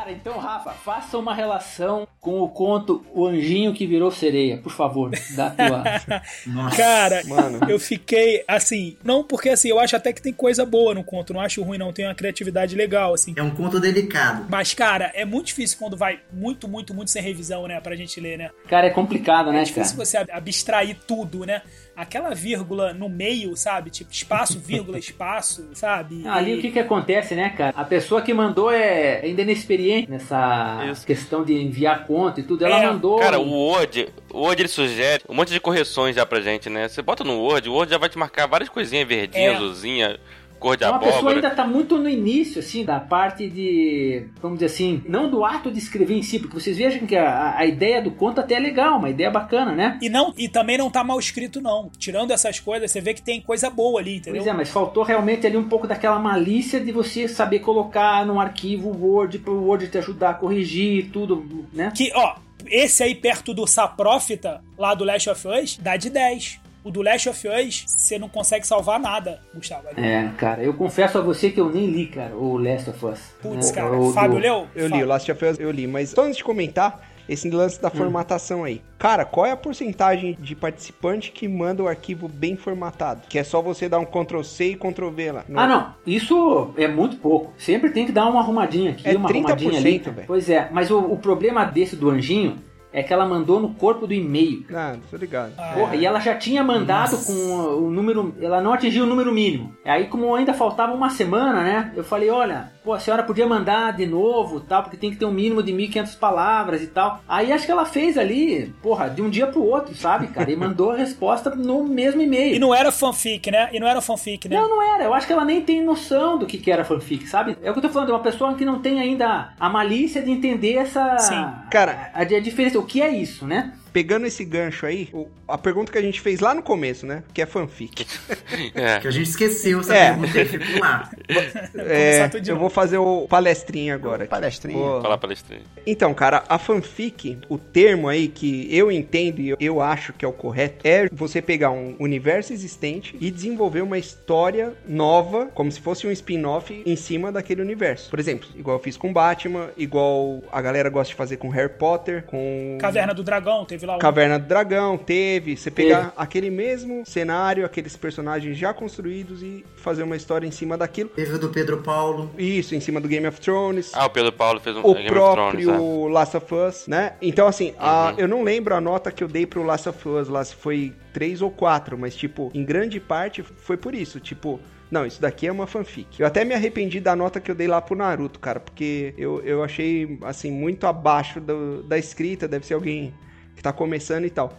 Cara, 0.06 0.12
então, 0.16 0.38
Rafa, 0.38 0.70
faça 0.70 1.18
uma 1.18 1.34
relação 1.34 2.06
com 2.20 2.40
o 2.40 2.48
conto 2.48 3.04
O 3.12 3.26
Anjinho 3.26 3.74
que 3.74 3.84
Virou 3.88 4.08
Sereia, 4.12 4.56
por 4.58 4.70
favor, 4.70 5.10
da 5.34 5.50
tua. 5.50 5.82
Nossa. 6.46 6.76
Cara, 6.76 7.22
Mano. 7.26 7.68
eu 7.68 7.76
fiquei 7.80 8.44
assim, 8.46 8.96
não 9.02 9.24
porque 9.24 9.48
assim, 9.48 9.68
eu 9.68 9.80
acho 9.80 9.96
até 9.96 10.12
que 10.12 10.22
tem 10.22 10.32
coisa 10.32 10.64
boa 10.64 10.94
no 10.94 11.02
conto, 11.02 11.32
não 11.34 11.40
acho 11.40 11.60
ruim 11.62 11.76
não, 11.78 11.92
tem 11.92 12.06
uma 12.06 12.14
criatividade 12.14 12.76
legal 12.76 13.14
assim. 13.14 13.34
É 13.36 13.42
um 13.42 13.50
conto 13.50 13.80
delicado. 13.80 14.46
Mas 14.48 14.72
cara, 14.74 15.10
é 15.12 15.24
muito 15.24 15.46
difícil 15.46 15.76
quando 15.76 15.96
vai 15.96 16.20
muito, 16.32 16.68
muito, 16.68 16.94
muito 16.94 17.10
sem 17.10 17.20
revisão, 17.20 17.66
né, 17.66 17.80
pra 17.80 17.96
gente 17.96 18.20
ler, 18.20 18.38
né? 18.38 18.50
Cara, 18.68 18.86
é 18.86 18.90
complicado, 18.90 19.50
É 19.50 19.54
né, 19.54 19.64
difícil 19.64 19.96
cara? 19.96 20.04
você 20.06 20.16
ab- 20.18 20.30
abstrair 20.30 20.96
tudo, 21.04 21.44
né? 21.44 21.62
Aquela 21.96 22.34
vírgula 22.34 22.92
no 22.92 23.08
meio, 23.08 23.56
sabe? 23.56 23.88
Tipo, 23.90 24.12
espaço, 24.12 24.58
vírgula, 24.60 24.98
espaço, 25.00 25.66
sabe? 25.72 26.22
Ah, 26.26 26.34
Ali 26.34 26.52
E- 26.52 26.58
o 26.58 26.60
que 26.60 26.70
que 26.70 26.78
acontece, 26.78 27.34
né, 27.34 27.48
cara? 27.50 27.72
A 27.76 27.84
pessoa 27.84 28.20
que 28.20 28.34
mandou 28.34 28.70
é 28.70 29.20
ainda 29.24 29.40
inexperiente 29.42 30.10
nessa 30.10 30.86
Isso. 30.90 31.06
questão 31.06 31.42
de 31.42 31.54
enviar 31.54 32.06
conta 32.06 32.40
e 32.40 32.42
tudo. 32.42 32.64
Ela 32.66 32.82
É, 32.82 32.86
mandou. 32.86 33.18
Cara, 33.18 33.38
o 33.40 33.48
Word, 33.50 34.08
o 34.30 34.40
Word 34.40 34.60
ele 34.62 34.68
sugere 34.68 35.22
um 35.28 35.34
monte 35.34 35.52
de 35.52 35.58
correções 35.60 36.14
já 36.14 36.26
pra 36.26 36.40
gente, 36.40 36.68
né? 36.68 36.86
Você 36.88 37.00
bota 37.00 37.24
no 37.24 37.38
Word, 37.40 37.68
o 37.68 37.72
Word 37.72 37.90
já 37.90 37.96
vai 37.98 38.08
te 38.10 38.18
marcar 38.18 38.46
várias 38.46 38.68
coisinhas 38.68 39.08
verdinhas, 39.08 39.54
É. 39.54 39.56
azulzinha, 39.56 40.20
cor 40.58 40.76
de 40.76 40.84
Então 40.84 40.96
a 40.96 40.98
pessoa 40.98 41.32
ainda 41.32 41.50
tá 41.50 41.66
muito 41.66 41.98
no 41.98 42.08
início, 42.08 42.60
assim, 42.60 42.84
da 42.84 43.00
parte 43.00 43.48
de. 43.48 44.26
Vamos 44.40 44.58
dizer 44.58 44.72
assim, 44.72 45.02
não 45.08 45.30
do 45.30 45.44
ato 45.44 45.70
de 45.70 45.78
escrever 45.78 46.14
em 46.14 46.22
si, 46.22 46.38
porque 46.38 46.58
vocês 46.58 46.76
vejam 46.76 47.06
que 47.06 47.16
a, 47.16 47.56
a 47.56 47.66
ideia 47.66 48.02
do 48.02 48.10
conto 48.10 48.40
até 48.40 48.54
é 48.54 48.60
legal, 48.60 48.98
uma 48.98 49.10
ideia 49.10 49.30
bacana, 49.30 49.72
né? 49.72 49.98
E, 50.00 50.08
não, 50.08 50.32
e 50.36 50.48
também 50.48 50.78
não 50.78 50.90
tá 50.90 51.04
mal 51.04 51.18
escrito, 51.18 51.60
não. 51.60 51.90
Tirando 51.98 52.30
essas 52.30 52.60
coisas, 52.60 52.90
você 52.90 53.00
vê 53.00 53.14
que 53.14 53.22
tem 53.22 53.40
coisa 53.40 53.70
boa 53.70 54.00
ali, 54.00 54.16
entendeu? 54.16 54.42
Pois 54.42 54.46
é, 54.46 54.56
mas 54.56 54.68
faltou 54.68 55.02
realmente 55.02 55.46
ali 55.46 55.56
um 55.56 55.68
pouco 55.68 55.86
daquela 55.86 56.18
malícia 56.18 56.80
de 56.80 56.92
você 56.92 57.28
saber 57.28 57.60
colocar 57.60 58.24
num 58.26 58.40
arquivo 58.40 58.88
Word 58.88 59.38
para 59.38 59.52
o 59.52 59.66
Word 59.66 59.88
te 59.88 59.98
ajudar 59.98 60.30
a 60.30 60.34
corrigir 60.34 61.10
tudo, 61.12 61.66
né? 61.72 61.92
Que, 61.94 62.10
ó, 62.14 62.36
esse 62.66 63.02
aí 63.02 63.14
perto 63.14 63.54
do 63.54 63.66
Saprófita, 63.66 64.62
lá 64.76 64.94
do 64.94 65.04
Last 65.04 65.30
of 65.30 65.48
Us, 65.48 65.78
dá 65.80 65.96
de 65.96 66.10
10. 66.10 66.60
O 66.86 66.90
do 66.92 67.02
Last 67.02 67.28
of 67.28 67.48
Us, 67.48 67.84
você 67.88 68.16
não 68.16 68.28
consegue 68.28 68.64
salvar 68.64 69.00
nada, 69.00 69.40
Gustavo. 69.52 69.88
ali. 69.88 70.06
É, 70.06 70.30
cara, 70.38 70.62
eu 70.62 70.72
confesso 70.72 71.18
a 71.18 71.20
você 71.20 71.50
que 71.50 71.60
eu 71.60 71.68
nem 71.68 71.86
li, 71.86 72.06
cara, 72.06 72.36
o 72.36 72.56
Last 72.56 72.90
of 72.90 73.06
Us. 73.06 73.18
Putz, 73.42 73.70
né? 73.70 73.74
cara. 73.74 73.92
O 73.98 74.06
do- 74.06 74.12
Fábio 74.12 74.38
leu? 74.38 74.68
Eu 74.72 74.84
li, 74.86 74.90
Fábio. 74.90 75.04
o 75.06 75.08
Last 75.08 75.32
of 75.32 75.44
Us 75.44 75.58
eu 75.58 75.70
li, 75.72 75.86
mas 75.88 76.10
só 76.10 76.22
antes 76.22 76.36
de 76.36 76.44
comentar, 76.44 77.00
esse 77.28 77.50
lance 77.50 77.82
da 77.82 77.90
formatação 77.90 78.62
aí. 78.62 78.80
Cara, 79.00 79.24
qual 79.24 79.44
é 79.44 79.50
a 79.50 79.56
porcentagem 79.56 80.38
de 80.40 80.54
participante 80.54 81.32
que 81.32 81.48
manda 81.48 81.82
o 81.82 81.88
arquivo 81.88 82.28
bem 82.28 82.54
formatado? 82.56 83.22
Que 83.28 83.40
é 83.40 83.42
só 83.42 83.60
você 83.60 83.88
dar 83.88 83.98
um 83.98 84.04
Ctrl 84.04 84.42
C 84.44 84.66
e 84.70 84.76
Ctrl 84.76 85.10
V 85.10 85.32
lá. 85.32 85.44
Ah, 85.56 85.66
não. 85.66 85.92
Isso 86.06 86.70
é 86.76 86.86
muito 86.86 87.16
pouco. 87.16 87.52
Sempre 87.58 87.90
tem 87.90 88.06
que 88.06 88.12
dar 88.12 88.26
uma 88.28 88.38
arrumadinha 88.38 88.92
aqui, 88.92 89.08
É 89.08 89.16
uma 89.16 89.28
30%, 89.28 89.32
arrumadinha 89.44 89.78
ali. 89.80 89.98
velho. 89.98 90.24
Pois 90.28 90.48
é, 90.48 90.68
mas 90.70 90.88
o, 90.88 91.00
o 91.00 91.16
problema 91.16 91.64
desse 91.64 91.96
do 91.96 92.08
anjinho 92.10 92.58
é 92.96 93.02
que 93.02 93.12
ela 93.12 93.26
mandou 93.26 93.60
no 93.60 93.74
corpo 93.74 94.06
do 94.06 94.14
e-mail. 94.14 94.64
Ah, 94.74 94.96
tô 95.10 95.18
ligado. 95.18 95.52
Porra, 95.74 95.94
e 95.94 96.06
ela 96.06 96.18
já 96.18 96.34
tinha 96.34 96.64
mandado 96.64 97.12
Nossa. 97.12 97.30
com 97.30 97.84
o 97.84 97.90
número. 97.90 98.34
Ela 98.40 98.62
não 98.62 98.72
atingiu 98.72 99.04
o 99.04 99.06
número 99.06 99.30
mínimo. 99.34 99.76
Aí, 99.84 100.06
como 100.06 100.34
ainda 100.34 100.54
faltava 100.54 100.94
uma 100.94 101.10
semana, 101.10 101.62
né? 101.62 101.92
Eu 101.94 102.02
falei: 102.02 102.30
olha, 102.30 102.72
pô, 102.86 102.94
a 102.94 103.00
senhora 103.00 103.24
podia 103.24 103.44
mandar 103.48 103.92
de 103.96 104.06
novo, 104.06 104.60
tal, 104.60 104.84
porque 104.84 104.96
tem 104.96 105.10
que 105.10 105.16
ter 105.16 105.24
um 105.24 105.32
mínimo 105.32 105.60
de 105.60 105.72
1.500 105.72 106.16
palavras 106.18 106.80
e 106.80 106.86
tal. 106.86 107.20
Aí 107.28 107.52
acho 107.52 107.66
que 107.66 107.72
ela 107.72 107.84
fez 107.84 108.16
ali, 108.16 108.72
porra, 108.80 109.10
de 109.10 109.20
um 109.20 109.28
dia 109.28 109.48
pro 109.48 109.60
outro, 109.64 109.92
sabe, 109.92 110.28
cara? 110.28 110.48
E 110.48 110.54
mandou 110.56 110.92
a 110.92 110.96
resposta 110.96 111.50
no 111.50 111.82
mesmo 111.82 112.22
e-mail. 112.22 112.54
E 112.54 112.58
não 112.60 112.72
era 112.72 112.92
fanfic, 112.92 113.50
né? 113.50 113.68
E 113.72 113.80
não 113.80 113.88
era 113.88 114.00
fanfic, 114.00 114.48
né? 114.48 114.56
Não, 114.56 114.68
não 114.68 114.94
era. 114.94 115.02
Eu 115.02 115.12
acho 115.12 115.26
que 115.26 115.32
ela 115.32 115.44
nem 115.44 115.60
tem 115.60 115.82
noção 115.84 116.38
do 116.38 116.46
que, 116.46 116.58
que 116.58 116.70
era 116.70 116.84
fanfic, 116.84 117.26
sabe? 117.26 117.58
É 117.60 117.68
o 117.68 117.72
que 117.72 117.80
eu 117.80 117.82
tô 117.82 117.88
falando, 117.88 118.10
é 118.10 118.12
uma 118.14 118.22
pessoa 118.22 118.54
que 118.54 118.64
não 118.64 118.78
tem 118.78 119.00
ainda 119.00 119.52
a 119.58 119.68
malícia 119.68 120.22
de 120.22 120.30
entender 120.30 120.74
essa. 120.74 121.18
Sim. 121.18 121.44
Cara- 121.70 122.12
a, 122.14 122.20
a 122.20 122.24
diferença. 122.24 122.78
O 122.78 122.86
que 122.86 123.02
é 123.02 123.10
isso, 123.10 123.44
né? 123.46 123.72
Pegando 123.96 124.26
esse 124.26 124.44
gancho 124.44 124.84
aí, 124.84 125.08
o- 125.10 125.26
a 125.48 125.56
pergunta 125.56 125.90
que 125.90 125.96
a 125.96 126.02
gente 126.02 126.20
fez 126.20 126.40
lá 126.40 126.54
no 126.54 126.62
começo, 126.62 127.06
né? 127.06 127.22
Que 127.32 127.40
é 127.40 127.46
fanfic. 127.46 128.04
É. 128.74 128.98
Que 129.00 129.08
a 129.08 129.10
gente 129.10 129.30
esqueceu 129.30 129.80
essa 129.80 129.94
É. 129.96 130.10
pergunta 130.10 130.38
e 130.40 130.44
ficou 130.44 130.80
lá. 130.80 131.10
É, 131.78 132.30
eu 132.46 132.58
vou 132.58 132.68
fazer 132.68 132.98
o 132.98 133.26
palestrinha 133.26 133.94
agora. 133.94 134.24
aqui. 134.24 134.30
Palestrinha. 134.30 134.78
Vou- 134.78 135.00
Falar 135.00 135.16
palestrinha. 135.16 135.62
Então, 135.86 136.12
cara, 136.12 136.44
a 136.46 136.58
fanfic, 136.58 137.38
o 137.48 137.56
termo 137.56 138.06
aí 138.08 138.28
que 138.28 138.68
eu 138.74 138.92
entendo 138.92 139.40
e 139.40 139.48
eu- 139.50 139.56
eu 139.58 139.80
acho 139.80 140.12
que 140.12 140.24
é 140.26 140.28
o 140.28 140.32
correto, 140.32 140.86
é 140.86 141.08
você 141.10 141.40
pegar 141.40 141.70
um 141.70 141.96
universo 141.98 142.52
existente 142.52 143.16
e 143.18 143.30
desenvolver 143.30 143.80
uma 143.80 143.96
história 143.96 144.74
nova, 144.86 145.46
como 145.54 145.72
se 145.72 145.80
fosse 145.80 146.06
um 146.06 146.10
spin-off 146.10 146.82
em 146.84 146.96
cima 146.96 147.32
daquele 147.32 147.62
universo. 147.62 148.10
Por 148.10 148.18
exemplo, 148.20 148.46
igual 148.56 148.76
eu 148.76 148.82
fiz 148.82 148.96
com 148.98 149.10
Batman, 149.10 149.70
igual 149.76 150.42
a 150.52 150.60
galera 150.60 150.90
gosta 150.90 151.10
de 151.12 151.14
fazer 151.16 151.38
com 151.38 151.48
Harry 151.48 151.72
Potter, 151.72 152.24
com 152.24 152.76
Caverna 152.78 153.14
do 153.14 153.22
Dragão, 153.22 153.64
teve 153.64 153.85
lá 153.86 153.96
um. 153.96 153.98
Caverna 153.98 154.38
do 154.38 154.46
Dragão, 154.46 154.98
teve. 154.98 155.56
Você 155.56 155.70
pegar 155.70 156.12
aquele 156.16 156.50
mesmo 156.50 157.02
cenário, 157.06 157.64
aqueles 157.64 157.96
personagens 157.96 158.56
já 158.58 158.74
construídos 158.74 159.42
e 159.42 159.64
fazer 159.76 160.02
uma 160.02 160.16
história 160.16 160.46
em 160.46 160.50
cima 160.50 160.76
daquilo. 160.76 161.08
Teve 161.10 161.34
o 161.34 161.38
do 161.38 161.48
Pedro 161.48 161.78
Paulo. 161.78 162.30
Isso, 162.36 162.74
em 162.74 162.80
cima 162.80 163.00
do 163.00 163.08
Game 163.08 163.26
of 163.26 163.40
Thrones 163.40 163.92
Ah, 163.94 164.06
o 164.06 164.10
Pedro 164.10 164.32
Paulo 164.32 164.60
fez 164.60 164.76
um 164.76 164.80
o 164.80 164.94
Game 164.94 165.08
of 165.08 165.08
Thrones, 165.08 165.64
próprio 165.64 166.06
né? 166.08 166.12
Last 166.12 166.36
of 166.36 166.54
Us, 166.54 166.86
né? 166.88 167.12
Então, 167.22 167.46
assim, 167.46 167.72
a- 167.78 168.10
Uhum. 168.12 168.18
eu 168.18 168.28
não 168.28 168.42
lembro 168.42 168.74
a 168.74 168.80
nota 168.80 169.10
que 169.10 169.22
eu 169.24 169.28
dei 169.28 169.46
pro 169.46 169.62
Last 169.62 169.88
of 169.88 170.08
Us 170.08 170.28
lá, 170.28 170.44
se 170.44 170.54
foi 170.54 170.92
3 171.12 171.40
ou 171.40 171.50
4, 171.50 171.96
mas, 171.96 172.14
tipo, 172.16 172.50
em 172.52 172.64
grande 172.64 172.98
parte 173.00 173.42
foi 173.42 173.76
por 173.76 173.94
isso. 173.94 174.18
Tipo, 174.20 174.60
não, 174.90 175.06
isso 175.06 175.20
daqui 175.20 175.46
é 175.46 175.52
uma 175.52 175.66
fanfic. 175.66 176.20
Eu 176.20 176.26
até 176.26 176.44
me 176.44 176.54
arrependi 176.54 177.00
da 177.00 177.16
nota 177.16 177.40
que 177.40 177.50
eu 177.50 177.54
dei 177.54 177.66
lá 177.66 177.80
pro 177.80 177.96
Naruto, 177.96 178.38
cara, 178.38 178.60
porque 178.60 179.14
eu, 179.16 179.40
eu 179.42 179.62
achei, 179.62 180.18
assim, 180.22 180.50
muito 180.50 180.86
abaixo 180.86 181.40
do- 181.40 181.82
da 181.82 181.96
escrita, 181.98 182.46
deve 182.46 182.66
ser 182.66 182.74
alguém 182.74 183.12
que 183.56 183.62
tá 183.62 183.72
começando 183.72 184.24
e 184.26 184.30
tal. 184.30 184.52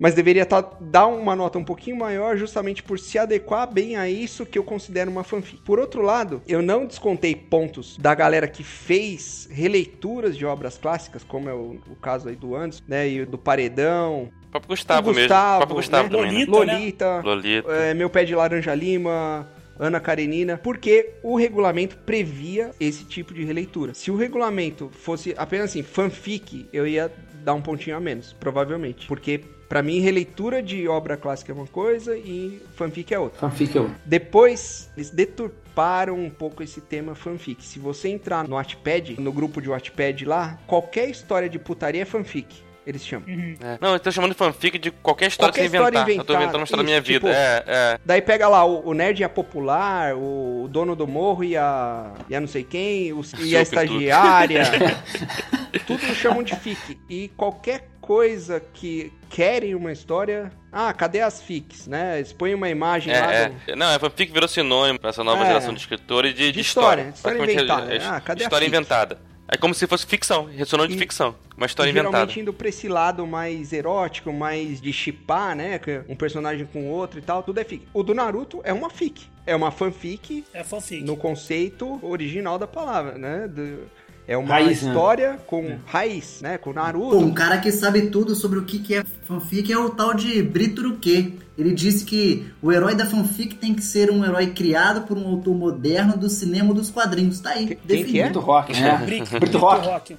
Mas 0.00 0.14
deveria 0.14 0.46
tá, 0.46 0.60
dar 0.80 1.06
uma 1.06 1.34
nota 1.34 1.58
um 1.58 1.64
pouquinho 1.64 1.96
maior 1.96 2.36
justamente 2.36 2.84
por 2.84 3.00
se 3.00 3.18
adequar 3.18 3.66
bem 3.68 3.96
a 3.96 4.08
isso 4.08 4.46
que 4.46 4.56
eu 4.56 4.62
considero 4.62 5.10
uma 5.10 5.24
fanfic. 5.24 5.60
Por 5.62 5.80
outro 5.80 6.02
lado, 6.02 6.40
eu 6.46 6.62
não 6.62 6.86
descontei 6.86 7.34
pontos 7.34 7.96
da 7.98 8.14
galera 8.14 8.46
que 8.46 8.62
fez 8.62 9.48
releituras 9.50 10.36
de 10.36 10.46
obras 10.46 10.78
clássicas, 10.78 11.24
como 11.24 11.48
é 11.48 11.52
o, 11.52 11.80
o 11.90 11.96
caso 11.96 12.28
aí 12.28 12.36
do 12.36 12.54
Anderson, 12.54 12.84
né, 12.86 13.08
e 13.08 13.24
do 13.26 13.36
Paredão, 13.36 14.30
O 14.46 14.50
próprio 14.52 14.68
Gustavo, 14.68 15.08
mesmo. 15.08 15.22
Gustavo, 15.22 15.54
O 15.54 15.58
próprio 15.58 15.76
Gustavo 15.76 16.02
né? 16.04 16.16
também, 16.16 16.32
né? 16.32 16.44
Lolita, 16.46 16.64
né? 16.64 16.70
Lolita, 16.70 17.20
Lolita. 17.24 17.72
é, 17.72 17.94
Meu 17.94 18.08
Pé 18.08 18.24
de 18.24 18.36
Laranja 18.36 18.74
Lima, 18.76 19.50
Ana 19.80 20.00
Karenina, 20.00 20.58
porque 20.58 21.14
o 21.22 21.36
regulamento 21.36 21.96
previa 21.98 22.70
esse 22.80 23.04
tipo 23.04 23.32
de 23.32 23.44
releitura. 23.44 23.94
Se 23.94 24.10
o 24.10 24.16
regulamento 24.16 24.90
fosse 24.92 25.34
apenas 25.36 25.70
assim, 25.70 25.82
fanfic, 25.82 26.68
eu 26.72 26.86
ia 26.86 27.10
dar 27.44 27.54
um 27.54 27.62
pontinho 27.62 27.96
a 27.96 28.00
menos, 28.00 28.32
provavelmente. 28.32 29.06
Porque, 29.06 29.38
pra 29.68 29.82
mim, 29.82 30.00
releitura 30.00 30.62
de 30.62 30.86
obra 30.88 31.16
clássica 31.16 31.52
é 31.52 31.54
uma 31.54 31.66
coisa 31.66 32.16
e 32.16 32.62
fanfic 32.74 33.12
é 33.12 33.18
outra. 33.18 33.40
Fanfic 33.40 33.74
eu. 33.74 33.90
Depois, 34.04 34.90
eles 34.96 35.10
deturparam 35.10 36.18
um 36.18 36.30
pouco 36.30 36.62
esse 36.62 36.80
tema 36.80 37.14
fanfic. 37.14 37.64
Se 37.64 37.78
você 37.78 38.08
entrar 38.08 38.46
no 38.46 38.56
Wattpad, 38.56 39.20
no 39.20 39.32
grupo 39.32 39.60
de 39.60 39.68
Wattpad 39.68 40.24
lá, 40.24 40.58
qualquer 40.66 41.08
história 41.08 41.48
de 41.48 41.58
putaria 41.58 42.02
é 42.02 42.04
fanfic. 42.04 42.67
Eles 42.88 43.04
chamam. 43.04 43.28
É. 43.28 43.76
Não, 43.82 43.92
eu 43.92 44.00
tô 44.00 44.10
chamando 44.10 44.30
de 44.32 44.38
fanfic 44.38 44.78
de 44.78 44.90
qualquer 44.90 45.26
história 45.28 45.52
Qualquer 45.52 45.64
que 45.64 45.68
você 45.68 45.76
inventar. 45.76 45.92
história 46.08 46.18
Eu 46.20 46.24
tô 46.24 46.32
inventando 46.34 46.56
uma 46.56 46.64
história 46.64 46.82
da 46.82 46.86
minha 46.86 46.98
isso, 46.98 47.06
vida. 47.06 47.26
tipo- 47.28 47.38
É, 47.38 47.64
é. 47.66 47.98
Daí 48.02 48.22
pega 48.22 48.48
lá, 48.48 48.64
o, 48.64 48.88
o 48.88 48.94
nerd 48.94 49.20
e 49.20 49.24
a 49.24 49.28
popular, 49.28 50.14
o, 50.16 50.66
dono 50.70 50.96
do 50.96 51.06
morro 51.06 51.44
e 51.44 51.54
a, 51.54 52.14
e 52.30 52.34
a 52.34 52.40
não 52.40 52.48
sei 52.48 52.64
quem, 52.64 53.12
o- 53.12 53.20
e 53.40 53.54
a 53.54 53.60
estagiária. 53.60 54.62
tudo 55.86 56.00
chamam 56.14 56.42
de 56.42 56.56
fic. 56.56 56.98
E 57.10 57.28
qualquer 57.36 57.88
coisa 58.00 58.58
que 58.72 59.12
querem 59.28 59.74
uma 59.74 59.92
história. 59.92 60.50
Ah, 60.72 60.92
cadê 60.94 61.20
as 61.20 61.42
fics, 61.42 61.86
né? 61.86 62.20
Expõe 62.20 62.54
uma 62.54 62.70
imagem 62.70 63.12
lá. 63.12 63.32
É, 63.34 63.48
do- 63.50 63.54
é. 63.72 63.76
Não, 63.76 63.94
a 63.94 63.98
fanfic 63.98 64.32
virou 64.32 64.48
sinônimo 64.48 64.98
pra 64.98 65.10
essa 65.10 65.22
nova 65.22 65.42
É. 65.44 65.46
geração 65.46 65.74
de 65.74 65.80
escritores 65.80 66.32
de, 66.34 66.46
de, 66.46 66.52
De 66.52 66.60
história, 66.60 67.10
história. 67.14 67.36
história 67.36 67.52
inventada. 67.52 67.92
é- 67.92 67.96
é- 67.98 68.04
Ah, 68.06 68.20
cadê 68.20 68.42
a 68.42 68.46
história 68.46 68.64
fic? 68.66 68.74
inventada. 68.74 69.18
É 69.50 69.56
como 69.56 69.74
se 69.74 69.86
fosse 69.86 70.04
ficção, 70.06 70.44
ressonou 70.44 70.86
de 70.86 70.96
ficção. 70.98 71.34
Uma 71.56 71.64
história 71.66 71.88
E 71.88 71.92
inventada. 71.92 72.12
geralmente 72.18 72.40
indo 72.40 72.52
pra 72.52 72.68
esse 72.68 72.86
lado 72.86 73.26
mais 73.26 73.72
erótico, 73.72 74.30
mais 74.32 74.80
de 74.80 74.92
chipar, 74.92 75.56
né? 75.56 75.80
Um 76.08 76.14
personagem 76.14 76.66
com 76.66 76.88
outro 76.90 77.18
e 77.18 77.22
tal, 77.22 77.42
tudo 77.42 77.58
é 77.58 77.64
fic. 77.64 77.88
O 77.94 78.02
do 78.02 78.14
Naruto 78.14 78.60
é 78.62 78.72
uma 78.72 78.90
fic. 78.90 79.26
É 79.46 79.56
uma 79.56 79.70
fanfic 79.70 80.44
É 80.52 80.62
fanfic. 80.62 81.02
no 81.02 81.16
conceito 81.16 81.98
original 82.04 82.58
da 82.58 82.66
palavra, 82.66 83.16
né? 83.16 83.48
Do- 83.48 83.88
é 84.28 84.36
uma 84.36 84.48
Raiz, 84.48 84.82
né? 84.82 84.88
história 84.90 85.38
com 85.46 85.78
raiz, 85.86 86.40
né? 86.42 86.58
Com 86.58 86.72
Naruto. 86.72 87.16
Pô, 87.16 87.18
um 87.18 87.32
cara 87.34 87.58
que 87.58 87.72
sabe 87.72 88.02
tudo 88.10 88.34
sobre 88.36 88.58
o 88.58 88.64
que, 88.64 88.78
que 88.78 88.94
é 88.94 89.02
fanfic 89.26 89.72
é 89.72 89.78
o 89.78 89.90
tal 89.90 90.14
de 90.14 90.42
Brito 90.42 90.86
Ruquet. 90.86 91.34
Ele 91.56 91.72
disse 91.74 92.04
que 92.04 92.46
o 92.62 92.70
herói 92.70 92.94
da 92.94 93.04
fanfic 93.06 93.56
tem 93.56 93.74
que 93.74 93.82
ser 93.82 94.10
um 94.12 94.24
herói 94.24 94.48
criado 94.48 95.00
por 95.08 95.16
um 95.18 95.26
autor 95.26 95.54
moderno 95.56 96.16
do 96.16 96.28
cinema 96.28 96.72
dos 96.72 96.88
quadrinhos. 96.90 97.40
Tá 97.40 97.50
aí, 97.50 97.66
Quem- 97.66 97.76
quem 97.78 97.78
definido. 97.86 98.12
que 98.12 98.20
é? 98.20 98.24
Brito 98.24 98.40
Rock, 98.40 98.72
né? 98.80 99.02
Brick, 99.04 99.40
Brito 99.40 99.58
Rock. 99.58 100.16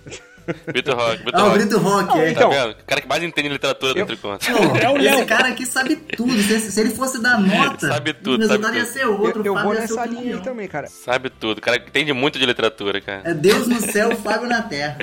Rock. 0.50 0.74
Vitor 0.74 0.96
Rock, 0.96 1.18
Vitor 1.24 1.40
Ah, 1.40 1.44
o 1.44 1.48
Rock. 1.48 1.58
Brito 1.60 1.78
Rock, 1.80 2.20
é. 2.20 2.32
então- 2.32 2.50
Tá? 2.50 2.68
O 2.70 2.86
cara 2.86 3.02
que 3.02 3.08
mais 3.08 3.24
entende 3.24 3.50
literatura 3.50 3.94
do 3.94 4.00
Eu- 4.00 4.06
Triconto. 4.06 4.46
Pô, 4.46 4.78
É 4.78 4.90
o 4.90 4.98
esse 4.98 5.16
Léo. 5.16 5.26
cara 5.26 5.48
aqui 5.50 5.66
sabe 5.66 5.96
tudo. 5.96 6.42
Se, 6.42 6.60
se 6.72 6.80
ele 6.80 6.90
fosse 6.92 7.22
dar 7.22 7.40
nota, 7.40 7.88
Sabe 7.88 8.14
tudo, 8.14 8.36
o 8.36 8.48
resultado 8.48 8.64
sabe 8.64 8.78
ia 8.78 8.86
tudo. 8.86 8.94
ser 8.94 9.06
outro. 9.08 9.42
eu, 9.42 9.46
eu 9.46 9.54
o 9.56 9.62
vou 9.64 9.74
nessa 9.74 10.06
linha 10.06 10.36
aí 10.36 10.42
também, 10.42 10.68
cara. 10.68 10.88
Sabe 10.88 11.30
tudo. 11.30 11.58
O 11.60 11.62
cara 11.62 11.80
que 11.80 11.90
entende 11.90 12.14
muito 12.14 12.38
de 12.40 12.46
literatura, 12.46 13.00
cara. 13.02 13.22
É 13.26 13.34
Deus 13.34 13.68
no 13.68 13.80
céu, 13.80 14.16
Fábio 14.16 14.48
na 14.50 14.62
terra. 14.62 14.98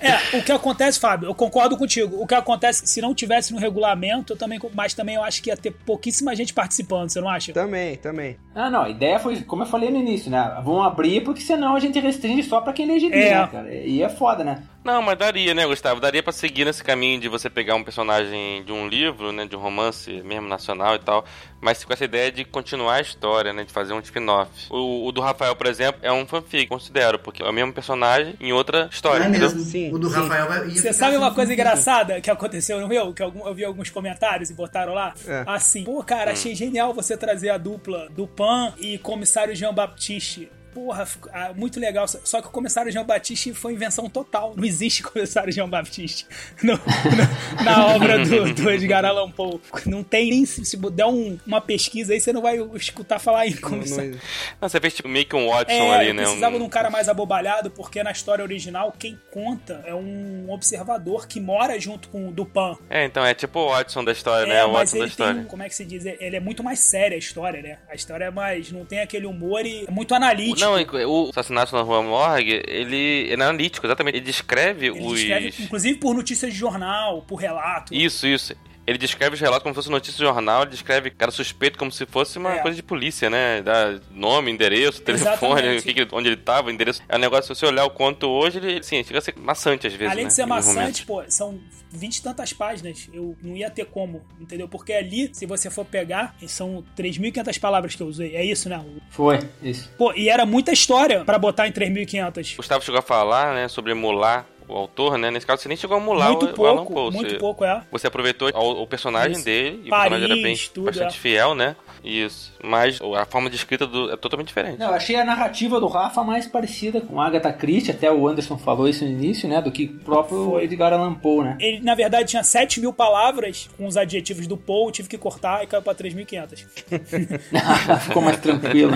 É, 0.00 0.38
o 0.38 0.42
que 0.42 0.52
acontece, 0.52 0.98
Fábio, 0.98 1.28
eu 1.28 1.34
concordo 1.34 1.76
contigo. 1.76 2.20
O 2.20 2.26
que 2.26 2.34
acontece 2.34 2.80
é 2.80 2.82
que 2.84 2.90
se 2.90 3.00
não 3.00 3.14
tivesse 3.14 3.52
no 3.52 3.58
regulamento, 3.58 4.32
eu 4.32 4.36
também, 4.36 4.58
mas 4.74 4.94
também 4.94 5.14
eu 5.16 5.22
acho 5.22 5.42
que 5.42 5.50
ia 5.50 5.56
ter 5.56 5.70
pouquíssima 5.70 6.34
gente 6.34 6.52
participando, 6.54 7.10
você 7.10 7.20
não 7.20 7.28
acha? 7.28 7.52
Também, 7.52 7.96
também. 7.96 8.36
Ah, 8.54 8.70
não, 8.70 8.82
a 8.82 8.88
ideia 8.88 9.18
foi, 9.18 9.42
como 9.42 9.62
eu 9.62 9.66
falei 9.66 9.90
no 9.90 9.98
início, 9.98 10.30
né? 10.30 10.60
Vamos 10.64 10.86
abrir 10.86 11.22
porque 11.22 11.40
senão 11.40 11.76
a 11.76 11.80
gente 11.80 11.98
restringe 12.00 12.42
só 12.42 12.60
pra 12.60 12.72
quem 12.72 12.98
gibi, 12.98 13.16
É. 13.16 13.34
né, 13.34 13.48
cara? 13.50 13.74
E 13.74 14.02
é 14.02 14.08
foda, 14.08 14.42
né? 14.44 14.62
Não, 14.82 15.02
mas 15.02 15.18
daria, 15.18 15.52
né, 15.52 15.66
Gustavo? 15.66 16.00
Daria 16.00 16.22
pra 16.22 16.32
seguir 16.32 16.64
nesse 16.64 16.82
caminho 16.82 17.20
de 17.20 17.28
você 17.28 17.50
pegar 17.50 17.74
um 17.74 17.84
personagem 17.84 18.64
de 18.64 18.72
um 18.72 18.88
livro, 18.88 19.30
né, 19.30 19.44
de 19.44 19.54
um 19.54 19.60
romance 19.60 20.10
mesmo 20.22 20.48
nacional 20.48 20.94
e 20.94 20.98
tal, 20.98 21.24
mas 21.60 21.84
com 21.84 21.92
essa 21.92 22.04
ideia 22.04 22.32
de 22.32 22.44
continuar 22.46 22.94
a 22.94 23.00
história, 23.00 23.52
né, 23.52 23.62
de 23.62 23.72
fazer 23.72 23.92
um 23.92 24.00
spin-off. 24.00 24.50
O, 24.70 25.06
o 25.06 25.12
do 25.12 25.20
Rafael, 25.20 25.54
por 25.54 25.66
exemplo, 25.66 26.00
é 26.02 26.10
um 26.10 26.26
fanfic, 26.26 26.66
considero, 26.66 27.18
porque 27.18 27.42
é 27.42 27.46
o 27.46 27.52
mesmo 27.52 27.72
personagem 27.74 28.34
em 28.40 28.52
outra 28.52 28.88
história, 28.90 29.28
Não 29.28 29.34
é 29.34 29.38
mesmo. 29.38 29.60
Sim, 29.60 29.92
o 29.92 29.98
do 29.98 30.08
sim. 30.08 30.16
Rafael 30.16 30.48
vai. 30.48 30.70
Você 30.70 30.92
sabe 30.94 31.16
uma 31.16 31.26
sendo 31.26 31.34
coisa 31.34 31.50
fanfic. 31.50 31.60
engraçada 31.60 32.20
que 32.20 32.30
aconteceu 32.30 32.80
no 32.80 32.88
meu? 32.88 33.12
Que 33.12 33.22
eu 33.22 33.54
vi 33.54 33.64
alguns 33.64 33.90
comentários 33.90 34.48
e 34.48 34.54
botaram 34.54 34.94
lá? 34.94 35.12
É. 35.26 35.44
Assim, 35.46 35.84
pô, 35.84 36.02
cara, 36.02 36.32
achei 36.32 36.54
genial 36.54 36.94
você 36.94 37.16
trazer 37.18 37.50
a 37.50 37.58
dupla 37.58 38.08
do 38.08 38.26
Pan 38.26 38.72
e 38.78 38.96
comissário 38.96 39.54
Jean 39.54 39.74
Baptiste. 39.74 40.50
Porra, 40.74 41.06
ah, 41.32 41.52
muito 41.54 41.80
legal. 41.80 42.06
Só 42.06 42.40
que 42.40 42.48
o 42.48 42.50
comissário 42.50 42.90
Jean 42.92 43.04
Baptiste 43.04 43.52
foi 43.54 43.72
invenção 43.72 44.08
total. 44.08 44.54
Não 44.56 44.64
existe 44.64 45.02
comissário 45.04 45.52
Jean 45.52 45.68
Baptiste 45.68 46.26
no- 46.62 46.74
no- 46.74 47.64
na 47.64 47.86
obra 47.88 48.24
do, 48.24 48.54
do 48.54 48.70
Edgar 48.70 49.04
Allan 49.04 49.30
Poe. 49.30 49.60
Não 49.86 50.02
tem 50.02 50.30
nem. 50.30 50.46
Se, 50.46 50.64
se 50.64 50.76
der 50.90 51.06
um- 51.06 51.38
uma 51.46 51.60
pesquisa 51.60 52.12
aí, 52.12 52.20
você 52.20 52.32
não 52.32 52.42
vai 52.42 52.58
escutar 52.74 53.18
falar 53.18 53.46
em 53.46 53.52
comissário. 53.56 54.12
não- 54.12 54.18
Não, 54.60 54.68
você 54.68 54.80
fez 54.80 54.94
tipo 54.94 55.08
meio 55.08 55.26
que 55.26 55.34
um 55.36 55.48
Watson 55.48 55.72
É, 55.72 55.94
ali, 55.96 56.08
eu 56.08 56.14
né? 56.14 56.22
precisava 56.22 56.54
um... 56.56 56.58
de 56.58 56.64
um 56.64 56.68
cara 56.68 56.90
mais 56.90 57.08
abobalhado, 57.08 57.70
porque 57.70 58.02
na 58.02 58.10
história 58.12 58.42
original, 58.42 58.92
quem 58.98 59.18
conta 59.32 59.82
é 59.84 59.94
um 59.94 60.46
observador 60.50 61.26
que 61.26 61.40
mora 61.40 61.78
junto 61.80 62.08
com 62.08 62.28
o 62.28 62.32
Dupan. 62.32 62.76
É, 62.88 63.04
então 63.04 63.24
é 63.24 63.34
tipo 63.34 63.58
o 63.58 63.68
Watson 63.70 64.04
da 64.04 64.12
história, 64.12 64.46
né? 64.46 64.60
É, 64.60 64.64
O 64.64 64.68
mas 64.72 64.90
Watson 64.92 64.98
da 64.98 65.04
ele 65.04 65.04
tem, 65.06 65.10
história. 65.26 65.40
um- 65.42 65.44
como 65.46 65.62
é 65.62 65.68
que 65.68 65.74
se 65.74 65.84
diz? 65.84 66.04
Ele 66.06 66.36
é 66.36 66.40
muito 66.40 66.62
mais 66.62 66.78
séria 66.80 67.16
a 67.16 67.18
história, 67.18 67.60
né? 67.60 67.78
A 67.90 67.94
história 67.94 68.24
é 68.26 68.30
mais, 68.30 68.70
não 68.70 68.84
tem 68.84 69.00
aquele 69.00 69.26
humor 69.26 69.64
e 69.66 69.84
é 69.86 69.90
muito 69.90 70.14
analítico. 70.14 70.59
Não, 70.60 70.74
o 71.08 71.30
assassinato 71.30 71.74
na 71.74 71.82
Rua 71.82 72.02
Morgue, 72.02 72.62
ele, 72.66 72.96
ele 72.96 73.30
é 73.30 73.34
analítico, 73.34 73.86
exatamente. 73.86 74.16
Ele 74.16 74.24
descreve 74.24 74.86
Ele 74.86 75.00
os. 75.00 75.18
descreve, 75.18 75.54
inclusive 75.60 75.98
por 75.98 76.14
notícias 76.14 76.52
de 76.52 76.58
jornal, 76.58 77.22
por 77.22 77.36
relato. 77.36 77.94
Isso, 77.94 78.26
isso. 78.26 78.54
Ele 78.90 78.98
descreve 78.98 79.34
os 79.36 79.40
relatos 79.40 79.62
como 79.62 79.72
se 79.72 79.76
fosse 79.76 79.88
notícia 79.90 80.16
de 80.18 80.24
jornal, 80.24 80.62
ele 80.62 80.72
descreve 80.72 81.10
cara 81.10 81.30
suspeito 81.30 81.78
como 81.78 81.92
se 81.92 82.04
fosse 82.06 82.38
uma 82.38 82.56
É. 82.56 82.58
coisa 82.58 82.74
de 82.74 82.82
polícia, 82.82 83.30
né? 83.30 83.62
Dá 83.62 84.00
nome, 84.10 84.50
endereço, 84.50 85.00
telefone, 85.00 85.80
que 85.80 86.08
onde 86.10 86.28
ele 86.28 86.36
tava, 86.36 86.72
endereço. 86.72 87.00
É 87.08 87.14
um 87.14 87.20
negócio, 87.20 87.54
se 87.54 87.60
você 87.60 87.66
olhar 87.66 87.84
o 87.84 87.90
conto 87.90 88.26
hoje, 88.28 88.58
ele, 88.58 88.80
assim, 88.80 89.04
chega 89.04 89.20
a 89.20 89.22
ser 89.22 89.34
maçante 89.38 89.86
às 89.86 89.92
vezes, 89.92 90.10
Além 90.10 90.24
né? 90.24 90.28
de 90.28 90.34
ser 90.34 90.44
maçante, 90.44 91.06
pô, 91.06 91.22
são 91.28 91.60
vinte 91.88 92.16
e 92.16 92.22
tantas 92.24 92.52
páginas. 92.52 93.08
Eu 93.12 93.36
não 93.40 93.56
ia 93.56 93.70
ter 93.70 93.84
como, 93.86 94.22
entendeu? 94.40 94.66
Porque 94.68 94.92
ali, 94.92 95.30
se 95.32 95.46
você 95.46 95.70
for 95.70 95.84
pegar, 95.84 96.34
são 96.48 96.84
3.500 96.96 97.60
palavras 97.60 97.94
que 97.94 98.02
eu 98.02 98.08
usei. 98.08 98.34
É 98.34 98.44
isso, 98.44 98.68
né? 98.68 98.84
Foi, 99.10 99.38
isso. 99.62 99.88
Pô, 99.96 100.12
e 100.14 100.28
era 100.28 100.44
muita 100.44 100.72
história 100.72 101.24
pra 101.24 101.38
botar 101.38 101.68
em 101.68 101.72
3.500. 101.72 102.56
Gustavo 102.56 102.84
chegou 102.84 102.98
a 102.98 103.02
falar, 103.02 103.54
né, 103.54 103.68
sobre 103.68 103.92
emular 103.92 104.46
o 104.70 104.76
autor, 104.76 105.18
né? 105.18 105.30
Nesse 105.30 105.46
caso, 105.46 105.62
você 105.62 105.68
nem 105.68 105.76
chegou 105.76 105.96
a 105.96 106.00
emular 106.00 106.30
Muito 106.30 106.60
o, 106.60 106.64
o 106.64 106.66
Alan 106.66 106.76
pouco, 106.84 106.92
Poe. 106.92 107.12
muito 107.12 107.30
você, 107.30 107.38
pouco, 107.38 107.64
é. 107.64 107.82
Você 107.90 108.06
aproveitou 108.06 108.50
o, 108.54 108.82
o 108.82 108.86
personagem 108.86 109.32
Isso. 109.32 109.44
dele, 109.44 109.82
e 109.84 109.88
o 109.88 109.90
Paris, 109.90 110.10
personagem 110.10 110.24
era 110.24 110.42
bem 110.42 110.56
tudo, 110.72 110.84
bastante 110.86 111.16
é. 111.16 111.20
fiel, 111.20 111.54
né? 111.54 111.76
Isso. 112.02 112.52
Mas 112.62 112.98
a 113.16 113.24
forma 113.26 113.50
de 113.50 113.56
escrita 113.56 113.86
do- 113.86 114.10
é 114.10 114.16
totalmente 114.16 114.48
diferente. 114.48 114.78
Não, 114.78 114.86
eu 114.88 114.94
achei 114.94 115.16
a 115.16 115.24
narrativa 115.24 115.78
do 115.78 115.86
Rafa 115.86 116.22
mais 116.24 116.46
parecida 116.46 117.00
com 117.00 117.20
Agatha 117.20 117.52
Christie, 117.52 117.90
até 117.90 118.10
o 118.10 118.26
Anderson 118.26 118.56
falou 118.58 118.88
isso 118.88 119.04
no 119.04 119.10
início, 119.10 119.48
né? 119.48 119.60
Do 119.60 119.70
que 119.70 119.84
o 119.84 120.04
próprio 120.04 120.44
Foi. 120.50 120.64
Edgar 120.64 120.92
Allan 120.92 121.14
Poe, 121.14 121.44
né? 121.44 121.56
Ele, 121.60 121.80
na 121.80 121.94
verdade, 121.94 122.28
tinha 122.30 122.42
7 122.42 122.80
mil 122.80 122.92
palavras 122.92 123.68
com 123.76 123.86
os 123.86 123.96
adjetivos 123.96 124.46
do 124.46 124.56
Paul, 124.56 124.86
eu 124.88 124.92
tive 124.92 125.08
que 125.08 125.18
cortar 125.18 125.62
e 125.62 125.66
caiu 125.66 125.82
pra 125.82 125.94
3.500. 125.94 126.64
Ficou 128.06 128.22
mais 128.22 128.38
tranquilo. 128.38 128.92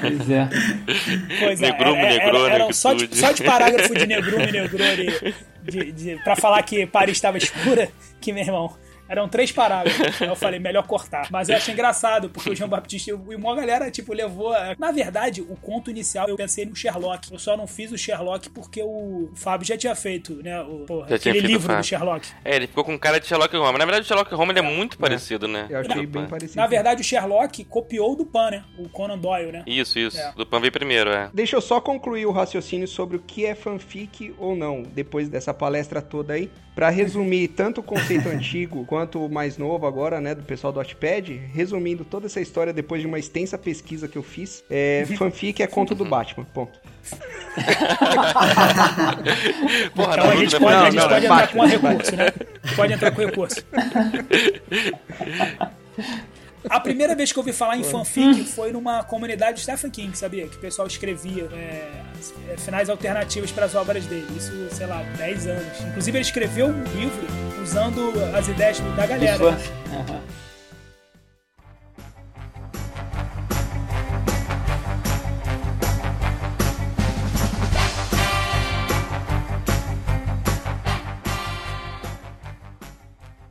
pois 0.00 0.30
é. 0.30 0.48
Pois 1.40 1.62
é, 1.62 1.70
Negrume, 1.70 1.96
era- 1.98 2.06
era- 2.14 2.24
negrone, 2.24 2.54
eram 2.54 2.72
só 2.72 2.92
de, 2.94 3.16
só 3.16 3.32
de 3.32 3.42
parágrafo 3.44 3.94
de 3.94 4.06
negrume, 4.06 4.50
negrone, 4.52 5.06
de, 5.62 5.92
de, 5.92 6.16
pra 6.22 6.36
falar 6.36 6.62
que 6.62 6.86
Paris 6.86 7.16
estava 7.16 7.38
escura, 7.38 7.88
que, 8.20 8.32
meu 8.32 8.42
irmão, 8.42 8.74
eram 9.08 9.28
três 9.28 9.50
parágrafos. 9.52 10.20
Aí 10.22 10.28
eu 10.28 10.36
falei, 10.36 10.58
melhor 10.58 10.86
cortar. 10.86 11.28
Mas 11.30 11.48
eu 11.48 11.56
achei 11.56 11.72
engraçado, 11.74 12.28
porque 12.30 12.50
o 12.50 12.54
João 12.56 12.68
Baptista 12.70 13.10
e 13.10 13.14
uma 13.34 13.54
galera, 13.54 13.90
tipo, 13.90 14.12
levou... 14.12 14.52
a- 14.52 14.74
Na 14.78 14.90
verdade, 14.92 15.40
o 15.42 15.56
conto 15.56 15.90
inicial, 15.90 16.28
eu 16.28 16.36
pensei 16.36 16.64
no 16.66 16.74
Sherlock. 16.74 17.32
Eu 17.32 17.38
só 17.38 17.56
não 17.56 17.66
fiz 17.66 17.92
o 17.92 17.98
Sherlock 17.98 18.50
porque 18.50 18.82
o 18.82 19.30
Fábio 19.34 19.66
já 19.66 19.76
tinha 19.76 19.94
feito, 19.94 20.34
né, 20.42 20.60
o, 20.62 20.84
porra, 20.86 21.08
Já 21.08 21.18
tinha 21.18 21.32
aquele 21.34 21.46
livro 21.48 21.76
do. 21.76 21.82
Sherlock. 21.82 22.28
É, 22.44 22.56
ele 22.56 22.66
ficou 22.66 22.84
com 22.84 22.98
cara 22.98 23.18
de 23.20 23.26
Sherlock 23.26 23.54
Holmes. 23.56 23.78
Na 23.78 23.84
verdade, 23.84 24.04
o 24.04 24.08
Sherlock 24.08 24.34
Holmes 24.34 24.56
ele 24.56 24.66
é 24.66 24.70
muito 24.70 24.98
parecido, 24.98 25.46
né? 25.48 25.66
Eu 25.70 25.78
achei 25.80 25.92
Com 25.94 26.00
o 26.00 26.06
bem 26.06 26.22
Dupin. 26.22 26.26
parecido. 26.30 26.56
Na 26.60 26.66
verdade, 26.66 27.00
o 27.00 27.04
Sherlock 27.04 27.64
copiou 27.64 28.16
do 28.16 28.24
Pan, 28.26 28.50
né? 28.50 28.64
O 28.78 28.88
Conan 28.88 29.18
Doyle, 29.18 29.52
né? 29.52 29.62
Isso, 29.66 29.98
isso. 29.98 30.18
É. 30.18 30.32
Do 30.36 30.44
Pan 30.46 30.60
veio 30.60 30.72
primeiro, 30.72 31.10
é. 31.10 31.30
Deixa 31.32 31.56
eu 31.56 31.60
só 31.60 31.80
concluir 31.80 32.26
o 32.26 32.32
raciocínio 32.32 32.88
sobre 32.88 33.16
o 33.16 33.20
que 33.20 33.44
é 33.46 33.54
fanfic 33.54 34.34
ou 34.38 34.54
não, 34.56 34.82
depois 34.82 35.28
dessa 35.28 35.52
palestra 35.54 36.00
toda 36.02 36.32
aí. 36.34 36.50
Pra 36.74 36.90
resumir 36.90 37.48
tanto 37.48 37.80
o 37.80 37.82
conceito 37.82 38.28
antigo 38.28 38.84
quanto 38.96 39.26
o 39.26 39.28
mais 39.28 39.58
novo 39.58 39.86
agora, 39.86 40.22
né, 40.22 40.34
do 40.34 40.42
pessoal 40.42 40.72
do 40.72 40.78
Wattpad, 40.78 41.36
resumindo 41.52 42.02
toda 42.02 42.24
essa 42.24 42.40
história 42.40 42.72
depois 42.72 43.02
de 43.02 43.06
uma 43.06 43.18
extensa 43.18 43.58
pesquisa 43.58 44.08
que 44.08 44.16
eu 44.16 44.22
fiz, 44.22 44.64
é, 44.70 45.04
fanfic 45.18 45.62
é 45.62 45.66
conto 45.66 45.94
do 45.94 46.02
Batman, 46.02 46.46
ponto. 46.46 46.80
Porra, 49.94 50.14
Então 50.14 50.24
a 50.24 50.26
não, 50.28 50.36
gente 50.38 50.54
não, 50.54 50.60
pode, 50.60 50.76
não, 50.76 50.82
a 50.82 50.90
gente 50.90 51.02
não, 51.02 51.08
pode 51.10 51.26
não. 51.26 51.34
entrar 51.34 51.52
com 51.52 51.58
um 51.58 51.66
recurso, 51.66 52.16
né? 52.16 52.32
Pode 52.74 52.92
entrar 52.94 53.10
com 53.10 53.20
recurso. 53.20 53.62
A 56.68 56.80
primeira 56.80 57.14
vez 57.14 57.30
que 57.30 57.38
eu 57.38 57.42
ouvi 57.42 57.52
falar 57.52 57.76
em 57.76 57.84
fanfic 57.84 58.44
foi 58.44 58.72
numa 58.72 59.04
comunidade 59.04 59.58
de 59.58 59.62
Stephen 59.62 59.90
King, 59.90 60.18
sabia? 60.18 60.48
Que 60.48 60.56
o 60.56 60.60
pessoal 60.60 60.88
escrevia 60.88 61.48
é, 61.52 61.92
é, 62.48 62.56
finais 62.56 62.90
alternativas 62.90 63.52
para 63.52 63.66
as 63.66 63.74
obras 63.74 64.04
dele. 64.06 64.26
Isso, 64.36 64.52
sei 64.72 64.86
lá, 64.86 65.02
10 65.16 65.46
anos. 65.46 65.80
Inclusive, 65.82 66.18
ele 66.18 66.24
escreveu 66.24 66.66
um 66.66 66.82
livro 66.98 67.26
usando 67.66 68.12
as 68.32 68.46
ideias 68.46 68.78
da 68.94 69.06
galera. 69.06 69.58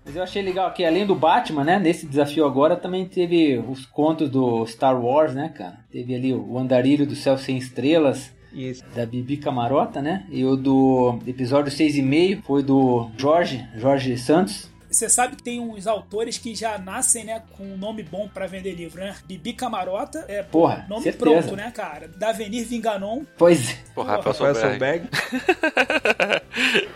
Mas 0.05 0.15
eu 0.15 0.23
achei 0.23 0.41
legal 0.41 0.71
que 0.71 0.85
além 0.85 1.05
do 1.05 1.13
Batman, 1.13 1.65
né, 1.65 1.77
nesse 1.77 2.05
desafio 2.05 2.45
agora 2.45 2.77
também 2.77 3.05
teve 3.05 3.57
os 3.67 3.85
contos 3.85 4.29
do 4.29 4.65
Star 4.65 4.97
Wars, 4.97 5.35
né, 5.35 5.49
cara? 5.49 5.79
Teve 5.91 6.15
ali 6.15 6.33
o 6.33 6.57
Andarilho 6.57 7.05
do 7.05 7.15
Céu 7.15 7.37
Sem 7.37 7.57
Estrelas, 7.57 8.33
Isso. 8.55 8.83
da 8.95 9.05
Bibi 9.05 9.37
Camarota, 9.37 10.01
né? 10.01 10.25
E 10.29 10.45
o 10.45 10.55
do 10.55 11.19
episódio 11.27 11.71
6,5 11.71 12.41
foi 12.43 12.63
do 12.63 13.09
Jorge, 13.17 13.65
Jorge 13.77 14.17
Santos. 14.17 14.73
Você 14.95 15.09
sabe 15.09 15.35
que 15.35 15.43
tem 15.43 15.59
uns 15.59 15.87
autores 15.87 16.37
que 16.37 16.55
já 16.55 16.77
nascem, 16.77 17.25
né, 17.25 17.41
com 17.57 17.63
um 17.63 17.77
nome 17.77 18.01
bom 18.01 18.29
pra 18.33 18.47
vender 18.47 18.71
livro, 18.73 19.01
né? 19.01 19.13
Bibi 19.25 19.51
Camarota 19.53 20.23
é 20.27 20.41
pô, 20.41 20.61
Porra, 20.61 20.85
nome 20.89 21.03
certeza. 21.03 21.23
pronto, 21.41 21.55
né, 21.55 21.71
cara? 21.75 22.07
Davenir 22.17 22.65
Vinganon. 22.65 23.23
Pois 23.37 23.71
é. 23.71 23.75
Porra, 23.93 24.15
Rafael 24.17 24.33
Rafael 24.53 24.55
Solberg. 24.55 25.07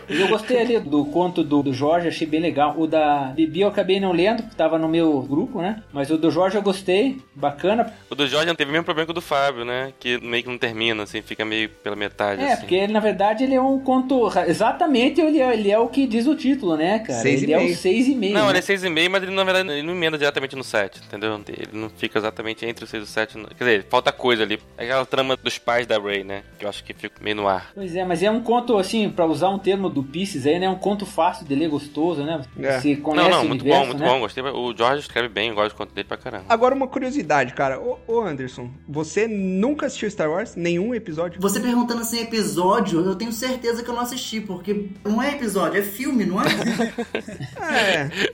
E 0.08 0.20
eu 0.20 0.28
gostei 0.28 0.58
ali 0.60 0.80
do 0.80 1.04
conto 1.06 1.44
do, 1.44 1.62
do 1.62 1.72
Jorge, 1.72 2.08
achei 2.08 2.26
bem 2.26 2.40
legal. 2.40 2.74
O 2.78 2.86
da 2.86 3.32
Bibi 3.36 3.60
eu 3.60 3.68
acabei 3.68 4.00
não 4.00 4.12
lendo, 4.12 4.42
porque 4.42 4.56
tava 4.56 4.78
no 4.78 4.88
meu 4.88 5.20
grupo, 5.22 5.60
né? 5.60 5.82
Mas 5.92 6.10
o 6.10 6.16
do 6.18 6.30
Jorge 6.30 6.56
eu 6.56 6.62
gostei, 6.62 7.18
bacana. 7.34 7.92
O 8.10 8.14
do 8.14 8.26
Jorge 8.26 8.46
não 8.46 8.54
teve 8.54 8.70
o 8.70 8.72
mesmo 8.72 8.84
problema 8.84 9.06
que 9.06 9.10
o 9.12 9.14
do 9.14 9.20
Fábio, 9.20 9.64
né? 9.64 9.92
Que 10.00 10.18
meio 10.24 10.42
que 10.42 10.48
não 10.48 10.58
termina, 10.58 11.02
assim, 11.02 11.22
fica 11.22 11.44
meio 11.44 11.68
pela 11.68 11.94
metade, 11.94 12.42
É, 12.42 12.52
assim. 12.52 12.60
porque 12.62 12.74
ele, 12.74 12.92
na 12.92 13.00
verdade 13.00 13.44
ele 13.44 13.54
é 13.54 13.60
um 13.60 13.78
conto. 13.78 14.28
Exatamente 14.46 15.20
ele 15.20 15.40
é, 15.40 15.52
ele 15.52 15.70
é 15.70 15.78
o 15.78 15.88
que 15.88 16.06
diz 16.06 16.26
o 16.26 16.34
título, 16.34 16.76
né, 16.76 16.98
cara? 17.00 17.20
Seis 17.20 17.42
e 17.42 17.44
ele 17.44 17.52
é 17.52 17.58
meio. 17.58 17.72
o 17.72 17.76
6,5. 17.92 18.32
Não, 18.32 18.44
né? 18.44 18.50
ele 18.50 18.58
é 18.58 18.60
6,5, 18.60 19.08
mas 19.08 19.22
ele 19.22 19.32
na 19.32 19.44
verdade 19.44 19.70
ele 19.70 19.82
não 19.82 19.94
emenda 19.94 20.16
diretamente 20.18 20.56
no 20.56 20.64
7, 20.64 21.00
entendeu? 21.06 21.40
Ele 21.48 21.68
não 21.72 21.90
fica 21.90 22.18
exatamente 22.18 22.64
entre 22.66 22.84
o 22.84 22.86
6 22.86 23.02
e 23.02 23.04
o 23.04 23.08
7. 23.08 23.38
não. 23.38 23.46
Quer 23.46 23.64
dizer, 23.64 23.86
falta 23.88 24.12
coisa 24.12 24.42
ali. 24.42 24.60
É 24.76 24.84
aquela 24.84 25.06
trama 25.06 25.36
dos 25.36 25.58
pais 25.58 25.86
da 25.86 25.98
Ray, 25.98 26.24
né? 26.24 26.42
Que 26.58 26.64
eu 26.64 26.68
acho 26.68 26.84
que 26.84 26.92
fica 26.92 27.16
meio 27.22 27.36
no 27.36 27.48
ar. 27.48 27.70
Pois 27.74 27.94
é, 27.94 28.04
mas 28.04 28.22
é 28.22 28.30
um 28.30 28.40
conto, 28.40 28.76
assim, 28.78 29.08
pra 29.08 29.26
usar 29.26 29.48
um 29.48 29.58
termo 29.58 29.88
do 29.88 30.02
Pisces 30.02 30.46
aí, 30.46 30.58
né? 30.58 30.68
Um 30.68 30.76
conto 30.76 31.06
fácil 31.06 31.46
de 31.46 31.54
ler, 31.54 31.68
gostoso, 31.68 32.22
né? 32.22 32.42
É. 32.58 32.80
Você 32.80 32.96
conhece 32.96 33.28
não, 33.28 33.36
não, 33.36 33.44
o 33.44 33.48
muito 33.48 33.62
universo, 33.62 33.80
bom, 33.80 33.86
muito 33.88 34.02
né? 34.02 34.08
bom. 34.08 34.20
Gostei. 34.20 34.42
O 34.42 34.76
Jorge 34.76 35.00
escreve 35.00 35.28
bem, 35.28 35.50
eu 35.50 35.54
gosto 35.54 35.74
do 35.74 35.76
conto 35.76 35.94
dele 35.94 36.08
pra 36.08 36.16
caramba. 36.16 36.44
Agora 36.48 36.74
uma 36.74 36.86
curiosidade, 36.88 37.52
cara. 37.52 37.80
Ô, 37.80 37.98
ô, 38.06 38.20
Anderson, 38.20 38.70
você 38.88 39.26
nunca 39.26 39.86
assistiu 39.86 40.10
Star 40.10 40.30
Wars? 40.30 40.56
Nenhum 40.56 40.94
episódio? 40.94 41.40
Você 41.40 41.60
perguntando 41.60 42.00
assim, 42.02 42.20
episódio, 42.20 43.04
eu 43.04 43.14
tenho 43.14 43.32
certeza 43.32 43.82
que 43.82 43.90
eu 43.90 43.94
não 43.94 44.02
assisti, 44.02 44.40
porque 44.40 44.88
não 45.04 45.22
é 45.22 45.32
episódio, 45.32 45.78
é 45.78 45.82
filme, 45.82 46.24
não 46.24 46.40
é? 46.40 46.44
É. 47.60 47.79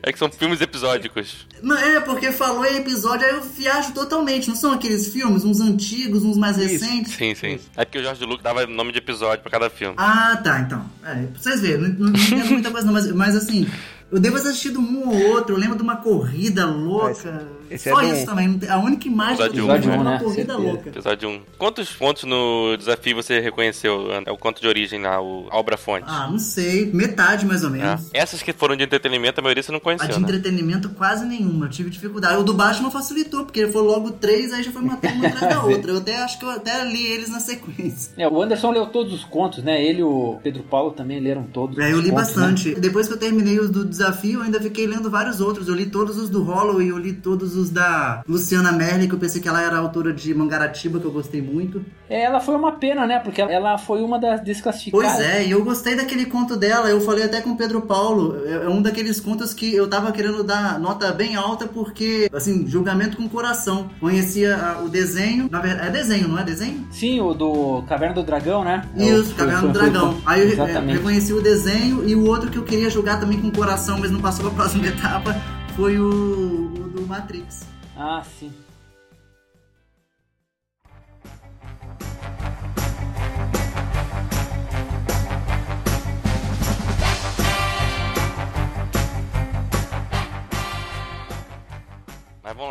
É 0.03 0.13
que 0.13 0.19
são 0.19 0.31
filmes 0.31 0.61
episódicos. 0.61 1.47
não 1.63 1.77
é, 1.77 2.01
porque 2.01 2.33
falou 2.33 2.65
em 2.65 2.77
episódio, 2.77 3.27
aí 3.27 3.33
eu 3.33 3.43
viajo 3.43 3.93
totalmente. 3.93 4.49
Não 4.49 4.57
são 4.57 4.73
aqueles 4.73 5.09
filmes, 5.09 5.45
uns 5.45 5.61
antigos, 5.61 6.23
uns 6.23 6.37
mais 6.37 6.57
Isso. 6.59 6.85
recentes? 6.85 7.13
Sim, 7.15 7.35
sim. 7.35 7.59
É 7.77 7.85
porque 7.85 7.99
o 7.99 8.03
Jorge 8.03 8.25
Lucas 8.25 8.43
dava 8.43 8.67
nome 8.67 8.93
de 8.93 8.99
episódio 8.99 9.43
pra 9.43 9.51
cada 9.51 9.71
filme. 9.71 9.95
Ah, 9.99 10.41
tá, 10.43 10.61
então. 10.61 10.85
É, 11.05 11.15
pra 11.15 11.41
vocês 11.41 11.61
verem, 11.61 11.95
não, 11.99 12.11
não, 12.11 12.21
entendo 12.21 12.51
muita 12.51 12.71
coisa 12.71 12.87
não, 12.87 12.93
mas, 12.93 13.11
mas 13.13 13.37
assim, 13.37 13.67
eu 14.11 14.21
devo 14.21 14.41
ter 14.41 14.49
assistido 14.49 14.79
um 14.79 15.09
ou 15.09 15.31
outro, 15.33 15.55
eu 15.55 15.59
lembro 15.59 15.77
de 15.77 15.83
uma 15.83 15.97
corrida 15.97 16.65
louca. 16.67 17.47
Esse 17.71 17.91
Só 17.91 18.01
é 18.01 18.13
isso 18.13 18.23
um. 18.23 18.27
também, 18.27 18.49
não 18.49 18.73
a 18.75 18.79
única 18.79 19.09
imagem 19.09 19.37
que 19.37 19.43
eu 19.43 19.47
Episódio 19.65 19.83
tenho 19.83 19.93
um, 19.95 19.97
é 19.97 20.01
uma 20.01 20.11
né? 20.13 20.19
corrida 20.19 20.35
Certeza. 20.55 20.59
louca. 20.59 20.89
Episódio 20.89 21.29
1. 21.29 21.41
Quantos 21.59 21.93
pontos 21.93 22.25
no 22.25 22.77
desafio 22.77 23.17
você 23.17 23.41
reconheceu? 23.41 24.09
É 24.25 24.31
o 24.31 24.37
conto 24.37 24.61
de 24.61 24.67
origem 24.69 25.01
lá, 25.03 25.21
o 25.21 25.47
a 25.51 25.59
obra 25.59 25.77
fonte. 25.77 26.05
Ah, 26.07 26.29
não 26.31 26.39
sei, 26.39 26.91
metade 26.93 27.45
mais 27.47 27.63
ou 27.63 27.71
É. 27.71 27.73
menos. 27.73 28.11
Essas 28.13 28.43
que 28.43 28.53
foram 28.53 28.77
de 28.77 28.85
entretenimento, 28.85 29.41
a 29.41 29.43
maioria 29.43 29.63
você 29.63 29.71
não 29.73 29.79
A 29.79 29.81
conheceu, 29.83 30.09
de 30.09 30.15
né? 30.15 30.21
entretenimento 30.23 30.89
quase 30.91 31.25
nenhuma, 31.25 31.67
eu 31.67 31.71
tive 31.71 31.91
dificuldade. 31.91 32.37
O 32.41 32.43
do 32.43 32.55
Batman 32.55 32.91
facilitou, 32.91 33.45
porque 33.45 33.61
ele 33.61 33.73
foi 33.73 33.83
logo 33.83 34.11
três, 34.13 34.53
aí 34.53 34.63
já 34.63 34.71
foi 34.73 34.83
matando 34.83 35.15
uma 35.15 35.29
atrás 35.29 35.55
da 35.55 35.63
outra. 35.65 35.91
Eu 35.93 35.99
até 35.99 36.17
acho 36.23 36.39
que 36.39 36.45
eu 36.45 36.51
até 36.51 36.85
li 36.85 37.07
eles 37.07 37.29
na 37.31 37.41
sequência. 37.41 38.13
É, 38.17 38.29
o 38.29 38.41
Anderson 38.43 38.71
leu 38.73 38.87
todos 38.87 39.13
os 39.13 39.25
contos, 39.25 39.63
né? 39.63 39.83
Ele 39.85 40.01
e 40.01 40.05
o 40.05 40.39
Pedro 40.43 40.63
Paulo 40.65 40.91
também 40.93 41.21
leram 41.21 41.45
todos. 41.45 41.79
É, 41.79 41.93
eu 41.93 42.01
li 42.01 42.11
contos, 42.11 42.27
bastante. 42.35 42.75
Depois 42.75 43.07
que 43.09 43.15
eu 43.15 43.19
terminei 43.19 43.59
os 43.59 43.71
do 43.71 43.85
desafio, 43.85 44.41
eu 44.41 44.43
ainda 44.43 44.61
fiquei 44.61 44.87
lendo 44.87 45.11
vários 45.11 45.41
outros. 45.41 45.69
Eu 45.69 45.75
li 45.75 45.87
todos 45.87 46.17
os 46.19 46.29
do 46.29 46.43
Holloway, 46.43 46.89
eu 46.91 46.99
li 46.99 47.13
todos 47.13 47.55
os 47.56 47.56
da 47.65 48.23
Luciana 48.29 48.73
Merli, 48.73 49.09
que 49.09 49.15
eu 49.15 49.19
pensei 49.19 49.41
que 49.41 49.49
ela 49.49 49.63
era 49.63 49.79
autora 49.79 50.13
de 50.13 50.35
Mangaratiba, 50.35 50.99
que 51.01 51.05
eu 51.07 51.11
gostei 51.13 51.41
muito. 51.43 51.85
É, 52.09 52.23
ela 52.23 52.39
foi 52.41 52.55
uma 52.55 52.73
pena, 52.73 53.07
né? 53.07 53.19
Porque 53.19 53.41
ela 53.41 53.79
foi 53.79 54.03
uma 54.03 54.19
das 54.19 54.41
desclassificadas. 54.43 55.13
Pois 55.17 55.27
é, 55.27 55.45
e 55.47 55.51
eu 55.51 55.65
gostei 55.65 55.97
daquele 55.97 56.27
conto 56.27 56.57
dela. 56.57 56.89
Eu 56.89 57.01
falei 57.01 57.25
até 57.25 57.41
com 57.41 57.51
o 57.51 57.57
Pedro 57.57 57.81
Paulo. 57.83 58.37
É 58.45 58.67
é 58.67 58.69
um 58.69 58.83
daqueles 58.83 59.21
contos 59.21 59.55
que 59.55 59.75
eu 59.75 59.89
tava 59.89 60.11
querendo 60.13 60.43
dar 60.43 60.79
nota 60.81 61.13
bem 61.13 61.37
alta, 61.37 61.67
porque, 61.67 62.29
assim, 62.33 62.67
julgamento 62.67 63.17
com 63.17 63.29
coração. 63.29 63.89
Conhecia 64.01 64.57
ah, 64.57 64.83
o 64.85 64.89
desenho. 64.89 65.49
Na 65.51 65.61
verdade, 65.61 65.89
é 65.89 65.91
desenho, 65.91 66.29
não 66.29 66.39
é 66.39 66.43
desenho? 66.45 66.87
Sim, 66.91 67.21
o 67.21 67.33
do 67.35 67.83
Caverna 67.89 68.15
do 68.15 68.23
Dragão, 68.25 68.65
né? 68.65 68.83
É 68.97 69.05
Isso, 69.05 69.33
o- 69.33 69.35
Caverna 69.35 69.63
do 69.63 69.73
Dragão. 69.73 70.13
foi- 70.15 70.23
Aí 70.27 70.41
eu 70.43 70.49
é, 70.49 70.53
Exatamente. 70.53 70.97
reconheci 70.99 71.33
o 71.33 71.41
desenho 71.41 72.09
e 72.09 72.15
o 72.15 72.27
outro 72.27 72.51
que 72.51 72.57
eu 72.59 72.65
queria 72.65 72.91
jogar 72.91 73.21
também 73.21 73.41
com 73.41 73.51
coração, 73.51 73.99
mas 74.01 74.11
não 74.11 74.21
passou 74.21 74.47
pra 74.47 74.55
próxima 74.55 74.87
etapa, 74.89 75.37
foi 75.77 75.99
o, 75.99 76.71
Matrix. 77.07 77.65
Ah, 77.97 78.23
sim. 78.39 78.53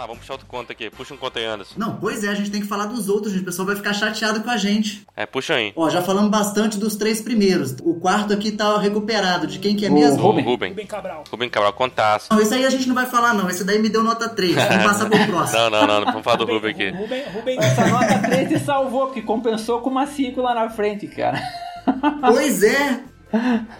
Lá, 0.06 0.08
vamos 0.08 0.20
puxar 0.20 0.34
outro 0.34 0.48
conto 0.48 0.72
aqui. 0.72 0.90
Puxa 0.90 1.14
um 1.14 1.18
conto 1.18 1.38
aí, 1.40 1.46
Anderson. 1.46 1.74
Não, 1.78 1.98
pois 1.98 2.24
é, 2.24 2.30
a 2.30 2.34
gente 2.36 2.52
tem 2.52 2.62
que 2.62 2.68
falar 2.68 2.86
dos 2.86 3.10
outros, 3.10 3.34
gente. 3.34 3.42
O 3.42 3.46
pessoal 3.46 3.66
vai 3.66 3.76
ficar 3.76 3.94
chateado 3.94 4.42
com 4.42 4.50
a 4.50 4.58
gente. 4.58 5.06
É, 5.16 5.26
puxa 5.26 5.56
aí. 5.56 5.74
Ó, 5.76 5.90
já 5.90 6.02
falamos 6.02 6.30
bastante 6.32 6.78
dos 6.78 6.96
três 6.96 7.22
primeiros. 7.22 7.76
O 7.84 7.96
quarto 7.96 8.34
aqui 8.34 8.52
tá 8.52 8.78
recuperado. 8.78 9.48
De 9.48 9.60
quem 9.60 9.76
que 9.76 9.86
é 9.86 9.90
O 9.90 9.94
mesmo? 9.94 10.22
Rubem. 10.22 10.44
Rubem. 10.46 10.70
Rubem 10.70 10.86
Cabral. 10.88 11.24
Rubem 11.30 11.50
Cabral, 11.50 11.74
contaço. 11.74 12.28
Não, 12.32 12.40
esse 12.42 12.54
aí 12.54 12.66
a 12.66 12.70
gente 12.70 12.88
não 12.88 12.96
vai 12.96 13.06
falar, 13.06 13.34
não. 13.34 13.50
Esse 13.50 13.64
daí 13.64 13.80
me 13.80 13.90
deu 13.90 14.04
nota 14.04 14.30
3. 14.30 14.56
Vamos 14.56 14.84
passar 14.84 15.10
pro 15.10 15.26
próximo. 15.28 15.60
Não, 15.60 15.70
não, 15.70 15.88
não, 15.88 16.00
não 16.02 16.06
vamos 16.08 16.24
falar 16.24 16.38
do 16.38 16.46
Rubem 16.46 16.72
aqui. 16.72 16.90
Rubem, 16.90 17.24
Rubem, 17.34 17.58
Essa 17.60 17.88
nota 17.88 18.20
3 18.20 18.50
te 18.50 18.60
salvou, 18.60 19.08
porque 19.08 19.22
compensou 19.22 19.82
com 19.82 19.90
uma 19.90 20.06
5 20.06 20.42
lá 20.42 20.54
na 20.54 20.70
frente, 20.70 21.08
cara. 21.08 21.42
Pois 22.22 22.64
é. 22.64 23.00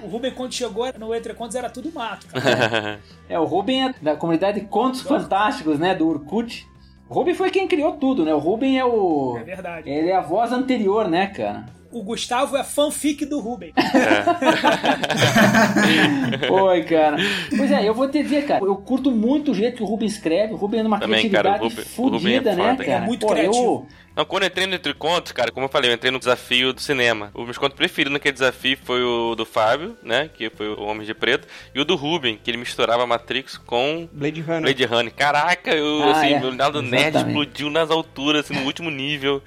O 0.04 0.08
Rubem, 0.08 0.32
quando 0.32 0.54
chegou 0.54 0.86
no 0.98 1.14
Entre 1.14 1.34
Contos, 1.34 1.56
era 1.56 1.70
tudo 1.70 1.92
mato, 1.92 2.28
cara. 2.28 3.00
É, 3.28 3.40
o 3.40 3.46
Rubem 3.46 3.88
é 3.88 3.96
da 4.02 4.16
comunidade 4.16 4.62
Contos 4.62 5.02
Fantásticos, 5.02 5.80
né, 5.80 5.96
do 5.96 6.08
Urkut. 6.08 6.68
O 7.10 7.14
Rubem 7.14 7.34
foi 7.34 7.50
quem 7.50 7.68
criou 7.68 7.94
tudo, 7.94 8.24
né? 8.24 8.34
O 8.34 8.40
Rubem 8.40 8.80
é 8.80 8.86
o... 8.86 9.38
É 9.38 9.44
verdade. 9.44 9.90
Ele 9.90 10.10
é 10.10 10.16
a 10.16 10.22
voz 10.22 10.52
anterior, 10.52 11.08
né, 11.08 11.28
cara? 11.28 11.66
O 11.96 12.04
Gustavo 12.04 12.58
é 12.58 12.64
fanfic 12.66 13.26
do 13.26 13.40
Rubem. 13.40 13.72
Oi, 16.52 16.84
cara. 16.84 17.16
Pois 17.56 17.72
é, 17.72 17.88
eu 17.88 17.94
vou 17.94 18.10
te 18.10 18.22
dizer, 18.22 18.46
cara, 18.46 18.66
eu 18.66 18.76
curto 18.76 19.10
muito 19.10 19.52
o 19.52 19.56
jeito 19.56 19.78
que 19.78 19.84
o 19.84 19.86
Rubem 19.86 20.06
escreve. 20.06 20.52
O 20.54 20.58
Rubem 20.58 20.82
é 20.82 20.84
uma 20.84 21.00
Também, 21.00 21.30
cara, 21.30 21.58
criatividade 21.58 21.88
é 21.88 21.96
fodida, 21.96 22.54
né, 22.54 22.72
foda, 22.72 22.84
cara? 22.84 23.04
é 23.04 23.08
muito 23.08 23.26
Pô, 23.26 23.32
criativo. 23.32 23.64
Eu... 23.64 23.88
Não, 24.14 24.26
quando 24.26 24.44
eu 24.44 24.48
entrei 24.48 24.68
no 24.68 24.76
Entre 24.76 24.94
Contos, 24.94 25.32
cara, 25.32 25.52
como 25.52 25.68
eu 25.68 25.70
falei, 25.70 25.90
eu 25.90 25.96
entrei 25.96 26.12
no 26.12 26.20
desafio 26.20 26.74
do 26.74 26.82
cinema. 26.82 27.32
O 27.34 27.46
meu 27.46 27.56
conto 27.56 27.78
preferido 27.78 28.12
naquele 28.12 28.34
desafio 28.34 28.78
foi 28.84 29.02
o 29.02 29.34
do 29.34 29.46
Fábio, 29.46 29.96
né? 30.04 30.30
Que 30.34 30.50
foi 30.50 30.68
o 30.68 30.82
Homem 30.84 31.08
de 31.08 31.14
Preto. 31.14 31.48
E 31.74 31.80
o 31.80 31.86
do 31.86 31.96
Rubem, 31.96 32.38
que 32.44 32.52
ele 32.52 32.58
misturava 32.58 33.08
Matrix 33.08 33.58
com 33.58 34.10
Blade 34.12 34.42
Runner. 34.42 34.62
Blade 34.64 34.84
Runner. 34.86 35.14
Caraca, 35.14 35.72
eu, 35.74 36.04
Ah, 36.04 36.12
assim, 36.12 36.34
é. 36.34 36.40
meu 36.42 36.54
lado 36.58 36.82
nerd 36.82 37.16
explodiu 37.18 37.70
nas 37.70 37.90
alturas, 37.90 38.44
assim, 38.44 38.60
no 38.60 38.66
último 38.66 38.92
nível. 38.92 39.42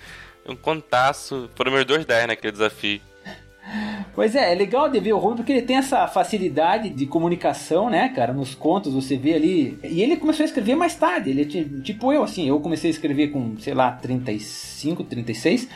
Um 0.48 0.56
contaço. 0.56 1.48
Foram 1.54 1.72
meus 1.72 1.84
dois 1.84 2.04
10 2.06 2.26
naquele 2.26 2.52
desafio. 2.52 3.00
Pois 4.14 4.34
é, 4.34 4.50
é 4.52 4.54
legal 4.54 4.88
de 4.88 4.98
ver 4.98 5.12
o 5.12 5.18
Rubem 5.18 5.36
porque 5.36 5.52
ele 5.52 5.62
tem 5.62 5.76
essa 5.76 6.08
facilidade 6.08 6.88
de 6.88 7.06
comunicação, 7.06 7.90
né, 7.90 8.08
cara? 8.08 8.32
Nos 8.32 8.54
contos 8.54 8.92
você 8.94 9.16
vê 9.16 9.34
ali. 9.34 9.78
E 9.84 10.02
ele 10.02 10.16
começou 10.16 10.42
a 10.42 10.46
escrever 10.46 10.74
mais 10.74 10.94
tarde. 10.94 11.30
Ele 11.30 11.42
é 11.42 11.44
ti- 11.44 11.80
tipo 11.82 12.12
eu, 12.12 12.22
assim. 12.22 12.48
Eu 12.48 12.58
comecei 12.60 12.88
a 12.90 12.92
escrever 12.92 13.28
com, 13.28 13.56
sei 13.58 13.74
lá, 13.74 13.92
35, 13.92 15.04
36. 15.04 15.68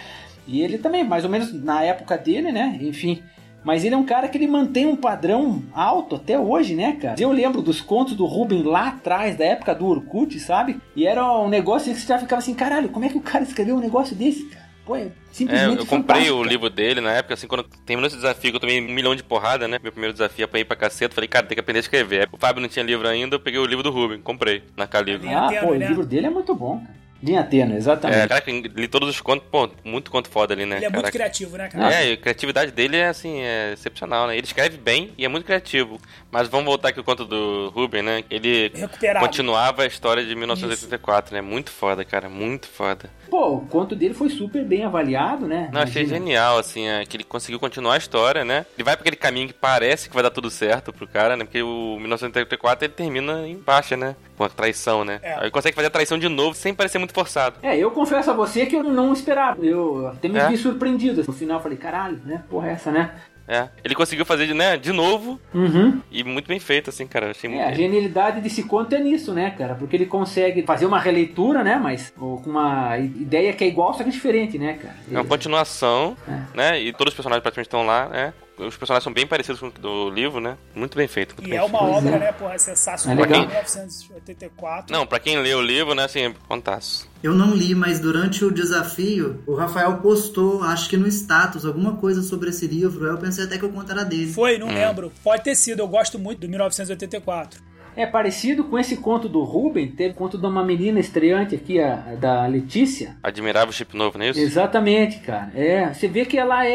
E 0.49 0.61
ele 0.63 0.79
também, 0.79 1.05
mais 1.05 1.23
ou 1.25 1.31
menos 1.31 1.53
na 1.53 1.83
época 1.83 2.17
dele, 2.17 2.51
né? 2.51 2.79
Enfim. 2.81 3.23
Mas 3.63 3.85
ele 3.85 3.95
é 3.95 3.99
um 3.99 4.05
cara 4.05 4.27
que 4.27 4.37
ele 4.37 4.49
mantém 4.49 4.87
um 4.87 4.97
padrão 4.97 5.63
alto 5.73 6.17
até 6.17 6.37
hoje, 6.37 6.75
né, 6.75 6.97
cara? 7.01 7.15
Eu 7.21 7.31
lembro 7.31 7.63
dos 7.63 7.81
contos 7.81 8.15
do 8.17 8.25
Ruben 8.25 8.65
lá 8.65 8.89
atrás, 8.89 9.37
da 9.37 9.45
época 9.45 9.73
do 9.73 9.87
Orkut, 9.87 10.41
sabe? 10.41 10.81
E 10.97 11.07
era 11.07 11.25
um 11.39 11.49
negócio 11.49 11.93
que 11.95 12.01
você 12.01 12.07
já 12.09 12.19
ficava 12.19 12.41
assim, 12.41 12.55
caralho, 12.55 12.89
como 12.89 13.05
é 13.05 13.09
que 13.09 13.17
o 13.17 13.21
cara 13.21 13.45
escreveu 13.45 13.77
um 13.77 13.81
negócio 13.81 14.17
desse, 14.17 14.47
cara? 14.47 14.62
Pô, 14.85 14.97
é 14.97 15.03
É, 15.03 15.11
simplesmente 15.33 15.79
eu 15.79 15.87
comprei 15.87 16.17
fantástico, 16.27 16.37
o 16.37 16.45
livro 16.45 16.69
dele 16.69 17.01
na 17.01 17.13
época, 17.13 17.35
assim, 17.35 17.47
quando 17.47 17.63
terminou 17.87 18.07
esse 18.09 18.17
desafio, 18.17 18.51
que 18.51 18.57
eu 18.57 18.61
tomei 18.61 18.81
um 18.81 18.93
milhão 18.93 19.15
de 19.15 19.23
porrada, 19.23 19.69
né? 19.69 19.79
Meu 19.83 19.93
primeiro 19.93 20.13
desafio, 20.13 20.45
apanhei 20.45 20.65
pra 20.65 20.77
caceta. 20.77 21.15
Falei, 21.15 21.29
cara, 21.29 21.47
tem 21.47 21.55
que 21.55 21.61
aprender 21.61 21.79
a 21.79 21.81
escrever. 21.81 22.29
O 22.33 22.37
Fábio 22.37 22.61
não 22.61 22.69
tinha 22.69 22.85
livro 22.85 23.07
ainda, 23.09 23.37
eu 23.37 23.41
peguei 23.41 23.61
o 23.61 23.65
livro 23.67 23.83
do 23.83 23.91
Rubem, 23.91 24.21
comprei 24.21 24.63
na. 24.77 24.89
Linha 25.03 25.39
Ah, 25.39 25.53
pô, 25.61 25.71
o 25.71 25.75
né? 25.75 25.89
livro 25.89 26.05
dele 26.05 26.27
é 26.27 26.31
muito 26.31 26.55
bom, 26.55 26.79
cara. 26.81 27.03
Linha 27.23 27.45
tênue, 27.45 27.77
exatamente. 27.77 28.19
É, 28.19 28.27
caraca, 28.27 28.51
li 28.51 28.89
todos 28.89 29.09
os 29.09 29.21
contos, 29.21 29.47
pô, 29.49 29.71
muito 29.85 30.11
conto 30.11 30.29
foda 30.29 30.53
ali, 30.55 30.67
né? 30.67 30.79
Ele 30.79 30.87
é 30.87 30.89
muito 30.89 30.97
caraca. 30.97 31.13
criativo, 31.13 31.57
né, 31.57 31.69
cara? 31.69 31.95
É, 31.95 32.11
e 32.11 32.13
a 32.15 32.17
criatividade 32.17 32.73
dele 32.73 32.97
é 32.97 33.07
assim, 33.07 33.39
é 33.41 33.75
excepcional, 33.75 34.27
né? 34.27 34.37
Ele 34.37 34.45
escreve 34.45 34.77
bem 34.77 35.13
e 35.17 35.25
é 35.25 35.29
muito 35.29 35.45
criativo. 35.45 36.01
Mas 36.33 36.49
vamos 36.49 36.67
voltar 36.67 36.89
aqui 36.89 36.99
ao 36.99 37.05
conto 37.05 37.25
do 37.25 37.69
Ruben, 37.69 38.03
né? 38.03 38.25
Ele 38.29 38.73
Recuperado. 38.75 39.25
continuava 39.25 39.85
a 39.85 39.87
história 39.87 40.25
de 40.27 40.35
1984, 40.35 41.33
né? 41.37 41.41
Muito 41.41 41.71
foda, 41.71 42.05
cara, 42.05 42.29
muito 42.29 42.67
foda. 42.67 43.09
Pô, 43.33 43.55
o 43.55 43.61
conto 43.63 43.97
dele 43.97 44.13
foi 44.13 44.29
super 44.29 44.63
bem 44.63 44.85
avaliado, 44.85 45.47
né? 45.47 45.71
Não, 45.73 45.81
achei 45.81 46.03
Imagina. 46.03 46.19
genial, 46.27 46.59
assim, 46.59 46.87
é, 46.87 47.03
que 47.07 47.17
ele 47.17 47.25
conseguiu 47.25 47.59
continuar 47.59 47.95
a 47.95 47.97
história, 47.97 48.45
né? 48.45 48.67
Ele 48.77 48.85
vai 48.85 48.95
pra 48.95 49.01
aquele 49.01 49.17
caminho 49.17 49.49
que 49.49 49.55
parece 49.55 50.07
que 50.07 50.15
vai 50.15 50.23
dar 50.23 50.31
tudo 50.31 50.51
certo 50.51 50.93
pro 50.93 51.07
cara, 51.09 51.35
né? 51.35 51.43
Porque 51.43 51.63
o 51.63 51.97
1984 51.99 52.85
ele 52.85 52.93
termina 52.93 53.49
em 53.49 53.57
baixa, 53.57 53.97
né? 53.97 54.17
Com 54.37 54.45
a 54.45 54.51
traição, 54.51 55.03
né? 55.03 55.19
É. 55.23 55.33
Aí 55.33 55.45
ele 55.45 55.51
consegue 55.51 55.75
fazer 55.75 55.87
a 55.87 55.91
traição 55.91 56.19
de 56.19 56.29
novo 56.29 56.55
sem 56.55 56.75
parecer 56.75 56.99
muito 56.99 57.15
forçado. 57.15 57.57
É, 57.63 57.75
eu 57.75 57.91
confesso 57.91 58.31
a 58.31 58.35
você 58.35 58.67
que 58.67 58.77
eu 58.77 58.83
não 58.83 59.15
esperava. 59.15 59.65
Eu 59.65 60.09
até 60.09 60.29
me 60.29 60.39
É? 60.39 60.49
vi 60.49 60.59
surpreendido. 60.59 61.25
No 61.27 61.33
final 61.33 61.57
eu 61.57 61.63
falei, 61.63 61.79
caralho, 61.79 62.21
né? 62.27 62.43
Porra, 62.51 62.69
é 62.69 62.73
essa, 62.73 62.91
né? 62.93 63.15
É. 63.49 63.69
Ele 63.85 63.95
conseguiu 63.95 64.25
fazer, 64.25 64.47
de, 64.47 64.55
né, 64.55 64.77
de 64.77 64.93
novo 64.93 65.41
Uhum. 65.53 66.01
e 66.11 66.23
muito 66.25 66.47
bem 66.49 66.61
feito, 66.61 66.91
assim, 66.91 67.07
cara. 67.07 67.31
Achei 67.33 67.51
É, 67.51 67.53
muito. 67.53 67.69
a 67.69 67.73
genialidade 67.73 68.41
desse 68.41 68.63
conto 68.63 68.95
é 68.95 69.01
nisso, 69.01 69.33
né, 69.33 69.51
cara? 69.51 69.75
Porque 69.75 69.97
ele 69.97 70.07
consegue 70.07 70.63
fazer 70.63 70.87
uma 70.87 70.99
releitura, 71.01 71.63
né? 71.65 71.77
Mas 71.83 72.11
com 72.17 72.37
uma 72.47 72.97
ideia 72.99 73.53
que 73.53 73.65
é 73.65 73.67
igual, 73.67 73.93
só 73.95 74.05
que 74.05 74.11
diferente, 74.11 74.59
né, 74.59 74.75
cara? 74.81 74.95
É 75.11 75.15
uma 75.15 75.25
continuação, 75.25 76.17
É. 76.29 76.57
né? 76.57 76.81
E 76.81 76.93
todos 76.93 77.13
os 77.13 77.17
personagens 77.17 77.43
praticamente 77.43 77.67
estão 77.69 77.85
lá, 77.85 78.09
né? 78.09 78.33
Os 78.59 78.77
personagens 78.77 79.03
são 79.05 79.13
bem 79.13 79.27
parecidos 79.27 79.61
com 79.61 79.69
o 79.69 79.71
do 79.71 80.11
livro, 80.11 80.39
né? 80.41 80.57
Muito 80.75 80.97
bem 80.97 81.09
feito. 81.09 81.35
Muito 81.35 81.47
E 81.49 81.51
bem 81.51 81.59
é 81.59 81.63
uma 81.63 81.79
feito. 81.79 81.95
Obra, 81.95 82.11
é. 82.11 82.19
né, 82.19 82.33
porra, 82.33 82.59
sensacional. 82.59 83.19
É 83.25 83.27
legal. 83.27 83.47
1984. 83.47 84.93
Não, 84.95 85.07
pra 85.07 85.19
quem 85.19 85.39
lê 85.41 85.55
o 85.55 85.61
livro, 85.63 85.95
né, 85.95 86.05
assim, 86.05 86.35
contaço. 86.47 87.09
Eu 87.23 87.35
não 87.35 87.55
li, 87.55 87.75
mas 87.75 88.01
durante 88.01 88.45
o 88.45 88.51
desafio, 88.53 89.43
o 89.47 89.55
Rafael 89.55 89.97
postou, 89.99 90.63
acho 90.65 90.89
que 90.89 90.97
no 90.97 91.07
status, 91.09 91.65
alguma 91.65 91.97
coisa 91.97 92.23
sobre 92.23 92.51
esse 92.51 92.67
livro. 92.67 93.05
Aí 93.07 93.11
eu 93.13 93.19
pensei 93.19 93.45
até 93.45 93.57
que 93.59 93.65
o 93.65 93.71
conto 93.73 93.91
era 93.91 94.05
dele. 94.05 94.33
Foi, 94.33 94.57
Hum. 94.57 94.67
não 94.67 94.69
lembro. 94.75 95.13
Pode 95.23 95.43
ter 95.45 95.55
sido, 95.55 95.81
eu 95.81 95.89
gosto 95.89 96.19
muito 96.19 96.41
do 96.41 96.49
1984. 96.49 97.63
É 97.97 98.07
parecido 98.07 98.65
com 98.65 98.79
esse 98.79 98.97
conto 98.97 99.29
do 99.29 99.43
Ruben. 99.43 99.89
Teve 99.89 100.15
conto 100.15 100.39
de 100.39 100.47
uma 100.47 100.65
menina 100.65 100.99
estreante 100.99 101.55
aqui, 101.55 101.81
a, 101.81 101.97
da 102.19 102.47
Letícia. 102.47 103.17
Admirável 103.23 103.73
chip 103.73 103.97
novo, 103.97 104.19
não 104.19 104.25
é 104.25 104.31
isso? 104.31 104.41
Exatamente, 104.41 105.19
cara. 105.21 105.51
É, 105.55 105.93
você 105.93 106.09
vê 106.09 106.25
que 106.25 106.39
ela 106.39 106.67
é, 106.67 106.71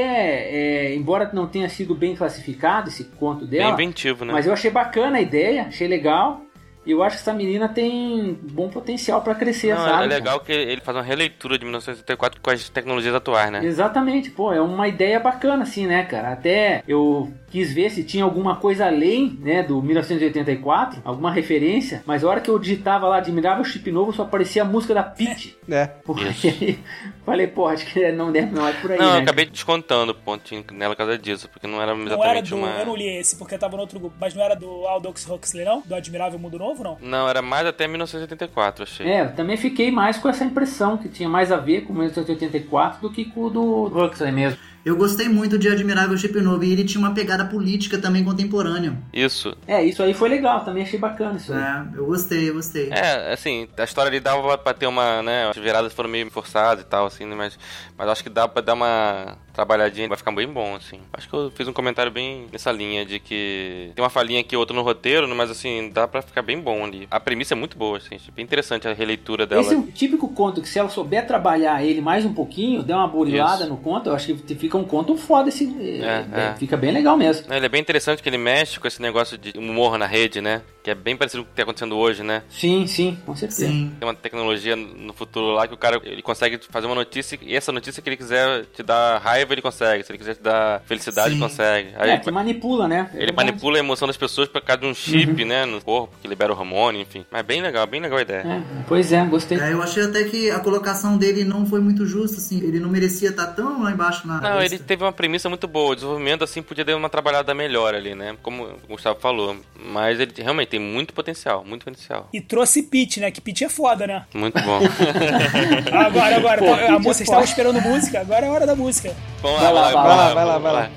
é, 0.90 0.96
embora 0.96 1.30
não 1.34 1.48
tenha 1.48 1.70
sido 1.70 1.96
bem 1.96 2.16
classificado 2.16 2.90
esse 2.90 3.04
conto 3.04 3.46
Bem 3.46 3.60
dela, 3.60 3.74
inventivo, 3.74 4.26
né? 4.26 4.34
mas 4.34 4.46
eu 4.46 4.54
achei 4.54 4.72
bacana 4.72 5.18
a 5.18 5.22
ideia, 5.22 5.64
achei 5.64 5.88
legal. 5.88 6.42
E 6.88 6.92
eu 6.92 7.04
acho 7.04 7.18
que 7.18 7.22
essa 7.22 7.34
menina 7.34 7.68
tem 7.68 8.40
bom 8.42 8.70
potencial 8.70 9.22
pra 9.22 9.36
crescer, 9.36 9.76
Não, 9.76 9.84
sabe? 9.84 10.06
é 10.06 10.08
legal 10.08 10.40
que 10.40 10.52
ele 10.54 10.80
faz 10.82 10.96
uma 10.98 11.04
releitura 11.04 11.58
de 11.60 11.66
1984 11.66 12.40
com 12.42 12.50
as 12.50 12.70
tecnologias 12.70 13.14
atuais, 13.14 13.52
né? 13.52 13.64
Exatamente, 13.64 14.32
pô, 14.32 14.54
é 14.54 14.62
uma 14.62 14.88
ideia 14.88 15.20
bacana 15.20 15.64
assim, 15.64 15.86
né, 15.86 16.04
cara? 16.06 16.32
Até 16.32 16.84
eu 16.88 17.32
quis 17.52 17.74
ver 17.74 17.90
se 17.92 18.04
tinha 18.04 18.24
alguma 18.24 18.56
coisa 18.56 18.86
além, 18.88 19.38
né, 19.42 19.62
do 19.64 19.82
1984, 19.82 21.02
alguma 21.04 21.32
referência, 21.32 22.04
mas 22.06 22.24
a 22.24 22.30
hora 22.30 22.42
que 22.42 22.50
eu 22.50 22.58
digitava 22.60 23.08
lá 23.08 23.18
Admirável 23.18 23.64
Chip 23.64 23.92
Novo 23.92 24.14
só 24.14 24.24
aparecia 24.24 24.62
a 24.62 24.66
música 24.66 24.94
da 24.94 25.04
Peach. 25.04 25.58
É. 25.70 25.88
Porque 26.06 26.24
aí, 26.48 26.80
falei, 27.26 27.48
pô, 27.48 27.68
acho 27.68 27.86
que 27.86 28.12
não 28.12 28.32
deve 28.32 28.54
não 28.54 28.68
é 28.68 28.74
por 28.74 28.92
aí, 28.92 28.98
Não, 28.98 29.12
né? 29.12 29.18
eu 29.18 29.22
acabei 29.24 29.46
descontando 29.46 30.12
o 30.12 30.16
pontinho 30.16 30.64
nela 30.72 30.94
por 30.96 31.00
causa 31.00 31.18
disso, 31.18 31.50
porque 31.50 31.68
não 31.68 31.82
era 31.82 31.94
Não 31.94 32.04
era 32.06 32.40
exatamente 32.40 32.50
do. 32.50 32.56
uma. 32.58 32.70
Eu 32.80 32.86
não 32.86 32.96
li 32.96 33.18
esse 33.18 33.36
porque 33.36 33.58
tava 33.58 33.76
no 33.76 33.82
outro 33.82 34.00
grupo, 34.00 34.16
mas 34.20 34.34
não 34.34 34.44
era 34.44 34.56
do 34.56 34.88
Aldous 34.88 35.28
Huxley, 35.30 35.66
não? 35.66 35.82
Do 35.86 35.96
Admirável 35.96 36.40
Mundo 36.40 36.58
Novo, 36.58 36.77
não? 36.84 36.98
Não, 37.02 37.30
era 37.30 37.42
mais 37.42 37.66
até 37.66 37.88
1984, 37.88 38.84
achei. 38.84 39.08
É, 39.08 39.22
eu 39.22 39.36
também 39.36 39.58
fiquei 39.58 39.92
mais 39.92 40.18
com 40.18 40.30
essa 40.30 40.44
impressão 40.44 40.98
que 40.98 41.10
tinha 41.10 41.30
mais 41.30 41.52
a 41.52 41.58
ver 41.58 41.82
com 41.82 41.94
o 41.94 41.96
1984 41.96 43.02
do 43.02 43.12
que 43.12 43.26
com 43.26 43.46
o 43.46 43.50
do 43.50 43.86
Huxley 43.86 44.32
mesmo. 44.32 44.60
Eu 44.88 44.96
gostei 44.96 45.28
muito 45.28 45.60
de 45.60 45.68
Admirável 45.68 46.18
Chip 46.18 46.40
Novo 46.40 46.64
e 46.64 46.72
ele 46.72 46.86
tinha 46.86 47.04
uma 47.04 47.14
pegada 47.14 47.44
política 47.44 47.98
também 47.98 48.24
contemporânea. 48.24 48.94
Isso. 49.12 49.54
É, 49.68 49.84
isso 49.84 50.02
aí 50.02 50.14
foi 50.14 50.30
legal, 50.30 50.64
também 50.64 50.84
achei 50.84 50.98
bacana 50.98 51.36
isso 51.36 51.52
aí. 51.52 51.60
É, 51.60 51.84
eu 51.94 52.06
gostei, 52.06 52.50
eu 52.50 52.54
gostei. 52.54 52.90
É, 52.90 53.34
assim, 53.34 53.68
a 53.78 53.84
história 53.84 54.10
ali 54.10 54.22
dava 54.22 54.58
pra 54.58 54.74
ter 54.74 54.88
uma, 54.88 55.22
né, 55.22 55.50
as 55.50 55.58
viradas 55.58 55.92
foram 55.92 56.10
meio 56.10 56.32
forçadas 56.32 56.86
e 56.86 56.88
tal, 56.88 57.06
assim, 57.06 57.26
né, 57.26 57.36
mas, 57.36 57.60
mas 57.98 58.08
acho 58.08 58.24
que 58.24 58.30
dá 58.30 58.48
pra 58.48 58.62
dar 58.62 58.76
uma 58.76 59.38
trabalhadinha, 59.52 60.08
vai 60.08 60.16
ficar 60.16 60.32
bem 60.32 60.48
bom, 60.48 60.76
assim. 60.76 61.00
Acho 61.12 61.28
que 61.28 61.34
eu 61.34 61.52
fiz 61.52 61.68
um 61.68 61.74
comentário 61.74 62.12
bem 62.12 62.48
nessa 62.52 62.72
linha, 62.72 63.04
de 63.04 63.20
que 63.20 63.92
tem 63.94 64.04
uma 64.04 64.10
falinha 64.10 64.40
aqui, 64.40 64.56
outra 64.56 64.76
no 64.76 64.84
roteiro, 64.84 65.28
mas, 65.36 65.50
assim, 65.50 65.90
dá 65.92 66.08
pra 66.08 66.22
ficar 66.22 66.44
bem 66.44 66.62
bom 66.62 66.86
ali. 66.86 67.08
A 67.10 67.20
premissa 67.20 67.56
é 67.56 67.58
muito 67.58 67.76
boa, 67.76 67.98
assim, 67.98 68.18
bem 68.36 68.46
interessante 68.46 68.88
a 68.88 68.94
releitura 68.94 69.48
dela. 69.48 69.64
Esse 69.64 69.74
é 69.74 69.78
um 69.78 69.82
típico 69.82 70.30
conto 70.30 70.62
que 70.62 70.70
se 70.70 70.78
ela 70.78 70.90
souber 70.90 71.26
trabalhar 71.26 71.84
ele 71.84 72.00
mais 72.00 72.24
um 72.24 72.34
pouquinho, 72.34 72.84
der 72.84 72.96
uma 72.96 73.08
burilada 73.08 73.64
Isso. 73.64 73.74
no 73.74 73.78
conto, 73.78 74.10
eu 74.10 74.14
acho 74.14 74.28
que 74.28 74.56
fica 74.56 74.77
um 74.78 74.84
conto 74.84 75.16
foda 75.18 75.50
esse. 75.50 75.66
É, 76.02 76.26
é. 76.32 76.56
Fica 76.58 76.78
bem 76.78 76.92
legal 76.92 77.18
mesmo. 77.18 77.54
Ele 77.54 77.66
é 77.66 77.70
bem 77.70 77.82
interessante 77.82 78.22
que 78.22 78.30
ele 78.30 78.38
mexe 78.38 78.80
com 78.80 78.88
esse 78.88 79.02
negócio 79.02 79.38
de 79.38 79.58
humor 79.58 79.98
na 79.98 80.06
rede, 80.06 80.42
né? 80.42 80.62
Que 80.84 80.92
é 80.92 80.96
bem 80.96 81.18
parecido 81.18 81.44
com 81.44 81.48
o 81.48 81.52
que 81.52 81.58
tá 81.58 81.64
acontecendo 81.64 81.98
hoje, 81.98 82.24
né? 82.24 82.44
Sim, 82.50 82.88
sim, 82.88 83.18
com 83.26 83.36
certeza. 83.36 83.68
Sim. 83.68 83.92
Tem 84.00 84.08
uma 84.08 84.16
tecnologia 84.16 84.76
no 84.76 85.12
futuro 85.14 85.48
lá 85.48 85.68
que 85.68 85.74
o 85.74 85.78
cara 85.78 86.00
ele 86.04 86.22
consegue 86.22 86.60
fazer 86.70 86.86
uma 86.86 86.96
notícia 86.96 87.38
e 87.42 87.56
essa 87.56 87.72
notícia 87.72 88.02
que 88.02 88.10
ele 88.10 88.18
quiser 88.18 88.66
te 88.74 88.82
dar 88.84 89.18
raiva, 89.20 89.54
ele 89.54 89.62
consegue. 89.62 90.04
Se 90.04 90.12
ele 90.12 90.18
quiser 90.18 90.36
te 90.36 90.42
dar 90.42 90.82
felicidade, 90.86 91.30
Sim. 91.30 91.36
ele 91.36 91.42
consegue. 91.42 91.90
Aí 91.98 92.12
É, 92.12 92.18
que 92.18 92.32
manipula, 92.32 92.88
né? 92.88 93.10
É 93.14 93.24
ele 93.24 93.32
manipula 93.32 93.78
a 93.78 93.80
emoção 93.80 94.08
das 94.08 94.18
pessoas 94.18 94.48
por 94.48 94.62
causa 94.62 94.82
de 94.82 94.88
um 94.88 94.94
chip, 94.94 95.44
né, 95.44 95.66
no 95.66 95.82
corpo, 95.82 96.14
que 96.22 96.28
libera 96.28 96.54
o 96.54 96.58
hormônio, 96.58 97.02
enfim. 97.02 97.26
Mas 97.32 97.46
bem 97.46 97.62
legal, 97.62 97.86
bem 97.86 98.00
legal 98.02 98.20
a 98.20 98.22
ideia. 98.22 98.42
É, 98.42 98.62
pois 98.88 99.12
é, 99.12 99.26
gostei. 99.26 99.60
É, 99.60 99.74
eu 99.74 99.82
achei 99.82 100.04
até 100.04 100.24
que 100.24 100.50
a 100.52 100.60
colocação 100.60 101.18
dele 101.18 101.44
não 101.44 101.66
foi 101.66 101.80
muito 101.80 102.06
justa, 102.06 102.38
assim. 102.38 102.60
Ele 102.60 102.80
não 102.80 102.90
merecia 102.90 103.30
estar 103.30 103.48
tão 103.48 103.84
lá 103.84 103.92
embaixo 103.92 104.28
na. 104.28 104.40
Não, 104.40 104.57
Não, 104.58 104.64
ele 104.66 104.80
teve 104.80 105.04
uma 105.04 105.12
premissa 105.12 105.48
muito 105.50 105.68
boa. 105.68 105.92
O 105.92 105.96
desenvolvimento, 105.96 106.44
assim, 106.44 106.62
podia 106.62 106.84
dar 106.84 106.96
uma 106.96 107.10
trabalhada 107.10 107.54
melhor 107.54 107.94
ali, 107.96 108.16
né? 108.16 108.36
Como 108.42 108.64
o 108.64 108.80
Gustavo 108.90 109.20
falou. 109.20 109.56
Mas 109.76 110.20
ele 110.20 110.32
realmente 110.38 110.70
tem 110.70 110.80
muito 110.80 111.14
potencial, 111.14 111.64
muito 111.64 111.86
potencial. 111.86 112.28
E 112.34 112.42
trouxe 112.42 112.84
Pete, 112.84 113.20
né? 113.20 113.30
Que 113.32 113.40
Pete 113.42 113.64
é 113.64 113.70
foda, 113.70 114.06
né? 114.08 114.24
Muito 114.34 114.60
bom. 114.62 114.80
agora, 115.94 116.36
agora, 116.38 116.60
Pô, 116.60 116.74
a 116.74 116.78
Pete 116.78 116.88
é 116.90 116.92
moça 116.92 117.04
foda. 117.04 117.24
estava 117.24 117.44
esperando 117.44 117.82
música, 117.82 118.22
agora 118.22 118.46
é 118.46 118.50
a 118.50 118.52
hora 118.52 118.66
da 118.66 118.76
música. 118.76 119.16
Vamos 119.42 119.62
Vai 119.62 119.74
lá, 119.74 119.82
vai 119.84 119.94
vai 119.94 120.04
lá, 120.18 120.34
vai 120.34 120.46
lá, 120.46 120.58
vai 120.58 120.74
lá. 120.74 120.90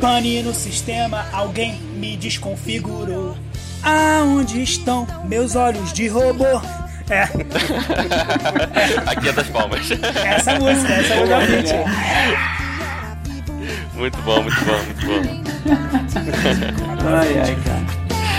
Pane 0.00 0.42
no 0.42 0.52
sistema, 0.52 1.26
alguém 1.32 1.74
me 1.74 2.16
desconfigurou. 2.16 3.36
Aonde 3.82 4.62
estão 4.62 5.06
meus 5.24 5.54
olhos 5.56 5.92
de 5.92 6.08
robô? 6.08 6.44
É, 7.10 7.24
Aqui 9.10 9.28
é 9.28 9.32
das 9.32 9.46
palmas. 9.48 9.90
essa 9.90 10.58
música, 10.58 10.92
essa 10.92 11.16
música 11.16 11.34
é 11.34 11.46
Pete. 11.46 11.74
Muito 13.94 14.18
bom, 14.22 14.42
muito 14.42 14.64
bom, 14.64 14.82
muito 14.84 15.06
bom. 15.06 15.22
Ai, 17.06 17.38
ai, 17.38 17.56
cara. 17.64 17.84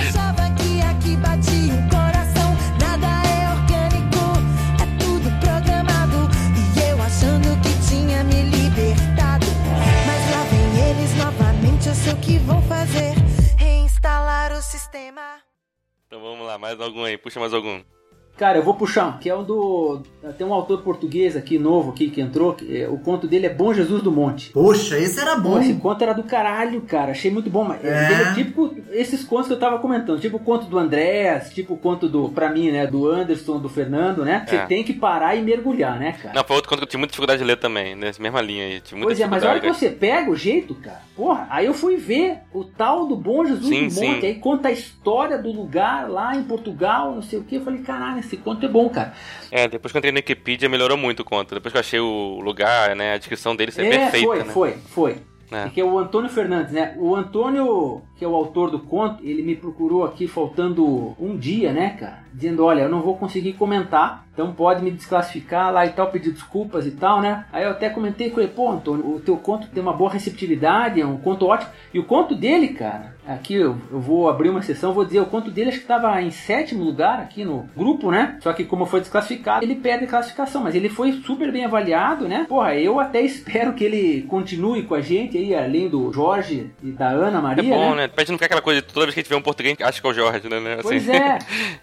Achava 0.07 0.49
que 0.55 0.81
aqui 0.81 1.17
batia 1.17 1.73
o 1.73 1.89
coração. 1.89 2.55
Nada 2.79 3.07
é 3.27 3.49
orgânico, 3.51 4.23
é 4.81 4.85
tudo 4.99 5.29
programado. 5.39 6.29
E 6.55 6.79
eu 6.89 7.01
achando 7.01 7.59
que 7.61 7.73
tinha 7.89 8.23
me 8.23 8.43
libertado. 8.43 9.47
Mas 10.05 10.31
lá 10.31 10.43
vem 10.49 10.89
eles 10.89 11.15
novamente. 11.17 11.87
Eu 11.87 11.95
sei 11.95 12.13
o 12.13 12.17
que 12.17 12.37
vão 12.39 12.61
fazer: 12.63 13.13
reinstalar 13.57 14.51
o 14.53 14.61
sistema. 14.61 15.39
Então 16.07 16.21
vamos 16.21 16.45
lá, 16.45 16.57
mais 16.57 16.79
algum 16.79 17.03
aí. 17.03 17.17
Puxa 17.17 17.39
mais 17.39 17.53
algum. 17.53 17.81
Cara, 18.37 18.57
eu 18.57 18.63
vou 18.63 18.73
puxar, 18.73 19.17
que 19.19 19.29
é 19.29 19.35
um 19.35 19.43
do. 19.43 20.01
Tem 20.37 20.45
um 20.45 20.53
autor 20.53 20.81
português 20.81 21.37
aqui, 21.37 21.57
novo, 21.57 21.91
aqui, 21.91 22.09
que 22.09 22.19
entrou. 22.19 22.53
que, 22.53 22.81
é, 22.81 22.89
o 22.89 22.97
conto 22.97 23.27
dele 23.27 23.45
é 23.45 23.49
Bom 23.49 23.73
Jesus 23.73 24.01
do 24.03 24.11
Monte. 24.11 24.49
Poxa, 24.51 24.97
esse 24.97 25.19
era 25.19 25.35
Pô, 25.35 25.41
bom. 25.49 25.61
esse 25.61 25.73
conto 25.75 26.01
era 26.03 26.13
do 26.13 26.23
caralho, 26.23 26.81
cara. 26.81 27.11
Achei 27.11 27.31
muito 27.31 27.49
bom. 27.49 27.63
Mas 27.63 27.83
É. 27.83 28.11
Ele 28.11 28.23
é 28.23 28.33
tipo 28.33 28.75
esses 28.91 29.23
contos 29.23 29.47
que 29.47 29.53
eu 29.53 29.59
tava 29.59 29.79
comentando. 29.79 30.19
Tipo 30.19 30.37
o 30.37 30.39
conto 30.39 30.65
do 30.65 30.77
Andrés, 30.77 31.51
tipo 31.53 31.75
o 31.75 31.77
conto 31.77 32.09
do, 32.09 32.27
pra 32.29 32.49
mim, 32.49 32.71
né? 32.71 32.85
Do 32.87 33.07
Anderson, 33.09 33.57
do 33.59 33.69
Fernando, 33.69 34.25
né? 34.25 34.43
Você 34.47 34.55
É. 34.57 34.65
tem 34.65 34.83
que 34.83 34.93
parar 34.93 35.35
e 35.35 35.41
mergulhar, 35.41 35.97
né, 35.97 36.13
cara? 36.21 36.33
Não, 36.35 36.43
foi 36.43 36.55
outro 36.57 36.69
conto 36.69 36.79
que 36.79 36.83
eu 36.85 36.89
tive 36.89 36.99
muita 36.99 37.11
dificuldade 37.11 37.39
de 37.39 37.45
ler 37.45 37.57
também, 37.57 37.95
nessa 37.95 38.21
mesma 38.21 38.41
linha 38.41 38.65
aí. 38.65 38.81
Tive 38.81 38.95
muita 38.95 39.07
Pois 39.07 39.19
é, 39.19 39.27
mas 39.27 39.43
a 39.43 39.49
hora 39.49 39.59
que 39.61 39.67
você 39.67 39.89
pega 39.89 40.29
o 40.29 40.35
jeito, 40.35 40.75
cara, 40.75 41.01
porra, 41.15 41.47
aí 41.49 41.67
eu 41.67 41.73
fui 41.73 41.95
ver 41.95 42.39
o 42.53 42.63
tal 42.65 43.07
do 43.07 43.15
Bom 43.15 43.45
Jesus 43.45 43.67
Sim, 43.67 43.85
do 43.87 43.93
sim. 43.93 44.07
Monte, 44.15 44.25
aí 44.25 44.35
conta 44.35 44.67
a 44.67 44.71
história 44.71 45.37
do 45.37 45.51
lugar 45.51 46.09
lá 46.09 46.35
em 46.35 46.43
Portugal, 46.43 47.13
não 47.15 47.21
sei 47.21 47.39
o 47.39 47.43
que. 47.43 47.55
Eu 47.55 47.61
falei, 47.63 47.81
caralho, 47.81 48.24
esse 48.25 48.37
conto 48.37 48.65
é 48.65 48.69
bom, 48.69 48.89
cara. 48.89 49.13
É, 49.51 49.67
depois 49.67 49.91
que 49.91 49.97
eu 49.97 49.99
entrei 49.99 50.11
no 50.11 50.17
Wikipedia 50.17 50.67
melhorou 50.67 50.97
muito 50.97 51.21
o 51.21 51.25
conto. 51.25 51.55
Depois 51.55 51.71
que 51.71 51.77
eu 51.77 51.81
achei 51.81 51.99
o 51.99 52.39
lugar, 52.41 52.95
né, 52.95 53.13
a 53.13 53.17
descrição 53.17 53.55
dele 53.55 53.71
ser 53.71 53.85
é, 53.85 53.89
perfeita, 53.89 54.27
foi, 54.27 54.39
né? 54.39 54.45
foi, 54.45 54.77
foi. 54.89 55.17
É. 55.51 55.69
Que 55.69 55.79
é 55.79 55.85
o 55.85 55.97
Antônio 55.97 56.29
Fernandes, 56.29 56.73
né? 56.73 56.95
O 56.97 57.15
Antônio, 57.15 58.01
que 58.17 58.23
é 58.23 58.27
o 58.27 58.35
autor 58.35 58.71
do 58.71 58.79
conto, 58.79 59.23
ele 59.23 59.41
me 59.41 59.55
procurou 59.55 60.05
aqui 60.05 60.27
faltando 60.27 61.15
um 61.19 61.35
dia, 61.35 61.73
né, 61.73 61.91
cara? 61.99 62.23
Dizendo, 62.33 62.63
olha, 62.63 62.81
eu 62.81 62.89
não 62.89 63.01
vou 63.01 63.17
conseguir 63.17 63.53
comentar, 63.53 64.25
então 64.33 64.53
pode 64.53 64.83
me 64.83 64.91
desclassificar 64.91 65.71
lá 65.71 65.85
e 65.85 65.89
tal, 65.89 66.11
pedir 66.11 66.31
desculpas 66.31 66.85
e 66.85 66.91
tal, 66.91 67.21
né? 67.21 67.45
Aí 67.51 67.63
eu 67.63 67.71
até 67.71 67.89
comentei 67.89 68.29
com 68.29 68.39
ele, 68.39 68.49
pô, 68.49 68.71
Antônio, 68.71 69.15
o 69.15 69.19
teu 69.19 69.37
conto 69.37 69.67
tem 69.67 69.81
uma 69.81 69.93
boa 69.93 70.11
receptividade, 70.11 70.99
é 70.99 71.05
um 71.05 71.17
conto 71.17 71.45
ótimo. 71.45 71.71
E 71.93 71.99
o 71.99 72.03
conto 72.03 72.35
dele, 72.35 72.69
cara, 72.69 73.15
aqui 73.25 73.55
eu, 73.55 73.77
eu 73.91 73.99
vou 73.99 74.29
abrir 74.29 74.49
uma 74.49 74.61
sessão, 74.61 74.93
vou 74.93 75.05
dizer, 75.05 75.21
o 75.21 75.25
conto 75.25 75.49
dele 75.49 75.69
acho 75.69 75.77
que 75.77 75.83
estava 75.85 76.21
em 76.21 76.31
sétimo 76.31 76.83
lugar 76.83 77.19
aqui 77.19 77.45
no 77.45 77.69
grupo, 77.75 78.11
né? 78.11 78.37
Só 78.41 78.51
que 78.51 78.65
como 78.65 78.85
foi 78.85 78.99
desclassificado, 78.99 79.63
ele 79.63 79.75
perde 79.75 80.05
a 80.05 80.09
classificação, 80.09 80.63
mas 80.63 80.75
ele 80.75 80.89
foi 80.89 81.13
super 81.13 81.51
bem 81.51 81.63
avaliado, 81.63 82.27
né? 82.27 82.45
Porra, 82.47 82.75
eu 82.75 82.99
até 82.99 83.21
espero 83.23 83.73
que 83.73 83.83
ele 83.83 84.23
continue 84.23 84.83
com 84.83 84.95
a 84.95 85.01
gente 85.01 85.37
aí, 85.37 85.55
além 85.55 85.87
do 85.89 86.11
Jorge 86.11 86.71
e 86.83 86.91
da 86.91 87.09
Ana 87.09 87.37
É 87.37 87.41
Maria, 87.41 87.75
bom, 87.75 87.95
né? 87.95 88.04
né? 88.04 88.04
Pra 88.07 88.23
gente 88.23 88.31
não 88.31 88.37
ficar 88.37 88.45
aquela 88.47 88.61
coisa 88.61 88.81
de 88.81 88.87
toda 88.87 89.05
vez 89.05 89.13
que 89.13 89.19
a 89.19 89.23
gente 89.23 89.29
vê 89.29 89.35
um 89.35 89.41
português, 89.41 89.75
acha 89.81 90.01
que 90.01 90.07
é 90.07 90.09
o 90.09 90.13
Jorge, 90.13 90.49
né? 90.49 90.59
né? 90.59 90.77
Pois 90.81 91.07
Assim. 91.09 91.17
é. 91.17 91.39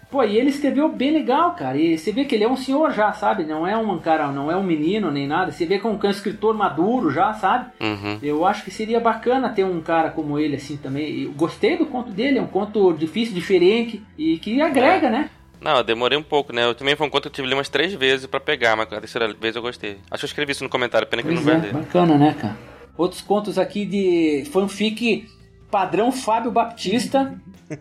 Pô, 0.09 0.23
e 0.23 0.37
ele 0.37 0.49
escreveu 0.49 0.89
bem 0.89 1.11
legal, 1.11 1.53
cara. 1.55 1.77
E 1.77 1.97
você 1.97 2.11
vê 2.11 2.25
que 2.25 2.35
ele 2.35 2.43
é 2.43 2.49
um 2.49 2.55
senhor 2.55 2.91
já, 2.91 3.11
sabe? 3.13 3.43
Não 3.45 3.67
é 3.67 3.75
um 3.77 3.97
cara, 3.99 4.31
não 4.31 4.51
é 4.51 4.55
um 4.55 4.63
menino 4.63 5.11
nem 5.11 5.27
nada. 5.27 5.51
Você 5.51 5.65
vê 5.65 5.79
que 5.79 5.85
é 5.85 5.89
um 5.89 5.99
escritor 6.09 6.53
maduro 6.55 7.11
já, 7.11 7.33
sabe? 7.33 7.71
Uhum. 7.81 8.19
Eu 8.21 8.45
acho 8.45 8.63
que 8.63 8.71
seria 8.71 8.99
bacana 8.99 9.49
ter 9.49 9.63
um 9.63 9.81
cara 9.81 10.09
como 10.09 10.37
ele 10.39 10.55
assim 10.55 10.77
também. 10.77 11.23
Eu 11.23 11.31
gostei 11.31 11.77
do 11.77 11.85
conto 11.85 12.11
dele, 12.11 12.39
é 12.39 12.41
um 12.41 12.47
conto 12.47 12.93
difícil, 12.93 13.33
diferente 13.33 14.01
e 14.17 14.37
que 14.37 14.61
agrega, 14.61 15.09
né? 15.09 15.29
Não, 15.61 15.77
eu 15.77 15.83
demorei 15.83 16.17
um 16.17 16.23
pouco, 16.23 16.51
né? 16.51 16.65
Eu 16.65 16.75
também 16.75 16.93
foi 16.95 17.07
um 17.07 17.09
conto 17.09 17.23
que 17.23 17.27
eu 17.29 17.31
tive 17.31 17.47
que 17.47 17.53
umas 17.53 17.69
três 17.69 17.93
vezes 17.93 18.25
pra 18.25 18.39
pegar, 18.39 18.75
mas 18.75 18.91
a 18.91 18.99
terceira 18.99 19.33
vez 19.33 19.55
eu 19.55 19.61
gostei. 19.61 19.97
Acho 20.11 20.19
que 20.21 20.25
eu 20.25 20.27
escrevi 20.27 20.51
isso 20.51 20.63
no 20.63 20.69
comentário, 20.69 21.07
pena 21.07 21.23
que 21.23 21.29
eu 21.29 21.33
não 21.35 21.41
Pois 21.41 21.57
vai 21.57 21.69
é, 21.69 21.71
ler. 21.71 21.81
bacana, 21.81 22.17
né, 22.17 22.35
cara? 22.39 22.57
Outros 22.97 23.21
contos 23.21 23.57
aqui 23.57 23.85
de 23.85 24.43
fanfic 24.51 25.25
padrão 25.73 26.11
Fábio 26.11 26.51
Baptista. 26.51 27.33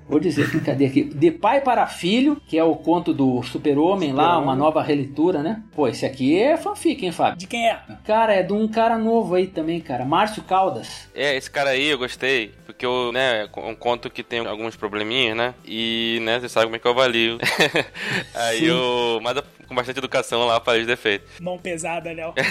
Vou 0.09 0.19
dizer 0.19 0.49
cadê 0.65 0.87
aqui? 0.87 1.05
De 1.05 1.31
pai 1.31 1.61
para 1.61 1.87
filho, 1.87 2.41
que 2.47 2.57
é 2.57 2.65
o 2.65 2.75
conto 2.75 3.13
do 3.13 3.43
super-homem 3.43 4.15
lá, 4.15 4.39
uma 4.39 4.57
nova 4.57 4.83
releitura, 4.83 5.43
né? 5.43 5.63
Pô, 5.75 5.87
esse 5.87 6.07
aqui 6.07 6.41
é 6.41 6.57
fanfic, 6.57 7.05
hein, 7.05 7.13
Fábio? 7.13 7.37
De 7.37 7.47
quem 7.47 7.69
é? 7.69 7.79
Cara, 8.05 8.33
é 8.33 8.43
de 8.43 8.55
um 8.55 8.67
cara 8.67 8.97
novo 8.97 9.35
aí 9.35 9.47
também, 9.47 9.79
cara. 9.79 10.07
Márcio 10.07 10.43
Caldas. 10.43 11.11
É, 11.15 11.37
esse 11.37 11.51
cara 11.51 11.71
aí 11.71 11.89
eu 11.89 11.99
gostei, 11.99 12.55
porque 12.65 12.87
eu, 12.87 13.13
né, 13.13 13.43
é 13.45 13.61
um 13.61 13.75
conto 13.75 14.09
que 14.09 14.23
tem 14.23 14.47
alguns 14.47 14.75
probleminhas, 14.75 15.37
né? 15.37 15.53
E, 15.67 16.19
né, 16.23 16.41
você 16.41 16.49
sabe 16.49 16.67
como 16.67 16.77
é 16.77 16.79
que 16.79 16.87
eu 16.87 16.93
avalio. 16.93 17.39
aí 18.35 18.61
Sim. 18.61 18.67
eu, 18.67 19.21
mas 19.23 19.37
com 19.73 19.75
bastante 19.75 19.99
educação 19.99 20.45
lá, 20.47 20.61
falei 20.61 20.83
os 20.83 20.87
defeitos. 20.87 21.41
Mão 21.41 21.59
pesada, 21.59 22.13
Léo. 22.13 22.35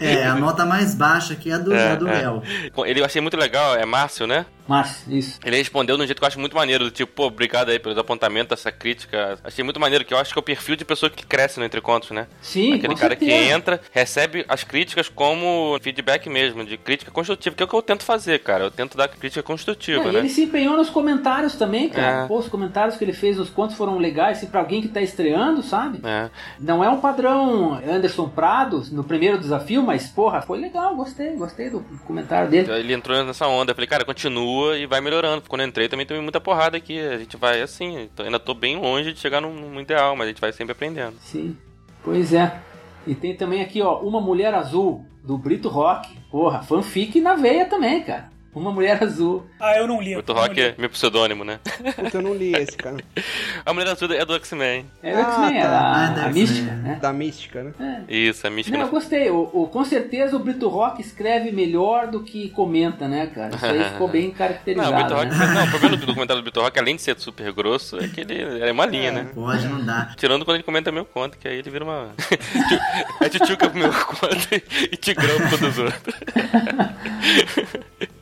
É, 0.00 0.24
a 0.24 0.34
nota 0.34 0.64
mais 0.64 0.94
baixa 0.94 1.32
aqui 1.32 1.50
é 1.50 1.54
a 1.54 1.58
do, 1.58 1.74
É, 1.74 1.96
do 1.96 2.08
é. 2.08 2.18
Léo. 2.18 2.42
Ele 2.84 3.00
eu 3.00 3.04
achei 3.04 3.20
muito 3.20 3.36
legal, 3.36 3.76
é 3.76 3.84
Márcio, 4.08 4.26
né? 4.26 4.46
Márcio, 4.66 5.16
isso. 5.16 5.38
Ele 5.44 5.56
respondeu 5.56 5.96
de 5.96 6.02
um 6.02 6.06
jeito 6.06 6.18
que 6.18 6.24
eu 6.24 6.28
acho 6.28 6.40
muito 6.40 6.54
maneiro, 6.56 6.84
do 6.84 6.90
tipo, 6.90 7.12
pô, 7.12 7.26
obrigado 7.26 7.70
aí 7.70 7.78
pelos 7.78 7.96
apontamentos, 7.96 8.58
essa 8.58 8.70
crítica. 8.72 9.38
Achei 9.44 9.62
muito 9.64 9.80
maneiro, 9.80 10.04
que 10.04 10.12
eu 10.12 10.18
acho 10.18 10.32
que 10.32 10.38
é 10.38 10.40
o 10.40 10.42
perfil 10.42 10.76
de 10.76 10.84
pessoa 10.84 11.08
que 11.08 11.24
cresce 11.26 11.58
no 11.58 11.64
Entre 11.64 11.80
Contos, 11.80 12.10
né? 12.10 12.26
Sim, 12.40 12.74
Aquele 12.74 12.94
cara 12.94 13.16
que 13.16 13.24
certeza. 13.24 13.54
entra, 13.54 13.80
recebe 13.92 14.44
as 14.48 14.64
críticas 14.64 15.08
como 15.08 15.78
feedback 15.82 16.28
mesmo, 16.28 16.64
de 16.64 16.76
crítica 16.76 17.10
construtiva, 17.10 17.56
que 17.56 17.62
é 17.62 17.66
o 17.66 17.68
que 17.68 17.74
eu 17.74 17.82
tento 17.82 18.02
fazer, 18.02 18.40
cara. 18.40 18.64
Eu 18.64 18.70
tento 18.70 18.96
dar 18.96 19.08
crítica 19.08 19.42
construtiva, 19.42 20.08
e 20.08 20.12
né? 20.12 20.18
Ele 20.20 20.28
se 20.28 20.44
empenhou 20.44 20.76
nos 20.76 20.90
comentários 20.90 21.54
também, 21.54 21.88
cara. 21.88 22.24
É. 22.24 22.28
Pô, 22.28 22.38
os 22.38 22.48
comentários 22.48 22.96
que 22.96 23.04
ele 23.04 23.14
fez 23.14 23.38
nos 23.38 23.48
contos 23.50 23.76
foram 23.76 23.98
legais, 23.98 24.38
assim, 24.38 24.46
pra 24.48 24.60
alguém 24.60 24.82
que 24.82 24.88
tá 24.88 25.00
estreando, 25.00 25.62
sabe? 25.62 26.00
É. 26.04 26.28
Não 26.60 26.84
é 26.84 26.90
um 26.90 27.00
padrão 27.00 27.80
Anderson 27.88 28.28
Prado 28.28 28.82
no 28.92 29.02
primeiro 29.02 29.38
desafio, 29.38 29.82
mas, 29.82 30.08
porra, 30.08 30.42
foi 30.42 30.58
legal, 30.58 30.94
gostei, 30.94 31.30
gostei 31.36 31.70
do 31.70 31.80
comentário 32.06 32.50
dele. 32.50 32.70
Ele 32.70 32.92
entrou 32.92 33.24
nessa 33.24 33.46
onda, 33.46 33.70
eu 33.72 33.74
falei, 33.74 33.88
cara, 33.88 33.97
continua 34.04 34.78
e 34.78 34.86
vai 34.86 35.00
melhorando. 35.00 35.42
Quando 35.48 35.62
eu 35.62 35.68
entrei 35.68 35.88
também 35.88 36.06
tomei 36.06 36.22
muita 36.22 36.40
porrada 36.40 36.76
aqui. 36.76 36.98
A 37.00 37.18
gente 37.18 37.36
vai 37.36 37.60
assim, 37.60 38.08
ainda 38.18 38.38
tô 38.38 38.54
bem 38.54 38.76
longe 38.76 39.12
de 39.12 39.18
chegar 39.18 39.40
no 39.40 39.80
ideal, 39.80 40.16
mas 40.16 40.26
a 40.26 40.30
gente 40.30 40.40
vai 40.40 40.52
sempre 40.52 40.72
aprendendo. 40.72 41.16
Sim, 41.20 41.56
pois 42.02 42.32
é. 42.32 42.60
E 43.06 43.14
tem 43.14 43.34
também 43.36 43.62
aqui, 43.62 43.80
ó, 43.80 44.00
Uma 44.00 44.20
Mulher 44.20 44.52
Azul, 44.54 45.06
do 45.22 45.38
Brito 45.38 45.68
Rock. 45.68 46.08
Porra, 46.30 46.62
fanfic 46.62 47.20
na 47.20 47.34
veia 47.34 47.66
também, 47.66 48.02
cara. 48.02 48.30
Uma 48.54 48.72
Mulher 48.72 49.00
Azul. 49.04 49.46
Ah, 49.60 49.76
eu 49.76 49.86
não 49.86 50.00
li. 50.00 50.16
O 50.16 50.18
eu 50.18 50.24
não 50.26 50.34
Rock 50.34 50.54
li. 50.54 50.62
é 50.62 50.74
meu 50.76 50.90
pseudônimo, 50.90 51.44
né? 51.44 51.60
Puta, 51.94 52.16
eu 52.18 52.22
não 52.22 52.34
li 52.34 52.52
esse, 52.54 52.76
cara. 52.76 52.96
A 53.64 53.72
Mulher 53.72 53.90
Azul 53.90 54.12
é 54.12 54.24
do 54.24 54.34
X-Men. 54.34 54.86
É 55.02 55.12
Ah, 55.12 55.16
o 55.16 55.20
X-Men, 55.20 55.62
tá. 55.62 55.68
a, 55.68 56.06
Ah, 56.06 56.24
a 56.24 56.28
mística, 56.30 56.72
né? 56.72 56.98
Da 57.00 57.12
mística, 57.12 57.62
né? 57.62 58.04
É. 58.08 58.12
Isso, 58.16 58.46
a 58.46 58.50
mística. 58.50 58.76
Não, 58.76 58.86
eu 58.86 58.90
no- 58.90 58.98
gostei. 58.98 59.30
O, 59.30 59.48
o- 59.52 59.68
com 59.68 59.84
certeza 59.84 60.34
o 60.34 60.38
Brito 60.40 60.66
Rock 60.68 61.00
escreve 61.00 61.52
melhor 61.52 62.08
do 62.08 62.22
que 62.24 62.48
comenta, 62.50 63.06
né, 63.06 63.26
cara? 63.28 63.54
Isso 63.54 63.64
aí 63.64 63.84
ficou 63.92 64.08
bem 64.08 64.28
Não, 64.28 64.32
caracterizado. 64.34 64.90
o 64.92 64.96
Brito 64.96 65.14
Rock, 65.14 65.26
né? 65.26 65.46
não, 65.54 65.64
o 65.64 65.70
problema 65.70 65.96
do 65.96 66.06
documentário 66.06 66.42
do 66.42 66.44
Brito 66.44 66.60
Rock, 66.60 66.78
além 66.80 66.96
de 66.96 67.02
ser 67.02 67.18
super 67.20 67.52
grosso, 67.52 67.98
é 68.02 68.08
que 68.08 68.22
ele 68.22 68.42
é 68.66 68.72
uma 68.72 68.86
linha, 68.86 69.12
né? 69.12 69.26
Pode, 69.34 69.68
não 69.68 69.84
dá. 69.84 70.12
Tirando 70.16 70.44
quando 70.44 70.56
ele 70.56 70.64
comenta 70.64 70.90
meu 70.90 71.04
conto, 71.04 71.38
que 71.38 71.46
aí 71.46 71.58
ele 71.58 71.70
vira 71.70 71.84
uma. 71.84 72.12
é 73.22 73.28
tchutchuca 73.28 73.68
pro 73.70 73.78
meu 73.78 73.92
conto 73.92 74.48
e 74.90 74.96
tigrão 74.96 75.36
pro 75.48 75.58
dos 75.58 75.78
outros. 75.78 76.14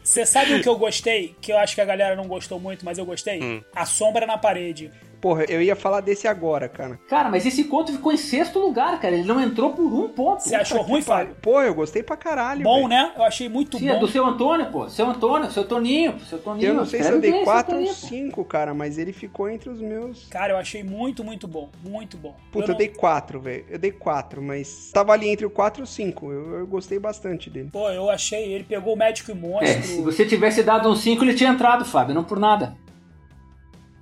Você 0.06 0.24
sabe 0.24 0.54
o 0.54 0.62
que 0.62 0.68
eu 0.68 0.78
gostei? 0.78 1.34
Que 1.40 1.52
eu 1.52 1.58
acho 1.58 1.74
que 1.74 1.80
a 1.80 1.84
galera 1.84 2.14
não 2.14 2.28
gostou 2.28 2.60
muito, 2.60 2.84
mas 2.84 2.96
eu 2.96 3.04
gostei? 3.04 3.42
Hum. 3.42 3.60
A 3.74 3.84
sombra 3.84 4.24
na 4.24 4.38
parede. 4.38 4.90
Porra, 5.20 5.44
eu 5.48 5.60
ia 5.62 5.74
falar 5.74 6.00
desse 6.00 6.28
agora, 6.28 6.68
cara. 6.68 6.98
Cara, 7.08 7.28
mas 7.30 7.44
esse 7.46 7.64
conto 7.64 7.92
ficou 7.92 8.12
em 8.12 8.16
sexto 8.16 8.58
lugar, 8.58 9.00
cara. 9.00 9.14
Ele 9.14 9.24
não 9.26 9.40
entrou 9.40 9.72
por 9.72 9.82
um 9.84 10.08
ponto. 10.08 10.42
Você 10.42 10.54
achou 10.54 10.82
ruim, 10.82 11.02
Fábio? 11.02 11.36
Pô, 11.42 11.60
eu 11.62 11.74
gostei 11.74 12.02
pra 12.02 12.16
caralho. 12.16 12.62
Bom, 12.62 12.76
velho. 12.76 12.88
né? 12.88 13.12
Eu 13.16 13.22
achei 13.24 13.48
muito 13.48 13.78
Sim, 13.78 13.88
é 13.88 13.94
bom. 13.94 14.00
do 14.00 14.08
seu 14.08 14.24
Antônio, 14.24 14.66
pô. 14.70 14.88
Seu 14.88 15.06
Antônio, 15.08 15.50
seu 15.50 15.64
Toninho, 15.64 16.18
seu 16.20 16.38
Toninho. 16.38 16.68
Eu 16.68 16.74
não 16.74 16.84
sei 16.86 17.02
se 17.02 17.10
eu 17.10 17.20
dei 17.20 17.30
bem, 17.30 17.40
seu 17.44 17.52
4 17.52 17.72
ou 17.74 17.78
Toninho, 17.78 17.94
pô. 18.00 18.06
5, 18.06 18.44
cara, 18.44 18.74
mas 18.74 18.98
ele 18.98 19.12
ficou 19.12 19.48
entre 19.48 19.68
os 19.70 19.80
meus. 19.80 20.26
Cara, 20.28 20.52
eu 20.52 20.56
achei 20.58 20.82
muito, 20.82 21.24
muito 21.24 21.48
bom. 21.48 21.70
Muito 21.82 22.16
bom. 22.16 22.36
Puta, 22.52 22.66
eu, 22.66 22.68
não- 22.72 22.76
dei 22.78 22.88
4, 22.88 23.40
velho. 23.40 23.64
Eu 23.70 23.78
dei 23.78 23.92
4, 23.92 24.42
mas 24.42 24.90
tava 24.92 25.12
ali 25.12 25.28
entre 25.28 25.46
o 25.46 25.50
4 25.50 25.82
e 25.82 25.84
o 25.84 25.86
5. 25.86 26.30
Eu, 26.30 26.54
eu 26.60 26.66
gostei 26.66 26.98
bastante 26.98 27.48
dele. 27.50 27.70
Pô, 27.72 27.88
eu 27.90 28.10
achei. 28.10 28.52
Ele 28.52 28.64
pegou 28.64 28.94
o 28.94 28.96
médico 28.96 29.30
e 29.30 29.34
monstro. 29.34 29.66
É, 29.68 29.82
se 29.82 30.00
você 30.02 30.24
tivesse 30.26 30.62
dado 30.62 30.88
um 30.88 30.94
5, 30.94 31.24
ele 31.24 31.34
tinha 31.34 31.50
entrado, 31.50 31.84
Fábio, 31.84 32.14
não 32.14 32.24
por 32.24 32.38
nada. 32.38 32.76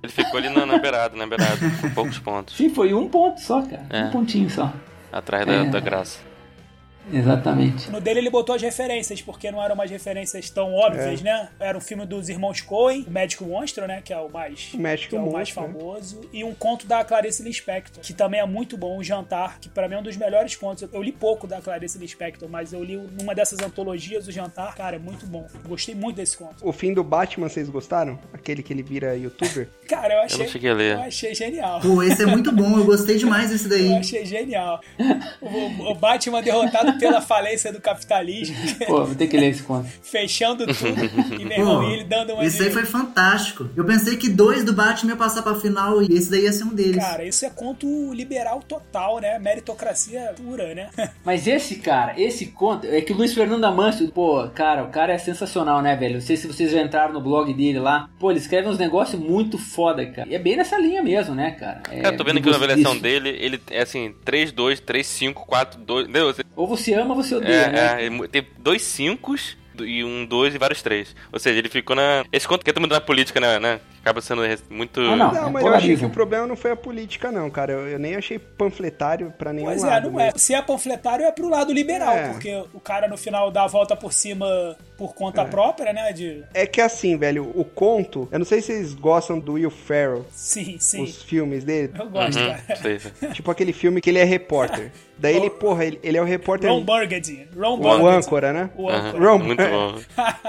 Ele 0.05 0.11
ficou 0.11 0.37
ali 0.37 0.49
na, 0.49 0.65
na 0.65 0.77
beirada, 0.77 1.15
na 1.17 1.25
beirada, 1.27 1.57
com 1.81 1.89
poucos 1.89 2.19
pontos. 2.19 2.55
Sim, 2.55 2.69
foi 2.69 2.93
um 2.93 3.07
ponto 3.09 3.41
só, 3.41 3.61
cara. 3.63 3.83
É. 3.89 4.03
Um 4.05 4.11
pontinho 4.11 4.49
só. 4.49 4.71
Atrás 5.11 5.45
da, 5.45 5.53
É. 5.53 5.65
da 5.65 5.79
graça. 5.79 6.19
Exatamente. 7.11 7.89
No 7.91 7.99
dele 8.01 8.19
ele 8.19 8.29
botou 8.29 8.55
as 8.55 8.61
referências, 8.61 9.21
porque 9.21 9.51
não 9.51 9.61
eram 9.63 9.75
umas 9.75 9.89
referências 9.89 10.49
tão 10.49 10.73
óbvias, 10.73 11.21
né? 11.21 11.49
Era 11.59 11.77
um 11.77 11.81
filme 11.81 12.05
dos 12.05 12.29
irmãos 12.29 12.61
Coen, 12.61 13.03
o 13.07 13.11
Médico 13.11 13.45
Monstro, 13.45 13.87
né? 13.87 14.01
Que 14.03 14.13
é 14.13 14.17
o 14.17 14.29
mais, 14.29 14.73
O 14.73 14.77
Médico 14.77 15.09
que 15.11 15.15
é 15.15 15.19
o 15.19 15.31
mais 15.31 15.53
Monstro, 15.53 15.61
né? 15.67 15.73
famoso. 15.79 16.21
E 16.33 16.43
um 16.43 16.53
conto 16.53 16.85
da 16.87 17.03
Clarice 17.03 17.43
Lispector, 17.43 18.01
que 18.03 18.13
também 18.13 18.39
é 18.39 18.45
muito 18.45 18.77
bom, 18.77 18.97
O 18.97 19.03
Jantar, 19.03 19.59
que 19.59 19.69
pra 19.69 19.87
mim 19.87 19.95
é 19.95 19.99
um 19.99 20.03
dos 20.03 20.17
melhores 20.17 20.55
contos. 20.55 20.87
Eu 20.91 21.01
li 21.01 21.11
pouco 21.11 21.47
da 21.47 21.61
Clarice 21.61 21.97
Lispector, 21.97 22.47
mas 22.49 22.73
eu 22.73 22.83
li 22.83 22.97
numa 23.19 23.33
dessas 23.35 23.59
antologias, 23.59 24.27
O 24.27 24.31
Jantar. 24.31 24.75
Cara, 24.75 24.95
é 24.95 24.99
muito 24.99 25.25
bom. 25.25 25.45
Gostei 25.67 25.95
muito 25.95 26.17
desse 26.17 26.37
conto. 26.37 26.55
O 26.67 26.71
fim 26.71 26.93
do 26.93 27.03
Batman, 27.03 27.49
vocês 27.49 27.69
gostaram? 27.69 28.19
Aquele 28.33 28.63
que 28.63 28.73
ele 28.73 28.83
vira 28.83 29.15
youtuber? 29.15 29.69
Cara, 29.87 30.13
eu 30.15 30.21
achei, 30.21 30.39
não 30.45 30.47
cheguei 30.51 30.71
a 30.71 30.73
ler. 30.73 30.93
eu 30.95 31.01
achei 31.01 31.35
genial. 31.35 31.79
Pô, 31.79 32.01
esse 32.01 32.23
é 32.23 32.25
muito 32.25 32.51
bom, 32.51 32.77
eu 32.77 32.85
gostei 32.85 33.17
demais 33.17 33.49
desse 33.51 33.65
Eu 33.65 33.69
daí. 33.69 33.93
achei 33.97 34.25
genial. 34.25 34.81
O, 35.41 35.91
o 35.91 35.95
Batman 35.95 36.41
derrotado 36.41 36.94
pela 36.99 37.21
falência 37.21 37.71
do 37.71 37.79
capitalismo, 37.81 38.55
Pô, 38.87 39.05
vou 39.05 39.15
ter 39.15 39.27
que 39.27 39.37
ler 39.37 39.49
esse 39.49 39.63
conto. 39.63 39.87
fechando 40.03 40.65
tudo. 40.65 41.39
E, 41.41 41.45
meu 41.45 41.57
irmão, 41.57 41.81
Pô, 41.83 41.89
e 41.89 41.93
ele 41.93 42.03
dando 42.03 42.33
uma. 42.33 42.45
esse 42.45 42.57
de- 42.57 42.63
aí 42.65 42.71
foi 42.71 42.85
fantástico. 42.85 43.69
Eu 43.75 43.85
pensei 43.85 44.17
que 44.17 44.29
dois 44.29 44.63
do 44.63 44.73
Batman 44.73 45.11
ia 45.11 45.17
passar 45.17 45.41
pra 45.41 45.55
final 45.55 46.01
e 46.01 46.07
esse 46.13 46.29
daí 46.29 46.43
ia 46.43 46.53
ser 46.53 46.63
um 46.63 46.73
deles. 46.73 46.97
Cara, 47.03 47.23
isso 47.25 47.45
é 47.45 47.49
conto 47.49 47.85
liberal 48.13 48.61
total, 48.61 49.19
né? 49.19 49.37
Meritocracia 49.39 50.33
pura, 50.37 50.73
né? 50.75 50.89
Mas 51.23 51.47
esse, 51.47 51.77
cara, 51.77 52.13
esse 52.19 52.47
conto, 52.47 52.85
é 52.87 53.01
que 53.01 53.11
o 53.13 53.15
Luiz 53.15 53.33
Fernando 53.33 53.63
Amâncio, 53.65 54.07
pô, 54.11 54.47
cara, 54.49 54.83
o 54.83 54.89
cara 54.89 55.13
é 55.13 55.17
sensacional, 55.17 55.81
né, 55.81 55.95
velho? 55.95 56.15
Não 56.15 56.21
sei 56.21 56.37
se 56.37 56.47
vocês 56.47 56.71
já 56.71 56.81
entraram 56.81 57.13
no 57.13 57.21
blog 57.21 57.53
dele 57.53 57.79
lá. 57.79 58.09
Pô, 58.19 58.31
ele 58.31 58.39
escreve 58.39 58.67
uns 58.67 58.77
negócios 58.77 59.19
muito 59.19 59.57
foda, 59.57 60.05
cara. 60.05 60.27
E 60.29 60.35
é 60.35 60.39
bem 60.39 60.55
nessa 60.55 60.77
linha 60.77 61.01
mesmo, 61.01 61.33
né, 61.35 61.51
cara? 61.51 61.81
É, 61.91 62.01
Cara, 62.01 62.13
eu 62.13 62.17
tô 62.17 62.23
vendo 62.23 62.35
de 62.35 62.39
aqui 62.41 62.49
na 62.49 62.55
avaliação 62.55 62.91
disso. 62.91 63.03
dele, 63.03 63.29
ele 63.39 63.59
é 63.71 63.81
assim, 63.81 64.13
3, 64.23 64.51
2, 64.51 64.79
3, 64.79 65.05
5, 65.05 65.45
4, 65.45 65.79
2. 65.81 66.03
Entendeu? 66.07 66.33
Ou 66.55 66.67
você 66.67 66.84
ama 66.93 67.13
ou 67.13 67.23
você 67.23 67.35
odeia, 67.35 67.69
né? 67.69 67.79
É, 67.79 68.03
é, 68.03 68.05
ele 68.05 68.27
tem 68.27 68.47
dois 68.57 68.81
5 68.81 69.35
e 69.81 70.03
um 70.03 70.25
2 70.25 70.55
e 70.55 70.57
vários 70.57 70.81
3. 70.81 71.15
Ou 71.31 71.39
seja, 71.39 71.59
ele 71.59 71.69
ficou 71.69 71.95
na. 71.95 72.25
Esse 72.31 72.47
conto 72.47 72.63
que 72.63 72.69
é 72.69 72.73
mundo 72.79 72.93
na 72.93 73.01
política, 73.01 73.39
né? 73.39 73.59
né? 73.59 73.79
Acaba 74.05 74.21
sendo 74.21 74.43
muito. 74.69 75.01
Ah, 75.01 75.15
não. 75.15 75.33
Não, 75.33 75.47
é 75.47 75.49
mas 75.49 75.65
eu 75.65 75.73
achei 75.73 75.97
que 75.97 76.05
o 76.05 76.09
problema 76.11 76.45
não 76.45 76.55
foi 76.55 76.69
a 76.69 76.75
política, 76.75 77.31
não, 77.31 77.49
cara. 77.49 77.71
Eu, 77.73 77.87
eu 77.87 77.97
nem 77.97 78.15
achei 78.15 78.37
panfletário 78.37 79.33
pra 79.35 79.51
nenhum 79.51 79.65
Pois 79.65 79.83
é, 79.83 79.87
lado. 79.87 80.11
não 80.11 80.19
é. 80.19 80.25
mesmo. 80.25 80.37
Se 80.39 80.53
é 80.53 80.61
panfletário, 80.61 81.25
é 81.25 81.31
pro 81.31 81.49
lado 81.49 81.73
liberal, 81.73 82.13
É. 82.13 82.29
porque 82.29 82.63
o 82.71 82.79
cara 82.79 83.07
no 83.07 83.17
final 83.17 83.49
dá 83.49 83.63
a 83.63 83.67
volta 83.67 83.95
por 83.95 84.13
cima 84.13 84.45
por 84.95 85.15
conta 85.15 85.43
própria, 85.43 85.91
né? 85.91 86.13
De. 86.13 86.43
É 86.53 86.67
que 86.67 86.79
assim, 86.79 87.17
velho, 87.17 87.51
o 87.55 87.65
conto. 87.65 88.29
Eu 88.31 88.37
não 88.37 88.45
sei 88.45 88.61
se 88.61 88.67
vocês 88.67 88.93
gostam 88.93 89.39
do 89.39 89.53
Will 89.53 89.71
Ferrell, 89.71 90.23
Sim, 90.31 90.77
sim. 90.79 91.01
os 91.03 91.23
filmes 91.23 91.63
dele. 91.63 91.91
Eu 91.97 92.07
gosto, 92.07 92.37
Uhum, 92.39 92.53
cara. 92.67 93.33
Tipo 93.33 93.49
aquele 93.49 93.73
filme 93.73 94.01
que 94.01 94.11
ele 94.11 94.19
é 94.19 94.23
repórter. 94.23 94.91
Daí 95.17 95.35
ele, 95.35 95.49
porra, 95.51 95.83
ele, 95.83 95.99
ele 96.03 96.15
é 96.17 96.21
o 96.21 96.25
repórter. 96.25 96.69
Ron 96.69 96.83
Burgundy. 96.83 97.47
Ron 97.57 97.73
o 97.73 97.77
Burgundy. 97.77 98.07
âncora, 98.17 98.53
né? 98.53 98.69
O 98.77 98.87
âncora. 98.87 99.31
Ron- 99.31 99.39
Muito 99.39 99.63
bom. 99.63 99.95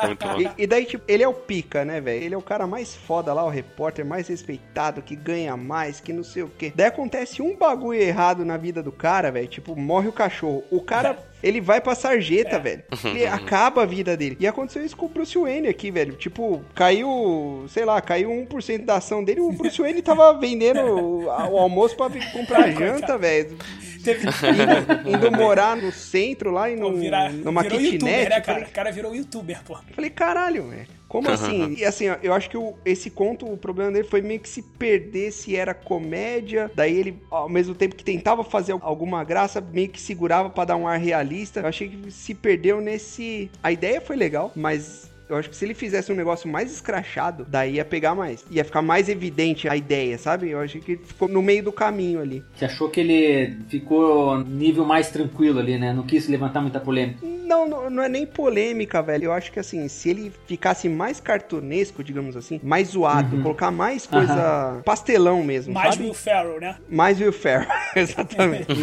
É 0.02 0.06
muito 0.06 0.26
bom. 0.26 0.40
E, 0.40 0.50
e 0.58 0.66
daí, 0.66 0.84
tipo, 0.84 1.04
ele 1.08 1.22
é 1.22 1.28
o 1.28 1.32
pica, 1.32 1.84
né, 1.86 2.00
velho? 2.02 2.22
Ele 2.22 2.34
é 2.34 2.38
o 2.38 2.42
cara 2.42 2.66
mais 2.66 2.94
foda 2.94 3.32
lá, 3.32 3.45
o 3.46 3.50
repórter 3.50 4.04
mais 4.04 4.28
respeitado, 4.28 5.02
que 5.02 5.16
ganha 5.16 5.56
mais, 5.56 6.00
que 6.00 6.12
não 6.12 6.24
sei 6.24 6.42
o 6.42 6.48
quê. 6.48 6.72
Daí 6.74 6.86
acontece 6.86 7.42
um 7.42 7.56
bagulho 7.56 8.00
errado 8.00 8.44
na 8.44 8.56
vida 8.56 8.82
do 8.82 8.92
cara, 8.92 9.30
velho. 9.30 9.48
Tipo, 9.48 9.76
morre 9.76 10.08
o 10.08 10.12
cachorro. 10.12 10.64
O 10.70 10.80
cara, 10.80 11.18
ele 11.42 11.60
vai 11.60 11.80
pra 11.80 11.94
sarjeta, 11.94 12.58
velho. 12.58 12.82
Ele 13.04 13.24
acaba 13.26 13.82
a 13.82 13.86
vida 13.86 14.16
dele. 14.16 14.36
E 14.40 14.46
aconteceu 14.46 14.84
isso 14.84 14.96
com 14.96 15.06
o 15.06 15.08
Bruce 15.08 15.38
Wayne 15.38 15.68
aqui, 15.68 15.90
velho. 15.90 16.14
Tipo, 16.14 16.62
caiu, 16.74 17.64
sei 17.68 17.84
lá, 17.84 18.00
caiu 18.00 18.30
1% 18.30 18.84
da 18.84 18.96
ação 18.96 19.22
dele. 19.24 19.40
O 19.40 19.52
Bruce 19.52 19.80
Wayne 19.80 20.02
tava 20.02 20.32
vendendo 20.38 20.80
o, 20.80 21.24
o 21.26 21.58
almoço 21.58 21.96
pra 21.96 22.08
comprar 22.32 22.70
janta, 22.70 23.16
velho. 23.18 23.56
Teve... 24.04 24.28
Indo, 24.28 25.16
indo 25.16 25.32
morar 25.32 25.76
no 25.76 25.90
centro 25.90 26.52
lá 26.52 26.70
e 26.70 26.76
Pô, 26.76 26.90
no, 26.90 26.96
virar, 26.96 27.32
numa 27.32 27.62
virou 27.62 27.78
kitnet. 27.80 28.04
youtuber, 28.04 28.28
né, 28.28 28.40
cara? 28.40 28.42
falei, 28.44 28.62
O 28.62 28.72
cara 28.72 28.92
virou 28.92 29.14
youtuber, 29.16 29.60
pô. 29.64 29.76
Falei, 29.92 30.10
caralho, 30.10 30.68
velho. 30.68 30.95
Como 31.08 31.28
assim? 31.30 31.74
E 31.78 31.84
assim, 31.84 32.08
ó, 32.08 32.16
eu 32.22 32.32
acho 32.34 32.50
que 32.50 32.56
o- 32.56 32.74
esse 32.84 33.10
conto, 33.10 33.46
o 33.50 33.56
problema 33.56 33.92
dele 33.92 34.08
foi 34.08 34.20
meio 34.20 34.40
que 34.40 34.48
se 34.48 34.60
perder 34.60 35.30
se 35.32 35.54
era 35.54 35.72
comédia. 35.72 36.70
Daí 36.74 36.96
ele, 36.98 37.16
ao 37.30 37.48
mesmo 37.48 37.74
tempo 37.74 37.94
que 37.94 38.04
tentava 38.04 38.42
fazer 38.42 38.74
alguma 38.80 39.22
graça, 39.22 39.60
meio 39.60 39.88
que 39.88 40.00
segurava 40.00 40.50
pra 40.50 40.64
dar 40.64 40.76
um 40.76 40.86
ar 40.86 40.98
realista. 40.98 41.60
Eu 41.60 41.66
achei 41.66 41.88
que 41.88 42.10
se 42.10 42.34
perdeu 42.34 42.80
nesse. 42.80 43.50
A 43.62 43.70
ideia 43.70 44.00
foi 44.00 44.16
legal, 44.16 44.52
mas. 44.56 45.10
Eu 45.28 45.36
acho 45.36 45.50
que 45.50 45.56
se 45.56 45.64
ele 45.64 45.74
fizesse 45.74 46.12
um 46.12 46.14
negócio 46.14 46.48
mais 46.48 46.72
escrachado, 46.72 47.44
daí 47.48 47.74
ia 47.74 47.84
pegar 47.84 48.14
mais. 48.14 48.44
Ia 48.50 48.64
ficar 48.64 48.82
mais 48.82 49.08
evidente 49.08 49.68
a 49.68 49.76
ideia, 49.76 50.16
sabe? 50.16 50.50
Eu 50.50 50.60
achei 50.60 50.80
que 50.80 50.96
ficou 50.96 51.28
no 51.28 51.42
meio 51.42 51.64
do 51.64 51.72
caminho 51.72 52.20
ali. 52.20 52.44
Você 52.54 52.64
achou 52.64 52.88
que 52.88 53.00
ele 53.00 53.58
ficou 53.68 54.38
nível 54.38 54.84
mais 54.84 55.10
tranquilo 55.10 55.58
ali, 55.58 55.78
né? 55.78 55.92
Não 55.92 56.04
quis 56.04 56.28
levantar 56.28 56.60
muita 56.60 56.78
polêmica. 56.78 57.26
Não, 57.26 57.68
não, 57.68 57.90
não 57.90 58.02
é 58.02 58.08
nem 58.08 58.24
polêmica, 58.24 59.02
velho. 59.02 59.24
Eu 59.24 59.32
acho 59.32 59.50
que 59.50 59.58
assim, 59.58 59.88
se 59.88 60.10
ele 60.10 60.32
ficasse 60.46 60.88
mais 60.88 61.20
cartunesco, 61.20 62.04
digamos 62.04 62.36
assim, 62.36 62.60
mais 62.62 62.88
zoado, 62.88 63.42
colocar 63.42 63.70
mais 63.70 64.06
coisa 64.06 64.80
pastelão 64.84 65.42
mesmo, 65.42 65.74
Mais 65.74 65.94
sabe? 65.94 66.04
Will 66.04 66.14
Ferrell, 66.14 66.60
né? 66.60 66.76
Mais 66.88 67.20
Will 67.20 67.32
Ferrell, 67.32 67.68
exatamente. 67.96 68.66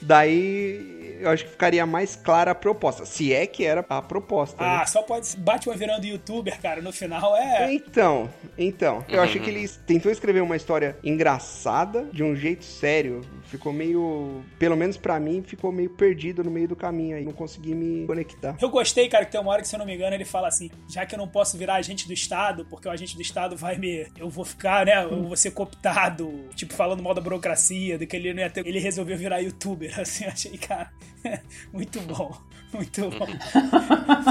Daí 0.00 0.95
eu 1.20 1.30
acho 1.30 1.44
que 1.44 1.50
ficaria 1.50 1.84
mais 1.86 2.16
clara 2.16 2.50
a 2.50 2.54
proposta, 2.54 3.04
se 3.04 3.32
é 3.32 3.46
que 3.46 3.64
era 3.64 3.84
a 3.88 4.02
proposta. 4.02 4.62
né? 4.62 4.78
Ah, 4.82 4.86
só 4.86 5.02
pode. 5.02 5.36
Batman 5.36 5.74
virando 5.74 6.06
youtuber, 6.06 6.60
cara, 6.60 6.80
no 6.80 6.92
final 6.92 7.36
é. 7.36 7.72
Então, 7.72 8.30
então, 8.56 9.04
eu 9.08 9.22
achei 9.22 9.40
que 9.40 9.50
ele 9.50 9.68
tentou 9.86 10.10
escrever 10.10 10.40
uma 10.42 10.56
história 10.56 10.96
engraçada, 11.02 12.04
de 12.12 12.22
um 12.22 12.34
jeito 12.34 12.64
sério. 12.64 13.20
Ficou 13.46 13.72
meio, 13.72 14.42
pelo 14.58 14.76
menos 14.76 14.96
pra 14.96 15.18
mim, 15.20 15.42
ficou 15.42 15.70
meio 15.70 15.90
perdido 15.90 16.42
no 16.42 16.50
meio 16.50 16.68
do 16.68 16.76
caminho 16.76 17.16
aí. 17.16 17.24
Não 17.24 17.32
consegui 17.32 17.74
me 17.74 18.06
conectar. 18.06 18.56
Eu 18.60 18.68
gostei, 18.68 19.08
cara, 19.08 19.24
que 19.24 19.32
tem 19.32 19.40
uma 19.40 19.52
hora 19.52 19.62
que, 19.62 19.68
se 19.68 19.74
eu 19.74 19.78
não 19.78 19.86
me 19.86 19.94
engano, 19.94 20.14
ele 20.14 20.24
fala 20.24 20.48
assim: 20.48 20.70
já 20.88 21.06
que 21.06 21.14
eu 21.14 21.18
não 21.18 21.28
posso 21.28 21.56
virar 21.56 21.74
agente 21.74 22.06
do 22.06 22.12
Estado, 22.12 22.66
porque 22.68 22.88
o 22.88 22.90
agente 22.90 23.14
do 23.14 23.22
Estado 23.22 23.56
vai 23.56 23.76
me. 23.76 24.06
Eu 24.16 24.28
vou 24.28 24.44
ficar, 24.44 24.86
né? 24.86 25.04
Eu 25.04 25.22
vou 25.22 25.36
ser 25.36 25.52
cooptado, 25.52 26.48
tipo, 26.54 26.74
falando 26.74 27.02
mal 27.02 27.14
da 27.14 27.20
burocracia, 27.20 27.98
do 27.98 28.06
que 28.06 28.16
ele 28.16 28.34
não 28.34 28.42
ia 28.42 28.50
ter. 28.50 28.66
Ele 28.66 28.78
resolveu 28.78 29.16
virar 29.16 29.38
youtuber, 29.38 29.92
assim, 30.00 30.24
achei, 30.24 30.58
cara, 30.58 30.90
muito 31.72 32.00
bom. 32.00 32.36
Muito 32.72 33.10
bom. 33.10 33.26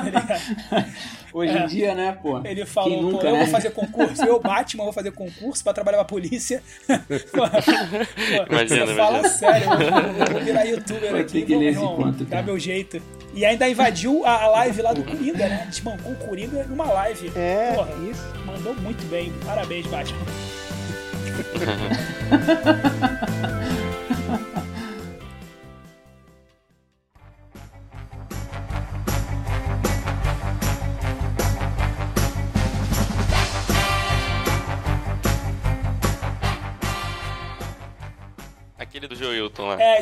Tá? 0.05 0.85
Hoje 1.33 1.51
É. 1.57 1.63
em 1.63 1.67
dia, 1.67 1.95
né, 1.95 2.17
pô? 2.21 2.37
Ele 2.39 2.55
Quem 2.55 2.65
falou, 2.65 3.01
nunca, 3.01 3.17
pô, 3.19 3.27
eu 3.27 3.33
né? 3.33 3.39
vou 3.39 3.47
fazer 3.47 3.69
concurso, 3.71 4.23
eu, 4.23 4.39
Batman, 4.39 4.83
vou 4.85 4.93
fazer 4.93 5.11
concurso 5.11 5.63
pra 5.63 5.73
trabalhar 5.73 5.97
pra 5.97 6.05
polícia. 6.05 6.61
Pô, 6.87 7.45
Imagina, 8.49 8.87
fala 8.95 9.19
imagina. 9.19 9.29
sério, 9.29 9.67
eu 9.71 9.77
vou, 9.77 9.99
eu 9.99 10.31
vou 10.33 10.41
virar 10.41 10.63
youtuber 10.63 11.15
aqui, 11.15 11.41
que 11.43 11.53
vou, 11.53 11.63
esse 11.63 11.77
irmão, 11.79 11.95
conto, 11.95 12.23
dá 12.25 12.41
meu 12.41 12.57
jeito. 12.59 13.01
E 13.33 13.43
ainda 13.45 13.67
invadiu 13.69 14.25
a, 14.25 14.43
a 14.43 14.47
live 14.47 14.81
lá 14.81 14.93
do 14.93 15.03
Coringa, 15.03 15.49
né? 15.49 15.65
Desbancou 15.69 16.11
o 16.13 16.15
Coringa 16.15 16.63
numa 16.65 16.85
live. 16.85 17.31
É, 17.35 17.73
Porra, 17.73 17.91
isso. 18.09 18.23
mandou 18.45 18.73
muito 18.75 19.03
bem. 19.09 19.33
Parabéns, 19.45 19.85
Batman. 19.87 20.25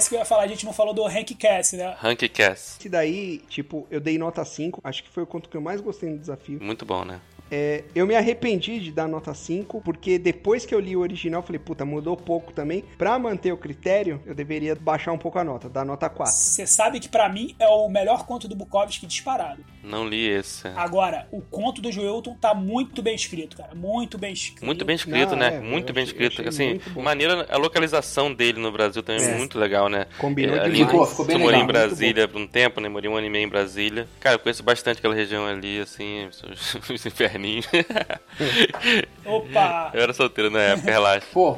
Isso 0.04 0.10
que 0.10 0.16
eu 0.16 0.20
ia 0.20 0.26
falar, 0.26 0.44
a 0.44 0.48
gente 0.48 0.66
não 0.66 0.74
falou 0.74 0.94
do 0.94 1.06
Hank 1.06 1.34
Cass, 1.36 1.72
né? 1.72 1.96
Hank 2.04 2.28
Cass. 2.28 2.76
Esse 2.78 2.90
daí, 2.90 3.38
tipo, 3.48 3.88
eu 3.90 4.02
dei 4.02 4.18
nota 4.18 4.44
5. 4.44 4.82
Acho 4.84 5.02
que 5.02 5.10
foi 5.10 5.24
o 5.24 5.26
conto 5.26 5.48
que 5.48 5.56
eu 5.56 5.62
mais 5.62 5.80
gostei 5.80 6.10
no 6.10 6.18
desafio. 6.18 6.62
Muito 6.62 6.86
bom, 6.86 7.06
né? 7.06 7.22
É, 7.56 7.84
eu 7.94 8.08
me 8.08 8.16
arrependi 8.16 8.80
de 8.80 8.92
dar 8.92 9.08
nota 9.08 9.32
5, 9.32 9.80
porque 9.82 10.18
depois 10.18 10.66
que 10.66 10.74
eu 10.74 10.80
li 10.80 10.96
o 10.96 11.02
original, 11.02 11.42
eu 11.42 11.46
falei, 11.46 11.60
puta, 11.60 11.86
mudou 11.86 12.18
pouco 12.18 12.52
também. 12.52 12.84
Pra 12.98 13.20
manter 13.20 13.52
o 13.52 13.58
critério, 13.58 14.20
eu 14.26 14.34
deveria 14.34 14.74
baixar 14.74 15.12
um 15.12 15.20
pouco 15.20 15.38
a 15.38 15.44
nota, 15.44 15.70
dar 15.70 15.86
nota 15.86 16.10
4. 16.10 16.34
Você 16.34 16.66
sabe 16.66 17.00
que 17.00 17.08
pra 17.08 17.30
mim 17.30 17.56
é 17.60 17.68
o 17.68 17.88
melhor 17.88 18.26
conto 18.26 18.48
do 18.48 18.56
Bukowski 18.56 19.06
disparado. 19.06 19.64
Não 19.84 20.08
li 20.08 20.28
esse. 20.28 20.68
Agora, 20.70 21.28
o 21.32 21.42
conto 21.42 21.80
do 21.80 21.92
Joelton 21.92 22.34
tá 22.42 22.56
muito 22.56 23.04
bem 23.04 23.14
escrito, 23.14 23.56
cara. 23.56 23.76
Muito 23.76 24.18
bem 24.18 24.34
escrito. 24.34 24.66
Muito 24.66 24.84
bem 24.84 24.96
escrito, 24.96 25.32
Não, 25.32 25.38
né? 25.38 25.58
é, 25.58 25.60
muito 25.60 25.94
bem 25.94 26.06
escrito. 26.06 26.42
achei 26.42 26.48
Assim, 26.48 26.82
maneira, 27.00 27.46
a 27.52 27.58
localização 27.58 28.34
dele 28.34 28.60
no 28.60 28.72
Brasil 28.72 29.04
também 29.04 29.24
é, 29.24 29.32
É. 29.32 29.38
muito 29.38 29.60
legal, 29.60 29.90
né? 29.90 30.08
Combinou 30.18 30.56
É, 30.56 30.62
ali. 30.62 30.78
Ficou- 30.86 31.06
ficou 31.06 31.26
bem 31.26 31.36
eu 31.36 31.40
morei 31.40 31.60
em 31.60 31.64
muito 31.64 31.72
Brasília 31.74 32.28
por 32.28 32.42
um 32.42 32.48
tempo, 32.48 32.82
né? 32.82 32.90
Morei 32.90 33.10
um 33.12 33.16
ano 33.16 33.28
e 33.28 33.30
meio 33.30 33.46
em 33.46 33.50
Brasília. 33.50 34.08
Cara, 34.20 34.36
eu 34.38 34.40
conheço 34.40 34.64
bastante 34.64 34.98
aquela 34.98 35.14
região 35.14 35.46
ali, 35.46 35.80
assim, 35.82 36.28
os, 36.50 36.90
os 36.90 37.06
Opa! 39.26 39.92
eu 39.94 40.02
era 40.02 40.14
solteiro 40.14 40.50
na 40.50 40.60
época, 40.60 40.92
relaxa. 40.92 41.26
Pô, 41.32 41.58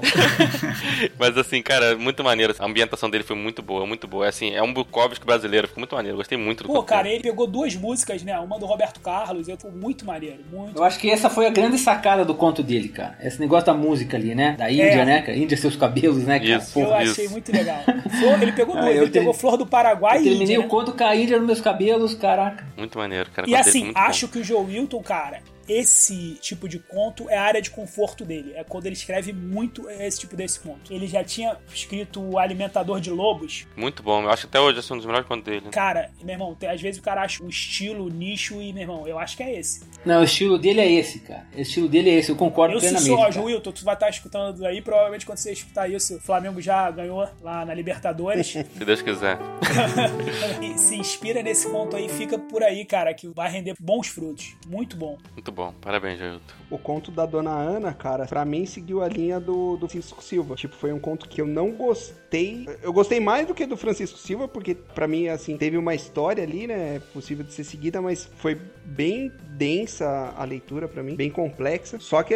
Mas 1.19 1.37
assim, 1.37 1.61
cara, 1.61 1.95
muito 1.97 2.23
maneiro. 2.23 2.53
A 2.59 2.65
ambientação 2.65 3.09
dele 3.09 3.23
foi 3.23 3.35
muito 3.35 3.61
boa, 3.61 3.85
muito 3.85 4.07
boa. 4.07 4.27
Assim, 4.27 4.51
é 4.53 4.61
um 4.61 4.71
Bukowski 4.73 5.25
brasileiro, 5.25 5.67
ficou 5.67 5.81
muito 5.81 5.95
maneiro. 5.95 6.17
Gostei 6.17 6.37
muito 6.37 6.63
do 6.63 6.67
Pô, 6.71 6.83
cara, 6.83 7.07
ele 7.09 7.23
pegou 7.23 7.47
duas 7.47 7.75
músicas 7.75 8.23
né? 8.23 8.37
Uma 8.39 8.59
do 8.59 8.65
Roberto 8.65 8.99
Carlos, 8.99 9.47
eu 9.47 9.57
muito 9.73 10.05
maneiro, 10.05 10.39
muito. 10.51 10.77
Eu 10.77 10.83
acho 10.83 10.99
que 10.99 11.09
essa 11.09 11.29
foi 11.29 11.47
a 11.47 11.49
grande 11.49 11.77
sacada 11.77 12.23
do 12.23 12.35
conto 12.35 12.61
dele, 12.61 12.89
cara. 12.89 13.17
Esse 13.21 13.39
negócio 13.39 13.65
da 13.65 13.73
música 13.73 14.15
ali, 14.17 14.35
né? 14.35 14.55
Da 14.57 14.69
Índia, 14.69 14.83
É. 15.01 15.05
né, 15.05 15.21
cara? 15.21 15.37
Índia, 15.37 15.57
seus 15.57 15.75
cabelos, 15.75 16.23
né, 16.25 16.39
cara? 16.39 16.57
Isso. 16.61 16.79
eu 16.79 16.85
Porra, 16.85 16.97
achei 16.99 17.25
isso. 17.25 17.31
muito 17.33 17.51
legal. 17.51 17.81
Flor- 18.19 18.41
ele 18.41 18.51
pegou 18.51 18.77
Ah, 18.77 18.81
duas, 18.81 18.95
eu 18.95 19.03
ele 19.03 19.11
ter- 19.11 19.19
pegou 19.19 19.33
Flor 19.33 19.57
do 19.57 19.65
Paraguai 19.65 20.17
eu 20.17 20.21
e 20.21 20.23
terminei 20.25 20.43
Índia, 20.43 20.59
o 20.59 20.63
né? 20.63 20.69
conto 20.69 20.91
com 20.93 21.03
a 21.03 21.15
Índia 21.15 21.37
nos 21.37 21.47
meus 21.47 21.61
cabelos, 21.61 22.13
caraca. 22.13 22.63
Muito 22.77 22.97
maneiro, 22.97 23.29
cara. 23.31 23.49
E 23.49 23.55
assim, 23.55 23.91
acho 23.95 24.27
que 24.27 24.39
o 24.39 24.43
Joe 24.43 24.63
Wilton, 24.65 25.01
cara, 25.01 25.39
esse 25.67 26.37
tipo 26.41 26.67
de 26.69 26.79
conto 26.79 27.29
é 27.29 27.37
a 27.37 27.43
área 27.43 27.61
de 27.61 27.69
conforto 27.69 28.23
dele. 28.25 28.53
É 28.55 28.63
quando 28.63 28.85
ele 28.85 28.95
escreve 28.95 29.33
muito 29.33 29.89
esse 29.89 30.19
tipo 30.19 30.35
desse 30.35 30.59
conto. 30.59 30.91
Ele 30.93 31.07
já 31.07 31.23
tinha 31.23 31.57
escrito 31.73 32.21
O 32.21 32.37
Alimentador 32.39 32.99
de 32.99 33.09
Lobos. 33.09 33.65
Muito 33.75 34.01
bom. 34.03 34.23
Eu 34.23 34.29
acho 34.29 34.43
que 34.43 34.47
até 34.47 34.59
hoje 34.59 34.79
é 34.79 34.93
um 34.93 34.97
dos 34.97 35.05
melhores 35.05 35.27
contos 35.27 35.43
dele. 35.45 35.69
Cara, 35.71 36.09
meu 36.21 36.33
irmão, 36.33 36.55
tem- 36.55 36.69
às 36.69 36.81
vezes 36.81 36.99
o 36.99 37.03
cara 37.03 37.21
acha 37.21 37.43
o 37.43 37.49
estilo, 37.49 38.05
o 38.05 38.09
nicho 38.09 38.61
e, 38.61 38.71
meu 38.73 38.81
irmão, 38.83 39.07
eu 39.07 39.17
acho 39.19 39.35
que 39.37 39.43
é 39.43 39.59
esse. 39.59 39.81
Não, 40.05 40.21
o 40.21 40.23
estilo 40.23 40.57
dele 40.57 40.81
é 40.81 40.91
esse, 40.91 41.19
cara. 41.19 41.45
O 41.55 41.59
estilo 41.61 41.87
dele 41.87 42.09
é 42.09 42.13
esse, 42.15 42.29
eu 42.29 42.35
concordo 42.35 42.75
Eu 42.75 42.79
se 42.79 42.87
plenamente. 42.87 43.09
sou, 43.09 43.17
cara. 43.19 43.31
Joe 43.31 43.43
Wilton, 43.45 43.71
tu 43.71 43.83
vai 43.85 43.93
estar 43.95 44.09
escutando 44.09 44.65
aí, 44.65 44.81
provavelmente 44.81 45.25
quando 45.25 45.37
você 45.37 45.51
escutar 45.51 45.89
isso, 45.89 46.17
o 46.17 46.19
Flamengo 46.19 46.61
já 46.61 46.89
ganhou 46.91 47.27
lá 47.41 47.65
na 47.65 47.73
Libertadores. 47.73 48.47
Se 48.75 48.85
Deus 48.85 49.01
quiser. 49.01 49.37
E 50.61 50.77
se 50.77 50.95
inspira 50.95 51.41
nesse 51.43 51.67
conto 51.69 51.95
aí, 51.95 52.07
fica 52.09 52.37
por 52.37 52.63
aí, 52.63 52.85
cara, 52.85 53.13
que 53.13 53.27
vai 53.27 53.49
render 53.51 53.75
bons 53.79 54.07
frutos. 54.07 54.55
Muito 54.67 54.95
bom. 54.95 55.17
Muito 55.33 55.51
bom. 55.55 55.73
Parabéns, 55.81 56.19
Jailton. 56.19 56.53
O 56.69 56.77
conto 56.77 57.09
da 57.09 57.25
Dona 57.25 57.51
Ana, 57.51 57.93
cara, 57.93 58.25
pra 58.25 58.43
mim 58.43 58.65
seguiu 58.65 59.01
a 59.01 59.07
linha 59.07 59.39
do, 59.39 59.77
do 59.77 59.87
Francisco 59.87 60.21
Silva. 60.21 60.55
Tipo, 60.55 60.75
foi 60.75 60.91
um 60.91 60.99
conto 60.99 61.27
que 61.27 61.41
eu 61.41 61.47
não 61.47 61.71
gostei. 61.71 62.67
Eu 62.83 62.91
gostei 62.91 63.19
mais 63.19 63.47
do 63.47 63.55
que 63.55 63.65
do 63.65 63.77
Francisco 63.77 64.17
Silva, 64.17 64.47
porque 64.47 64.75
pra 64.75 65.07
mim, 65.07 65.27
assim, 65.29 65.57
teve 65.57 65.77
uma 65.77 65.95
história 65.95 66.43
ali, 66.43 66.67
né? 66.67 67.01
Possível 67.13 67.45
de 67.45 67.53
ser 67.53 67.63
seguida, 67.63 68.01
mas 68.01 68.25
foi 68.37 68.59
bem 68.83 69.31
densa 69.51 70.33
a 70.37 70.43
leitura 70.43 70.87
pra 70.87 71.01
mim, 71.01 71.15
bem 71.15 71.31
complexa. 71.31 71.99
Só 71.99 72.21
que 72.21 72.33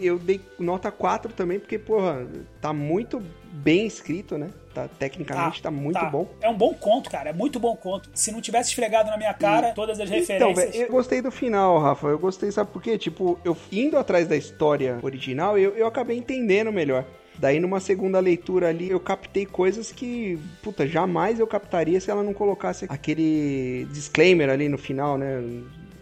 eu 0.00 0.18
dei 0.18 0.40
nota 0.58 0.90
4 0.90 1.32
também, 1.34 1.60
porque, 1.60 1.78
porra, 1.78 2.26
tá 2.60 2.72
muito 2.72 3.22
bem 3.52 3.86
escrito, 3.86 4.38
né? 4.38 4.50
Tá, 4.74 4.88
tecnicamente 4.88 5.60
tá, 5.62 5.70
muito 5.70 6.00
tá. 6.00 6.06
bom. 6.06 6.26
É 6.40 6.48
um 6.48 6.56
bom 6.56 6.72
conto, 6.72 7.10
cara. 7.10 7.30
É 7.30 7.32
muito 7.32 7.60
bom 7.60 7.76
conto. 7.76 8.08
Se 8.14 8.32
não 8.32 8.40
tivesse 8.40 8.70
esfregado 8.70 9.10
na 9.10 9.18
minha 9.18 9.34
cara 9.34 9.72
todas 9.72 10.00
as 10.00 10.08
Então, 10.10 10.18
referências. 10.48 10.70
velho, 10.72 10.86
eu 10.86 10.90
gostei 10.90 11.20
do 11.20 11.30
final, 11.30 11.78
Rafa. 11.78 12.06
Eu 12.08 12.18
gostei, 12.18 12.50
sabe 12.50 12.70
por 12.70 12.82
quê? 12.82 12.96
Tipo, 12.96 13.38
eu 13.44 13.56
indo 13.70 13.98
atrás 13.98 14.26
da 14.26 14.36
história 14.36 14.98
original, 15.02 15.58
eu, 15.58 15.76
eu 15.76 15.86
acabei 15.86 16.16
entendendo 16.16 16.72
melhor. 16.72 17.04
Daí, 17.38 17.58
numa 17.58 17.80
segunda 17.80 18.20
leitura 18.20 18.68
ali, 18.68 18.90
eu 18.90 19.00
captei 19.00 19.46
coisas 19.46 19.90
que, 19.90 20.38
puta, 20.62 20.86
jamais 20.86 21.40
eu 21.40 21.46
captaria 21.46 22.00
se 22.00 22.10
ela 22.10 22.22
não 22.22 22.34
colocasse 22.34 22.86
aquele 22.88 23.86
disclaimer 23.90 24.48
ali 24.50 24.68
no 24.68 24.78
final, 24.78 25.16
né? 25.18 25.42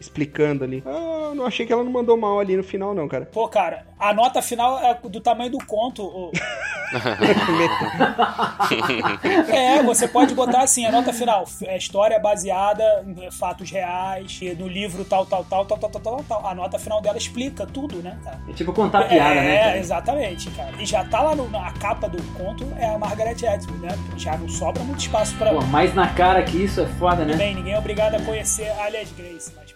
Explicando 0.01 0.65
ali. 0.65 0.83
Ah, 0.87 1.33
não 1.35 1.45
achei 1.47 1.67
que 1.67 1.73
ela 1.73 1.85
não 1.85 1.93
mandou 1.93 2.17
mal 2.17 2.41
ali 2.41 2.57
no 2.57 2.65
final, 2.65 2.95
não, 2.95 3.07
cara. 3.07 3.27
Pô, 3.27 3.47
cara, 3.49 3.87
a 3.99 4.15
nota 4.15 4.41
final 4.41 4.79
é 4.83 4.95
do 5.09 5.21
tamanho 5.21 5.51
do 5.51 5.59
conto. 5.67 6.03
ô. 6.03 6.33
é, 9.49 9.83
você 9.83 10.09
pode 10.09 10.35
botar 10.35 10.63
assim, 10.63 10.87
a 10.87 10.93
nota 10.93 11.13
final. 11.13 11.45
É 11.65 11.77
história 11.77 12.19
baseada 12.19 13.05
em 13.07 13.31
fatos 13.31 13.71
reais, 13.71 14.41
no 14.59 14.67
livro 14.67 15.05
tal, 15.05 15.25
tal, 15.27 15.45
tal, 15.45 15.65
tal, 15.67 15.79
tal, 15.79 15.91
tal, 15.91 16.01
tal, 16.03 16.25
tal. 16.29 16.47
A 16.47 16.55
nota 16.55 16.79
final 16.79 17.01
dela 17.01 17.19
explica 17.19 17.67
tudo, 17.67 17.97
né, 18.03 18.19
cara? 18.25 18.41
É 18.49 18.53
tipo 18.53 18.73
contar 18.73 19.05
piada, 19.09 19.35
é, 19.35 19.45
né, 19.45 19.59
cara? 19.65 19.79
exatamente, 19.79 20.51
cara. 20.51 20.71
E 20.81 20.87
já 20.87 21.05
tá 21.05 21.23
lá 21.23 21.35
no- 21.35 21.49
na 21.49 21.71
capa 21.73 22.09
do 22.09 22.21
conto, 22.35 22.67
é 22.79 22.87
a 22.87 22.99
Margaret 22.99 23.37
Atwood, 23.47 23.79
né? 23.79 23.97
Já 24.17 24.37
não 24.37 24.49
sobra 24.49 24.83
muito 24.83 25.01
espaço 25.01 25.35
pra. 25.37 25.53
Pô, 25.53 25.61
mais 25.67 25.95
na 25.95 26.09
cara 26.09 26.43
que 26.43 26.57
isso 26.65 26.81
é 26.81 26.87
foda, 26.87 27.25
né? 27.25 27.35
Bem, 27.37 27.55
ninguém 27.55 27.75
é 27.75 27.79
obrigado 27.79 28.15
a 28.17 28.21
conhecer 28.21 28.69
a 28.71 28.85
Alias 28.85 29.13
Grace, 29.17 29.53
mas, 29.57 29.70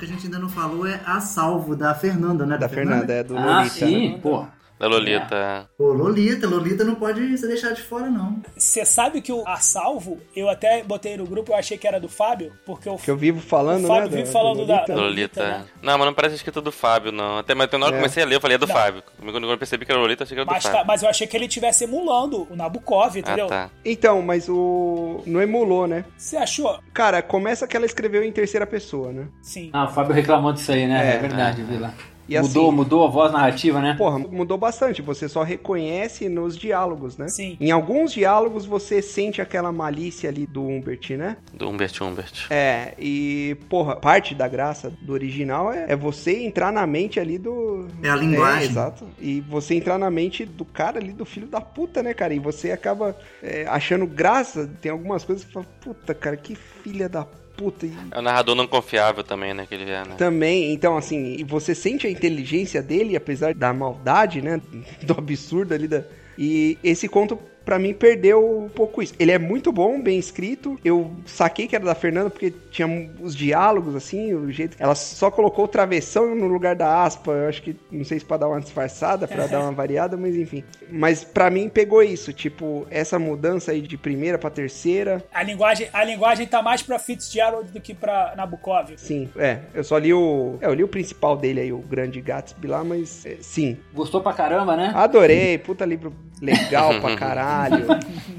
que 0.00 0.06
a 0.06 0.08
gente 0.08 0.24
ainda 0.26 0.38
não 0.38 0.48
falou 0.48 0.86
é 0.86 1.00
A 1.06 1.20
Salvo, 1.20 1.76
da 1.76 1.94
Fernanda, 1.94 2.44
né? 2.44 2.58
Da 2.58 2.68
Fernanda, 2.68 3.12
é 3.12 3.22
do 3.22 3.36
Ah, 3.36 3.58
Lolita, 3.58 3.74
sim, 3.86 4.12
né? 4.12 4.18
pô. 4.20 4.44
Da 4.80 4.88
Lolita. 4.88 5.68
Pô, 5.76 5.92
Lolita, 5.92 6.48
Lolita 6.48 6.82
não 6.84 6.94
pode 6.94 7.36
ser 7.36 7.46
deixado 7.48 7.74
de 7.76 7.82
fora, 7.82 8.08
não. 8.08 8.40
Você 8.56 8.82
sabe 8.86 9.20
que 9.20 9.30
o 9.30 9.46
A 9.46 9.56
Salvo, 9.58 10.18
eu 10.34 10.48
até 10.48 10.82
botei 10.82 11.18
no 11.18 11.26
grupo, 11.26 11.52
eu 11.52 11.56
achei 11.56 11.76
que 11.76 11.86
era 11.86 12.00
do 12.00 12.08
Fábio, 12.08 12.50
porque 12.64 12.88
o, 12.88 12.96
Que 12.96 13.10
eu 13.10 13.16
vivo 13.16 13.40
falando, 13.40 13.84
O 13.84 13.88
Fábio 13.88 14.10
né? 14.10 14.16
vive 14.16 14.32
falando 14.32 14.64
da- 14.66 14.74
Lolita. 14.76 14.94
da- 14.94 15.00
Lolita. 15.02 15.48
né? 15.48 15.64
Não, 15.82 15.98
mas 15.98 16.06
não 16.06 16.14
parece 16.14 16.36
escrito 16.36 16.62
do 16.62 16.72
Fábio, 16.72 17.12
não. 17.12 17.36
Até, 17.38 17.54
mas 17.54 17.70
na 17.70 17.76
hora 17.78 17.86
que 17.88 17.92
eu 17.92 17.96
É. 17.98 18.00
comecei 18.00 18.22
a 18.22 18.26
ler, 18.26 18.36
eu 18.36 18.40
falei, 18.40 18.54
é 18.54 18.58
do 18.58 18.66
Não. 18.66 18.74
Fábio. 18.74 19.02
Quando 19.20 19.50
eu 19.50 19.58
percebi 19.58 19.84
que 19.84 19.92
era 19.92 20.00
Lolita, 20.00 20.22
eu 20.22 20.24
achei 20.24 20.34
que 20.34 20.40
era 20.40 20.46
do 20.46 20.50
mas, 20.52 20.62
tá- 20.62 20.70
Fábio. 20.70 20.86
mas 20.86 21.02
eu 21.02 21.10
achei 21.10 21.26
que 21.26 21.36
ele 21.36 21.44
estivesse 21.44 21.84
emulando 21.84 22.48
o 22.50 22.56
Nabokov, 22.56 23.16
entendeu? 23.18 23.46
Ah, 23.46 23.48
tá. 23.50 23.70
Então, 23.84 24.22
mas 24.22 24.48
o. 24.48 25.22
Não 25.26 25.42
emulou, 25.42 25.86
né? 25.86 26.06
Você 26.16 26.38
achou? 26.38 26.80
Cara, 26.94 27.20
começa 27.20 27.66
que 27.66 27.76
ela 27.76 27.84
escreveu 27.84 28.22
em 28.24 28.32
terceira 28.32 28.66
pessoa, 28.66 29.12
né? 29.12 29.28
Sim. 29.42 29.68
Ah, 29.74 29.84
o 29.84 29.88
Fábio 29.88 30.14
reclamou 30.14 30.54
disso 30.54 30.72
aí, 30.72 30.86
né? 30.86 31.12
É. 31.12 31.14
É, 31.16 31.18
verdade, 31.18 31.60
eu 31.60 31.66
vi 31.66 31.76
lá. 31.76 31.92
E 32.30 32.40
mudou, 32.40 32.66
assim- 32.68 32.76
mudou 32.76 33.04
a 33.04 33.10
voz 33.10 33.32
narrativa, 33.32 33.80
né? 33.80 33.94
Porra, 33.98 34.18
mudou 34.18 34.56
bastante. 34.56 35.02
Você 35.02 35.28
só 35.28 35.42
reconhece 35.42 36.28
nos 36.28 36.56
diálogos, 36.56 37.16
né? 37.18 37.28
Sim. 37.28 37.56
Em 37.60 37.70
alguns 37.72 38.12
diálogos 38.12 38.64
você 38.64 39.02
sente 39.02 39.42
aquela 39.42 39.72
malícia 39.72 40.30
ali 40.30 40.46
do 40.46 40.64
Humbert, 40.64 41.10
né? 41.16 41.36
Do 41.52 41.68
Humbert 41.68 42.00
Humbert. 42.00 42.46
É, 42.48 42.94
e, 42.98 43.56
porra, 43.68 43.96
parte 43.96 44.34
da 44.34 44.46
graça 44.46 44.92
do 45.02 45.12
original 45.12 45.72
é, 45.72 45.86
é 45.88 45.96
você 45.96 46.44
entrar 46.44 46.72
na 46.72 46.86
mente 46.86 47.18
ali 47.18 47.36
do. 47.36 47.88
É 48.02 48.08
a 48.08 48.16
linguagem. 48.16 48.68
É, 48.68 48.70
exato. 48.70 49.06
E 49.20 49.40
você 49.40 49.74
entrar 49.74 49.98
na 49.98 50.10
mente 50.10 50.44
do 50.44 50.64
cara 50.64 50.98
ali, 50.98 51.12
do 51.12 51.24
filho 51.24 51.48
da 51.48 51.60
puta, 51.60 52.02
né, 52.02 52.14
cara? 52.14 52.32
E 52.32 52.38
você 52.38 52.70
acaba 52.70 53.16
é, 53.42 53.66
achando 53.68 54.06
graça. 54.06 54.70
Tem 54.80 54.92
algumas 54.92 55.24
coisas 55.24 55.44
que 55.44 55.52
você 55.52 55.54
fala, 55.54 55.66
puta, 55.80 56.14
cara, 56.14 56.36
que 56.36 56.54
filha 56.54 57.08
da 57.08 57.24
puta. 57.24 57.40
E 57.60 57.92
É 58.10 58.18
o 58.18 58.22
narrador 58.22 58.54
não 58.54 58.66
confiável 58.66 59.22
também, 59.22 59.52
né? 59.52 59.66
Que 59.66 59.74
ele 59.74 59.90
é, 59.90 60.04
né? 60.04 60.14
também, 60.16 60.72
então, 60.72 60.96
assim, 60.96 61.36
e 61.38 61.44
você 61.44 61.74
sente 61.74 62.06
a 62.06 62.10
inteligência 62.10 62.82
dele, 62.82 63.16
apesar 63.16 63.54
da 63.54 63.72
maldade, 63.72 64.40
né? 64.40 64.60
Do 65.02 65.14
absurdo 65.18 65.74
ali 65.74 65.86
da. 65.86 66.02
E 66.38 66.78
esse 66.82 67.06
conto, 67.08 67.38
pra 67.70 67.78
mim, 67.78 67.94
perdeu 67.94 68.64
um 68.64 68.68
pouco 68.68 69.00
isso. 69.00 69.14
Ele 69.16 69.30
é 69.30 69.38
muito 69.38 69.70
bom, 69.70 70.02
bem 70.02 70.18
escrito. 70.18 70.76
Eu 70.84 71.12
saquei 71.24 71.68
que 71.68 71.76
era 71.76 71.84
da 71.84 71.94
Fernanda 71.94 72.28
porque 72.28 72.52
tinha 72.68 73.08
os 73.20 73.32
diálogos, 73.36 73.94
assim, 73.94 74.34
o 74.34 74.50
jeito. 74.50 74.76
Ela 74.76 74.96
só 74.96 75.30
colocou 75.30 75.66
o 75.66 75.68
travessão 75.68 76.34
no 76.34 76.48
lugar 76.48 76.74
da 76.74 77.04
aspa. 77.04 77.30
Eu 77.30 77.48
acho 77.48 77.62
que, 77.62 77.76
não 77.92 78.04
sei 78.04 78.18
se 78.18 78.24
pra 78.24 78.38
dar 78.38 78.48
uma 78.48 78.60
disfarçada, 78.60 79.28
pra 79.28 79.46
dar 79.46 79.60
uma 79.60 79.70
variada, 79.70 80.16
mas 80.16 80.34
enfim. 80.34 80.64
Mas 80.90 81.22
pra 81.22 81.48
mim 81.48 81.68
pegou 81.68 82.02
isso, 82.02 82.32
tipo, 82.32 82.88
essa 82.90 83.20
mudança 83.20 83.70
aí 83.70 83.80
de 83.80 83.96
primeira 83.96 84.36
pra 84.36 84.50
terceira. 84.50 85.24
A 85.32 85.44
linguagem, 85.44 85.88
a 85.92 86.02
linguagem 86.02 86.48
tá 86.48 86.60
mais 86.60 86.82
pra 86.82 86.98
Fitzgerald 86.98 87.70
do 87.70 87.80
que 87.80 87.94
pra 87.94 88.34
Nabokov. 88.36 88.94
Sim, 88.96 89.28
é. 89.36 89.60
Eu 89.72 89.84
só 89.84 89.96
li 89.96 90.12
o. 90.12 90.58
É, 90.60 90.66
eu 90.66 90.74
li 90.74 90.82
o 90.82 90.88
principal 90.88 91.36
dele 91.36 91.60
aí, 91.60 91.72
o 91.72 91.78
Grande 91.78 92.20
Gatsby 92.20 92.66
lá, 92.66 92.82
mas 92.82 93.24
é, 93.24 93.36
sim. 93.40 93.76
Gostou 93.94 94.20
pra 94.20 94.32
caramba, 94.32 94.76
né? 94.76 94.90
Adorei, 94.92 95.56
puta 95.56 95.84
livro 95.84 96.12
legal 96.42 96.98
pra 97.00 97.14
caralho. 97.16 97.59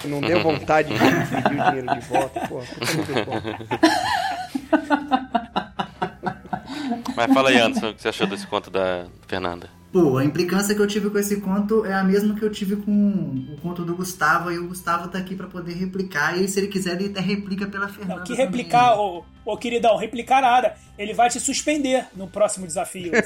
Não 0.06 0.22
deu 0.22 0.42
vontade 0.42 0.94
de 0.94 1.00
pedir 1.00 1.60
o 1.60 1.64
dinheiro 1.66 1.94
de 1.94 2.00
volta. 2.08 2.48
Pô. 2.48 2.62
Mas 7.16 7.34
fala 7.34 7.50
aí, 7.50 7.60
Anderson, 7.60 7.90
o 7.90 7.94
que 7.94 8.02
você 8.02 8.10
achou 8.10 8.28
desse 8.28 8.48
conto 8.48 8.70
da 8.70 9.06
Fernanda? 9.28 9.81
Pô, 9.92 10.18
a 10.18 10.24
implicância 10.24 10.74
que 10.74 10.82
eu 10.82 10.88
tive 10.88 11.10
com 11.10 11.18
esse 11.18 11.42
conto 11.42 11.86
é 11.86 11.94
a 11.94 12.02
mesma 12.04 12.34
que 12.34 12.44
eu 12.44 12.50
tive 12.50 12.78
com 12.78 12.92
o 12.92 13.58
conto 13.62 13.84
do 13.84 13.94
Gustavo, 13.94 14.50
e 14.50 14.58
o 14.58 14.68
Gustavo 14.70 15.10
tá 15.10 15.18
aqui 15.18 15.36
pra 15.36 15.48
poder 15.48 15.74
replicar, 15.74 16.38
e 16.40 16.48
se 16.48 16.60
ele 16.62 16.68
quiser, 16.68 16.94
ele 16.96 17.10
até 17.10 17.20
replica 17.20 17.68
pela 17.68 17.90
Fernanda. 17.90 18.20
Não, 18.20 18.24
que 18.24 18.34
replicar, 18.34 18.98
ô, 18.98 19.26
ô 19.44 19.58
queridão, 19.58 19.98
replicar 19.98 20.42
nada. 20.42 20.76
Ele 20.98 21.14
vai 21.14 21.30
te 21.30 21.42
suspender 21.42 22.06
no 22.16 22.26
próximo 22.28 22.66
desafio. 22.66 23.12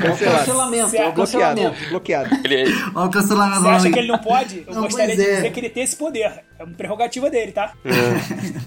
É 0.00 0.10
o 0.10 0.16
cancelamento, 0.16 0.96
é 0.96 1.12
cancelamento. 1.12 1.88
bloqueado. 1.90 2.30
Ele, 2.44 2.64
Ó, 2.94 3.06
o 3.06 3.10
cancelamento. 3.10 3.60
Você 3.62 3.68
acha 3.68 3.90
que 3.90 3.98
ele 3.98 4.08
não 4.08 4.18
pode? 4.18 4.64
Eu 4.66 4.74
Não, 4.74 4.82
gostaria 4.82 5.14
de 5.14 5.22
é. 5.22 5.34
dizer 5.36 5.52
que 5.52 5.60
ele 5.60 5.68
tem 5.68 5.82
esse 5.82 5.96
poder. 5.96 6.44
É 6.58 6.64
uma 6.64 6.74
prerrogativa 6.74 7.28
dele, 7.28 7.52
tá? 7.52 7.74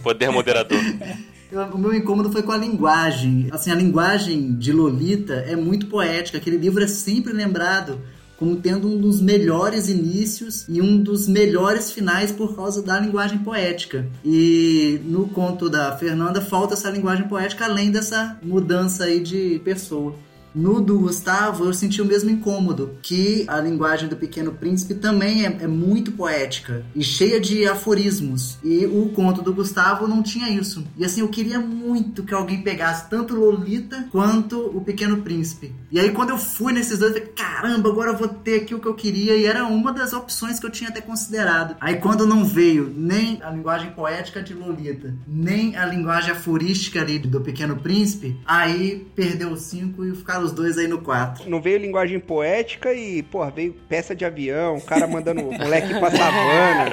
poder 0.03 0.29
moderador. 0.29 0.79
O 1.73 1.77
meu 1.77 1.93
incômodo 1.93 2.31
foi 2.31 2.41
com 2.41 2.51
a 2.51 2.57
linguagem. 2.57 3.47
Assim, 3.51 3.71
a 3.71 3.75
linguagem 3.75 4.53
de 4.55 4.71
Lolita 4.71 5.33
é 5.33 5.55
muito 5.55 5.85
poética. 5.85 6.37
Aquele 6.37 6.57
livro 6.57 6.83
é 6.83 6.87
sempre 6.87 7.31
lembrado 7.31 7.99
como 8.37 8.55
tendo 8.57 8.87
um 8.87 8.99
dos 8.99 9.21
melhores 9.21 9.87
inícios 9.87 10.65
e 10.67 10.81
um 10.81 10.97
dos 10.97 11.27
melhores 11.27 11.91
finais 11.91 12.31
por 12.31 12.55
causa 12.55 12.81
da 12.81 12.99
linguagem 12.99 13.37
poética. 13.37 14.05
E 14.25 14.99
no 15.05 15.27
conto 15.29 15.69
da 15.69 15.95
Fernanda 15.95 16.41
falta 16.41 16.73
essa 16.73 16.89
linguagem 16.89 17.27
poética 17.27 17.65
além 17.65 17.91
dessa 17.91 18.37
mudança 18.41 19.05
aí 19.05 19.19
de 19.19 19.61
pessoa. 19.63 20.15
No 20.53 20.79
do 20.79 20.99
Gustavo, 20.99 21.65
eu 21.65 21.73
senti 21.73 22.01
o 22.01 22.05
mesmo 22.05 22.29
incômodo, 22.29 22.97
que 23.01 23.43
a 23.47 23.59
linguagem 23.59 24.07
do 24.07 24.15
Pequeno 24.15 24.51
Príncipe 24.51 24.93
também 24.93 25.45
é, 25.45 25.57
é 25.61 25.67
muito 25.67 26.11
poética 26.11 26.85
e 26.95 27.03
cheia 27.03 27.39
de 27.39 27.65
aforismos. 27.67 28.57
E 28.63 28.85
o 28.85 29.09
conto 29.09 29.41
do 29.41 29.53
Gustavo 29.53 30.07
não 30.07 30.21
tinha 30.21 30.49
isso. 30.49 30.85
E 30.97 31.03
assim, 31.03 31.21
eu 31.21 31.27
queria 31.27 31.59
muito 31.59 32.23
que 32.23 32.33
alguém 32.33 32.61
pegasse 32.61 33.09
tanto 33.09 33.35
Lolita 33.35 34.07
quanto 34.11 34.59
o 34.59 34.81
Pequeno 34.81 35.21
Príncipe. 35.23 35.73
E 35.91 35.99
aí, 35.99 36.11
quando 36.11 36.29
eu 36.29 36.37
fui 36.37 36.71
nesses 36.71 36.99
dois, 36.99 37.15
eu 37.15 37.19
falei, 37.19 37.33
caramba, 37.35 37.89
agora 37.89 38.11
eu 38.11 38.17
vou 38.17 38.27
ter 38.27 38.61
aqui 38.61 38.75
o 38.75 38.79
que 38.79 38.87
eu 38.87 38.93
queria. 38.93 39.35
E 39.35 39.45
era 39.45 39.65
uma 39.65 39.91
das 39.91 40.13
opções 40.13 40.59
que 40.59 40.65
eu 40.65 40.71
tinha 40.71 40.89
até 40.89 41.01
considerado. 41.01 41.75
Aí, 41.81 41.95
quando 41.95 42.27
não 42.27 42.45
veio 42.45 42.93
nem 42.95 43.41
a 43.41 43.49
linguagem 43.49 43.91
poética 43.91 44.41
de 44.41 44.53
Lolita, 44.53 45.13
nem 45.27 45.75
a 45.75 45.85
linguagem 45.85 46.31
aforística 46.31 47.01
ali 47.01 47.17
do 47.17 47.41
Pequeno 47.41 47.77
Príncipe, 47.77 48.39
aí 48.45 49.07
perdeu 49.15 49.51
o 49.51 49.57
5 49.57 50.05
e 50.05 50.15
ficaram 50.15 50.42
os 50.43 50.51
dois 50.51 50.77
aí 50.77 50.87
no 50.87 50.99
4. 51.01 51.49
Não 51.49 51.61
veio 51.61 51.77
linguagem 51.77 52.19
poética 52.19 52.93
e, 52.93 53.23
porra, 53.23 53.49
veio 53.51 53.73
peça 53.89 54.15
de 54.15 54.23
avião, 54.25 54.77
o 54.77 54.81
cara 54.81 55.07
mandando 55.07 55.41
o 55.41 55.51
moleque 55.57 55.93
pra 55.99 56.11
savana. 56.11 56.91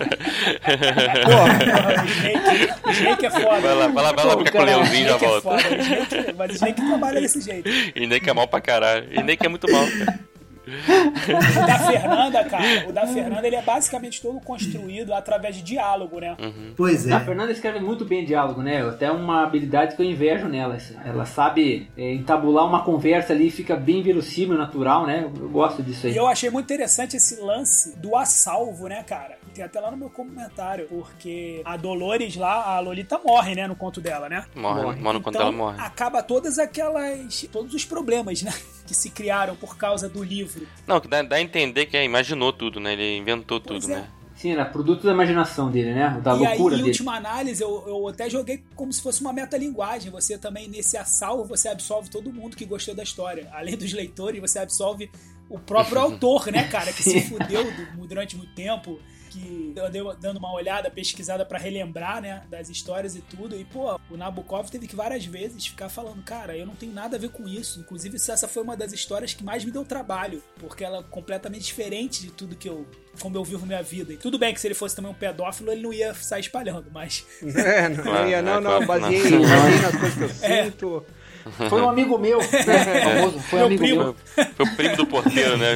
Porra, 1.25 2.05
Snake, 2.07 2.73
o 2.85 2.91
Snake 2.91 3.27
é 3.27 3.31
foda. 3.31 3.61
Vai 3.61 3.75
lá, 3.75 3.87
vai 3.89 4.05
lá, 4.05 4.13
vai 4.13 4.25
lá, 4.25 4.37
com 4.37 4.59
o 4.59 4.65
leãozinho 4.65 5.09
já 5.09 5.17
Snake 5.17 5.25
é 5.25 5.29
volta. 5.29 5.41
foda, 5.43 5.77
o 5.77 5.81
Snake- 5.81 6.35
Mas 6.37 6.51
o 6.51 6.55
Snake 6.55 6.87
trabalha 6.87 7.21
desse 7.21 7.41
jeito. 7.41 7.69
E 7.95 8.07
nem 8.07 8.21
que 8.21 8.31
é 8.31 8.33
mal 8.33 8.49
pra 8.49 8.61
caralho. 8.61 9.07
E 9.11 9.23
nem 9.23 9.37
que 9.37 9.47
é 9.47 9.49
muito 9.49 9.71
mal, 9.71 9.85
cara. 9.87 10.30
O 10.71 11.67
da 11.67 11.79
Fernanda, 11.79 12.45
cara, 12.45 12.89
o 12.89 12.93
da 12.93 13.07
Fernanda, 13.07 13.47
ele 13.47 13.57
é 13.57 13.63
basicamente 13.63 14.21
todo 14.21 14.41
construído 14.41 15.13
através 15.13 15.57
de 15.57 15.63
diálogo, 15.63 16.19
né? 16.21 16.37
Pois 16.77 17.11
A 17.11 17.17
é. 17.17 17.25
Fernanda 17.25 17.53
escreve 17.53 17.81
muito 17.81 18.05
bem 18.05 18.25
diálogo, 18.25 18.63
né? 18.63 18.83
Até 18.87 19.11
uma 19.11 19.43
habilidade 19.43 19.97
que 19.97 20.03
eu 20.03 20.07
invejo 20.07 20.49
nela. 20.49 20.75
assim. 20.75 20.97
Ela 21.05 21.25
sabe 21.25 21.89
é, 21.97 22.13
entabular 22.15 22.67
uma 22.67 22.83
conversa 22.85 23.33
ali, 23.33 23.51
fica 23.51 23.77
bem 23.77 24.03
verossímil, 24.03 24.57
natural, 24.57 25.07
né? 25.07 25.21
Eu, 25.25 25.43
eu 25.43 25.49
gosto 25.49 25.83
disso 25.83 26.07
aí. 26.07 26.13
E 26.13 26.17
eu 26.17 26.27
achei 26.27 26.51
muito 26.51 26.65
interessante 26.67 27.17
esse 27.17 27.41
lance 27.41 27.97
do 27.99 28.17
assalvo, 28.17 28.89
né, 28.89 29.03
cara? 29.03 29.39
Tem 29.55 29.65
até 29.65 29.81
lá 29.81 29.91
no 29.91 29.97
meu 29.97 30.09
comentário, 30.11 30.87
porque 30.89 31.61
a 31.65 31.77
Dolores 31.77 32.37
lá, 32.37 32.77
a 32.77 32.81
Lolita 32.81 33.19
morre, 33.25 33.55
né, 33.57 33.67
no 33.67 33.75
conto 33.75 34.01
dela, 34.01 34.29
né? 34.29 34.45
Morre, 34.55 34.83
Morre. 34.83 35.01
morre 35.01 35.21
quando 35.21 35.35
então, 35.35 35.49
ela 35.49 35.53
morre. 35.57 35.77
acaba 35.81 36.23
todas 36.23 36.59
aquelas. 36.59 37.43
todos 37.53 37.75
os 37.75 37.85
problemas, 37.85 38.43
né? 38.43 38.53
Que 38.91 38.95
se 38.97 39.09
criaram 39.09 39.55
por 39.55 39.77
causa 39.77 40.09
do 40.09 40.21
livro. 40.21 40.60
Não, 40.87 41.01
que 41.01 41.09
dá, 41.09 41.23
dá 41.23 41.37
a 41.37 41.41
entender 41.41 41.87
que 41.87 41.97
é, 41.97 42.05
imaginou 42.05 42.53
tudo, 42.53 42.81
né? 42.81 42.93
Ele 42.93 43.17
inventou 43.17 43.61
Pois 43.61 43.83
tudo, 43.83 43.93
é. 43.93 43.97
né? 43.97 44.09
Sim, 44.35 44.53
era 44.53 44.65
produto 44.65 45.03
da 45.03 45.13
imaginação 45.13 45.71
dele, 45.71 45.93
né? 45.93 46.19
Da 46.23 46.35
e 46.35 46.47
aí, 46.47 46.57
loucura 46.57 46.75
em 46.75 46.79
dele. 46.79 46.89
última 46.89 47.15
análise, 47.15 47.63
eu, 47.63 47.85
eu 47.87 48.09
até 48.09 48.31
joguei 48.31 48.65
como 48.75 48.91
se 48.91 49.03
fosse 49.03 49.21
uma 49.21 49.35
metalinguagem. 49.35 50.11
Você 50.11 50.39
também, 50.39 50.67
nesse 50.67 50.97
assalvo, 50.97 51.45
você 51.45 51.69
absolve 51.69 52.09
todo 52.09 52.33
mundo 52.33 52.57
que 52.57 52.65
gostou 52.65 52.95
da 52.95 53.03
história. 53.03 53.49
Além 53.53 53.77
dos 53.77 53.93
leitores, 53.93 54.41
você 54.41 54.59
absolve 54.59 55.11
o 55.51 55.59
próprio 55.59 56.01
autor, 56.01 56.51
né, 56.51 56.67
cara? 56.69 56.91
Que 56.91 57.03
se 57.03 57.21
fudeu 57.21 57.65
du- 57.71 58.07
durante 58.07 58.35
muito 58.35 58.55
tempo. 58.55 58.99
Que 59.31 59.73
eu 59.77 59.87
andei 59.87 60.03
dando 60.21 60.39
uma 60.39 60.53
olhada, 60.53 60.91
pesquisada 60.91 61.45
pra 61.45 61.59
relembrar, 61.59 62.21
né, 62.21 62.43
das 62.51 62.69
histórias 62.69 63.15
e 63.15 63.21
tudo. 63.21 63.55
E, 63.57 63.65
pô, 63.65 63.99
o 64.11 64.17
Nabokov 64.17 64.69
teve 64.69 64.87
que 64.87 64.97
várias 64.97 65.25
vezes 65.25 65.67
ficar 65.69 65.89
falando, 65.89 66.23
cara, 66.23 66.57
eu 66.57 66.67
não 66.67 66.75
tenho 66.75 66.93
nada 66.93 67.17
a 67.17 67.19
ver 67.21 67.31
com 67.31 67.47
isso. 67.49 67.81
Inclusive, 67.81 68.17
essa 68.17 68.49
foi 68.49 68.63
uma 68.63 68.77
das 68.77 68.93
histórias 68.93 69.33
que 69.33 69.45
mais 69.45 69.65
me 69.65 69.71
deu 69.71 69.85
trabalho. 69.85 70.43
Porque 70.59 70.85
ela 70.85 70.99
é 70.99 71.03
completamente 71.05 71.63
diferente 71.65 72.23
de 72.23 72.31
tudo 72.31 72.57
que 72.57 72.69
eu. 72.69 72.87
como 73.21 73.37
eu 73.37 73.45
vivo 73.45 73.65
minha 73.67 73.83
vida. 73.83 74.13
E 74.13 74.17
tudo 74.17 74.39
bem 74.39 74.53
que 74.53 74.61
se 74.61 74.67
ele 74.67 74.75
fosse 74.75 74.97
também 74.97 75.11
um 75.11 75.15
pedófilo, 75.15 75.71
ele 75.71 75.83
não 75.83 75.93
ia 75.93 76.13
sair 76.15 76.41
espalhando, 76.41 76.87
mas. 76.93 77.25
É, 77.71 77.89
não, 77.89 78.03
Claro, 78.03 78.29
ia, 78.29 78.43
não, 78.43 78.53
é, 78.57 78.61
não, 78.61 78.71
claro, 78.71 78.87
baseei, 78.87 79.23
baseei 79.31 79.81
nas 79.81 79.97
coisas 79.97 80.15
que 80.15 80.23
eu 80.23 80.31
É. 80.51 80.65
sinto. 80.65 81.05
Foi 81.71 81.81
um 81.81 81.89
amigo 81.89 82.19
meu, 82.19 82.39
né? 82.67 83.03
Famoso, 83.03 83.39
foi 83.41 83.59
Meu 83.61 83.67
amigo 83.67 83.83
primo. 83.83 84.03
meu. 84.05 84.15
Foi, 84.35 84.45
foi 84.45 84.67
o 84.67 84.77
primo 84.77 84.97
do 84.97 85.07
porteiro, 85.07 85.57
né? 85.57 85.75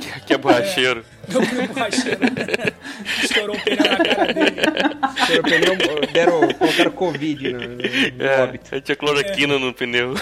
que, 0.00 0.20
que 0.26 0.32
é 0.34 0.38
borracheiro. 0.38 1.04
Meu 1.04 1.19
primo 1.30 1.68
borracheiro 1.68 2.20
estourou 3.22 3.56
o 3.56 3.60
pneu 3.64 3.76
na 3.78 4.04
cara 4.04 4.32
dele. 4.32 4.50
Deram, 5.28 5.76
pneu, 5.76 6.12
deram, 6.12 6.54
colocaram 6.54 6.90
Covid 6.90 7.52
no, 7.52 7.58
no, 7.60 7.76
no 7.76 8.24
É, 8.24 8.42
óbito. 8.42 8.80
tinha 8.80 8.96
cloroquina 8.96 9.58
no 9.58 9.72
pneu. 9.72 10.14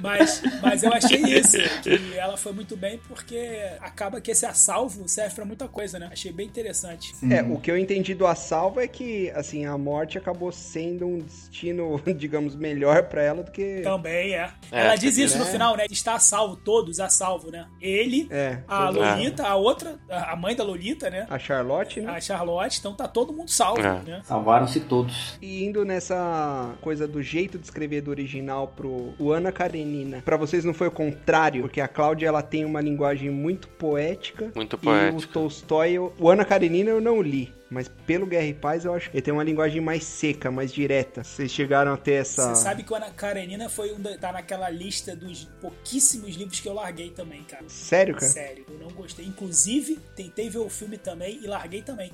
Mas, 0.00 0.42
mas 0.62 0.82
eu 0.82 0.92
achei 0.92 1.20
isso, 1.38 1.56
que 1.82 2.16
ela 2.16 2.36
foi 2.36 2.52
muito 2.52 2.76
bem 2.76 2.98
porque 3.08 3.38
acaba 3.80 4.20
que 4.20 4.30
esse 4.30 4.46
assalvo 4.46 5.08
serve 5.08 5.34
pra 5.34 5.44
muita 5.44 5.68
coisa, 5.68 5.98
né? 5.98 6.08
Achei 6.12 6.32
bem 6.32 6.46
interessante. 6.46 7.14
É, 7.30 7.42
o 7.42 7.58
que 7.58 7.70
eu 7.70 7.78
entendi 7.78 8.14
do 8.14 8.26
assalvo 8.26 8.80
é 8.80 8.86
que, 8.88 9.30
assim, 9.30 9.66
a 9.66 9.76
morte 9.78 10.18
acabou 10.18 10.52
sendo 10.52 11.06
um 11.06 11.18
destino, 11.18 12.00
digamos, 12.16 12.54
melhor 12.54 13.04
pra 13.04 13.22
ela 13.22 13.42
do 13.42 13.50
que... 13.50 13.80
Também 13.82 14.34
é. 14.34 14.50
É, 14.72 14.84
ela 14.84 14.96
diz 14.96 15.16
isso 15.16 15.38
no 15.38 15.44
né? 15.44 15.50
final, 15.50 15.76
né? 15.76 15.86
Está 15.90 16.14
a 16.14 16.18
salvo, 16.18 16.56
todos 16.56 17.00
a 17.00 17.08
salvo, 17.08 17.50
né? 17.50 17.66
Ele, 17.80 18.28
É, 18.30 18.58
a. 18.66 18.90
Lolita, 18.90 19.46
a 19.46 19.54
outra, 19.56 19.98
a 20.08 20.34
mãe 20.36 20.49
da 20.56 20.64
Lolita, 20.64 21.08
né? 21.10 21.26
a 21.30 21.38
Charlotte, 21.38 22.00
né? 22.00 22.10
A 22.10 22.20
Charlotte, 22.20 22.78
então 22.78 22.94
tá 22.94 23.06
todo 23.08 23.32
mundo 23.32 23.50
salvo, 23.50 23.80
É. 23.80 24.00
né? 24.06 24.20
Salvaram-se 24.24 24.80
todos. 24.80 25.38
E 25.40 25.64
indo 25.64 25.84
nessa 25.84 26.74
coisa 26.80 27.06
do 27.06 27.22
jeito 27.22 27.58
de 27.58 27.64
escrever 27.64 28.00
do 28.02 28.10
original 28.10 28.68
pro 28.68 29.14
o 29.18 29.32
Ana 29.32 29.52
Karenina, 29.52 30.22
pra 30.24 30.36
vocês 30.36 30.64
não 30.64 30.74
foi 30.74 30.88
o 30.88 30.90
contrário? 30.90 31.62
Porque 31.62 31.80
a 31.80 31.88
Cláudia, 31.88 32.26
ela 32.28 32.42
tem 32.42 32.64
uma 32.64 32.80
linguagem 32.80 33.30
muito 33.30 33.68
poética. 33.68 34.50
Muito 34.54 34.76
E 34.76 34.78
o. 34.78 35.28
Tolstói, 35.28 35.92
eu- 35.92 36.12
o 36.18 36.28
Ana 36.30 36.44
Karenina 36.44 36.90
eu 36.90 37.00
não 37.00 37.20
li. 37.22 37.52
Mas 37.70 37.88
pelo 38.04 38.26
Guerra 38.26 38.46
e 38.46 38.54
Paz 38.54 38.84
eu 38.84 38.92
acho 38.92 39.08
que 39.08 39.16
ele 39.16 39.22
tem 39.22 39.32
uma 39.32 39.44
linguagem 39.44 39.80
mais 39.80 40.02
seca, 40.02 40.50
mais 40.50 40.72
direta. 40.72 41.22
Vocês 41.22 41.50
chegaram 41.52 41.92
a 41.92 41.96
ter 41.96 42.14
essa... 42.14 42.52
Você 42.52 42.62
sabe 42.62 42.82
que 42.82 42.92
o 42.92 42.96
Ana 42.96 43.10
Karenina 43.10 43.68
foi 43.68 43.92
um 43.92 44.00
da, 44.00 44.18
tá 44.18 44.32
naquela 44.32 44.68
lista 44.68 45.14
dos 45.14 45.44
pouquíssimos 45.60 46.34
livros 46.34 46.58
que 46.58 46.68
eu 46.68 46.74
larguei 46.74 47.10
também, 47.10 47.44
cara. 47.44 47.64
Sério, 47.68 48.14
cara? 48.14 48.26
Sério, 48.26 48.66
eu 48.68 48.78
não 48.78 48.88
gostei. 48.88 49.24
Inclusive, 49.24 50.00
tentei 50.16 50.50
ver 50.50 50.58
o 50.58 50.68
filme 50.68 50.98
também 50.98 51.38
e 51.42 51.46
larguei 51.46 51.80
também. 51.80 52.12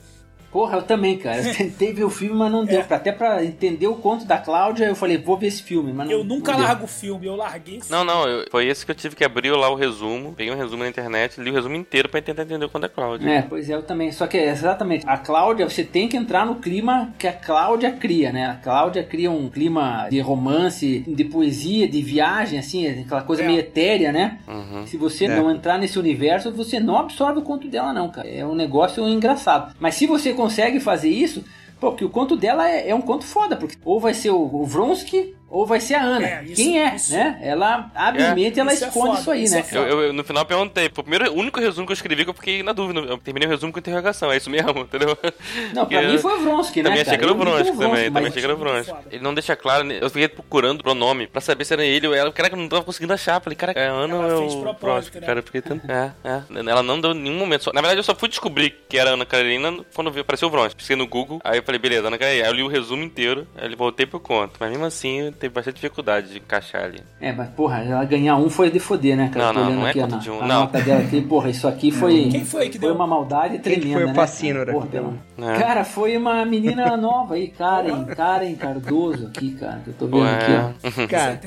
Porra, 0.57 0.79
eu 0.79 0.83
também, 0.83 1.19
cara. 1.19 1.43
Eu 1.43 1.53
tentei 1.55 1.93
ver 1.93 2.05
o 2.05 2.09
filme, 2.09 2.35
mas 2.35 2.51
não 2.51 2.65
deu. 2.65 2.81
É. 2.81 2.87
Até 2.89 3.13
pra 3.13 3.45
entender 3.45 3.87
o 3.89 3.95
conto 3.97 4.25
da 4.25 4.39
Cláudia, 4.39 4.87
eu 4.87 4.95
falei, 4.97 5.19
vou 5.19 5.37
ver 5.37 5.49
esse 5.49 5.63
filme, 5.63 5.93
mas 5.93 6.07
não 6.09 6.13
Eu 6.17 6.25
nunca 6.25 6.53
não 6.53 6.61
largo 6.61 6.85
o 6.85 6.89
filme, 6.89 7.27
eu 7.27 7.37
larguei. 7.37 7.81
Não, 7.91 8.03
não, 8.05 8.27
eu- 8.27 8.47
foi 8.51 8.67
esse 8.67 8.87
que 8.87 8.91
eu 8.91 8.95
tive 8.95 9.15
que 9.15 9.23
abrir 9.23 9.51
lá 9.51 9.69
o 9.69 9.75
resumo. 9.75 10.33
Peguei 10.35 10.51
um 10.51 10.57
resumo 10.57 10.83
na 10.83 10.89
internet, 10.89 11.39
li 11.39 11.51
o 11.51 11.53
resumo 11.53 11.75
inteiro 11.77 12.09
pra 12.09 12.23
tentar 12.23 12.45
entender 12.45 12.65
o 12.65 12.71
conto 12.71 12.83
da 12.83 12.89
Cláudia. 12.89 13.29
É, 13.29 13.43
pois 13.43 13.69
é, 13.69 13.75
eu 13.75 13.83
também. 13.83 14.11
Só 14.13 14.27
que, 14.27 14.39
exatamente, 14.39 15.05
a 15.07 15.19
Cláudia, 15.19 15.69
você 15.69 15.85
tem 15.85 16.09
que 16.09 16.17
entrar 16.17 16.47
no 16.47 16.55
clima 16.55 17.13
que 17.19 17.27
a 17.29 17.33
Cláudia 17.35 17.93
cria, 17.93 18.33
né? 18.33 18.47
A 18.47 18.55
Cláudia 18.55 19.03
cria 19.03 19.31
um 19.31 19.51
clima 19.51 20.07
de 20.09 20.21
romance, 20.21 21.05
de 21.07 21.25
poesia, 21.25 21.87
de 21.87 22.01
viagem, 22.01 22.59
assim, 22.59 22.87
aquela 23.03 23.21
coisa 23.23 23.43
É. 23.43 23.47
meio 23.47 23.59
etérea, 23.61 24.11
né? 24.11 24.39
Uhum. 24.49 24.87
Se 24.87 24.97
você 24.97 25.27
É. 25.27 25.37
não 25.37 25.51
entrar 25.51 25.77
nesse 25.77 25.99
universo, 25.99 26.51
você 26.51 26.81
não 26.81 26.97
absorve 26.97 27.41
o 27.41 27.43
conto 27.43 27.69
dela, 27.69 27.93
não, 27.93 28.09
cara. 28.09 28.27
É 28.27 28.45
um 28.47 28.55
negócio 28.55 29.07
engraçado. 29.07 29.75
Mas 29.79 29.97
se 29.97 30.07
você 30.07 30.33
consegue 30.47 30.79
fazer 30.79 31.09
isso, 31.09 31.45
porque 31.81 32.05
o 32.05 32.09
conto 32.09 32.37
dela 32.37 32.71
é, 32.71 32.91
é 32.91 32.95
um 32.95 33.01
conto 33.01 33.25
foda, 33.25 33.57
porque 33.57 33.77
ou 33.85 33.99
vai 33.99 34.15
ser 34.15 34.31
o, 34.31 34.41
o 34.41 34.65
Vronsky 34.65 35.35
ou 35.49 35.65
vai 35.67 35.81
ser 35.81 35.95
a 35.95 36.03
Ana. 36.03 36.27
É, 36.27 36.45
isso- 36.45 36.55
Quem 36.57 36.81
é, 36.83 36.95
isso- 36.97 37.13
né? 37.13 37.39
Ela, 37.43 37.91
habilmente, 37.95 38.59
ela 38.61 38.73
Isso 38.73 38.85
é 38.85 38.89
esconde 38.89 39.07
foda, 39.09 39.21
isso 39.21 39.31
aí, 39.31 39.43
isso 39.45 39.55
né? 39.55 39.61
é 39.61 39.63
cara? 39.63 39.89
Eu, 39.89 40.01
eu- 40.05 40.13
no 40.13 40.25
final 40.25 40.45
perguntei, 40.45 40.87
o 40.87 40.91
primeiro, 41.03 41.31
o 41.33 41.37
único 41.37 41.61
resumo 41.61 41.87
que 41.87 41.93
eu 41.93 41.95
escrevi 41.95 42.25
que 42.25 42.31
eu 42.31 42.35
fiquei 42.35 42.63
na 42.63 42.73
dúvida. 42.73 43.01
Eu 43.01 43.19
terminei 43.19 43.47
o 43.49 43.51
resumo 43.51 43.73
com 43.73 43.79
interrogação, 43.79 44.31
é 44.33 44.37
isso 44.37 44.51
mesmo, 44.51 44.71
entendeu? 44.81 45.17
Não, 45.73 45.87
pra 45.87 45.99
Porque 46.01 46.07
mim 46.07 46.19
foi 46.19 46.33
o 46.35 46.41
Vronsky, 46.41 46.83
né, 46.83 46.89
Também 46.91 47.03
achei 47.03 47.19
que 47.19 47.25
era 47.25 47.33
o 47.33 47.37
Vronsky 47.37 47.77
também, 47.77 48.05
também 48.13 48.27
achei 48.29 48.41
que 48.41 48.45
era 48.47 48.55
o 48.55 48.59
Vronsky. 48.59 48.95
Ele 49.11 49.23
não 49.23 49.35
deixa 49.35 49.55
claro, 49.57 49.85
né? 49.85 49.99
eu 50.01 50.11
fiquei 50.11 50.29
procurando 50.29 50.83
pronome 50.83 51.27
pra 51.27 51.41
saber 51.41 51.65
se 51.65 51.73
era 51.73 51.85
ele 51.85 52.07
ou 52.09 52.15
ela. 52.15 52.33
Caraca, 52.33 52.55
eu 52.57 52.61
não 52.61 52.69
tava 52.69 52.83
conseguindo 52.85 53.13
achar. 53.13 53.41
Falei, 53.41 53.57
cara, 53.57 53.73
é 53.73 53.87
a 53.89 53.93
Ana 53.93 54.15
Ela 54.17 54.29
é 54.33 54.35
o 54.37 54.73
Vronsky? 54.75 55.21
né? 55.21 55.27
Cara, 55.27 55.39
eu 55.41 55.43
fiquei 55.43 55.61
tanto... 55.63 55.91
É, 55.91 56.13
é. 56.25 56.43
Ela 56.71 56.83
não 56.83 57.01
deu 57.01 57.15
nenhum 57.15 57.37
momento. 57.39 57.65
Só- 57.65 57.73
Na 57.73 57.81
verdade, 57.81 58.01
eu 58.01 58.05
só 58.05 58.15
fui 58.15 58.29
descobrir 58.29 58.75
que 58.89 58.99
era 58.99 59.11
a 59.11 59.13
Ana 59.15 59.25
Carolina 59.27 59.73
quando 59.95 60.11
vi- 60.11 60.21
apareceu 60.21 60.49
o 60.49 60.51
Vronsky. 60.51 60.75
Pesquisei 60.77 60.97
no 60.97 61.07
Google, 61.07 61.41
aí 61.45 61.59
eu 61.59 61.63
falei, 61.63 61.79
beleza, 61.79 62.09
Ana 62.09 62.19
Carolina. 62.19 62.45
Aí 62.45 62.51
eu 62.51 62.55
li 62.55 62.63
o 62.63 62.69
resumo 62.69 63.03
inteiro, 63.03 63.47
aí 63.57 63.71
eu 63.71 63.77
voltei 63.77 64.07
pro 64.07 64.19
conto. 64.21 64.55
Mas 64.59 64.71
mesmo 64.71 64.85
assim, 64.85 65.33
teve 65.37 65.55
bastante 65.55 65.75
dificuldade 65.77 66.31
de 66.31 66.39
encaixar 66.39 66.85
ali. 66.85 67.01
É, 67.21 67.33
mas 67.33 67.49
porra, 67.51 67.79
ela 67.83 68.05
ganhar 68.05 68.37
um 68.37 68.49
foi 68.51 68.71
de 68.71 68.79
foder, 68.81 69.17
né, 69.17 69.31
cara? 69.33 69.53
Não, 69.53 69.65
não, 69.65 69.73
não 69.81 69.87
é 69.87 69.91
aqui 69.91 70.01
conta 70.01 70.17
a, 70.17 70.19
de 70.19 70.31
um, 70.31 70.41
a 70.43 70.47
não. 70.47 70.61
nota 70.61 70.81
dela 70.81 71.01
aqui, 71.01 71.21
porra, 71.23 71.51
isso 71.51 71.69
aqui 71.69 71.91
foi. 71.91 72.29
Quem 72.31 72.45
foi 72.45 72.69
que 72.69 72.79
Foi 72.79 72.89
deu? 72.89 72.95
uma 72.97 73.07
maldade 73.07 73.59
Quem 73.59 73.75
que 73.75 73.81
tremenda. 73.81 73.95
foi 73.95 74.05
o 74.05 74.07
né, 74.09 74.15
Pacínora? 74.15 74.73
Porra, 74.73 74.87
pelo- 74.87 75.19
É. 75.39 75.59
Cara, 75.59 75.85
foi 75.85 76.17
uma 76.17 76.45
menina 76.45 76.97
nova 76.97 77.35
aí, 77.35 77.49
Karen, 77.49 78.05
Karen 78.07 78.55
Cardoso 78.55 79.27
aqui, 79.27 79.53
cara. 79.53 79.81
que 79.85 79.91
Eu 79.91 79.95
tô 79.95 80.07
vendo 80.07 80.25
aqui, 80.27 80.51
Ué. 80.53 80.75
ó. 80.83 80.89
Isso 80.89 81.01
é 81.01 81.07
Cara. 81.07 81.41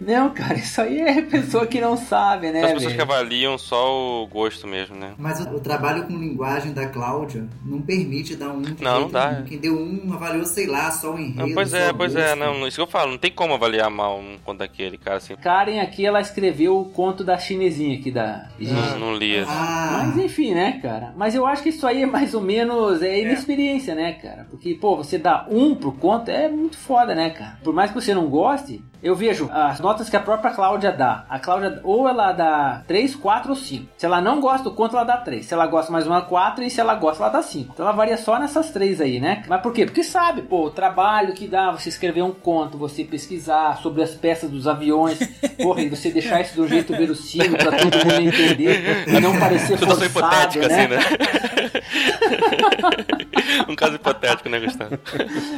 Não, 0.00 0.30
cara, 0.30 0.54
isso 0.54 0.80
aí 0.80 1.00
é 1.00 1.22
pessoa 1.22 1.66
que 1.66 1.80
não 1.80 1.96
sabe, 1.96 2.50
né? 2.50 2.60
As 2.60 2.72
pessoas 2.72 2.92
velho? 2.92 2.96
que 2.96 3.02
avaliam 3.02 3.58
só 3.58 4.22
o 4.22 4.26
gosto 4.26 4.66
mesmo, 4.66 4.96
né? 4.96 5.12
Mas 5.18 5.40
o, 5.40 5.50
o 5.50 5.60
trabalho 5.60 6.04
com 6.04 6.16
linguagem 6.16 6.72
da 6.72 6.86
Cláudia 6.86 7.46
não 7.64 7.80
permite 7.82 8.34
dar 8.36 8.50
um. 8.50 8.62
Não, 8.80 9.00
não 9.02 9.10
dá. 9.10 9.42
Quem 9.46 9.58
deu 9.58 9.78
um 9.78 10.12
avaliou, 10.12 10.44
sei 10.44 10.66
lá, 10.66 10.90
só 10.90 11.14
o 11.14 11.18
enredo. 11.18 11.46
Não, 11.46 11.54
pois 11.54 11.74
é, 11.74 11.92
pois 11.92 12.16
é, 12.16 12.34
gosto. 12.34 12.38
não, 12.38 12.66
isso 12.66 12.76
que 12.76 12.82
eu 12.82 12.86
falo, 12.86 13.12
não 13.12 13.18
tem 13.18 13.30
como 13.30 13.54
avaliar 13.54 13.90
mal 13.90 14.18
um 14.18 14.38
conto 14.42 14.58
daquele, 14.58 14.96
cara, 14.96 15.16
assim. 15.18 15.36
Karen 15.36 15.80
aqui, 15.80 16.04
ela 16.06 16.20
escreveu 16.20 16.78
o 16.78 16.84
conto 16.86 17.22
da 17.24 17.36
chinesinha 17.38 17.98
aqui 17.98 18.10
da. 18.10 18.48
Não, 18.58 18.98
não 18.98 19.16
lia. 19.16 19.44
Ah, 19.46 20.04
Mas 20.06 20.24
enfim, 20.24 20.54
né, 20.54 20.78
cara? 20.82 21.12
Mas 21.16 21.34
eu 21.34 21.46
acho 21.46 21.62
que 21.62 21.68
isso 21.68 21.86
aí 21.86 22.02
é 22.02 22.06
mais 22.06 22.34
ou 22.34 22.40
menos 22.40 23.01
é 23.02 23.20
inexperiência, 23.20 23.94
né, 23.94 24.12
cara? 24.12 24.46
Porque, 24.50 24.74
pô, 24.74 24.96
você 24.96 25.18
dá 25.18 25.46
um 25.50 25.74
pro 25.74 25.92
conto 25.92 26.30
é 26.30 26.48
muito 26.48 26.76
foda, 26.76 27.14
né, 27.14 27.30
cara? 27.30 27.58
Por 27.62 27.74
mais 27.74 27.90
que 27.90 28.00
você 28.00 28.14
não 28.14 28.28
goste, 28.28 28.82
eu 29.02 29.16
vejo 29.16 29.50
as 29.52 29.80
notas 29.80 30.08
que 30.08 30.16
a 30.16 30.20
própria 30.20 30.52
Cláudia 30.52 30.92
dá. 30.92 31.24
A 31.28 31.38
Cláudia, 31.40 31.80
ou 31.82 32.08
ela 32.08 32.30
dá 32.30 32.84
3, 32.86 33.16
4 33.16 33.50
ou 33.50 33.56
5. 33.56 33.88
Se 33.98 34.06
ela 34.06 34.20
não 34.20 34.40
gosta 34.40 34.62
do 34.62 34.76
conto, 34.76 34.94
ela 34.94 35.04
dá 35.04 35.16
3. 35.16 35.44
Se 35.44 35.52
ela 35.52 35.66
gosta 35.66 35.90
mais 35.90 36.06
uma, 36.06 36.22
4. 36.22 36.62
E 36.62 36.70
se 36.70 36.80
ela 36.80 36.94
gosta, 36.94 37.24
ela 37.24 37.32
dá 37.32 37.42
5. 37.42 37.72
Então 37.74 37.84
ela 37.84 37.96
varia 37.96 38.16
só 38.16 38.38
nessas 38.38 38.70
três 38.70 39.00
aí, 39.00 39.18
né? 39.18 39.42
Mas 39.48 39.60
por 39.60 39.72
quê? 39.72 39.84
Porque 39.84 40.04
sabe, 40.04 40.42
pô, 40.42 40.66
o 40.66 40.70
trabalho 40.70 41.34
que 41.34 41.48
dá 41.48 41.72
você 41.72 41.88
escrever 41.88 42.22
um 42.22 42.30
conto, 42.30 42.78
você 42.78 43.02
pesquisar 43.02 43.78
sobre 43.78 44.02
as 44.02 44.14
peças 44.14 44.48
dos 44.48 44.68
aviões, 44.68 45.18
porra, 45.60 45.82
e 45.82 45.88
você 45.88 46.10
deixar 46.10 46.40
isso 46.40 46.62
um 46.62 46.68
jeito 46.68 46.92
verossímil 46.92 47.58
pra 47.58 47.72
todo 47.72 47.98
mundo 47.98 48.20
entender 48.20 49.08
e 49.08 49.20
não 49.20 49.36
parecer 49.36 49.78
Tudo 49.78 49.96
só 49.96 50.00
forçado, 50.08 50.58
hipotético, 50.58 50.68
né? 50.68 50.76
assim, 50.76 50.88
né? 50.88 51.00
um 53.68 53.74
caso 53.74 53.96
hipotético, 53.96 54.48
né, 54.48 54.60
Gustavo? 54.60 54.98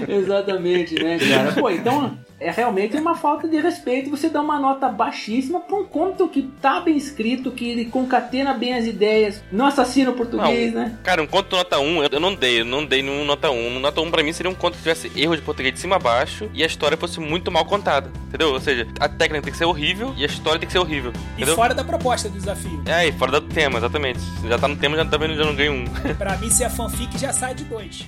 Exatamente, 0.08 0.94
né, 0.94 1.18
cara? 1.18 1.52
Pô, 1.52 1.68
então 1.68 2.16
é 2.40 2.50
realmente 2.50 2.96
uma 2.96 3.14
falta 3.14 3.46
de 3.48 3.58
respeito 3.58 4.10
você 4.10 4.28
dar 4.28 4.40
uma 4.42 4.58
nota 4.58 4.88
baixíssima 4.88 5.60
pra 5.60 5.76
um 5.76 5.84
conto 5.84 6.28
que 6.28 6.42
tá 6.60 6.80
bem 6.80 6.96
escrito, 6.96 7.50
que 7.50 7.68
ele 7.70 7.84
concatena 7.86 8.54
bem 8.54 8.74
as 8.74 8.84
ideias, 8.86 9.42
não 9.52 9.66
assassina 9.66 10.10
o 10.10 10.14
português, 10.14 10.72
Não, 10.74 10.82
né? 10.82 10.98
Cara, 11.02 11.22
um 11.22 11.26
conto 11.26 11.56
nota 11.56 11.78
1, 11.78 12.04
eu 12.04 12.20
não 12.20 12.34
dei, 12.34 12.60
eu 12.60 12.64
não 12.64 12.84
dei 12.84 13.02
nenhum 13.02 13.24
nota 13.24 13.50
1. 13.50 13.54
Um 13.76 13.80
nota 13.80 14.00
1 14.00 14.10
pra 14.10 14.22
mim 14.22 14.32
seria 14.32 14.50
um 14.50 14.54
conto 14.54 14.72
que 14.74 14.78
tivesse 14.82 15.10
erro 15.16 15.36
de 15.36 15.42
português 15.42 15.72
de 15.74 15.80
cima 15.80 15.96
a 15.96 15.98
baixo 15.98 16.50
e 16.52 16.62
a 16.62 16.66
história 16.66 16.96
fosse 16.96 17.20
muito 17.20 17.50
mal 17.50 17.64
contada, 17.64 18.10
entendeu? 18.28 18.52
Ou 18.52 18.60
seja, 18.60 18.86
a 19.00 19.08
técnica 19.08 19.42
tem 19.44 19.52
que 19.52 19.58
ser 19.58 19.64
horrível 19.64 20.12
e 20.16 20.22
a 20.24 20.26
história 20.26 20.58
tem 20.58 20.66
que 20.66 20.72
ser 20.72 20.80
horrível, 20.80 21.12
E 21.14 21.36
entendeu? 21.36 21.54
fora 21.54 21.74
da 21.74 21.84
proposta 21.84 22.28
do 22.28 22.38
desafio. 22.38 22.82
É, 22.86 23.06
e 23.06 23.12
fora 23.12 23.40
do 23.40 23.48
tema, 23.48 23.78
exatamente. 23.78 24.20
Se 24.40 24.48
já 24.48 24.58
tá 24.58 24.68
no 24.68 24.76
tema, 24.76 24.96
já 24.96 25.04
tá 25.04 25.16
vendo, 25.16 25.34
já 25.36 25.44
não 25.44 25.54
ganho 25.54 25.72
um. 25.72 25.84
Pra 26.16 26.36
mim, 26.36 26.50
se 26.50 26.64
é 26.64 26.68
fanfic, 26.68 27.16
já 27.18 27.32
sai 27.32 27.54
de 27.54 27.64
dois. 27.64 28.04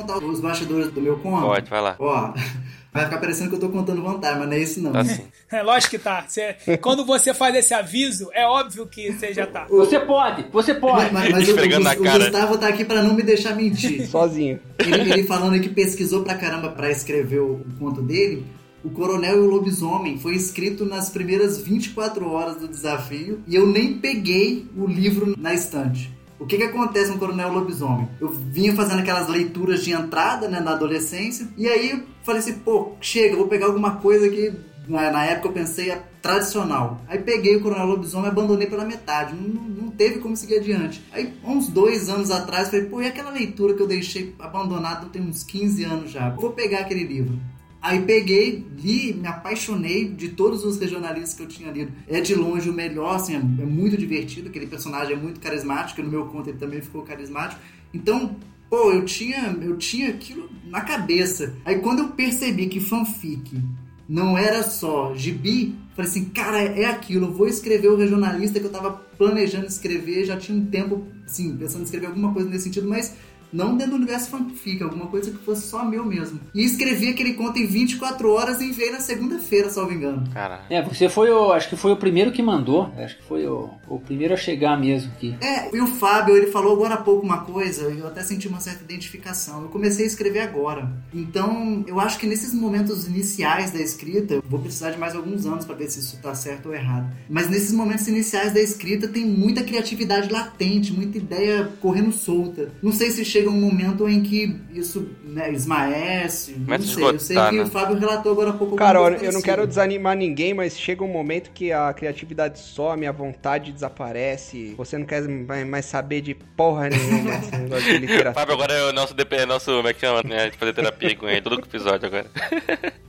Contar 0.00 0.18
os 0.18 0.40
bastidores 0.40 0.90
do 0.92 1.00
meu 1.00 1.18
conto? 1.18 1.46
Pode, 1.46 1.68
vai 1.70 1.80
lá. 1.80 1.96
Ó, 1.98 2.32
vai 2.92 3.04
ficar 3.04 3.18
parecendo 3.18 3.50
que 3.50 3.56
eu 3.56 3.60
tô 3.60 3.68
contando 3.68 4.02
vantagem, 4.02 4.38
mas 4.40 4.48
não 4.48 4.54
é 4.56 4.60
isso 4.60 4.80
não. 4.82 4.92
Tá 4.92 5.00
assim. 5.00 5.22
É 5.50 5.62
lógico 5.62 5.92
que 5.92 5.98
tá. 5.98 6.24
Você- 6.28 6.56
quando 6.82 7.06
você 7.06 7.32
faz 7.32 7.54
esse 7.54 7.72
aviso, 7.72 8.28
é 8.34 8.46
óbvio 8.46 8.86
que 8.86 9.10
você 9.12 9.32
já 9.32 9.46
tá. 9.46 9.66
Você 9.70 9.98
pode, 9.98 10.44
você 10.52 10.74
pode. 10.74 11.10
Mas, 11.12 11.30
mas 11.30 11.48
o, 11.48 11.56
na 11.80 11.92
o- 11.94 12.00
o 12.00 12.02
cara. 12.02 12.18
Gustavo 12.18 12.58
tá 12.58 12.68
aqui 12.68 12.84
pra 12.84 13.02
não 13.02 13.14
me 13.14 13.22
deixar 13.22 13.54
mentir. 13.56 14.06
Sozinho. 14.10 14.60
Ele, 14.78 15.10
ele 15.10 15.24
falando 15.24 15.58
que 15.58 15.70
pesquisou 15.70 16.22
pra 16.22 16.34
caramba 16.34 16.68
pra 16.68 16.90
escrever 16.90 17.38
o, 17.40 17.52
o 17.54 17.66
conto 17.78 18.02
dele. 18.02 18.44
O 18.84 18.90
Coronel 18.90 19.36
e 19.36 19.40
o 19.40 19.46
Lobisomem 19.50 20.18
foi 20.18 20.34
escrito 20.36 20.84
nas 20.84 21.08
primeiras 21.10 21.58
24 21.58 22.30
horas 22.30 22.56
do 22.56 22.68
desafio 22.68 23.42
e 23.46 23.54
eu 23.56 23.66
nem 23.66 23.94
peguei 23.94 24.66
o 24.76 24.86
livro 24.86 25.34
na 25.38 25.52
estante. 25.52 26.12
O 26.38 26.46
que 26.46 26.56
que 26.56 26.62
acontece 26.62 27.10
no 27.10 27.18
Coronel 27.18 27.52
Lobisomem? 27.52 28.08
Eu 28.20 28.28
vinha 28.28 28.74
fazendo 28.74 29.00
aquelas 29.00 29.28
leituras 29.28 29.84
de 29.84 29.92
entrada, 29.92 30.48
né, 30.48 30.60
na 30.60 30.72
adolescência, 30.72 31.48
e 31.56 31.66
aí 31.66 32.02
falei 32.22 32.40
assim, 32.40 32.54
pô, 32.60 32.92
chega, 33.00 33.36
vou 33.36 33.48
pegar 33.48 33.66
alguma 33.66 33.96
coisa 33.96 34.28
que 34.28 34.52
na, 34.86 35.10
na 35.10 35.24
época 35.24 35.48
eu 35.48 35.52
pensei 35.52 35.90
é 35.90 36.02
tradicional. 36.22 37.00
Aí 37.08 37.18
peguei 37.18 37.56
o 37.56 37.60
Coronel 37.60 37.86
Lobisomem 37.86 38.26
e 38.26 38.30
abandonei 38.30 38.66
pela 38.66 38.84
metade. 38.84 39.34
Não, 39.34 39.62
não 39.62 39.90
teve 39.90 40.20
como 40.20 40.36
seguir 40.36 40.58
adiante. 40.58 41.04
Aí, 41.12 41.32
uns 41.44 41.68
dois 41.68 42.08
anos 42.08 42.30
atrás, 42.30 42.70
falei, 42.70 42.86
pô, 42.86 43.02
e 43.02 43.06
aquela 43.06 43.30
leitura 43.30 43.74
que 43.74 43.82
eu 43.82 43.86
deixei 43.86 44.34
abandonada 44.38 45.06
tem 45.06 45.22
uns 45.22 45.42
15 45.42 45.84
anos 45.84 46.10
já? 46.10 46.30
Vou 46.30 46.52
pegar 46.52 46.80
aquele 46.80 47.04
livro. 47.04 47.38
Aí 47.80 48.00
peguei, 48.02 48.66
li, 48.76 49.14
me 49.14 49.28
apaixonei 49.28 50.08
de 50.08 50.30
todos 50.30 50.64
os 50.64 50.78
regionalistas 50.78 51.34
que 51.34 51.42
eu 51.42 51.46
tinha 51.46 51.70
lido. 51.70 51.92
É 52.08 52.20
de 52.20 52.34
longe 52.34 52.68
o 52.68 52.72
melhor, 52.72 53.16
assim, 53.16 53.34
é, 53.34 53.38
é 53.38 53.66
muito 53.66 53.96
divertido, 53.96 54.48
aquele 54.48 54.66
personagem 54.66 55.14
é 55.14 55.16
muito 55.16 55.38
carismático, 55.38 56.02
no 56.02 56.10
meu 56.10 56.26
conto 56.26 56.50
ele 56.50 56.58
também 56.58 56.80
ficou 56.80 57.02
carismático. 57.02 57.60
Então, 57.94 58.36
pô, 58.68 58.90
eu 58.92 59.04
tinha, 59.04 59.56
eu 59.62 59.76
tinha 59.76 60.08
aquilo 60.08 60.50
na 60.66 60.80
cabeça. 60.80 61.54
Aí 61.64 61.78
quando 61.78 62.00
eu 62.00 62.08
percebi 62.08 62.66
que 62.66 62.80
fanfic 62.80 63.60
não 64.08 64.36
era 64.36 64.62
só 64.62 65.14
gibi, 65.14 65.76
falei 65.94 66.10
assim, 66.10 66.24
cara, 66.26 66.62
é 66.62 66.86
aquilo, 66.86 67.26
eu 67.26 67.32
vou 67.32 67.46
escrever 67.46 67.88
o 67.88 67.96
regionalista 67.96 68.58
que 68.58 68.66
eu 68.66 68.72
tava 68.72 68.90
planejando 69.18 69.66
escrever, 69.66 70.24
já 70.24 70.36
tinha 70.36 70.56
um 70.56 70.64
tempo, 70.64 71.06
assim, 71.26 71.56
pensando 71.56 71.82
em 71.82 71.84
escrever 71.84 72.06
alguma 72.06 72.32
coisa 72.32 72.48
nesse 72.48 72.64
sentido, 72.64 72.88
mas 72.88 73.14
não 73.52 73.76
dentro 73.76 73.92
do 73.92 73.96
universo 73.96 74.30
fanfic, 74.30 74.82
alguma 74.82 75.06
coisa 75.06 75.30
que 75.30 75.38
fosse 75.38 75.68
só 75.68 75.84
meu 75.84 76.04
mesmo. 76.04 76.40
E 76.54 76.64
escrevi 76.64 77.08
aquele 77.08 77.34
conto 77.34 77.58
em 77.58 77.66
24 77.66 78.30
horas 78.32 78.60
e 78.60 78.66
enviei 78.66 78.90
na 78.90 79.00
segunda-feira, 79.00 79.70
salvo 79.70 79.92
engano. 79.92 80.28
Caralho. 80.32 80.62
É, 80.70 80.82
você 80.82 81.08
foi 81.08 81.30
o. 81.30 81.52
Acho 81.52 81.68
que 81.68 81.76
foi 81.76 81.92
o 81.92 81.96
primeiro 81.96 82.32
que 82.32 82.42
mandou. 82.42 82.92
Acho 82.96 83.16
que 83.16 83.24
foi 83.24 83.46
o, 83.46 83.70
o 83.88 83.98
primeiro 83.98 84.34
a 84.34 84.36
chegar 84.36 84.78
mesmo 84.78 85.10
aqui. 85.12 85.36
É, 85.40 85.74
e 85.74 85.80
o 85.80 85.86
Fábio, 85.86 86.36
ele 86.36 86.48
falou 86.48 86.74
agora 86.74 86.94
há 86.94 86.98
pouco 86.98 87.24
uma 87.24 87.38
coisa, 87.38 87.90
e 87.90 87.98
eu 87.98 88.06
até 88.06 88.22
senti 88.22 88.48
uma 88.48 88.60
certa 88.60 88.84
identificação. 88.84 89.62
Eu 89.62 89.68
comecei 89.68 90.04
a 90.04 90.08
escrever 90.08 90.40
agora. 90.40 90.90
Então, 91.12 91.84
eu 91.86 91.98
acho 92.00 92.18
que 92.18 92.26
nesses 92.26 92.52
momentos 92.54 93.06
iniciais 93.06 93.70
da 93.70 93.80
escrita, 93.80 94.34
eu 94.34 94.44
vou 94.46 94.60
precisar 94.60 94.90
de 94.90 94.98
mais 94.98 95.14
alguns 95.14 95.46
anos 95.46 95.64
para 95.64 95.74
ver 95.74 95.88
se 95.88 96.00
isso 96.00 96.18
tá 96.20 96.34
certo 96.34 96.66
ou 96.66 96.74
errado. 96.74 97.12
Mas 97.28 97.48
nesses 97.48 97.72
momentos 97.72 98.06
iniciais 98.08 98.52
da 98.52 98.60
escrita 98.60 99.08
tem 99.08 99.24
muita 99.24 99.62
criatividade 99.62 100.30
latente, 100.32 100.92
muita 100.92 101.18
ideia 101.18 101.72
correndo 101.80 102.12
solta. 102.12 102.70
Não 102.82 102.92
sei 102.92 103.10
se 103.10 103.24
chega 103.24 103.37
um 103.46 103.52
momento 103.60 104.08
em 104.08 104.22
que 104.22 104.56
isso 104.72 105.08
né, 105.22 105.52
esmaece, 105.52 106.52
não 106.52 106.64
Começa 106.64 106.84
a 106.84 106.86
sei. 106.86 107.04
Eu 107.04 107.18
sei 107.18 107.36
esgotar, 107.36 107.50
que 107.50 107.56
né? 107.58 107.62
o 107.62 107.66
Fábio 107.66 107.98
relatou 107.98 108.32
agora 108.32 108.50
há 108.50 108.52
pouco 108.54 108.76
Cara, 108.76 108.98
coisa 108.98 109.16
eu 109.16 109.18
não 109.18 109.20
parecida. 109.20 109.42
quero 109.42 109.66
desanimar 109.66 110.16
ninguém, 110.16 110.54
mas 110.54 110.78
chega 110.78 111.04
um 111.04 111.08
momento 111.08 111.50
que 111.52 111.70
a 111.70 111.92
criatividade 111.92 112.58
some, 112.58 113.06
a 113.06 113.12
vontade 113.12 113.70
desaparece, 113.72 114.74
você 114.76 114.96
não 114.98 115.06
quer 115.06 115.22
mais 115.28 115.66
mais 115.66 115.84
saber 115.84 116.20
de 116.22 116.34
porra 116.34 116.88
nenhuma 116.88 117.34
esse 117.34 117.50
negócio 117.56 117.84
de 117.84 117.98
literatura. 117.98 118.34
Fábio 118.34 118.54
agora 118.54 118.72
é 118.72 118.84
o 118.88 118.92
nosso 118.92 119.14
DP, 119.14 119.36
é 119.36 119.46
nosso, 119.46 119.70
como 119.70 119.88
é 119.88 119.92
que 119.92 120.00
chama, 120.00 120.22
né? 120.22 120.50
De 120.50 120.56
fazer 120.56 120.72
terapia 120.72 121.14
com 121.16 121.28
ele, 121.28 121.42
todo 121.42 121.60
episódio 121.60 122.06
agora. 122.06 122.26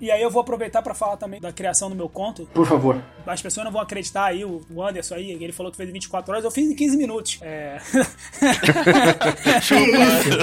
E 0.00 0.10
aí 0.10 0.22
eu 0.22 0.30
vou 0.30 0.40
aproveitar 0.40 0.82
pra 0.82 0.94
falar 0.94 1.16
também 1.16 1.40
da 1.40 1.52
criação 1.52 1.88
do 1.90 1.94
meu 1.94 2.08
conto. 2.08 2.48
Por 2.54 2.66
favor. 2.66 3.02
As 3.26 3.42
pessoas 3.42 3.64
não 3.64 3.72
vão 3.72 3.82
acreditar 3.82 4.24
aí, 4.24 4.44
o 4.44 4.60
o 4.70 4.82
Anderson 4.82 5.14
aí, 5.14 5.32
ele 5.32 5.52
falou 5.52 5.70
que 5.70 5.76
fez 5.76 5.88
em 5.88 5.92
24 5.92 6.32
horas, 6.32 6.44
eu 6.44 6.50
fiz 6.50 6.70
em 6.70 6.74
15 6.74 6.96
minutos. 6.96 7.38
É... 7.42 7.78
Que 9.60 9.74
isso? 9.74 10.38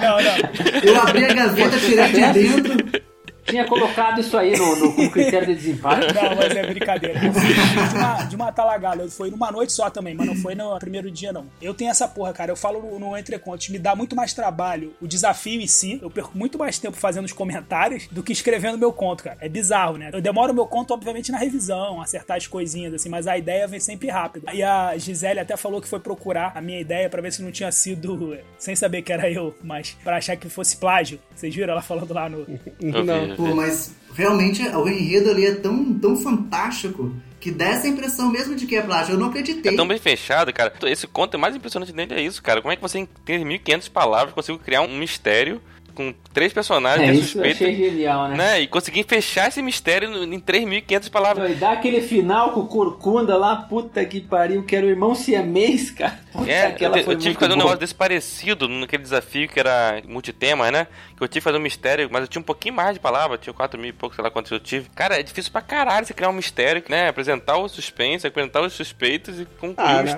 Não, 0.00 0.16
não. 0.22 0.36
eu 0.82 1.00
abri 1.00 1.24
a 1.24 1.34
gaveta, 1.34 1.78
tirei 1.78 2.12
de 2.12 2.32
dentro. 2.32 3.11
Tinha 3.44 3.66
colocado 3.66 4.20
isso 4.20 4.36
aí 4.36 4.56
no, 4.56 4.76
no, 4.76 5.10
critério 5.10 5.46
de 5.48 5.54
desempate. 5.54 6.14
Não, 6.14 6.36
mas 6.36 6.56
é 6.56 6.66
brincadeira. 6.66 7.24
Eu 7.24 7.32
fiz 7.32 7.90
de 7.90 7.96
uma, 7.96 8.22
de 8.24 8.36
uma 8.36 8.52
talagada. 8.52 9.08
Foi 9.08 9.30
numa 9.30 9.50
noite 9.50 9.72
só 9.72 9.90
também, 9.90 10.14
mas 10.14 10.26
não 10.26 10.36
foi 10.36 10.54
no 10.54 10.78
primeiro 10.78 11.10
dia, 11.10 11.32
não. 11.32 11.46
Eu 11.60 11.74
tenho 11.74 11.90
essa 11.90 12.06
porra, 12.06 12.32
cara. 12.32 12.52
Eu 12.52 12.56
falo 12.56 12.80
no, 12.80 12.98
no 12.98 13.16
Entre 13.16 13.38
Contos. 13.38 13.68
Me 13.68 13.78
dá 13.78 13.94
muito 13.94 14.14
mais 14.14 14.32
trabalho 14.32 14.94
o 15.00 15.06
desafio 15.06 15.60
em 15.60 15.66
si. 15.66 15.98
Eu 16.00 16.10
perco 16.10 16.36
muito 16.36 16.58
mais 16.58 16.78
tempo 16.78 16.96
fazendo 16.96 17.24
os 17.24 17.32
comentários 17.32 18.06
do 18.10 18.22
que 18.22 18.32
escrevendo 18.32 18.78
meu 18.78 18.92
conto, 18.92 19.24
cara. 19.24 19.38
É 19.40 19.48
bizarro, 19.48 19.96
né? 19.96 20.10
Eu 20.12 20.20
demoro 20.20 20.54
meu 20.54 20.66
conto, 20.66 20.94
obviamente, 20.94 21.32
na 21.32 21.38
revisão, 21.38 22.00
acertar 22.00 22.36
as 22.36 22.46
coisinhas, 22.46 22.94
assim, 22.94 23.08
mas 23.08 23.26
a 23.26 23.36
ideia 23.36 23.66
vem 23.66 23.80
sempre 23.80 24.08
rápido. 24.08 24.46
E 24.52 24.62
a 24.62 24.96
Gisele 24.96 25.40
até 25.40 25.56
falou 25.56 25.80
que 25.80 25.88
foi 25.88 26.00
procurar 26.00 26.52
a 26.54 26.60
minha 26.60 26.80
ideia 26.80 27.08
pra 27.08 27.20
ver 27.20 27.32
se 27.32 27.42
não 27.42 27.50
tinha 27.50 27.72
sido, 27.72 28.36
sem 28.58 28.76
saber 28.76 29.02
que 29.02 29.12
era 29.12 29.30
eu, 29.30 29.54
mas 29.62 29.96
pra 30.02 30.16
achar 30.16 30.36
que 30.36 30.48
fosse 30.48 30.76
plágio. 30.76 31.18
Vocês 31.34 31.54
viram 31.54 31.72
ela 31.72 31.82
falando 31.82 32.12
lá 32.12 32.28
no. 32.28 32.46
Eu 32.80 33.04
Não. 33.04 33.31
Pô, 33.36 33.54
mas 33.54 33.94
realmente 34.14 34.62
o 34.62 34.88
enredo 34.88 35.30
ali 35.30 35.46
é 35.46 35.54
tão, 35.54 35.94
tão 35.94 36.16
fantástico 36.16 37.14
que 37.40 37.50
dá 37.50 37.66
essa 37.66 37.88
impressão 37.88 38.30
mesmo 38.30 38.54
de 38.54 38.66
que 38.66 38.76
é 38.76 38.82
plágio. 38.82 39.14
Eu 39.14 39.18
não 39.18 39.26
acreditei. 39.28 39.72
É 39.72 39.76
tão 39.76 39.86
bem 39.86 39.98
fechado, 39.98 40.52
cara. 40.52 40.72
Esse 40.84 41.08
conto 41.08 41.34
é 41.34 41.38
mais 41.38 41.56
impressionante 41.56 41.92
dele 41.92 42.14
é 42.14 42.20
isso, 42.20 42.40
cara. 42.40 42.62
Como 42.62 42.72
é 42.72 42.76
que 42.76 42.82
você, 42.82 43.00
em 43.00 43.08
3.500 43.26 43.90
palavras, 43.90 44.32
conseguiu 44.32 44.60
criar 44.60 44.82
um 44.82 44.96
mistério 44.96 45.60
com 45.92 46.12
três 46.32 46.52
personagens, 46.52 47.08
É, 47.08 47.12
isso 47.12 47.38
eu 47.40 47.50
achei 47.50 47.74
genial, 47.76 48.28
né? 48.28 48.36
né? 48.36 48.60
E 48.60 48.66
conseguir 48.66 49.04
fechar 49.04 49.48
esse 49.48 49.60
mistério 49.62 50.24
em 50.24 50.40
3.500 50.40 51.10
palavras. 51.10 51.50
E 51.50 51.54
dá 51.54 51.72
aquele 51.72 52.00
final 52.00 52.52
com 52.52 52.60
o 52.60 52.66
Corcunda 52.66 53.36
lá, 53.36 53.54
puta 53.56 54.04
que 54.04 54.20
pariu, 54.20 54.62
que 54.64 54.74
era 54.74 54.86
o 54.86 54.88
irmão 54.88 55.14
siamês, 55.14 55.90
cara. 55.90 56.20
Puta, 56.32 56.50
É, 56.50 56.64
eu, 56.64 56.68
aquela 56.70 56.96
te- 56.98 57.04
foi 57.04 57.14
eu 57.14 57.18
tive 57.18 57.34
que 57.34 57.40
fazer 57.40 57.52
um 57.52 57.56
negócio 57.58 57.78
desse 57.78 57.94
parecido 57.94 58.66
naquele 58.66 59.02
desafio 59.02 59.48
que 59.48 59.60
era 59.60 60.00
multitema, 60.08 60.70
né? 60.70 60.86
Que 61.16 61.22
eu 61.22 61.28
tive 61.28 61.40
que 61.40 61.44
fazer 61.44 61.58
um 61.58 61.60
mistério, 61.60 62.08
mas 62.10 62.22
eu 62.22 62.28
tinha 62.28 62.40
um 62.40 62.44
pouquinho 62.44 62.74
mais 62.74 62.94
de 62.94 63.00
palavra, 63.00 63.36
tinha 63.36 63.52
4 63.52 63.78
mil 63.78 63.90
e 63.90 63.92
pouco, 63.92 64.14
sei 64.14 64.24
lá 64.24 64.30
quantos 64.30 64.50
eu 64.50 64.58
tive. 64.58 64.88
Cara, 64.94 65.20
é 65.20 65.22
difícil 65.22 65.52
pra 65.52 65.60
caralho 65.60 66.06
você 66.06 66.14
criar 66.14 66.30
um 66.30 66.32
mistério, 66.32 66.82
né? 66.88 67.08
Apresentar 67.08 67.58
o 67.58 67.68
suspense, 67.68 68.26
apresentar 68.26 68.62
os 68.62 68.72
suspeitos 68.72 69.38
e 69.40 69.44
concluir 69.44 69.86
Ah, 69.86 70.00
o 70.00 70.02
né? 70.04 70.08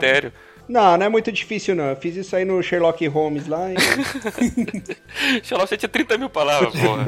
Não, 0.69 0.97
não 0.97 1.07
é 1.07 1.09
muito 1.09 1.31
difícil, 1.31 1.75
não. 1.75 1.85
Eu 1.85 1.97
fiz 1.97 2.17
isso 2.17 2.35
aí 2.35 2.45
no 2.45 2.63
Sherlock 2.63 3.07
Holmes 3.07 3.47
lá. 3.47 3.71
e- 3.73 3.77
Sherlock, 5.45 5.69
você 5.69 5.77
tinha 5.77 5.89
30 5.89 6.17
mil 6.19 6.31
palavras, 6.31 6.73
porra. 6.75 7.07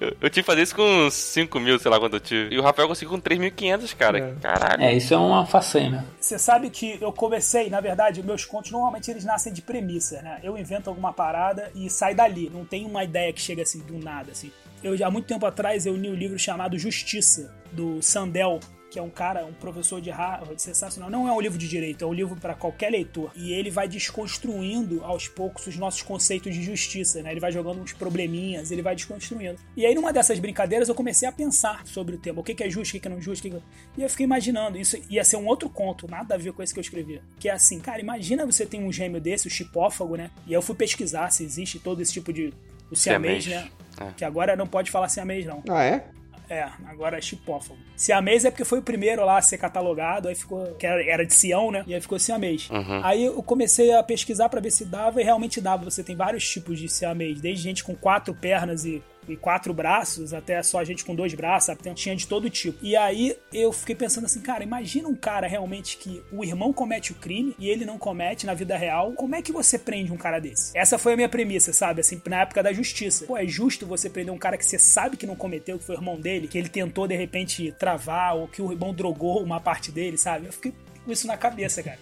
eu, 0.00 0.08
eu 0.20 0.30
tive 0.30 0.30
que 0.30 0.42
fazer 0.42 0.62
isso 0.62 0.74
com 0.74 0.82
uns 0.82 1.14
5 1.14 1.60
mil, 1.60 1.78
sei 1.78 1.90
lá 1.90 1.98
quanto 1.98 2.14
eu 2.16 2.20
tive. 2.20 2.54
E 2.54 2.58
o 2.58 2.62
Rafael 2.62 2.88
conseguiu 2.88 3.12
com 3.14 3.20
3.500, 3.20 3.94
cara. 3.96 4.18
É. 4.18 4.34
Caralho. 4.40 4.82
É, 4.82 4.94
isso 4.94 5.14
é 5.14 5.16
uma 5.16 5.46
façanha. 5.46 6.04
Você 6.20 6.38
sabe 6.38 6.70
que 6.70 6.98
eu 7.00 7.12
comecei, 7.12 7.70
na 7.70 7.80
verdade, 7.80 8.22
meus 8.22 8.44
contos 8.44 8.70
normalmente 8.70 9.10
eles 9.10 9.24
nascem 9.24 9.52
de 9.52 9.62
premissa, 9.62 10.20
né? 10.22 10.40
Eu 10.42 10.56
invento 10.58 10.90
alguma 10.90 11.12
parada 11.12 11.70
e 11.74 11.88
sai 11.88 12.14
dali. 12.14 12.50
Não 12.52 12.64
tem 12.64 12.84
uma 12.84 13.04
ideia 13.04 13.32
que 13.32 13.40
chega 13.40 13.62
assim 13.62 13.80
do 13.80 13.98
nada, 13.98 14.32
assim. 14.32 14.50
Eu, 14.82 14.94
há 15.06 15.10
muito 15.10 15.26
tempo 15.26 15.44
atrás 15.46 15.86
eu 15.86 15.96
li 15.96 16.08
um 16.08 16.14
livro 16.14 16.38
chamado 16.38 16.78
Justiça, 16.78 17.54
do 17.72 18.00
Sandel, 18.02 18.60
que 18.96 19.00
é 19.00 19.02
um 19.02 19.10
cara, 19.10 19.44
um 19.44 19.52
professor 19.52 20.00
de 20.00 20.08
Harvard, 20.08 20.60
sensacional. 20.62 21.10
Não 21.10 21.28
é 21.28 21.32
um 21.32 21.38
livro 21.38 21.58
de 21.58 21.68
direito, 21.68 22.02
é 22.02 22.08
um 22.08 22.14
livro 22.14 22.34
para 22.34 22.54
qualquer 22.54 22.88
leitor. 22.88 23.30
E 23.36 23.52
ele 23.52 23.70
vai 23.70 23.86
desconstruindo 23.86 25.04
aos 25.04 25.28
poucos 25.28 25.66
os 25.66 25.76
nossos 25.76 26.00
conceitos 26.00 26.54
de 26.54 26.62
justiça, 26.62 27.22
né? 27.22 27.30
Ele 27.30 27.40
vai 27.40 27.52
jogando 27.52 27.82
uns 27.82 27.92
probleminhas, 27.92 28.70
ele 28.70 28.80
vai 28.80 28.96
desconstruindo. 28.96 29.58
E 29.76 29.84
aí, 29.84 29.94
numa 29.94 30.14
dessas 30.14 30.38
brincadeiras, 30.38 30.88
eu 30.88 30.94
comecei 30.94 31.28
a 31.28 31.32
pensar 31.32 31.86
sobre 31.86 32.14
o 32.14 32.18
tema. 32.18 32.40
O 32.40 32.42
que 32.42 32.64
é 32.64 32.70
justo, 32.70 32.88
o 32.88 32.92
que 32.94 33.00
que 33.00 33.08
não 33.10 33.18
é 33.18 33.20
justo, 33.20 33.46
o 33.46 33.50
que. 33.50 33.62
E 33.98 34.02
eu 34.02 34.08
fiquei 34.08 34.24
imaginando, 34.24 34.78
isso 34.78 34.96
ia 35.10 35.22
ser 35.22 35.36
um 35.36 35.46
outro 35.46 35.68
conto, 35.68 36.08
nada 36.10 36.34
a 36.34 36.38
ver 36.38 36.54
com 36.54 36.62
esse 36.62 36.72
que 36.72 36.80
eu 36.80 36.82
escrevi. 36.82 37.20
Que 37.38 37.50
é 37.50 37.52
assim, 37.52 37.78
cara, 37.78 38.00
imagina 38.00 38.46
você 38.46 38.64
tem 38.64 38.82
um 38.82 38.90
gêmeo 38.90 39.20
desse, 39.20 39.46
o 39.46 39.50
chipófago, 39.50 40.16
né? 40.16 40.30
E 40.46 40.50
aí 40.50 40.54
eu 40.54 40.62
fui 40.62 40.74
pesquisar 40.74 41.30
se 41.30 41.44
existe 41.44 41.78
todo 41.78 42.00
esse 42.00 42.14
tipo 42.14 42.32
de... 42.32 42.50
O 42.90 42.96
siamês, 42.96 43.44
Siamês. 43.44 43.64
né? 43.64 43.70
É. 44.00 44.12
Que 44.16 44.24
agora 44.24 44.56
não 44.56 44.66
pode 44.66 44.90
falar 44.90 45.10
siamês, 45.10 45.44
não. 45.44 45.62
Ah, 45.68 45.84
é? 45.84 46.08
É, 46.48 46.68
agora 46.86 47.18
é 47.18 47.20
chipófago. 47.20 47.78
Siamês 47.96 48.44
é 48.44 48.50
porque 48.50 48.64
foi 48.64 48.78
o 48.78 48.82
primeiro 48.82 49.24
lá 49.24 49.38
a 49.38 49.42
ser 49.42 49.58
catalogado, 49.58 50.28
aí 50.28 50.34
ficou. 50.34 50.74
que 50.74 50.86
era, 50.86 51.24
de 51.24 51.34
Sião, 51.34 51.70
né? 51.70 51.84
E 51.86 51.94
aí 51.94 52.00
ficou 52.00 52.18
siamês. 52.18 52.68
Uhum. 52.70 53.00
Aí 53.04 53.24
eu 53.24 53.42
comecei 53.42 53.92
a 53.92 54.02
pesquisar 54.02 54.48
pra 54.48 54.60
ver 54.60 54.70
se 54.70 54.84
dava 54.84 55.20
e 55.20 55.24
realmente 55.24 55.60
dava. 55.60 55.84
Você 55.84 56.02
tem 56.02 56.14
vários 56.14 56.48
tipos 56.48 56.78
de 56.78 56.88
siamês, 56.88 57.40
desde 57.40 57.62
gente 57.62 57.84
com 57.84 57.94
quatro 57.94 58.34
pernas 58.34 58.84
e. 58.84 59.02
E 59.28 59.36
quatro 59.36 59.72
braços, 59.72 60.32
até 60.32 60.62
só 60.62 60.82
gente 60.84 61.04
com 61.04 61.14
dois 61.14 61.34
braços, 61.34 61.66
sabe? 61.66 61.80
Então, 61.80 61.94
tinha 61.94 62.16
de 62.16 62.26
todo 62.26 62.50
tipo. 62.50 62.78
E 62.82 62.96
aí 62.96 63.36
eu 63.52 63.72
fiquei 63.72 63.94
pensando 63.94 64.24
assim, 64.24 64.40
cara, 64.40 64.62
imagina 64.62 65.08
um 65.08 65.14
cara 65.14 65.46
realmente 65.46 65.96
que 65.96 66.22
o 66.32 66.44
irmão 66.44 66.72
comete 66.72 67.12
o 67.12 67.14
crime 67.14 67.54
e 67.58 67.68
ele 67.68 67.84
não 67.84 67.98
comete 67.98 68.46
na 68.46 68.54
vida 68.54 68.76
real. 68.76 69.12
Como 69.12 69.34
é 69.34 69.42
que 69.42 69.52
você 69.52 69.78
prende 69.78 70.12
um 70.12 70.16
cara 70.16 70.38
desse? 70.38 70.76
Essa 70.76 70.98
foi 70.98 71.14
a 71.14 71.16
minha 71.16 71.28
premissa, 71.28 71.72
sabe? 71.72 72.00
Assim, 72.00 72.20
na 72.26 72.42
época 72.42 72.62
da 72.62 72.72
justiça. 72.72 73.26
Pô, 73.26 73.36
é 73.36 73.46
justo 73.46 73.86
você 73.86 74.08
prender 74.08 74.32
um 74.32 74.38
cara 74.38 74.56
que 74.56 74.64
você 74.64 74.78
sabe 74.78 75.16
que 75.16 75.26
não 75.26 75.36
cometeu, 75.36 75.78
que 75.78 75.84
foi 75.84 75.96
o 75.96 75.98
irmão 75.98 76.20
dele, 76.20 76.48
que 76.48 76.58
ele 76.58 76.68
tentou 76.68 77.06
de 77.06 77.16
repente 77.16 77.72
travar, 77.78 78.36
ou 78.36 78.48
que 78.48 78.62
o 78.62 78.72
irmão 78.72 78.94
drogou 78.94 79.42
uma 79.42 79.60
parte 79.60 79.90
dele, 79.90 80.16
sabe? 80.16 80.46
Eu 80.46 80.52
fiquei 80.52 80.72
com 81.06 81.12
isso 81.12 81.26
na 81.26 81.36
cabeça, 81.36 81.82
cara. 81.82 81.98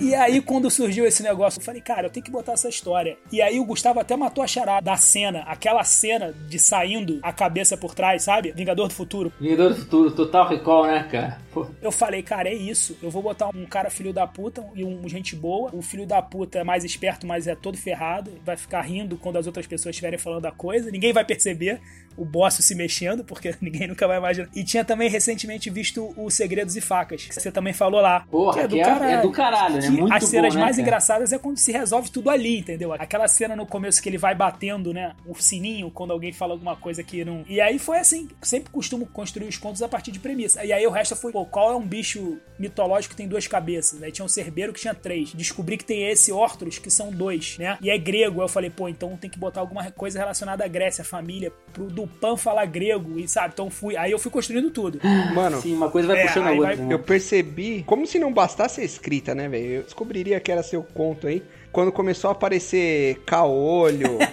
e 0.00 0.14
aí, 0.14 0.40
quando 0.40 0.70
surgiu 0.70 1.04
esse 1.04 1.22
negócio, 1.22 1.60
eu 1.60 1.64
falei, 1.64 1.80
cara, 1.80 2.06
eu 2.06 2.10
tenho 2.10 2.24
que 2.24 2.30
botar 2.30 2.52
essa 2.52 2.68
história. 2.68 3.18
E 3.30 3.42
aí, 3.42 3.58
o 3.58 3.64
Gustavo 3.64 3.98
até 3.98 4.16
matou 4.16 4.42
a 4.42 4.46
charada 4.46 4.80
da 4.80 4.96
cena, 4.96 5.40
aquela 5.40 5.82
cena 5.82 6.32
de 6.48 6.58
saindo 6.58 7.18
a 7.22 7.32
cabeça 7.32 7.76
por 7.76 7.94
trás, 7.94 8.22
sabe? 8.22 8.52
Vingador 8.52 8.86
do 8.86 8.94
Futuro. 8.94 9.32
Vingador 9.40 9.70
do 9.70 9.76
Futuro, 9.80 10.10
total 10.12 10.48
recall, 10.48 10.86
né, 10.86 11.02
cara? 11.10 11.38
Pô. 11.52 11.66
Eu 11.82 11.90
falei, 11.90 12.22
cara, 12.22 12.48
é 12.48 12.54
isso. 12.54 12.96
Eu 13.02 13.10
vou 13.10 13.22
botar 13.22 13.48
um 13.48 13.66
cara 13.66 13.90
filho 13.90 14.12
da 14.12 14.26
puta 14.26 14.64
e 14.74 14.84
um 14.84 15.08
gente 15.08 15.34
boa. 15.34 15.70
O 15.74 15.82
filho 15.82 16.06
da 16.06 16.22
puta 16.22 16.60
é 16.60 16.64
mais 16.64 16.84
esperto, 16.84 17.26
mas 17.26 17.48
é 17.48 17.56
todo 17.56 17.76
ferrado. 17.76 18.30
Vai 18.44 18.56
ficar 18.56 18.82
rindo 18.82 19.16
quando 19.16 19.36
as 19.36 19.46
outras 19.46 19.66
pessoas 19.66 19.94
estiverem 19.94 20.18
falando 20.18 20.42
da 20.42 20.52
coisa. 20.52 20.90
Ninguém 20.90 21.12
vai 21.12 21.24
perceber 21.24 21.80
o 22.16 22.24
boss 22.24 22.54
se 22.54 22.74
mexendo, 22.74 23.24
porque 23.24 23.54
ninguém 23.60 23.88
nunca 23.88 24.06
vai 24.06 24.18
imaginar. 24.18 24.48
E 24.54 24.62
tinha 24.64 24.84
também 24.84 25.08
recentemente 25.08 25.70
visto 25.70 26.12
o 26.16 26.30
Segredos 26.30 26.76
e 26.76 26.80
Facas, 26.80 27.24
que 27.24 27.34
você 27.34 27.50
também 27.50 27.72
falou 27.72 28.00
lá. 28.00 28.20
Porra, 28.30 28.66
que 28.68 28.80
é- 28.80 28.82
é 28.82 29.20
do 29.22 29.30
caralho, 29.32 29.80
né? 29.80 29.90
Muito 29.90 30.12
as 30.12 30.24
cenas 30.24 30.52
bom, 30.54 30.58
né, 30.58 30.64
mais 30.64 30.76
cara? 30.76 30.82
engraçadas 30.88 31.32
é 31.32 31.38
quando 31.38 31.58
se 31.58 31.72
resolve 31.72 32.10
tudo 32.10 32.30
ali, 32.30 32.58
entendeu? 32.58 32.92
Aquela 32.92 33.26
cena 33.28 33.54
no 33.56 33.66
começo 33.66 34.02
que 34.02 34.08
ele 34.08 34.18
vai 34.18 34.34
batendo, 34.34 34.92
né? 34.92 35.12
O 35.26 35.34
sininho 35.34 35.90
quando 35.90 36.12
alguém 36.12 36.32
fala 36.32 36.52
alguma 36.52 36.76
coisa 36.76 37.02
que 37.02 37.24
não. 37.24 37.44
E 37.48 37.60
aí 37.60 37.78
foi 37.78 37.98
assim. 37.98 38.28
Sempre 38.42 38.70
costumo 38.70 39.06
construir 39.06 39.46
os 39.48 39.56
contos 39.56 39.82
a 39.82 39.88
partir 39.88 40.10
de 40.12 40.18
premissa. 40.18 40.64
E 40.64 40.72
aí 40.72 40.86
o 40.86 40.90
resto 40.90 41.16
foi, 41.16 41.32
pô, 41.32 41.44
qual 41.46 41.72
é 41.72 41.76
um 41.76 41.86
bicho 41.86 42.38
mitológico 42.58 43.12
que 43.14 43.16
tem 43.16 43.28
duas 43.28 43.46
cabeças? 43.46 44.02
Aí 44.02 44.12
tinha 44.12 44.24
um 44.24 44.28
Cerbeiro 44.28 44.72
que 44.72 44.80
tinha 44.80 44.94
três. 44.94 45.32
Descobri 45.34 45.76
que 45.76 45.84
tem 45.84 46.08
esse 46.10 46.30
Ortros 46.32 46.78
que 46.78 46.90
são 46.90 47.10
dois, 47.10 47.56
né? 47.58 47.78
E 47.80 47.90
é 47.90 47.98
grego. 47.98 48.40
Aí 48.40 48.44
eu 48.44 48.48
falei, 48.48 48.70
pô, 48.70 48.88
então 48.88 49.16
tem 49.16 49.30
que 49.30 49.38
botar 49.38 49.60
alguma 49.60 49.90
coisa 49.90 50.18
relacionada 50.18 50.64
à 50.64 50.68
Grécia, 50.68 51.02
família, 51.04 51.52
pro 51.72 51.86
Dupan 52.00 52.36
falar 52.36 52.64
grego, 52.66 53.18
e 53.18 53.28
sabe? 53.28 53.50
Então 53.54 53.68
fui. 53.70 53.96
Aí 53.96 54.10
eu 54.12 54.18
fui 54.18 54.30
construindo 54.30 54.70
tudo. 54.70 55.00
Mano, 55.34 55.60
Sim, 55.60 55.74
uma 55.74 55.90
coisa 55.90 56.08
vai 56.08 56.18
É, 56.20 56.26
puxando 56.26 56.46
a 56.46 56.50
outra. 56.52 56.66
vai- 56.76 56.76
né? 56.76 56.94
eu 56.94 56.98
percebi, 56.98 57.82
como 57.86 58.06
se 58.06 58.18
não 58.18 58.32
bastasse 58.32 58.80
a 58.80 58.84
escrita, 58.84 59.34
né, 59.34 59.48
velho? 59.48 59.66
Eu 59.66 59.82
descobriria 59.82 60.40
que 60.40 60.50
era 60.50 60.62
seu 60.62 60.82
conto 60.82 61.26
aí. 61.26 61.42
Quando 61.72 61.92
começou 61.92 62.28
a 62.28 62.32
aparecer 62.32 63.22
caolho. 63.26 64.18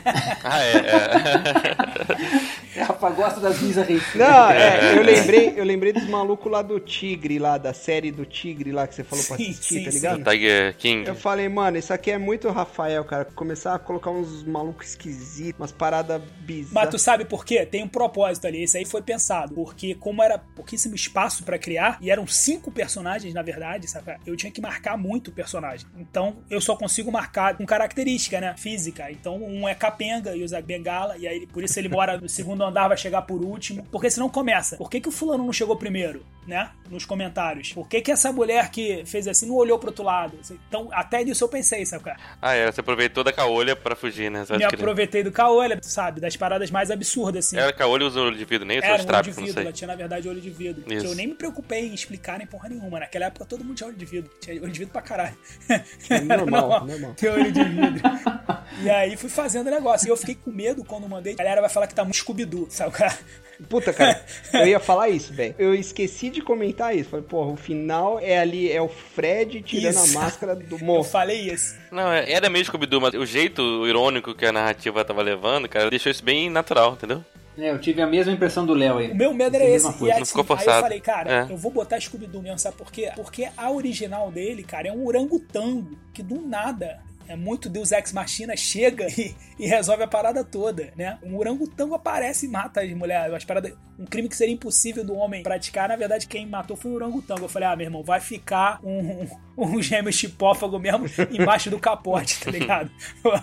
Ah, 0.50 0.64
é. 0.64 0.78
é. 2.78 2.84
Rafa 2.84 3.10
gosta 3.10 3.40
das 3.40 3.58
bizarrices. 3.60 4.16
Não, 4.16 4.50
é, 4.50 4.98
eu 4.98 5.04
lembrei, 5.04 5.54
eu 5.58 5.66
lembrei 5.66 5.92
dos 5.94 6.08
malucos 6.08 6.52
lá 6.52 6.62
do 6.62 6.80
Tigre, 6.80 7.40
lá, 7.40 7.58
da 7.58 7.74
série 7.74 8.12
do 8.12 8.26
Tigre 8.26 8.72
lá 8.72 8.88
que 8.88 8.96
você 8.96 9.04
falou 9.04 9.26
pra 9.26 9.38
Sim, 9.38 9.44
assistir, 9.50 9.80
sim, 9.80 9.84
tá 9.84 9.92
sim. 9.92 9.98
ligado? 9.98 10.24
Tiger 10.32 10.78
King. 10.78 11.08
Eu 11.08 11.16
falei, 11.16 11.50
mano, 11.50 11.78
isso 11.78 11.92
aqui 11.94 12.12
é 12.12 12.18
muito 12.18 12.50
Rafael, 12.50 13.04
cara. 13.04 13.26
Começar 13.26 13.74
a 13.76 13.80
colocar 13.80 14.10
uns 14.12 14.44
malucos 14.44 14.90
esquisitos, 14.90 15.60
umas 15.60 15.72
paradas 15.72 16.22
Mas 16.22 16.46
bizarras. 16.46 16.90
tu 16.92 17.00
sabe 17.00 17.26
por 17.26 17.44
quê? 17.44 17.66
Tem 17.66 17.84
um 17.84 17.88
propósito 17.90 18.48
ali. 18.48 18.64
Isso 18.64 18.78
aí 18.78 18.86
foi 18.86 19.02
pensado. 19.02 19.54
Porque, 19.54 19.96
como 19.96 20.24
era 20.24 20.38
pouquíssimo 20.38 20.96
espaço 20.96 21.44
pra 21.44 21.58
criar, 21.58 21.98
e 22.00 22.10
eram 22.10 22.26
cinco 22.28 22.72
personagens, 22.72 23.34
na 23.34 23.42
verdade, 23.42 23.90
sabe? 23.90 24.16
Eu 24.26 24.36
tinha 24.38 24.52
que 24.52 24.62
marcar 24.62 24.98
muito 24.98 25.30
o 25.30 25.32
personagem. 25.32 25.88
Então, 25.98 26.38
eu 26.50 26.62
só 26.62 26.76
consigo 26.76 27.12
marcar 27.12 27.27
com 27.58 27.66
característica, 27.66 28.40
né? 28.40 28.56
Física. 28.58 29.12
Então, 29.12 29.38
um 29.38 29.68
é 29.68 29.76
capenga 29.76 30.36
e 30.36 30.44
usa 30.44 30.62
bengala, 30.62 31.18
e 31.18 31.28
aí 31.28 31.48
por 31.48 31.64
isso 31.64 31.80
ele 31.80 31.90
mora 31.90 32.18
no 32.18 32.30
segundo 32.30 32.64
andar, 32.64 32.88
vai 32.88 32.98
chegar 32.98 33.22
por 33.22 33.42
último. 33.42 33.86
Porque 33.92 34.10
senão 34.10 34.30
começa. 34.30 34.78
Por 34.78 34.90
que, 34.90 35.00
que 35.00 35.10
o 35.10 35.12
fulano 35.12 35.44
não 35.44 35.54
chegou 35.54 35.76
primeiro, 35.76 36.26
né? 36.48 36.72
Nos 36.90 37.06
comentários. 37.06 37.74
Por 37.74 37.88
que, 37.88 38.02
que 38.02 38.12
essa 38.12 38.32
mulher 38.32 38.70
que 38.72 39.04
fez 39.06 39.28
assim 39.28 39.48
não 39.48 39.56
olhou 39.56 39.78
pro 39.78 39.90
outro 39.90 40.04
lado? 40.04 40.40
Então, 40.68 40.90
até 40.92 41.24
nisso 41.24 41.44
eu 41.44 41.50
pensei, 41.50 41.86
sabe? 41.86 42.04
cara? 42.04 42.18
Ah, 42.42 42.54
é. 42.54 42.72
Você 42.72 42.82
aproveitou 42.82 43.24
da 43.24 43.34
caolha 43.34 43.76
pra 43.76 43.96
fugir, 43.96 44.32
né? 44.32 44.46
Você 44.46 44.58
Me 44.58 44.64
aproveitei 44.64 45.24
do 45.24 45.32
caolho, 45.32 45.78
sabe? 45.82 46.22
Das 46.22 46.36
paradas 46.36 46.72
mais 46.72 46.90
absurdas, 46.90 47.48
assim. 47.48 47.58
Era 47.58 47.74
caolho 47.74 48.04
e 48.04 48.08
usou 48.08 48.26
olho 48.28 48.38
de 48.38 48.46
vidro, 48.46 48.66
nem 48.66 48.78
Era 48.78 48.98
seus 48.98 49.06
um 49.06 49.14
olho 49.14 49.24
de 49.24 49.32
vidro, 49.32 49.62
ela 49.62 49.72
tinha 49.72 49.88
na 49.88 49.96
verdade 49.96 50.30
olho 50.30 50.42
de 50.42 50.50
vidro. 50.50 50.84
Isso. 50.88 51.06
Que 51.06 51.12
eu 51.12 51.16
nem 51.16 51.28
me 51.28 51.36
preocupei 51.36 51.88
em 51.88 51.94
explicar 51.94 52.38
nem 52.38 52.48
porra 52.48 52.70
nenhuma. 52.70 53.00
Naquela 53.00 53.26
época 53.26 53.46
todo 53.46 53.64
mundo 53.64 53.76
tinha 53.76 53.88
olho 53.88 53.98
de 53.98 54.06
vidro. 54.06 54.32
Tinha 54.40 54.62
olho 54.62 54.72
de 54.72 54.80
vidro 54.80 54.94
pra 54.94 55.02
caralho. 55.02 55.38
Normal, 56.26 56.86
normal. 56.86 57.16
Ter 57.18 57.30
olho 57.30 57.52
de 57.52 57.64
vidro. 57.64 58.02
e 58.84 58.90
aí 58.90 59.18
fui 59.18 59.30
fazendo 59.30 59.68
o 59.68 59.72
negócio. 59.72 60.08
E 60.08 60.10
eu 60.12 60.18
fiquei 60.18 60.36
com 60.36 60.52
medo 60.52 60.84
quando 60.86 61.10
mandei. 61.10 61.34
A 61.34 61.38
galera 61.38 61.62
vai 61.62 61.70
falar 61.70 61.88
que 61.88 61.96
tá 61.96 62.04
muito 62.04 62.18
Scooby-Doo, 62.18 62.68
sabe? 62.70 62.92
cara? 62.94 63.18
Puta, 63.68 63.92
cara, 63.92 64.24
eu 64.54 64.68
ia 64.68 64.80
falar 64.80 65.10
isso, 65.10 65.34
velho. 65.34 65.56
Eu 65.58 65.74
esqueci 65.74 66.30
de 66.30 66.42
comentar 66.44 66.96
isso. 66.96 67.10
Falei, 67.10 67.26
porra, 67.26 67.52
o 67.52 67.56
final 67.56 68.20
é 68.22 68.38
ali, 68.38 68.72
é 68.72 68.80
o 68.80 68.88
Fred 68.88 69.64
tirando 69.64 69.96
Isso. 69.96 70.16
a 70.16 70.22
máscara 70.22 70.56
do 70.56 70.76
Eu 70.76 70.80
monstro. 70.86 71.12
falei 71.14 71.52
isso. 71.52 71.76
Não, 71.92 72.12
é- 72.14 72.32
era 72.32 72.52
meio 72.52 72.64
Scooby-Doo, 72.64 73.02
mas 73.02 73.16
o 73.16 73.26
jeito 73.26 73.88
irônico 73.88 74.36
que 74.36 74.46
a 74.46 74.52
narrativa 74.52 75.04
tava 75.04 75.24
levando, 75.24 75.68
cara, 75.68 75.90
deixou 75.90 76.12
isso 76.12 76.24
bem 76.24 76.52
natural, 76.52 76.94
entendeu? 76.94 77.26
É, 77.58 77.72
eu 77.72 77.80
tive 77.80 78.00
a 78.04 78.06
mesma 78.06 78.32
impressão 78.32 78.64
do 78.64 78.76
Léo 78.76 79.00
aí. 79.00 79.10
O 79.12 79.16
meu 79.16 79.34
medo 79.34 79.56
era 79.56 79.66
esse. 79.66 79.88
E 80.04 80.12
aí, 80.12 80.20
Não 80.20 80.26
ficou 80.28 80.44
assim, 80.44 80.52
aí 80.54 80.54
eu 80.54 80.58
forçado. 80.58 80.82
falei, 80.84 81.02
cara, 81.02 81.32
É. 81.50 81.52
eu 81.52 81.58
vou 81.58 81.72
botar 81.72 82.00
Scooby-Doo 82.00 82.44
mesmo, 82.44 82.60
sabe 82.60 82.78
por 82.78 82.92
quê? 82.92 83.10
Porque 83.16 83.50
a 83.58 83.72
original 83.72 84.30
dele, 84.30 84.62
cara, 84.62 84.90
é 84.90 84.92
um 84.92 85.04
orangotango 85.08 85.98
que 86.14 86.22
do 86.22 86.40
nada. 86.48 87.00
É 87.28 87.36
muito 87.36 87.70
Deus 87.70 87.92
Ex 87.92 88.14
Machina 88.14 88.56
chega 88.56 89.08
e, 89.18 89.36
e 89.60 89.68
resolve 89.68 90.04
a 90.04 90.08
parada 90.08 90.44
toda, 90.44 90.92
né? 90.96 91.18
Um 91.24 91.38
orangotango 91.38 91.94
aparece 91.96 92.46
e 92.46 92.50
mata 92.50 92.82
as 92.82 92.90
mulheres. 92.92 93.34
As 93.34 93.46
paradas, 93.46 93.74
um 94.00 94.06
crime 94.06 94.30
que 94.30 94.36
seria 94.36 94.54
impossível 94.54 95.04
do 95.04 95.16
homem 95.16 95.44
praticar. 95.44 95.90
Na 95.90 95.96
verdade, 95.96 96.28
quem 96.28 96.46
matou 96.46 96.78
foi 96.78 96.92
o 96.92 96.96
orangotango. 96.96 97.44
Eu 97.44 97.50
falei, 97.50 97.68
ah, 97.68 97.76
meu 97.76 97.86
irmão, 97.86 98.04
vai 98.04 98.20
ficar 98.20 98.80
um, 98.84 99.22
um, 99.22 99.28
um 99.78 99.82
gêmeo 99.82 100.12
chipófago 100.12 100.80
mesmo 100.80 101.06
embaixo 101.32 101.70
do 101.70 101.80
capote, 101.80 102.40
tá 102.40 102.52
ligado? 102.52 102.90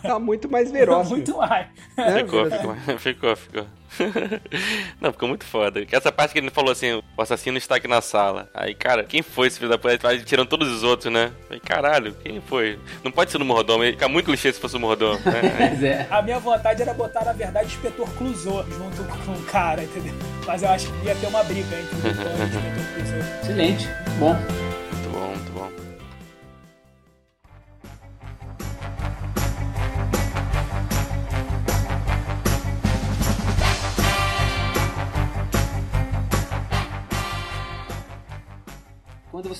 Tá 0.03 0.19
muito 0.19 0.51
mais 0.51 0.71
veroz. 0.71 1.09
muito 1.09 1.37
mais. 1.37 1.69
né, 1.97 2.19
Ficou, 2.19 2.49
ficou, 2.51 2.99
ficou, 2.99 3.37
ficou. 3.37 3.67
Não, 5.01 5.13
ficou 5.13 5.29
muito 5.29 5.45
foda. 5.45 5.85
Que 5.85 5.95
Essa 5.95 6.11
parte 6.11 6.33
que 6.33 6.39
ele 6.39 6.51
falou 6.51 6.73
assim, 6.73 6.93
o 7.17 7.23
assassino 7.23 7.59
está 7.59 7.77
aqui 7.77 7.89
na 7.89 8.01
sala. 8.01 8.49
Aí, 8.55 8.75
cara, 8.75 9.05
quem 9.05 9.23
foi 9.23 9.47
esse 9.47 9.59
filho 9.59 9.71
da 9.71 9.79
puta? 9.79 10.19
Tirando 10.19 10.49
todos 10.49 10.69
os 10.69 10.83
outros, 10.83 11.13
né? 11.13 11.31
Falei, 11.47 11.61
caralho, 11.61 12.15
quem 12.23 12.41
foi? 12.41 12.79
Não 13.03 13.11
pode 13.11 13.31
ser 13.31 13.39
no 13.39 13.45
mordomo, 13.45 13.85
ia 13.85 13.93
ficar 13.93 14.09
muito 14.09 14.27
clichê 14.27 14.53
se 14.53 14.61
fosse 14.61 14.77
o 14.77 14.81
mordomo, 14.81 15.21
né? 15.25 15.43
Mas 15.59 15.83
é. 15.83 16.07
A 16.11 16.23
minha 16.23 16.39
vontade 16.39 16.83
era 16.83 16.95
botar, 16.95 17.25
na 17.25 17.33
verdade, 17.33 17.67
o 17.67 17.69
inspetor 17.69 18.09
Clouseau 18.15 18.65
junto 18.71 19.05
com 19.25 19.33
o 19.33 19.43
cara, 19.45 19.83
entendeu? 19.83 20.15
Mas 20.47 20.63
eu 20.63 20.71
acho 20.71 20.93
que 20.93 21.07
ia 21.07 21.15
ter 21.15 21.27
uma 21.27 21.43
briga 21.45 21.77
entre 21.79 21.97
o 21.97 21.99
e 21.99 22.09
o 22.09 22.47
inspetor 22.47 22.95
Clouseau. 22.95 23.41
Excelente. 23.43 23.89
Bom, 24.19 24.37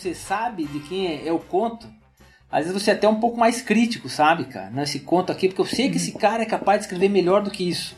você 0.05 0.15
sabe 0.15 0.65
de 0.67 0.81
quem 0.81 1.07
é, 1.07 1.29
é 1.29 1.33
o 1.33 1.39
conto, 1.39 1.89
às 2.51 2.67
vezes 2.67 2.83
você 2.83 2.91
é 2.91 2.95
até 2.95 3.09
um 3.09 3.19
pouco 3.19 3.39
mais 3.39 3.63
crítico, 3.63 4.09
sabe, 4.09 4.45
cara? 4.45 4.71
Nesse 4.71 5.01
conto 5.01 5.33
aqui, 5.33 5.49
porque 5.49 5.63
eu 5.63 5.67
sei 5.67 5.91
que 5.91 5.97
esse 5.97 6.13
cara 6.13 6.43
é 6.43 6.47
capaz 6.47 6.81
de 6.81 6.85
escrever 6.85 7.09
melhor 7.09 7.43
do 7.43 7.51
que 7.51 7.69
isso. 7.69 7.97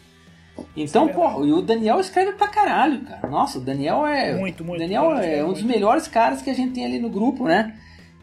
Então, 0.75 1.09
é 1.09 1.13
porra, 1.13 1.45
e 1.45 1.53
o 1.53 1.61
Daniel 1.61 2.01
escreve 2.01 2.33
pra 2.33 2.49
caralho, 2.49 3.01
cara. 3.01 3.29
Nossa, 3.29 3.59
o 3.59 3.61
Daniel 3.61 4.07
é. 4.07 4.35
Muito, 4.35 4.65
muito. 4.65 4.81
Daniel 4.81 5.19
Ele 5.19 5.35
é 5.35 5.45
um 5.45 5.53
dos 5.53 5.63
muito. 5.63 5.75
melhores 5.75 6.09
caras 6.09 6.41
que 6.41 6.49
a 6.49 6.55
gente 6.55 6.73
tem 6.73 6.87
ali 6.87 6.99
no 6.99 7.11
grupo, 7.11 7.45
né? 7.45 7.75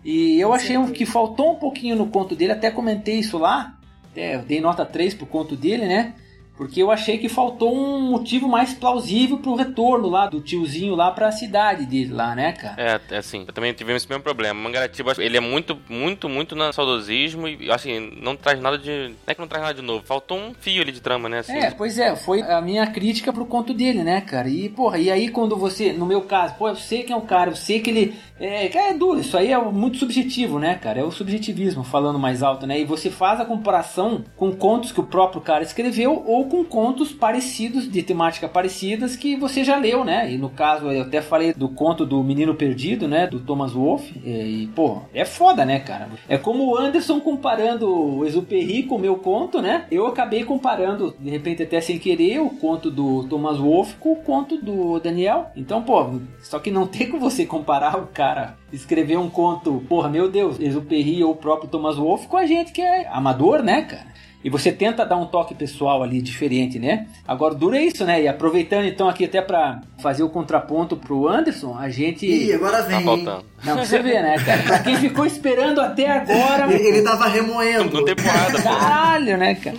E 0.04 0.40
eu 0.40 0.52
achei 0.52 0.76
que 0.88 1.06
faltou 1.06 1.54
um 1.54 1.56
pouquinho 1.56 1.96
no 1.96 2.08
conto 2.08 2.36
dele, 2.36 2.54
até 2.54 2.72
comentei 2.72 3.20
isso 3.20 3.38
lá. 3.38 3.78
Até 4.12 4.36
eu 4.36 4.42
dei 4.42 4.60
nota 4.60 4.86
3 4.86 5.14
pro 5.14 5.28
conto 5.28 5.56
dele, 5.56 5.86
né? 5.86 6.14
Porque 6.56 6.82
eu 6.82 6.92
achei 6.92 7.18
que 7.18 7.28
faltou 7.28 7.76
um 7.76 8.12
motivo 8.12 8.48
mais 8.48 8.74
plausível 8.74 9.38
pro 9.40 9.56
retorno 9.56 10.08
lá 10.08 10.28
do 10.28 10.40
tiozinho 10.40 10.96
lá 10.96 11.12
pra 11.12 11.32
cidade 11.32 11.86
dele 11.86 12.14
lá, 12.14 12.36
né, 12.36 12.52
cara? 12.52 12.76
É, 12.78 13.16
é 13.16 13.18
assim, 13.18 13.44
eu 13.48 13.54
também 13.54 13.74
tivemos 13.74 14.04
esse 14.04 14.10
mesmo 14.10 14.24
problema. 14.24 14.60
O 14.60 14.64
Mangaratiba, 14.64 15.14
ele 15.18 15.36
é 15.36 15.40
muito, 15.40 15.78
muito, 15.90 16.30
muito 16.30 16.56
na 16.56 16.72
saudosismo 16.72 17.48
e, 17.48 17.72
assim, 17.72 18.12
não 18.22 18.36
traz 18.36 18.60
nada 18.62 18.78
de... 18.78 18.90
Não 18.90 19.16
é 19.28 19.34
que 19.34 19.42
não 19.42 19.48
traz 19.48 19.64
nada 19.64 19.74
de 19.74 19.82
novo, 19.82 20.06
faltou 20.06 20.38
um 20.38 20.54
fio 20.54 20.82
ali 20.82 20.92
de 20.92 21.02
trama, 21.02 21.28
né, 21.28 21.40
assim. 21.40 21.54
É, 21.54 21.72
pois 21.72 21.98
é, 21.98 22.16
foi 22.16 22.42
a 22.42 22.62
minha 22.62 22.86
crítica 22.88 23.34
pro 23.34 23.46
conto 23.46 23.74
dele, 23.74 24.04
né, 24.04 24.22
cara? 24.22 24.48
E, 24.48 24.70
porra, 24.70 25.00
e 25.00 25.10
aí 25.10 25.30
quando 25.30 25.58
você, 25.58 25.92
no 25.92 26.06
meu 26.06 26.22
caso, 26.22 26.56
pô, 26.56 26.70
eu 26.70 26.76
sei 26.76 27.04
quem 27.04 27.16
é 27.16 27.18
o 27.18 27.22
cara, 27.22 27.50
eu 27.50 27.56
sei 27.56 27.80
que 27.80 27.90
ele. 27.90 28.16
É, 28.40 28.68
que 28.68 28.78
é 28.78 28.94
duro, 28.94 29.20
isso 29.20 29.38
aí 29.38 29.52
é 29.52 29.58
muito 29.58 29.98
subjetivo, 29.98 30.60
né, 30.60 30.76
cara? 30.76 31.00
É 31.00 31.04
o 31.04 31.12
subjetivismo 31.12 31.84
falando 31.84 32.20
mais 32.20 32.44
alto, 32.44 32.68
né? 32.68 32.80
E 32.80 32.86
você 32.86 33.10
faz 33.10 33.40
a 33.40 33.46
comparação 33.46 34.24
com 34.36 34.52
contos 34.52 34.92
que 34.92 35.00
o 35.00 35.06
próprio 35.06 35.42
cara 35.42 35.64
escreveu 35.64 36.24
ou 36.26 36.43
com 36.48 36.64
contos 36.64 37.12
parecidos, 37.12 37.90
de 37.90 38.04
temática 38.04 38.48
parecidas, 38.48 39.16
que 39.16 39.36
você 39.36 39.64
já 39.64 39.78
leu, 39.78 40.04
né? 40.04 40.32
E 40.32 40.38
no 40.38 40.50
caso, 40.50 40.92
eu 40.92 41.04
até 41.04 41.22
falei 41.22 41.54
do 41.54 41.70
conto 41.70 42.06
do 42.06 42.24
Menino 42.24 42.56
Perdido, 42.56 43.08
né? 43.08 43.28
Do 43.28 43.40
Thomas 43.40 43.74
Wolfe. 43.74 44.20
E, 44.26 44.70
pô, 44.76 45.02
é 45.14 45.26
foda, 45.26 45.66
né, 45.66 45.80
cara? 45.80 46.10
É 46.28 46.38
como 46.38 46.66
o 46.66 46.78
Anderson 46.78 47.20
comparando 47.20 47.90
o 47.90 48.26
Exuperry 48.26 48.84
com 48.84 48.96
o 48.96 49.00
meu 49.00 49.16
conto, 49.16 49.62
né? 49.62 49.86
Eu 49.92 50.08
acabei 50.08 50.44
comparando, 50.44 51.16
de 51.20 51.30
repente 51.30 51.64
até 51.64 51.80
sem 51.82 52.00
querer, 52.00 52.40
o 52.40 52.50
conto 52.50 52.90
do 52.90 53.24
Thomas 53.26 53.58
Wolfe 53.58 53.96
com 53.96 54.14
o 54.14 54.18
conto 54.18 54.58
do 54.58 55.00
Daniel. 55.00 55.52
Então, 55.56 55.82
pô, 55.84 56.20
só 56.42 56.60
que 56.60 56.72
não 56.72 56.86
tem 56.88 57.10
como 57.10 57.30
você 57.30 57.46
comparar 57.46 57.98
o 57.98 58.08
cara 58.08 58.58
escrever 58.72 59.18
um 59.18 59.30
conto, 59.30 59.84
porra, 59.88 60.10
meu 60.10 60.30
Deus, 60.30 60.60
Exuperry 60.60 61.24
ou 61.24 61.32
o 61.32 61.36
próprio 61.36 61.70
Thomas 61.70 61.98
Wolfe 61.98 62.28
com 62.28 62.38
a 62.38 62.46
gente 62.46 62.72
que 62.72 62.82
é 62.82 63.08
amador, 63.08 63.62
né, 63.62 63.84
cara? 63.84 64.14
E 64.44 64.50
você 64.50 64.72
tenta 64.72 65.06
dar 65.06 65.16
um 65.16 65.26
toque 65.26 65.56
pessoal 65.56 66.04
ali 66.04 66.22
diferente, 66.22 66.78
né? 66.78 67.08
Agora, 67.28 67.56
duro 67.56 67.76
é 67.76 67.82
isso, 67.84 68.04
né? 68.04 68.22
E 68.24 68.28
aproveitando 68.28 68.86
então 68.86 69.08
aqui 69.08 69.24
até 69.26 69.42
pra 69.42 69.82
fazer 70.02 70.22
o 70.24 70.30
contraponto 70.30 70.98
pro 70.98 71.30
Anderson, 71.30 71.78
a 71.78 71.90
gente. 71.90 72.26
Ih, 72.26 72.52
agora 72.54 72.78
Tá 72.84 72.88
vem. 72.90 73.04
faltando. 73.04 73.46
Não, 73.64 73.76
pra 73.76 73.86
você 73.86 74.00
ver, 74.00 74.22
né, 74.22 74.36
cara? 74.46 74.62
Pra 74.64 74.80
quem 74.80 74.98
ficou 74.98 75.26
esperando 75.26 75.80
até 75.80 76.10
agora. 76.10 76.70
Ele, 76.74 76.88
ele 76.90 77.02
tava 77.04 77.28
remoendo. 77.28 77.94
Não 78.00 78.04
tem 78.06 78.16
porrada, 78.16 78.58
pô. 78.58 78.64
Caralho, 78.64 79.38
né, 79.38 79.56
cara? 79.56 79.78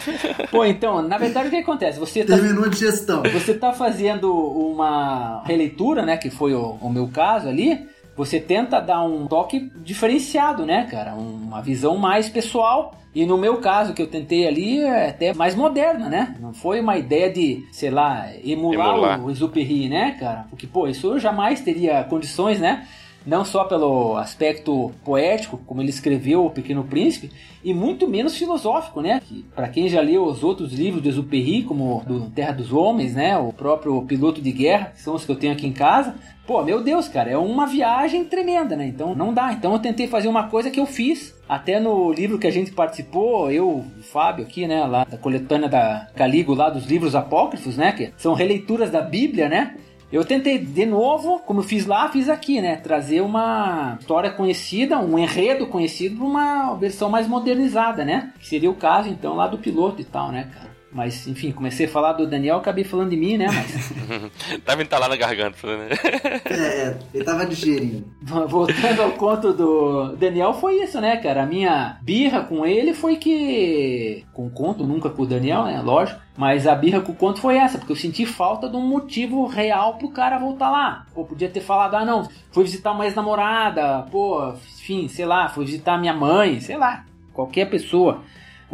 Pô, 0.50 0.64
então, 0.64 1.02
na 1.02 1.18
verdade 1.18 1.48
o 1.48 1.50
que 1.50 1.56
acontece? 1.58 1.98
Você 1.98 2.24
tá, 2.24 2.34
Terminou 2.34 2.64
a 2.64 2.68
digestão. 2.68 3.22
você 3.24 3.52
tá 3.52 3.74
fazendo 3.74 4.32
uma 4.32 5.42
releitura, 5.44 6.02
né? 6.06 6.16
Que 6.16 6.30
foi 6.30 6.54
o, 6.54 6.78
o 6.80 6.88
meu 6.90 7.08
caso 7.08 7.48
ali. 7.48 7.86
Você 8.16 8.38
tenta 8.38 8.80
dar 8.80 9.02
um 9.02 9.26
toque 9.26 9.70
diferenciado, 9.76 10.64
né, 10.64 10.86
cara? 10.90 11.14
Uma 11.14 11.60
visão 11.60 11.96
mais 11.96 12.28
pessoal. 12.28 12.94
E 13.14 13.24
no 13.24 13.38
meu 13.38 13.58
caso, 13.58 13.94
que 13.94 14.02
eu 14.02 14.08
tentei 14.08 14.46
ali, 14.46 14.80
é 14.80 15.10
até 15.10 15.32
mais 15.32 15.54
moderna, 15.54 16.08
né? 16.08 16.34
Não 16.40 16.52
foi 16.52 16.80
uma 16.80 16.96
ideia 16.96 17.32
de, 17.32 17.64
sei 17.70 17.90
lá, 17.90 18.28
emular, 18.44 18.88
Emular. 18.94 19.24
o 19.24 19.30
Exuperry, 19.30 19.88
né, 19.88 20.16
cara? 20.18 20.46
Porque, 20.50 20.66
pô, 20.66 20.88
isso 20.88 21.06
eu 21.12 21.18
jamais 21.18 21.60
teria 21.60 22.02
condições, 22.04 22.58
né? 22.58 22.86
Não 23.26 23.44
só 23.44 23.64
pelo 23.64 24.16
aspecto 24.16 24.92
poético, 25.04 25.58
como 25.66 25.80
ele 25.80 25.90
escreveu 25.90 26.44
O 26.44 26.50
Pequeno 26.50 26.84
Príncipe, 26.84 27.30
e 27.62 27.72
muito 27.72 28.06
menos 28.06 28.36
filosófico, 28.36 29.00
né? 29.00 29.20
Que, 29.26 29.44
para 29.54 29.68
quem 29.68 29.88
já 29.88 30.00
leu 30.00 30.24
os 30.24 30.44
outros 30.44 30.72
livros 30.72 31.02
do 31.02 31.08
Exuperry, 31.08 31.62
como 31.62 32.02
do 32.06 32.28
Terra 32.30 32.52
dos 32.52 32.72
Homens, 32.72 33.14
né? 33.14 33.36
O 33.38 33.52
próprio 33.52 34.02
Piloto 34.02 34.42
de 34.42 34.52
Guerra, 34.52 34.92
que 34.94 35.00
são 35.00 35.14
os 35.14 35.24
que 35.24 35.32
eu 35.32 35.36
tenho 35.36 35.52
aqui 35.52 35.66
em 35.66 35.72
casa, 35.72 36.14
Pô, 36.46 36.62
meu 36.62 36.82
Deus, 36.82 37.08
cara, 37.08 37.30
é 37.30 37.38
uma 37.38 37.66
viagem 37.66 38.22
tremenda, 38.22 38.76
né? 38.76 38.86
Então 38.86 39.14
não 39.14 39.32
dá. 39.32 39.52
Então 39.52 39.72
eu 39.72 39.78
tentei 39.78 40.06
fazer 40.06 40.28
uma 40.28 40.48
coisa 40.48 40.70
que 40.70 40.78
eu 40.78 40.84
fiz. 40.84 41.34
Até 41.48 41.80
no 41.80 42.12
livro 42.12 42.38
que 42.38 42.46
a 42.46 42.50
gente 42.50 42.70
participou, 42.70 43.50
eu, 43.50 43.66
o 43.68 44.02
Fábio 44.02 44.44
aqui, 44.44 44.66
né, 44.66 44.84
lá 44.84 45.04
da 45.04 45.16
coletânea 45.16 45.68
da 45.68 46.08
Caligo, 46.14 46.54
lá 46.54 46.68
dos 46.68 46.86
livros 46.86 47.14
apócrifos, 47.14 47.76
né, 47.76 47.92
que 47.92 48.12
são 48.16 48.34
releituras 48.34 48.90
da 48.90 49.00
Bíblia, 49.00 49.48
né? 49.48 49.76
Eu 50.14 50.24
tentei 50.24 50.58
de 50.58 50.86
novo, 50.86 51.40
como 51.40 51.58
eu 51.58 51.64
fiz 51.64 51.86
lá, 51.86 52.08
fiz 52.08 52.28
aqui, 52.28 52.60
né? 52.60 52.76
Trazer 52.76 53.20
uma 53.20 53.96
história 53.98 54.30
conhecida, 54.30 54.96
um 54.96 55.18
enredo 55.18 55.66
conhecido 55.66 56.24
uma 56.24 56.72
versão 56.74 57.10
mais 57.10 57.26
modernizada, 57.26 58.04
né? 58.04 58.32
Que 58.38 58.46
seria 58.46 58.70
o 58.70 58.76
caso, 58.76 59.08
então, 59.08 59.34
lá 59.34 59.48
do 59.48 59.58
piloto 59.58 60.00
e 60.00 60.04
tal, 60.04 60.30
né, 60.30 60.48
cara? 60.54 60.73
Mas, 60.94 61.26
enfim, 61.26 61.50
comecei 61.50 61.86
a 61.86 61.88
falar 61.88 62.12
do 62.12 62.24
Daniel, 62.24 62.58
acabei 62.58 62.84
falando 62.84 63.10
de 63.10 63.16
mim, 63.16 63.36
né? 63.36 63.48
Mas 63.48 63.92
Tava 64.64 64.80
entalado 64.80 65.10
na 65.10 65.16
garganta, 65.16 65.66
né? 65.76 65.88
É, 66.54 66.96
ele 67.12 67.24
tava 67.24 67.44
digerindo. 67.44 68.04
Voltando 68.48 69.02
ao 69.02 69.12
conto 69.12 69.52
do 69.52 70.14
Daniel, 70.16 70.54
foi 70.54 70.82
isso, 70.82 71.00
né, 71.00 71.16
cara? 71.16 71.42
A 71.42 71.46
minha 71.46 71.98
birra 72.00 72.42
com 72.42 72.64
ele 72.64 72.94
foi 72.94 73.16
que. 73.16 74.24
Com 74.32 74.46
o 74.46 74.50
conto, 74.50 74.86
nunca 74.86 75.10
com 75.10 75.22
o 75.22 75.26
Daniel, 75.26 75.64
né? 75.64 75.80
Lógico. 75.82 76.20
Mas 76.36 76.66
a 76.66 76.74
birra 76.74 77.00
com 77.00 77.12
o 77.12 77.16
conto 77.16 77.40
foi 77.40 77.56
essa, 77.56 77.78
porque 77.78 77.92
eu 77.92 77.96
senti 77.96 78.24
falta 78.24 78.68
de 78.68 78.76
um 78.76 78.86
motivo 78.86 79.46
real 79.46 79.94
pro 79.94 80.10
cara 80.10 80.38
voltar 80.38 80.70
lá. 80.70 81.06
Pô, 81.12 81.24
podia 81.24 81.48
ter 81.48 81.60
falado, 81.60 81.96
ah, 81.96 82.04
não, 82.04 82.28
fui 82.52 82.64
visitar 82.64 82.92
uma 82.92 83.04
ex-namorada, 83.04 84.06
pô, 84.10 84.52
enfim, 84.78 85.08
sei 85.08 85.26
lá, 85.26 85.48
fui 85.48 85.64
visitar 85.64 85.98
minha 85.98 86.14
mãe, 86.14 86.60
sei 86.60 86.76
lá, 86.76 87.04
qualquer 87.32 87.68
pessoa. 87.68 88.22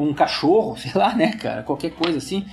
Um 0.03 0.15
cachorro, 0.15 0.77
sei 0.81 0.93
lá, 0.95 1.15
né, 1.15 1.33
cara? 1.33 1.63
Qualquer 1.63 1.91
coisa 1.91 2.19
assim. 2.19 2.45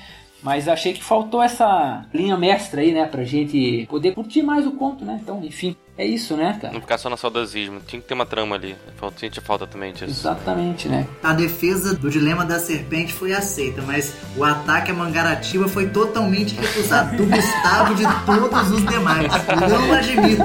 Mas 0.41 0.68
achei 0.68 0.94
que 0.94 1.03
faltou 1.03 1.41
essa 1.41 2.06
linha 2.14 2.38
mestra 2.38 2.82
aí, 2.82 2.94
né? 2.94 3.06
Pra 3.06 3.24
gente 3.24 3.88
poder 3.90 4.14
curtir 4.14 4.44
mais 4.44 4.68
o 4.68 4.72
conto, 4.72 5.03
né? 5.03 5.19
Então, 5.22 5.44
enfim, 5.44 5.76
é 5.98 6.06
isso, 6.06 6.38
né, 6.38 6.57
cara? 6.61 6.72
Não 6.72 6.80
ficar 6.80 6.99
só 6.99 7.10
no 7.10 7.18
saudosismo. 7.18 7.82
Tinha 7.86 7.99
que 7.99 8.07
ter 8.07 8.14
uma 8.14 8.26
trama 8.26 8.56
ali. 8.56 8.76
Falta, 8.98 9.19
senti 9.19 9.41
falta 9.41 9.65
também 9.65 9.94
disso. 9.94 10.06
Exatamente, 10.06 10.88
né? 10.88 11.07
A 11.24 11.34
defesa 11.34 11.95
do 11.95 12.07
dilema 12.10 12.45
da 12.45 12.60
serpente 12.60 13.11
foi 13.11 13.34
aceita, 13.34 13.82
mas 13.82 14.15
o 14.38 14.44
ataque 14.44 14.91
à 14.91 14.94
Mangaratiba 14.94 15.68
foi 15.68 15.90
totalmente 15.90 16.53
recusado. 16.56 17.18
Do 17.18 17.26
Gustavo 17.26 17.94
e 17.94 17.95
de 17.95 18.03
todos 18.26 18.72
os 18.72 18.86
demais. 18.86 19.28
Não 19.28 19.91
admito. 19.91 20.44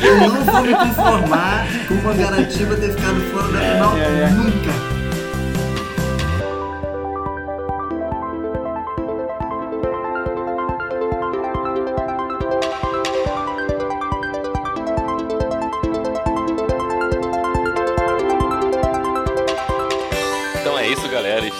Eu 0.00 0.16
não 0.18 0.44
vou 0.44 0.62
me 0.62 0.72
conformar 0.72 1.66
com 1.88 1.94
o 1.94 2.04
Mangaratiba 2.04 2.76
ter 2.76 2.92
ficado 2.92 3.20
fora 3.32 3.52
da 3.52 3.60
final 3.60 3.96
nunca. 4.36 4.95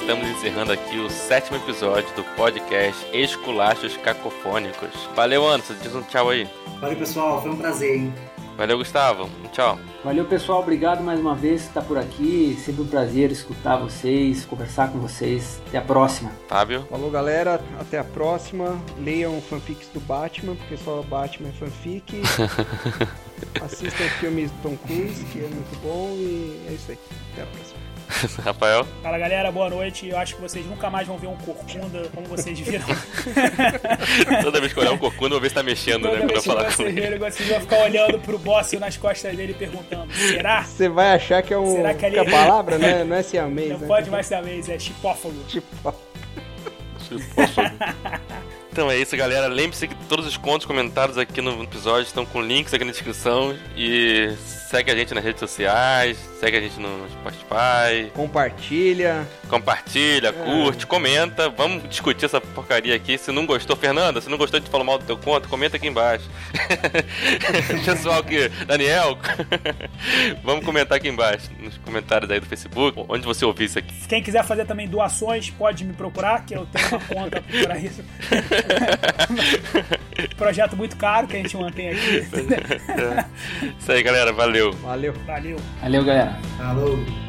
Estamos 0.06 0.28
encerrando 0.28 0.70
aqui 0.70 1.00
o 1.00 1.10
sétimo 1.10 1.56
episódio 1.56 2.08
do 2.14 2.22
podcast 2.36 3.04
Esculachos 3.12 3.96
Cacofônicos. 3.96 4.94
Valeu, 5.16 5.44
Anderson. 5.44 5.74
Diz 5.82 5.92
um 5.96 6.02
tchau 6.02 6.30
aí. 6.30 6.48
Valeu, 6.80 6.96
pessoal. 6.96 7.42
Foi 7.42 7.50
um 7.50 7.56
prazer, 7.56 7.96
hein? 7.96 8.14
Valeu, 8.56 8.78
Gustavo. 8.78 9.28
Tchau. 9.50 9.76
Valeu, 10.04 10.24
pessoal. 10.24 10.60
Obrigado 10.60 11.02
mais 11.02 11.18
uma 11.18 11.34
vez 11.34 11.62
por 11.62 11.68
estar 11.68 11.82
por 11.82 11.98
aqui. 11.98 12.56
Sempre 12.64 12.82
um 12.82 12.86
prazer 12.86 13.32
escutar 13.32 13.78
vocês, 13.78 14.44
conversar 14.44 14.92
com 14.92 15.00
vocês. 15.00 15.60
Até 15.66 15.78
a 15.78 15.82
próxima. 15.82 16.30
Fábio. 16.46 16.86
Falou, 16.88 17.10
galera. 17.10 17.60
Até 17.80 17.98
a 17.98 18.04
próxima. 18.04 18.80
Leiam 19.00 19.42
fanfics 19.42 19.88
do 19.88 19.98
Batman, 19.98 20.54
porque 20.54 20.76
só 20.76 21.02
Batman 21.02 21.48
é 21.48 21.52
fanfic. 21.52 22.22
Assistam 23.60 24.04
filmes 24.20 24.52
do 24.52 24.62
Tom 24.62 24.76
Cruise, 24.86 25.24
que 25.32 25.40
é 25.40 25.48
muito 25.48 25.82
bom. 25.82 26.10
E 26.12 26.64
é 26.68 26.74
isso 26.74 26.92
aí. 26.92 26.98
Até 27.32 27.42
a 27.42 27.46
próxima. 27.46 27.85
Rafael. 28.42 28.86
Fala 29.02 29.18
galera, 29.18 29.50
boa 29.50 29.68
noite. 29.68 30.08
Eu 30.08 30.18
acho 30.18 30.36
que 30.36 30.40
vocês 30.40 30.64
nunca 30.66 30.88
mais 30.88 31.06
vão 31.06 31.18
ver 31.18 31.26
um 31.26 31.36
corcunda 31.36 32.08
como 32.14 32.26
vocês 32.28 32.58
viram. 32.58 32.84
Toda 34.42 34.60
vez 34.60 34.72
que 34.72 34.78
eu 34.78 34.82
olhar 34.84 34.92
um 34.92 34.98
corcunda, 34.98 35.26
eu 35.26 35.30
vou 35.30 35.40
ver 35.40 35.48
se 35.48 35.54
tá 35.54 35.62
mexendo, 35.62 36.04
né? 36.04 36.10
Toda 36.10 36.20
Quando 36.20 36.30
eu 36.36 36.40
que 36.42 36.48
falar 36.48 36.64
com 36.64 36.70
vocês 36.70 36.96
ele. 36.96 37.18
vocês 37.18 37.48
vão 37.48 37.60
ficar 37.60 37.78
olhando 37.82 38.18
pro 38.20 38.38
boss 38.38 38.72
nas 38.74 38.96
costas 38.96 39.36
dele 39.36 39.54
perguntando: 39.54 40.12
será? 40.14 40.62
Você 40.62 40.88
vai 40.88 41.14
achar 41.14 41.42
que 41.42 41.52
é 41.52 41.58
um. 41.58 41.66
Será 41.74 41.94
que 41.94 42.06
ali- 42.06 42.18
a 42.18 42.24
palavra, 42.24 42.78
né? 42.78 43.04
Não 43.04 43.16
é 43.16 43.22
siamês, 43.22 43.70
Não 43.72 43.78
né? 43.80 43.86
pode 43.86 44.08
mais 44.10 44.26
ser 44.26 44.34
a 44.36 44.40
vez, 44.40 44.68
é 44.68 44.78
chipófago. 44.78 45.34
Então 48.76 48.90
é 48.90 48.98
isso, 48.98 49.16
galera. 49.16 49.46
Lembre-se 49.46 49.88
que 49.88 49.94
todos 50.04 50.26
os 50.26 50.36
contos 50.36 50.66
comentados 50.66 51.16
aqui 51.16 51.40
no 51.40 51.62
episódio 51.62 52.02
estão 52.02 52.26
com 52.26 52.42
links 52.42 52.74
aqui 52.74 52.84
na 52.84 52.90
descrição. 52.90 53.56
E 53.74 54.36
segue 54.68 54.90
a 54.90 54.94
gente 54.94 55.14
nas 55.14 55.24
redes 55.24 55.40
sociais, 55.40 56.18
segue 56.40 56.56
a 56.56 56.60
gente 56.60 56.78
no 56.80 57.08
Spotify, 57.08 58.10
compartilha. 58.12 59.26
compartilha, 59.48 60.32
curte, 60.32 60.86
comenta. 60.86 61.48
Vamos 61.48 61.88
discutir 61.88 62.24
essa 62.24 62.40
porcaria 62.40 62.94
aqui. 62.94 63.16
Se 63.16 63.30
não 63.30 63.46
gostou, 63.46 63.76
Fernanda, 63.76 64.20
se 64.20 64.28
não 64.28 64.36
gostou 64.36 64.58
de 64.58 64.68
falar 64.68 64.84
mal 64.84 64.98
do 64.98 65.04
teu 65.04 65.16
conto, 65.16 65.48
comenta 65.48 65.76
aqui 65.76 65.86
embaixo. 65.86 66.28
Pessoal 67.84 68.22
que. 68.24 68.48
Daniel, 68.66 69.16
vamos 70.42 70.64
comentar 70.64 70.98
aqui 70.98 71.08
embaixo, 71.08 71.48
nos 71.60 71.78
comentários 71.78 72.30
aí 72.30 72.40
do 72.40 72.46
Facebook, 72.46 73.04
onde 73.08 73.24
você 73.24 73.44
ouvir 73.44 73.64
isso 73.64 73.78
aqui. 73.78 73.94
Quem 74.08 74.22
quiser 74.22 74.44
fazer 74.44 74.66
também 74.66 74.88
doações, 74.88 75.48
pode 75.48 75.84
me 75.84 75.92
procurar, 75.92 76.44
que 76.44 76.54
eu 76.54 76.66
tenho 76.66 76.88
uma 76.88 77.00
conta 77.00 77.42
para 77.62 77.78
isso. 77.78 78.04
Projeto 80.36 80.76
muito 80.76 80.96
caro 80.96 81.26
que 81.26 81.36
a 81.36 81.38
gente 81.38 81.56
mantém 81.56 81.90
aqui. 81.90 82.26
Isso 83.78 83.92
aí, 83.92 84.02
galera. 84.02 84.32
Valeu. 84.32 84.72
Valeu. 84.72 85.12
Valeu. 85.26 85.56
Valeu, 85.80 86.04
galera. 86.04 86.38
Falou. 86.58 87.25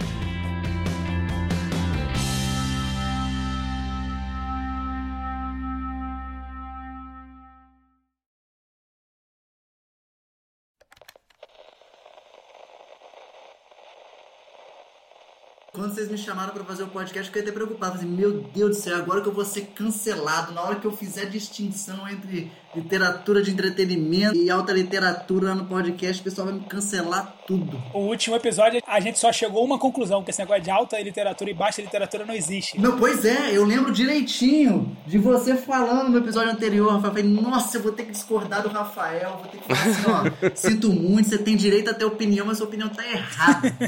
Quando 15.77 15.93
vocês 15.93 16.09
me 16.09 16.17
chamaram 16.17 16.55
pra 16.55 16.63
fazer 16.63 16.81
o 16.81 16.87
podcast, 16.87 17.19
eu 17.19 17.25
fiquei 17.25 17.43
até 17.43 17.51
preocupado. 17.51 17.99
Falei, 17.99 18.09
meu 18.09 18.41
Deus 18.41 18.77
do 18.77 18.81
céu, 18.81 18.97
agora 18.97 19.21
que 19.21 19.27
eu 19.27 19.31
vou 19.31 19.45
ser 19.45 19.67
cancelado, 19.75 20.51
na 20.51 20.63
hora 20.63 20.79
que 20.79 20.87
eu 20.87 20.91
fizer 20.91 21.27
a 21.27 21.29
distinção 21.29 22.09
entre 22.09 22.51
literatura 22.77 23.41
de 23.41 23.51
entretenimento 23.51 24.35
e 24.35 24.49
alta 24.49 24.71
literatura 24.71 25.49
lá 25.49 25.55
no 25.55 25.65
podcast, 25.65 26.21
o 26.21 26.23
pessoal 26.23 26.47
vai 26.47 26.57
me 26.57 26.65
cancelar 26.65 27.35
tudo. 27.47 27.81
O 27.93 27.99
último 27.99 28.35
episódio, 28.35 28.81
a 28.85 28.99
gente 28.99 29.17
só 29.19 29.31
chegou 29.31 29.61
a 29.61 29.65
uma 29.65 29.79
conclusão, 29.79 30.23
que 30.23 30.29
esse 30.29 30.39
negócio 30.39 30.61
de 30.61 30.69
alta 30.69 30.99
literatura 30.99 31.49
e 31.49 31.53
baixa 31.53 31.81
literatura 31.81 32.25
não 32.25 32.33
existe. 32.33 32.79
Não, 32.79 32.97
pois 32.97 33.25
é, 33.25 33.57
eu 33.57 33.65
lembro 33.65 33.91
direitinho 33.91 34.95
de 35.05 35.17
você 35.17 35.55
falando 35.55 36.09
no 36.09 36.17
episódio 36.19 36.51
anterior, 36.51 36.91
Rafael. 36.91 37.07
Eu 37.07 37.23
falei, 37.23 37.41
nossa, 37.41 37.77
eu 37.77 37.81
vou 37.81 37.91
ter 37.91 38.03
que 38.03 38.11
discordar 38.11 38.61
do 38.61 38.69
Rafael, 38.69 39.39
vou 39.41 39.47
ter 39.47 39.57
que 39.57 39.75
falar 39.75 39.91
assim, 39.91 40.45
ó, 40.45 40.49
sinto 40.55 40.89
muito, 40.91 41.29
você 41.29 41.37
tem 41.37 41.55
direito 41.55 41.89
a 41.89 41.93
ter 41.93 42.05
opinião, 42.05 42.45
mas 42.45 42.57
sua 42.57 42.67
opinião 42.67 42.89
tá 42.89 43.03
errada. 43.05 43.73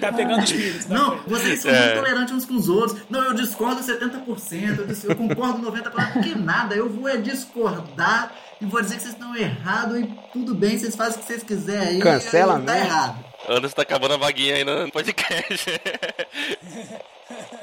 Tá 0.00 0.12
pegando 0.12 0.44
espírito. 0.44 0.88
né? 0.88 0.96
Não, 0.96 1.18
vocês 1.26 1.60
são 1.60 1.72
muito 1.72 1.94
tolerantes 1.94 2.34
uns 2.34 2.44
com 2.44 2.54
os 2.54 2.68
outros. 2.68 3.00
Não, 3.10 3.22
eu 3.24 3.34
discordo 3.34 3.82
70%, 3.82 4.78
eu, 4.78 4.86
eu 5.04 5.16
concordo 5.16 5.70
90%, 5.70 6.12
porque 6.12 6.34
nada, 6.34 6.74
eu 6.74 6.88
vou 6.88 7.08
é 7.08 7.16
discordar 7.16 8.32
e 8.60 8.66
vou 8.66 8.80
dizer 8.80 8.96
que 8.96 9.02
vocês 9.02 9.14
estão 9.14 9.34
errados 9.34 9.98
e 9.98 10.08
tudo 10.32 10.54
bem, 10.54 10.78
vocês 10.78 10.94
fazem 10.94 11.18
o 11.18 11.18
que 11.20 11.26
vocês 11.26 11.42
quiserem 11.42 11.88
aí. 11.88 11.98
Cancela 11.98 12.58
aí 12.58 12.64
tá 12.64 12.72
mesmo. 12.72 12.88
errado. 12.88 13.24
Anderson 13.48 13.76
tá 13.76 13.82
acabando 13.82 14.14
a 14.14 14.18
vaguinha 14.18 14.54
aí 14.54 14.64
no 14.64 14.90
podcast. 14.90 15.66